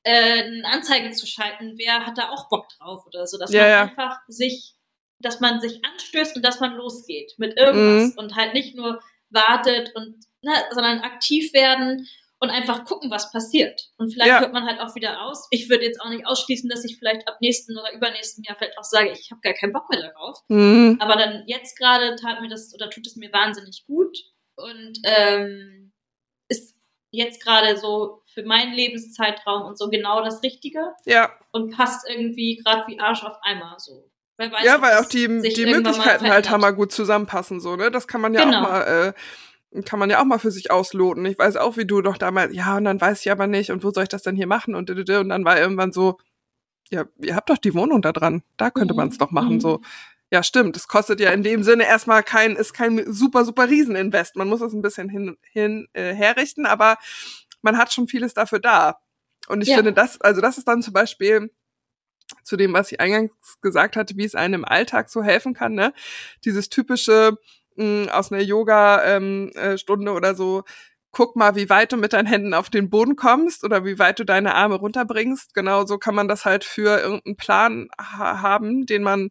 äh, 0.02 0.42
eine 0.42 0.66
Anzeige 0.66 1.10
zu 1.12 1.26
schalten, 1.26 1.74
wer 1.76 2.06
hat 2.06 2.18
da 2.18 2.30
auch 2.30 2.48
Bock 2.48 2.68
drauf 2.78 3.06
oder 3.06 3.26
so, 3.26 3.38
dass 3.38 3.52
ja, 3.52 3.62
man 3.62 3.70
ja. 3.70 3.82
einfach 3.82 4.18
sich, 4.28 4.74
dass 5.18 5.40
man 5.40 5.60
sich 5.60 5.84
anstößt 5.84 6.36
und 6.36 6.44
dass 6.44 6.60
man 6.60 6.74
losgeht 6.74 7.34
mit 7.38 7.56
irgendwas 7.56 8.12
mhm. 8.14 8.18
und 8.18 8.36
halt 8.36 8.54
nicht 8.54 8.76
nur 8.76 9.00
wartet 9.30 9.94
und, 9.94 10.16
ne, 10.42 10.52
sondern 10.72 11.00
aktiv 11.00 11.52
werden 11.54 12.06
und 12.38 12.50
einfach 12.50 12.84
gucken, 12.84 13.10
was 13.10 13.32
passiert. 13.32 13.88
Und 13.96 14.12
vielleicht 14.12 14.28
ja. 14.28 14.40
hört 14.40 14.52
man 14.52 14.66
halt 14.66 14.78
auch 14.80 14.94
wieder 14.94 15.22
aus. 15.22 15.46
Ich 15.50 15.70
würde 15.70 15.86
jetzt 15.86 16.00
auch 16.02 16.10
nicht 16.10 16.26
ausschließen, 16.26 16.68
dass 16.68 16.84
ich 16.84 16.98
vielleicht 16.98 17.26
ab 17.26 17.38
nächsten 17.40 17.78
oder 17.78 17.94
übernächsten 17.94 18.44
Jahr 18.44 18.56
vielleicht 18.58 18.76
auch 18.76 18.84
sage, 18.84 19.10
ich 19.12 19.30
habe 19.30 19.40
gar 19.40 19.54
keinen 19.54 19.72
Bock 19.72 19.88
mehr 19.88 20.02
darauf. 20.02 20.38
Mhm. 20.48 20.98
Aber 21.00 21.16
dann 21.16 21.44
jetzt 21.46 21.78
gerade 21.78 22.16
tat 22.16 22.42
mir 22.42 22.48
das 22.48 22.74
oder 22.74 22.90
tut 22.90 23.06
es 23.06 23.16
mir 23.16 23.32
wahnsinnig 23.32 23.84
gut 23.86 24.18
und 24.56 24.98
ähm, 25.04 25.92
ist 26.48 26.74
jetzt 27.10 27.42
gerade 27.42 27.76
so 27.76 28.22
für 28.32 28.44
meinen 28.44 28.74
Lebenszeitraum 28.74 29.62
und 29.62 29.78
so 29.78 29.88
genau 29.88 30.24
das 30.24 30.42
Richtige. 30.42 30.92
Ja. 31.04 31.30
Und 31.52 31.76
passt 31.76 32.08
irgendwie 32.08 32.56
gerade 32.56 32.86
wie 32.88 32.98
Arsch 33.00 33.24
auf 33.24 33.36
Eimer 33.42 33.76
so. 33.78 34.10
Weiß, 34.36 34.64
ja, 34.64 34.82
weil 34.82 34.98
auch 34.98 35.08
die, 35.08 35.28
die 35.28 35.66
Möglichkeiten 35.66 36.28
halt 36.28 36.50
hammer 36.50 36.72
gut 36.72 36.90
zusammenpassen, 36.90 37.60
so, 37.60 37.76
ne? 37.76 37.92
Das 37.92 38.08
kann 38.08 38.20
man 38.20 38.34
ja 38.34 38.44
genau. 38.44 38.58
auch 38.58 38.62
mal, 38.62 39.14
äh, 39.74 39.82
kann 39.82 40.00
man 40.00 40.10
ja 40.10 40.20
auch 40.20 40.24
mal 40.24 40.40
für 40.40 40.50
sich 40.50 40.72
ausloten. 40.72 41.24
Ich 41.26 41.38
weiß 41.38 41.56
auch, 41.56 41.76
wie 41.76 41.86
du 41.86 42.02
doch 42.02 42.16
damals, 42.16 42.52
ja, 42.52 42.76
und 42.76 42.84
dann 42.84 43.00
weiß 43.00 43.20
ich 43.20 43.30
aber 43.30 43.46
nicht, 43.46 43.70
und 43.70 43.84
wo 43.84 43.92
soll 43.92 44.02
ich 44.02 44.08
das 44.08 44.22
denn 44.22 44.34
hier 44.34 44.48
machen? 44.48 44.74
Und, 44.74 44.90
und 44.90 45.08
dann 45.08 45.44
war 45.44 45.60
irgendwann 45.60 45.92
so, 45.92 46.18
ja, 46.90 47.04
ihr 47.18 47.36
habt 47.36 47.48
doch 47.48 47.58
die 47.58 47.74
Wohnung 47.74 48.02
da 48.02 48.12
dran, 48.12 48.42
da 48.56 48.70
könnte 48.70 48.94
mhm. 48.94 48.98
man 48.98 49.08
es 49.08 49.18
doch 49.18 49.30
machen, 49.30 49.54
mhm. 49.54 49.60
so 49.60 49.80
Ja, 50.34 50.42
stimmt. 50.42 50.76
Es 50.76 50.88
kostet 50.88 51.20
ja 51.20 51.30
in 51.30 51.44
dem 51.44 51.62
Sinne 51.62 51.86
erstmal 51.86 52.24
kein, 52.24 52.56
ist 52.56 52.74
kein 52.74 53.04
super, 53.06 53.44
super 53.44 53.70
Rieseninvest. 53.70 54.34
Man 54.34 54.48
muss 54.48 54.62
es 54.62 54.72
ein 54.72 54.82
bisschen 54.82 55.08
hin, 55.08 55.36
hin 55.42 55.86
äh, 55.92 56.12
herrichten, 56.12 56.66
aber 56.66 56.96
man 57.62 57.78
hat 57.78 57.92
schon 57.92 58.08
vieles 58.08 58.34
dafür 58.34 58.58
da. 58.58 58.98
Und 59.46 59.60
ich 59.60 59.68
ja. 59.68 59.76
finde 59.76 59.92
das, 59.92 60.20
also 60.20 60.40
das 60.40 60.58
ist 60.58 60.66
dann 60.66 60.82
zum 60.82 60.92
Beispiel 60.92 61.52
zu 62.42 62.56
dem, 62.56 62.72
was 62.72 62.90
ich 62.90 62.98
eingangs 62.98 63.30
gesagt 63.60 63.94
hatte, 63.94 64.16
wie 64.16 64.24
es 64.24 64.34
einem 64.34 64.54
im 64.54 64.64
Alltag 64.64 65.08
so 65.08 65.22
helfen 65.22 65.54
kann, 65.54 65.74
ne? 65.74 65.92
Dieses 66.44 66.68
typische 66.68 67.38
mh, 67.76 68.10
aus 68.10 68.32
einer 68.32 68.42
Yoga-Stunde 68.42 70.10
ähm, 70.10 70.16
äh, 70.16 70.18
oder 70.18 70.34
so, 70.34 70.64
guck 71.12 71.36
mal, 71.36 71.54
wie 71.54 71.70
weit 71.70 71.92
du 71.92 71.96
mit 71.96 72.12
deinen 72.12 72.26
Händen 72.26 72.54
auf 72.54 72.70
den 72.70 72.90
Boden 72.90 73.14
kommst 73.14 73.62
oder 73.62 73.84
wie 73.84 74.00
weit 74.00 74.18
du 74.18 74.24
deine 74.24 74.56
Arme 74.56 74.74
runterbringst. 74.74 75.54
Genau 75.54 75.86
so 75.86 75.96
kann 75.96 76.16
man 76.16 76.26
das 76.26 76.44
halt 76.44 76.64
für 76.64 76.98
irgendeinen 76.98 77.36
Plan 77.36 77.88
ha 78.00 78.42
haben, 78.42 78.84
den 78.84 79.04
man 79.04 79.30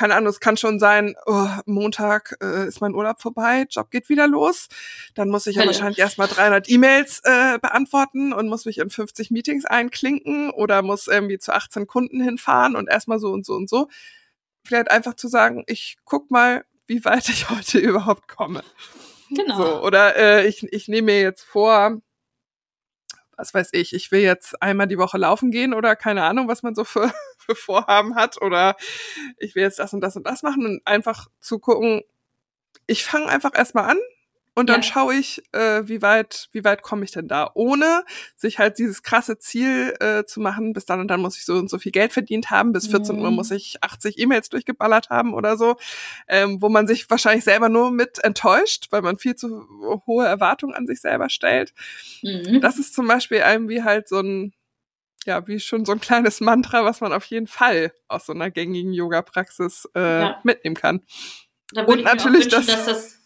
keine 0.00 0.14
Ahnung, 0.14 0.30
es 0.30 0.40
kann 0.40 0.56
schon 0.56 0.78
sein, 0.78 1.14
oh, 1.26 1.46
Montag 1.66 2.34
äh, 2.42 2.66
ist 2.66 2.80
mein 2.80 2.94
Urlaub 2.94 3.20
vorbei, 3.20 3.66
Job 3.68 3.90
geht 3.90 4.08
wieder 4.08 4.26
los. 4.26 4.68
Dann 5.14 5.28
muss 5.28 5.46
ich 5.46 5.56
ja 5.56 5.60
Hallo. 5.60 5.72
wahrscheinlich 5.72 5.98
erstmal 5.98 6.26
300 6.26 6.70
E-Mails 6.70 7.20
äh, 7.24 7.58
beantworten 7.58 8.32
und 8.32 8.48
muss 8.48 8.64
mich 8.64 8.78
in 8.78 8.88
50 8.88 9.30
Meetings 9.30 9.66
einklinken 9.66 10.48
oder 10.52 10.80
muss 10.80 11.06
irgendwie 11.06 11.36
zu 11.36 11.52
18 11.52 11.86
Kunden 11.86 12.22
hinfahren 12.22 12.76
und 12.76 12.88
erstmal 12.88 13.18
so 13.18 13.30
und 13.30 13.44
so 13.44 13.52
und 13.52 13.68
so. 13.68 13.88
Vielleicht 14.64 14.90
einfach 14.90 15.16
zu 15.16 15.28
sagen, 15.28 15.64
ich 15.66 15.98
guck 16.06 16.30
mal, 16.30 16.64
wie 16.86 17.04
weit 17.04 17.28
ich 17.28 17.50
heute 17.50 17.78
überhaupt 17.78 18.26
komme. 18.26 18.64
Genau. 19.28 19.58
So, 19.58 19.82
oder 19.82 20.16
äh, 20.16 20.46
ich, 20.46 20.62
ich 20.72 20.88
nehme 20.88 21.12
mir 21.12 21.20
jetzt 21.20 21.42
vor, 21.42 22.00
was 23.40 23.54
weiß 23.54 23.70
ich, 23.72 23.94
ich 23.94 24.12
will 24.12 24.20
jetzt 24.20 24.62
einmal 24.62 24.86
die 24.86 24.98
Woche 24.98 25.16
laufen 25.18 25.50
gehen 25.50 25.72
oder 25.72 25.96
keine 25.96 26.24
Ahnung, 26.24 26.46
was 26.46 26.62
man 26.62 26.74
so 26.74 26.84
für, 26.84 27.10
für 27.38 27.54
Vorhaben 27.54 28.14
hat 28.14 28.40
oder 28.42 28.76
ich 29.38 29.54
will 29.54 29.62
jetzt 29.62 29.78
das 29.78 29.94
und 29.94 30.02
das 30.02 30.16
und 30.16 30.26
das 30.26 30.42
machen 30.42 30.66
und 30.66 30.86
einfach 30.86 31.28
zu 31.40 31.58
gucken, 31.58 32.02
ich 32.86 33.04
fange 33.04 33.28
einfach 33.28 33.54
erstmal 33.54 33.90
an, 33.90 33.98
und 34.54 34.68
dann 34.68 34.80
ja. 34.80 34.82
schaue 34.82 35.14
ich, 35.14 35.42
äh, 35.52 35.82
wie 35.84 36.02
weit, 36.02 36.48
wie 36.52 36.64
weit 36.64 36.82
komme 36.82 37.04
ich 37.04 37.12
denn 37.12 37.28
da, 37.28 37.50
ohne 37.54 38.04
sich 38.34 38.58
halt 38.58 38.78
dieses 38.78 39.02
krasse 39.02 39.38
Ziel 39.38 39.94
äh, 40.00 40.24
zu 40.24 40.40
machen, 40.40 40.72
bis 40.72 40.86
dann 40.86 41.00
und 41.00 41.08
dann 41.08 41.20
muss 41.20 41.36
ich 41.36 41.44
so 41.44 41.54
und 41.54 41.70
so 41.70 41.78
viel 41.78 41.92
Geld 41.92 42.12
verdient 42.12 42.50
haben, 42.50 42.72
bis 42.72 42.88
14 42.88 43.16
mhm. 43.16 43.22
Uhr 43.22 43.30
muss 43.30 43.52
ich 43.52 43.82
80 43.82 44.18
E-Mails 44.18 44.48
durchgeballert 44.48 45.08
haben 45.08 45.34
oder 45.34 45.56
so, 45.56 45.76
ähm, 46.26 46.60
wo 46.60 46.68
man 46.68 46.88
sich 46.88 47.08
wahrscheinlich 47.08 47.44
selber 47.44 47.68
nur 47.68 47.92
mit 47.92 48.22
enttäuscht, 48.24 48.88
weil 48.90 49.02
man 49.02 49.18
viel 49.18 49.36
zu 49.36 49.66
hohe 50.06 50.26
Erwartungen 50.26 50.74
an 50.74 50.86
sich 50.86 51.00
selber 51.00 51.30
stellt. 51.30 51.72
Mhm. 52.22 52.60
Das 52.60 52.78
ist 52.78 52.94
zum 52.94 53.06
Beispiel 53.06 53.38
irgendwie 53.38 53.84
halt 53.84 54.08
so 54.08 54.18
ein, 54.18 54.52
ja, 55.26 55.46
wie 55.46 55.60
schon 55.60 55.84
so 55.84 55.92
ein 55.92 56.00
kleines 56.00 56.40
Mantra, 56.40 56.84
was 56.84 57.00
man 57.00 57.12
auf 57.12 57.24
jeden 57.26 57.46
Fall 57.46 57.92
aus 58.08 58.26
so 58.26 58.32
einer 58.32 58.50
gängigen 58.50 58.92
Yoga-Praxis 58.92 59.88
äh, 59.94 60.20
ja. 60.20 60.40
mitnehmen 60.42 60.74
kann. 60.74 61.02
Und 61.86 62.02
natürlich 62.02 62.52
wünschen, 62.52 62.66
das, 62.66 62.66
dass 62.66 62.86
das 62.86 63.20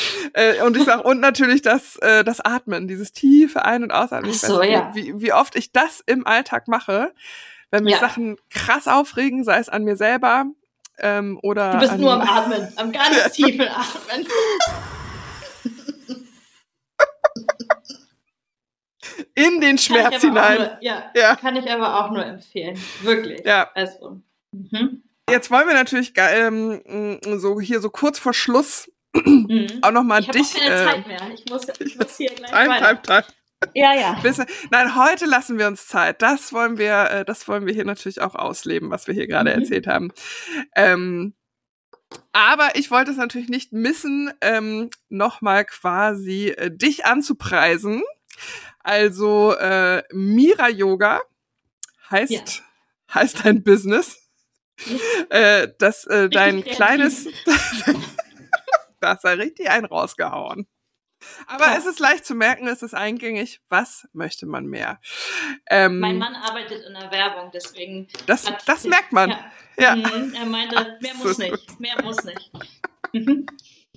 äh, 0.34 0.62
und 0.62 0.76
ich 0.76 0.84
sag 0.84 1.04
und 1.04 1.20
natürlich 1.20 1.62
das, 1.62 1.96
äh, 1.96 2.24
das 2.24 2.40
Atmen, 2.40 2.88
dieses 2.88 3.12
tiefe 3.12 3.64
Ein- 3.64 3.82
und 3.82 3.92
Ausatmen. 3.92 4.32
So, 4.32 4.62
ja. 4.62 4.90
wie, 4.94 5.20
wie 5.20 5.32
oft 5.32 5.56
ich 5.56 5.72
das 5.72 6.02
im 6.06 6.26
Alltag 6.26 6.68
mache, 6.68 7.12
wenn 7.70 7.84
mich 7.84 7.94
ja. 7.94 8.00
Sachen 8.00 8.36
krass 8.50 8.88
aufregen, 8.88 9.44
sei 9.44 9.58
es 9.58 9.68
an 9.68 9.84
mir 9.84 9.96
selber 9.96 10.46
ähm, 10.98 11.38
oder. 11.42 11.72
Du 11.72 11.78
bist 11.78 11.98
nur 11.98 12.12
am 12.12 12.20
Atmen, 12.28 12.72
am 12.76 12.92
ganz 12.92 13.32
tiefen 13.32 13.68
Atmen. 13.68 14.26
In 19.34 19.60
den 19.60 19.78
Schmerz 19.78 20.20
hinein. 20.20 20.58
Nur, 20.58 20.78
ja, 20.80 21.10
ja, 21.14 21.36
kann 21.36 21.56
ich 21.56 21.70
aber 21.70 22.00
auch 22.00 22.10
nur 22.10 22.24
empfehlen. 22.24 22.78
Wirklich. 23.02 23.44
Ja. 23.44 23.70
Also. 23.74 24.20
Mhm. 24.52 25.02
Jetzt 25.30 25.50
wollen 25.50 25.66
wir 25.66 25.74
natürlich 25.74 26.12
ähm, 26.16 27.18
so 27.38 27.60
hier 27.60 27.80
so 27.80 27.90
kurz 27.90 28.18
vor 28.18 28.34
Schluss 28.34 28.90
Mhm. 29.14 29.78
auch 29.82 29.90
nochmal 29.90 30.22
dich. 30.22 30.54
Ich 30.54 30.54
habe 30.54 30.68
keine 30.68 30.74
äh, 30.74 30.86
Zeit 30.86 31.06
mehr. 31.06 31.20
Ich 31.34 31.44
muss, 31.50 31.66
ich 31.80 31.96
muss 31.96 32.16
hier 32.16 32.30
gleich 32.34 32.50
time, 32.50 32.68
weiter. 32.68 33.02
Time, 33.02 33.02
time. 33.02 33.24
Ja, 33.74 33.94
ja. 33.94 34.22
Nein, 34.70 34.96
heute 34.96 35.26
lassen 35.26 35.58
wir 35.58 35.66
uns 35.66 35.86
Zeit. 35.86 36.22
Das 36.22 36.52
wollen 36.52 36.78
wir, 36.78 37.10
äh, 37.10 37.24
das 37.24 37.46
wollen 37.46 37.66
wir 37.66 37.74
hier 37.74 37.84
natürlich 37.84 38.20
auch 38.20 38.34
ausleben, 38.34 38.90
was 38.90 39.06
wir 39.06 39.14
hier 39.14 39.26
gerade 39.26 39.54
mhm. 39.54 39.62
erzählt 39.62 39.86
haben. 39.86 40.12
Ähm, 40.74 41.34
aber 42.32 42.76
ich 42.76 42.90
wollte 42.90 43.10
es 43.10 43.16
natürlich 43.16 43.48
nicht 43.48 43.72
missen, 43.72 44.32
ähm, 44.40 44.90
nochmal 45.08 45.64
quasi 45.64 46.48
äh, 46.48 46.70
dich 46.70 47.06
anzupreisen. 47.06 48.02
Also 48.80 49.54
äh, 49.54 50.02
Mira 50.12 50.68
Yoga 50.68 51.20
heißt, 52.10 52.30
ja. 52.30 52.42
heißt 53.14 53.44
dein 53.44 53.62
Business. 53.62 54.18
Äh, 55.30 55.68
das 55.78 56.04
äh, 56.06 56.28
dein 56.28 56.64
kleines 56.64 57.28
Da 59.02 59.14
hast 59.14 59.24
du 59.24 59.28
richtig 59.28 59.68
einen 59.68 59.86
rausgehauen. 59.86 60.68
Aber 61.46 61.66
ja. 61.66 61.76
es 61.76 61.86
ist 61.86 61.98
leicht 61.98 62.24
zu 62.24 62.34
merken, 62.34 62.68
es 62.68 62.82
ist 62.82 62.94
eingängig. 62.94 63.60
Was 63.68 64.08
möchte 64.12 64.46
man 64.46 64.66
mehr? 64.66 65.00
Ähm, 65.68 65.98
mein 65.98 66.18
Mann 66.18 66.34
arbeitet 66.34 66.84
in 66.84 66.94
der 66.94 67.10
Werbung, 67.10 67.50
deswegen. 67.52 68.08
Das, 68.26 68.50
das 68.66 68.84
merkt 68.84 69.12
man. 69.12 69.30
Ja. 69.30 69.50
ja. 69.76 69.96
Mhm, 69.96 70.34
er 70.34 70.46
meinte, 70.46 70.98
mehr 71.00 71.14
muss 71.14 71.38
nicht. 71.38 71.80
Mehr 71.80 72.02
muss 72.02 72.24
nicht. 72.24 72.50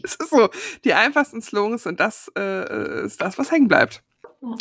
Es 0.03 0.16
ist 0.16 0.30
so. 0.30 0.49
Die 0.84 0.93
einfachsten 0.93 1.41
Slogans 1.41 1.84
sind 1.84 1.99
das, 1.99 2.32
äh, 2.38 3.06
ist 3.06 3.22
das, 3.22 3.38
was 3.38 3.51
hängen 3.51 3.68
bleibt. 3.68 4.03
Ja. 4.41 4.56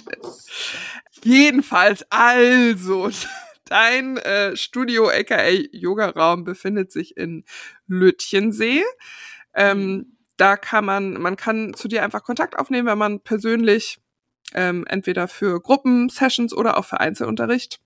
Jedenfalls, 1.23 2.07
also, 2.11 3.11
dein 3.65 4.17
äh, 4.19 4.57
Studio 4.57 5.09
aka 5.09 5.49
Yoga-Raum 5.73 6.45
befindet 6.45 6.93
sich 6.93 7.17
in 7.17 7.45
Lütchensee. 7.87 8.85
Ähm, 9.55 9.87
mhm 9.87 10.14
da 10.37 10.57
kann 10.57 10.85
man, 10.85 11.15
man 11.15 11.37
kann 11.37 11.75
zu 11.75 11.89
dir 11.89 12.03
einfach 12.03 12.23
Kontakt 12.25 12.59
aufnehmen, 12.59 12.89
wenn 12.89 12.99
man 12.99 13.21
persönlich 13.21 13.99
ähm, 14.55 14.85
entweder 14.89 15.29
für 15.29 15.61
Gruppensessions 15.61 16.53
oder 16.55 16.77
auch 16.77 16.85
für 16.85 17.01
Einzelunterricht 17.01 17.81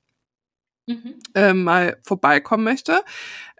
mhm. 0.87 1.15
ähm, 1.35 1.65
mal 1.65 1.99
vorbeikommen 2.03 2.65
möchte. 2.65 3.03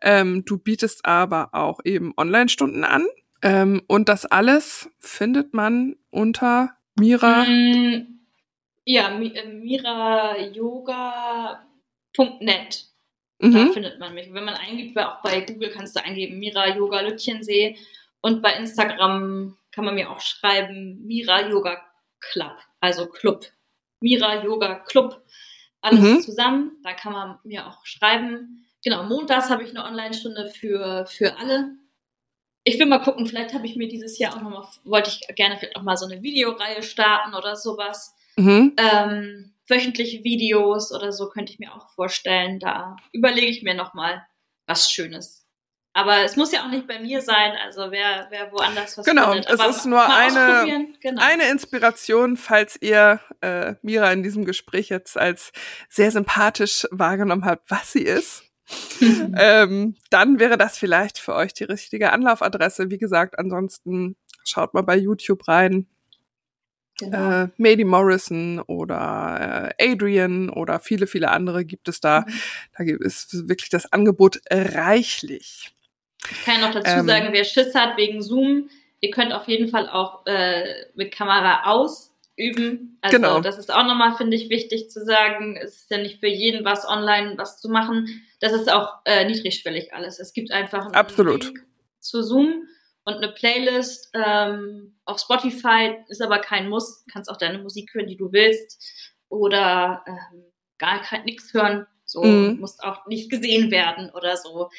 Ähm, 0.03 0.45
du 0.45 0.59
bietest 0.59 1.07
aber 1.07 1.51
auch 1.53 1.81
eben 1.85 2.13
Online-Stunden 2.17 2.85
an. 2.85 3.07
Ähm, 3.43 3.83
und 3.87 4.09
das 4.09 4.27
alles 4.27 4.91
findet 4.99 5.55
man 5.55 5.95
unter 6.11 6.71
Mira. 6.99 7.45
Mm, 7.45 8.19
ja, 8.85 9.09
äh, 9.21 9.47
mirayoga.net. 9.47 10.49
Mhm. 13.41 13.53
Da 13.53 13.67
findet 13.73 14.01
man 14.01 14.15
mich. 14.15 14.33
Wenn 14.33 14.45
man 14.45 14.55
eingibt, 14.55 14.99
auch 14.99 15.23
bei 15.23 15.43
Google 15.43 15.71
kannst 15.71 15.95
du 15.95 16.03
eingeben, 16.03 16.41
Mira 16.41 16.75
Yoga 16.75 17.01
Lütchensee 17.01 17.77
und 18.21 18.43
bei 18.43 18.55
Instagram 18.55 19.57
kann 19.73 19.85
man 19.85 19.95
mir 19.95 20.11
auch 20.11 20.21
schreiben, 20.21 21.05
Mira 21.07 21.49
Yoga 21.49 21.81
Club, 22.21 22.57
also 22.81 23.07
Club. 23.07 23.47
Mira 24.01 24.43
Yoga 24.43 24.77
Club. 24.77 25.23
Alles 25.81 26.01
mhm. 26.01 26.21
zusammen. 26.21 26.77
Da 26.83 26.93
kann 26.93 27.13
man 27.13 27.39
mir 27.45 27.67
auch 27.67 27.85
schreiben. 27.85 28.67
Genau, 28.83 29.05
montags 29.05 29.51
habe 29.51 29.63
ich 29.63 29.71
eine 29.71 29.85
Online-Stunde 29.85 30.51
für, 30.51 31.07
für 31.07 31.37
alle. 31.39 31.77
Ich 32.65 32.79
will 32.79 32.87
mal 32.87 32.99
gucken, 32.99 33.27
vielleicht 33.27 33.55
habe 33.55 33.67
ich 33.67 33.77
mir 33.77 33.89
dieses 33.89 34.19
Jahr 34.19 34.37
auch 34.37 34.43
nochmal, 34.43 34.67
wollte 34.85 35.11
ich 35.11 35.37
gerne 35.37 35.57
vielleicht 35.57 35.77
auch 35.77 35.83
mal 35.83 35.97
so 35.97 36.07
eine 36.07 36.23
Videoreihe 36.23 36.83
starten 36.83 37.35
oder 37.35 37.57
sowas. 37.57 38.15
Mhm. 38.37 38.75
Ähm, 38.77 39.55
wöchentliche 39.67 40.23
Videos 40.25 40.93
oder 40.93 41.13
so 41.13 41.29
könnte 41.29 41.53
ich 41.53 41.59
mir 41.59 41.75
auch 41.75 41.89
vorstellen. 41.91 42.61
Da 42.61 42.97
überlege 43.13 43.49
ich 43.49 43.63
mir 43.63 43.75
nochmal 43.75 44.27
was 44.67 44.91
Schönes. 44.91 45.38
Aber 45.99 46.23
es 46.23 46.37
muss 46.37 46.53
ja 46.53 46.65
auch 46.65 46.71
nicht 46.71 46.87
bei 46.87 47.01
mir 47.01 47.21
sein, 47.21 47.55
also 47.65 47.91
wer, 47.91 48.29
wer 48.31 48.53
woanders 48.53 48.97
was 48.97 49.05
Genau, 49.05 49.33
findet. 49.33 49.51
es 49.51 49.67
ist 49.79 49.85
nur 49.85 50.09
eine, 50.09 50.87
genau. 51.01 51.21
eine 51.21 51.51
Inspiration, 51.51 52.37
falls 52.37 52.81
ihr 52.81 53.19
äh, 53.41 53.75
Mira 53.83 54.13
in 54.13 54.23
diesem 54.23 54.45
Gespräch 54.45 54.91
jetzt 54.91 55.19
als 55.19 55.51
sehr 55.89 56.13
sympathisch 56.13 56.87
wahrgenommen 56.93 57.45
habt, 57.45 57.69
was 57.69 57.91
sie 57.91 58.03
ist. 58.03 58.45
ähm, 59.37 59.97
dann 60.09 60.39
wäre 60.39 60.57
das 60.57 60.79
vielleicht 60.79 61.19
für 61.19 61.35
euch 61.35 61.53
die 61.53 61.65
richtige 61.65 62.13
Anlaufadresse. 62.13 62.91
Wie 62.91 62.99
gesagt, 62.99 63.37
ansonsten 63.37 64.15
schaut 64.45 64.75
mal 64.75 64.83
bei 64.83 64.97
YouTube 64.97 65.49
rein. 65.49 65.89
Genau. 67.01 67.43
Äh, 67.43 67.49
Mady 67.57 67.83
Morrison 67.83 68.61
oder 68.61 69.73
äh, 69.81 69.93
Adrian 69.93 70.49
oder 70.49 70.79
viele, 70.79 71.09
viele 71.09 71.33
andere 71.33 71.65
gibt 71.65 71.89
es 71.89 71.99
da. 71.99 72.21
Mhm. 72.21 72.33
Da 72.77 72.85
gibt 72.85 73.05
es 73.05 73.49
wirklich 73.49 73.71
das 73.71 73.93
Angebot 73.93 74.41
reichlich. 74.49 75.75
Ich 76.31 76.45
kann 76.45 76.61
noch 76.61 76.73
dazu 76.73 77.01
ähm, 77.01 77.07
sagen, 77.07 77.29
wer 77.33 77.45
Schiss 77.45 77.75
hat 77.75 77.97
wegen 77.97 78.23
Zoom, 78.23 78.71
ihr 79.01 79.11
könnt 79.11 79.33
auf 79.33 79.49
jeden 79.49 79.69
Fall 79.69 79.89
auch 79.89 80.27
äh, 80.27 80.87
mit 80.95 81.13
Kamera 81.13 81.65
ausüben. 81.65 82.99
Also 83.01 83.17
genau. 83.17 83.41
das 83.41 83.59
ist 83.59 83.73
auch 83.73 83.85
nochmal, 83.85 84.15
finde 84.17 84.37
ich, 84.37 84.51
wichtig 84.51 84.91
zu 84.91 85.05
sagen. 85.05 85.57
Es 85.57 85.83
ist 85.83 85.91
ja 85.91 85.99
nicht 85.99 86.21
für 86.21 86.29
jeden 86.29 86.65
was 86.65 86.87
online 86.87 87.35
was 87.37 87.61
zu 87.61 87.69
machen. 87.69 88.23
Das 88.41 88.53
ist 88.53 88.71
auch 88.71 88.95
äh, 89.05 89.25
niedrigschwellig 89.25 89.95
alles. 89.95 90.19
Es 90.19 90.33
gibt 90.33 90.51
einfach 90.51 90.85
einen 90.87 90.95
Absolut. 90.95 91.45
Link 91.45 91.67
zu 92.01 92.23
Zoom 92.23 92.65
und 93.05 93.15
eine 93.15 93.29
Playlist 93.29 94.11
ähm, 94.15 94.97
auf 95.05 95.19
Spotify, 95.19 95.97
ist 96.09 96.21
aber 96.21 96.41
kein 96.41 96.69
Muss. 96.69 97.05
Du 97.05 97.13
kannst 97.13 97.31
auch 97.31 97.39
deine 97.39 97.59
Musik 97.59 97.95
hören, 97.95 98.07
die 98.07 98.17
du 98.17 98.33
willst. 98.33 98.83
Oder 99.29 100.05
ähm, 100.07 100.45
gar 100.79 101.01
nichts 101.25 101.53
hören 101.53 101.87
So, 102.05 102.23
mhm. 102.23 102.61
musst 102.61 102.83
auch 102.83 103.07
nicht 103.07 103.31
gesehen 103.31 103.71
werden 103.71 104.11
oder 104.11 104.37
so. 104.37 104.71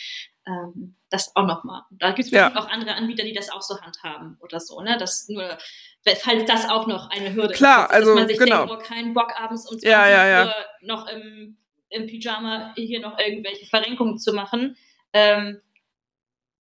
Ähm, 0.47 0.95
das 1.09 1.35
auch 1.35 1.45
nochmal. 1.45 1.83
Da 1.91 2.11
gibt 2.11 2.27
es 2.27 2.31
ja. 2.31 2.55
auch 2.55 2.67
andere 2.67 2.95
Anbieter, 2.95 3.23
die 3.23 3.33
das 3.33 3.49
auch 3.49 3.61
so 3.61 3.79
handhaben 3.81 4.37
oder 4.41 4.59
so, 4.59 4.81
ne? 4.81 4.97
Das 4.97 5.27
nur, 5.27 5.57
falls 6.03 6.45
das 6.45 6.69
auch 6.69 6.87
noch 6.87 7.09
eine 7.09 7.33
Hürde 7.33 7.53
Klar, 7.53 7.85
ist, 7.85 7.91
also 7.93 8.09
dass 8.11 8.19
man 8.19 8.27
sich 8.27 8.37
genau. 8.37 8.65
denkt, 8.65 8.73
oh, 8.73 8.87
keinen 8.87 9.13
Bock 9.13 9.33
abends 9.39 9.65
um 9.69 9.79
20 9.79 9.89
ja, 9.89 10.07
ja, 10.07 10.27
ja. 10.27 10.45
Uhr 10.45 10.55
noch 10.81 11.07
im, 11.07 11.57
im 11.89 12.07
Pyjama 12.07 12.73
hier 12.75 12.99
noch 12.99 13.17
irgendwelche 13.17 13.65
Verrenkungen 13.65 14.19
zu 14.19 14.33
machen. 14.33 14.77
Ähm, 15.13 15.61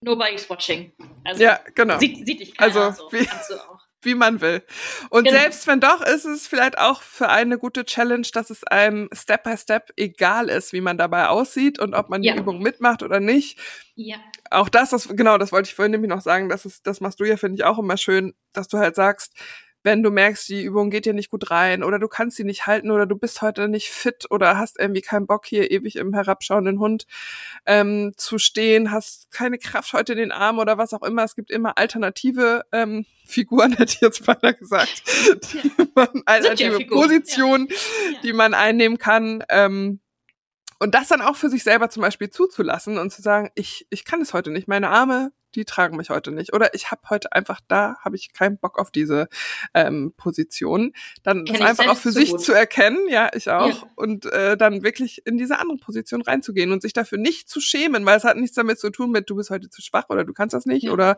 nobody's 0.01 0.49
watching. 0.49 0.91
Also, 1.23 1.43
ja, 1.43 1.59
genau. 1.75 1.99
Sieht, 1.99 2.25
sieht 2.25 2.39
dich 2.39 2.55
keiner 2.55 2.75
also, 2.75 3.03
so. 3.03 3.11
Wie, 3.11 3.25
Kannst 3.25 3.51
du 3.51 3.55
auch 3.55 3.88
wie 4.01 4.15
man 4.15 4.41
will. 4.41 4.63
Und 5.09 5.25
genau. 5.25 5.37
selbst 5.39 5.67
wenn 5.67 5.79
doch, 5.79 6.01
ist 6.01 6.25
es 6.25 6.47
vielleicht 6.47 6.77
auch 6.77 7.01
für 7.01 7.29
eine 7.29 7.57
gute 7.57 7.85
Challenge, 7.85 8.27
dass 8.33 8.49
es 8.49 8.63
einem 8.63 9.09
Step 9.13 9.43
by 9.43 9.57
Step 9.57 9.89
egal 9.97 10.49
ist, 10.49 10.73
wie 10.73 10.81
man 10.81 10.97
dabei 10.97 11.27
aussieht 11.27 11.79
und 11.79 11.93
ob 11.93 12.09
man 12.09 12.23
ja. 12.23 12.33
die 12.33 12.39
Übung 12.39 12.61
mitmacht 12.61 13.03
oder 13.03 13.19
nicht. 13.19 13.59
Ja. 13.95 14.17
Auch 14.51 14.69
das, 14.69 14.91
das, 14.91 15.07
genau, 15.09 15.37
das 15.37 15.51
wollte 15.51 15.67
ich 15.67 15.75
vorhin 15.75 15.91
nämlich 15.91 16.09
noch 16.09 16.21
sagen, 16.21 16.49
das 16.49 16.65
ist, 16.65 16.87
das 16.87 17.01
machst 17.01 17.19
du 17.19 17.25
ja, 17.25 17.37
finde 17.37 17.55
ich, 17.55 17.63
auch 17.63 17.79
immer 17.79 17.97
schön, 17.97 18.33
dass 18.53 18.67
du 18.67 18.77
halt 18.77 18.95
sagst, 18.95 19.33
wenn 19.89 20.03
du 20.03 20.11
merkst, 20.11 20.47
die 20.49 20.61
Übung 20.61 20.91
geht 20.91 21.07
dir 21.07 21.15
nicht 21.15 21.31
gut 21.31 21.49
rein 21.49 21.83
oder 21.83 21.97
du 21.97 22.07
kannst 22.07 22.37
sie 22.37 22.43
nicht 22.43 22.67
halten 22.67 22.91
oder 22.91 23.07
du 23.07 23.15
bist 23.15 23.41
heute 23.41 23.67
nicht 23.67 23.89
fit 23.89 24.27
oder 24.29 24.55
hast 24.55 24.79
irgendwie 24.79 25.01
keinen 25.01 25.25
Bock 25.25 25.47
hier 25.47 25.71
ewig 25.71 25.95
im 25.95 26.13
herabschauenden 26.13 26.79
Hund 26.79 27.07
ähm, 27.65 28.13
zu 28.15 28.37
stehen, 28.37 28.91
hast 28.91 29.31
keine 29.31 29.57
Kraft 29.57 29.93
heute 29.93 30.11
in 30.11 30.19
den 30.19 30.31
Arm 30.31 30.59
oder 30.59 30.77
was 30.77 30.93
auch 30.93 31.01
immer. 31.01 31.23
Es 31.23 31.35
gibt 31.35 31.49
immer 31.49 31.79
alternative 31.79 32.65
ähm, 32.71 33.07
Figuren, 33.25 33.73
hätte 33.73 33.95
ich 33.95 34.01
jetzt 34.01 34.27
beinahe 34.27 34.53
gesagt, 34.53 35.01
die 35.53 35.71
man, 35.95 36.21
alternative 36.27 36.85
Positionen, 36.85 37.67
ja. 37.67 38.19
die 38.21 38.33
man 38.33 38.53
einnehmen 38.53 38.99
kann. 38.99 39.43
Ähm, 39.49 40.01
und 40.77 40.93
das 40.93 41.07
dann 41.07 41.21
auch 41.21 41.35
für 41.35 41.49
sich 41.49 41.63
selber 41.63 41.89
zum 41.89 42.01
Beispiel 42.01 42.29
zuzulassen 42.29 42.99
und 42.99 43.11
zu 43.11 43.23
sagen, 43.23 43.49
ich, 43.55 43.87
ich 43.89 44.05
kann 44.05 44.21
es 44.21 44.33
heute 44.33 44.51
nicht. 44.51 44.67
Meine 44.67 44.89
Arme 44.89 45.31
die 45.55 45.65
tragen 45.65 45.97
mich 45.97 46.09
heute 46.09 46.31
nicht. 46.31 46.53
Oder 46.53 46.73
ich 46.73 46.91
habe 46.91 47.01
heute 47.09 47.31
einfach 47.33 47.59
da, 47.67 47.97
habe 48.01 48.15
ich 48.15 48.33
keinen 48.33 48.57
Bock 48.57 48.79
auf 48.79 48.91
diese 48.91 49.27
ähm, 49.73 50.13
Position. 50.15 50.93
Dann 51.23 51.45
Kenn 51.45 51.59
das 51.59 51.69
einfach 51.69 51.87
auch 51.87 51.97
für 51.97 52.11
so 52.11 52.19
sich 52.19 52.31
gut. 52.31 52.41
zu 52.41 52.53
erkennen, 52.53 53.07
ja, 53.09 53.29
ich 53.33 53.49
auch. 53.49 53.67
Ja. 53.67 53.89
Und 53.95 54.25
äh, 54.27 54.57
dann 54.57 54.83
wirklich 54.83 55.25
in 55.25 55.37
diese 55.37 55.59
andere 55.59 55.77
Position 55.77 56.21
reinzugehen 56.21 56.71
und 56.71 56.81
sich 56.81 56.93
dafür 56.93 57.17
nicht 57.17 57.49
zu 57.49 57.61
schämen, 57.61 58.05
weil 58.05 58.17
es 58.17 58.23
hat 58.23 58.37
nichts 58.37 58.55
damit 58.55 58.79
zu 58.79 58.89
tun 58.89 59.11
mit, 59.11 59.29
du 59.29 59.35
bist 59.35 59.49
heute 59.49 59.69
zu 59.69 59.81
schwach 59.81 60.05
oder 60.09 60.23
du 60.23 60.33
kannst 60.33 60.53
das 60.53 60.65
nicht 60.65 60.83
ja. 60.83 60.91
oder 60.91 61.17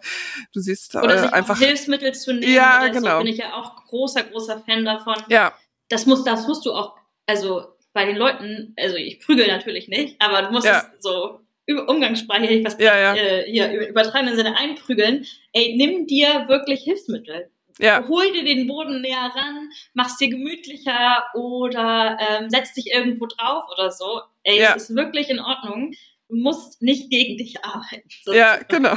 du 0.54 0.60
siehst 0.60 0.96
oder 0.96 1.26
äh, 1.26 1.30
einfach. 1.30 1.58
Hilfsmittel 1.58 2.14
zu 2.14 2.34
nehmen. 2.34 2.54
Ja, 2.54 2.82
oder 2.82 2.90
genau. 2.90 3.18
So, 3.18 3.24
bin 3.24 3.34
ich 3.34 3.40
ja 3.40 3.54
auch 3.54 3.84
großer, 3.86 4.24
großer 4.24 4.64
Fan 4.66 4.86
davon. 4.86 5.16
Ja. 5.30 5.54
Das 5.90 6.06
muss, 6.06 6.24
das 6.24 6.48
musst 6.48 6.66
du 6.66 6.72
auch, 6.72 6.96
also 7.26 7.66
bei 7.94 8.06
den 8.06 8.16
Leuten, 8.16 8.74
also 8.78 8.96
ich 8.96 9.20
prügel 9.20 9.48
natürlich 9.48 9.88
nicht, 9.88 10.22
aber 10.22 10.44
du 10.44 10.52
musst 10.52 10.66
ja. 10.66 10.80
es 10.80 11.04
so 11.04 11.42
Umgangssprache 11.68 12.42
hätte 12.42 12.54
ich 12.54 12.66
was 12.66 12.78
ja, 12.80 12.98
ja. 12.98 13.16
Äh, 13.16 13.50
hier 13.50 13.90
übertragenen 13.90 14.36
Sinne 14.36 14.58
einprügeln. 14.58 15.26
Ey, 15.54 15.76
nimm 15.78 16.08
dir 16.08 16.48
wirklich 16.48 16.84
Hilfsmittel. 16.84 17.50
Ja. 17.80 18.06
Hol 18.08 18.32
dir 18.34 18.44
den 18.44 18.68
Boden 18.68 19.02
näher 19.02 19.32
ran, 19.34 19.70
mach's 19.94 20.18
dir 20.18 20.30
gemütlicher 20.30 21.24
oder 21.34 22.18
ähm, 22.20 22.50
setz 22.50 22.74
dich 22.74 22.92
irgendwo 22.92 23.26
drauf 23.26 23.64
oder 23.72 23.92
so. 23.92 24.22
Ey, 24.44 24.60
ja. 24.60 24.76
es 24.76 24.90
ist 24.90 24.96
wirklich 24.96 25.30
in 25.30 25.40
Ordnung. 25.40 25.94
Du 26.28 26.36
musst 26.36 26.82
nicht 26.82 27.10
gegen 27.10 27.38
dich 27.38 27.64
arbeiten. 27.64 28.10
Ja, 28.34 28.58
genau. 28.68 28.94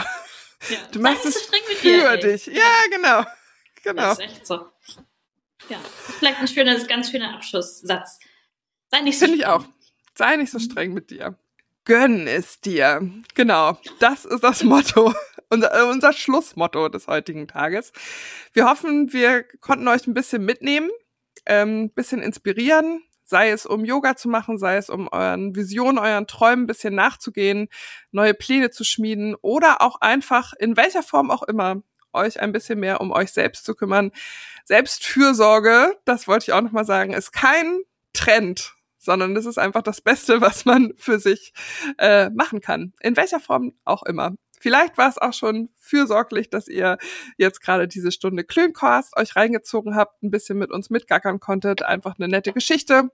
Ja. 0.69 0.79
Du 0.93 0.99
machst 0.99 1.27
es 1.27 1.43
für 1.43 1.83
dir, 1.83 2.17
dich. 2.17 2.47
Ja, 2.47 2.55
ja, 2.55 2.91
genau. 2.91 3.25
Genau. 3.83 4.03
Das 4.03 4.19
ist 4.19 4.25
echt 4.25 4.47
so. 4.47 4.55
Ja, 5.69 5.79
vielleicht 6.19 6.41
ein 6.41 6.49
schöner, 6.49 6.79
ganz 6.85 7.11
schöner 7.11 7.35
Abschlusssatz. 7.35 8.19
Sei 8.91 9.01
nicht 9.01 9.19
so 9.19 9.27
Finde 9.27 9.39
ich 9.39 9.47
auch. 9.47 9.65
Sei 10.15 10.37
nicht 10.37 10.51
so 10.51 10.59
streng 10.59 10.95
mit 10.95 11.11
dir 11.11 11.39
gönn 11.85 12.27
es 12.27 12.61
dir. 12.61 13.09
Genau, 13.35 13.79
das 13.99 14.25
ist 14.25 14.43
das 14.43 14.63
Motto, 14.63 15.15
unser, 15.51 15.75
äh, 15.75 15.83
unser 15.83 16.13
Schlussmotto 16.13 16.89
des 16.89 17.07
heutigen 17.07 17.49
Tages. 17.49 17.93
Wir 18.53 18.69
hoffen, 18.69 19.13
wir 19.13 19.45
konnten 19.61 19.89
euch 19.89 20.07
ein 20.07 20.15
bisschen 20.15 20.45
mitnehmen, 20.45 20.91
ein 21.45 21.69
ähm, 21.69 21.91
bisschen 21.91 22.23
inspirieren, 22.23 23.03
sei 23.25 23.51
es 23.51 23.67
um 23.67 23.85
Yoga 23.85 24.17
zu 24.17 24.29
machen, 24.29 24.59
sei 24.59 24.77
es 24.77 24.91
um 24.91 25.09
euren 25.09 25.57
Visionen, 25.57 25.99
euren 25.99 26.27
Träumen 26.27 26.65
ein 26.65 26.67
bisschen 26.67 26.95
nachzugehen, 26.95 27.69
neue 28.13 28.35
Pläne 28.35 28.71
zu 28.71 28.85
schmieden 28.85 29.35
oder 29.41 29.83
auch 29.83 30.01
einfach 30.01 30.53
in 30.59 30.77
welcher 30.77 31.03
Form 31.03 31.31
auch 31.31 31.43
immer 31.43 31.83
euch 32.13 32.41
ein 32.41 32.53
bisschen 32.53 32.79
mehr 32.79 33.01
um 33.01 33.11
euch 33.11 33.33
selbst 33.33 33.65
zu 33.65 33.75
kümmern. 33.75 34.13
Selbstfürsorge, 34.65 35.97
das 36.05 36.29
wollte 36.29 36.45
ich 36.45 36.53
auch 36.53 36.61
nochmal 36.61 36.85
sagen, 36.85 37.13
ist 37.13 37.33
kein 37.33 37.81
Trend, 38.13 38.75
sondern 39.05 39.35
das 39.35 39.47
ist 39.47 39.59
einfach 39.59 39.83
das 39.83 40.01
Beste, 40.01 40.41
was 40.41 40.65
man 40.65 40.93
für 40.97 41.19
sich 41.19 41.53
äh, 41.99 42.31
machen 42.31 42.61
kann. 42.61 42.93
In 43.01 43.17
welcher 43.17 43.41
Form 43.41 43.73
auch 43.85 44.03
immer. 44.03 44.35
Vielleicht 44.61 44.97
war 44.97 45.11
es 45.11 45.19
auch 45.19 45.35
schon 45.35 45.69
fürsorglich, 45.77 46.49
dass 46.49 46.69
ihr 46.69 46.97
jetzt 47.37 47.61
gerade 47.61 47.87
diese 47.87 48.11
Stunde 48.11 48.45
Klöncast 48.45 49.15
euch 49.17 49.37
reingezogen 49.37 49.95
habt, 49.95 50.23
ein 50.23 50.31
bisschen 50.31 50.57
mit 50.57 50.71
uns 50.71 50.89
mitgackern 50.89 51.39
konntet, 51.39 51.83
einfach 51.83 52.15
eine 52.19 52.29
nette 52.29 52.53
Geschichte 52.53 53.11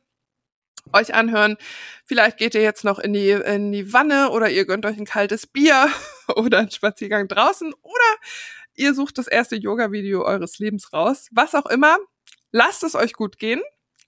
euch 0.92 1.14
anhören. 1.14 1.56
Vielleicht 2.04 2.38
geht 2.38 2.54
ihr 2.54 2.62
jetzt 2.62 2.84
noch 2.84 2.98
in 2.98 3.12
die, 3.12 3.30
in 3.30 3.72
die 3.72 3.92
Wanne 3.92 4.30
oder 4.30 4.48
ihr 4.50 4.64
gönnt 4.64 4.86
euch 4.86 4.96
ein 4.96 5.04
kaltes 5.04 5.46
Bier 5.46 5.88
oder 6.36 6.58
einen 6.58 6.70
Spaziergang 6.70 7.28
draußen 7.28 7.72
oder 7.82 8.16
ihr 8.74 8.94
sucht 8.94 9.18
das 9.18 9.26
erste 9.26 9.56
Yoga-Video 9.56 10.24
eures 10.24 10.58
Lebens 10.58 10.92
raus. 10.92 11.28
Was 11.32 11.54
auch 11.54 11.66
immer, 11.66 11.98
lasst 12.52 12.82
es 12.82 12.94
euch 12.94 13.12
gut 13.12 13.38
gehen. 13.38 13.60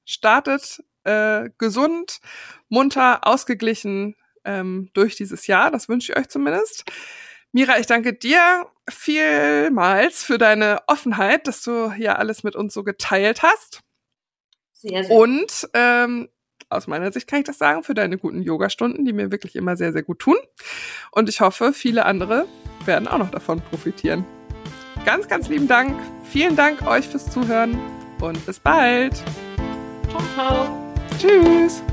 Startet 0.05 0.83
äh, 1.05 1.51
gesund, 1.59 2.21
munter, 2.69 3.27
ausgeglichen 3.27 4.17
ähm, 4.45 4.91
durch 4.95 5.17
dieses 5.17 5.47
Jahr. 5.47 5.71
Das 5.71 5.89
wünsche 5.89 6.13
ich 6.13 6.19
euch 6.19 6.29
zumindest. 6.29 6.85
Mira, 7.53 7.79
ich 7.79 7.87
danke 7.87 8.15
dir 8.15 8.67
vielmals 8.89 10.25
für 10.25 10.39
deine 10.39 10.81
Offenheit, 10.87 11.47
dass 11.47 11.63
du 11.63 11.93
hier 11.93 12.19
alles 12.19 12.43
mit 12.43 12.57
uns 12.57 12.73
so 12.75 12.83
geteilt 12.83 13.43
hast. 13.43 13.81
Sehr, 14.73 15.05
sehr. 15.05 15.15
Und 15.15 15.69
ähm, 15.75 16.29
aus 16.71 16.87
meiner 16.87 17.13
Sicht 17.13 17.27
kann 17.29 17.41
ich 17.41 17.45
das 17.45 17.59
sagen, 17.59 17.83
für 17.83 17.95
deine 17.95 18.19
guten 18.19 18.43
Yogastunden, 18.43 19.05
die 19.05 19.13
mir 19.13 19.31
wirklich 19.31 19.55
immer 19.55 19.77
sehr, 19.77 19.93
sehr 19.93 20.03
gut 20.03 20.19
tun. 20.19 20.37
Und 21.11 21.29
ich 21.29 21.41
hoffe, 21.41 21.73
viele 21.73 22.07
andere 22.07 22.47
werden 22.87 23.07
auch 23.07 23.19
noch 23.19 23.31
davon 23.31 23.61
profitieren. 23.61 24.25
Ganz, 25.05 25.29
ganz 25.29 25.49
lieben 25.49 25.69
Dank. 25.69 25.95
Vielen 26.25 26.57
Dank 26.57 26.87
euch 26.87 27.07
fürs 27.07 27.31
Zuhören 27.31 27.79
und 28.21 28.45
bis 28.47 28.61
bald. 28.61 29.15
Ciao, 30.09 30.23
ciao. 30.35 30.82
Tschüss. 31.23 31.92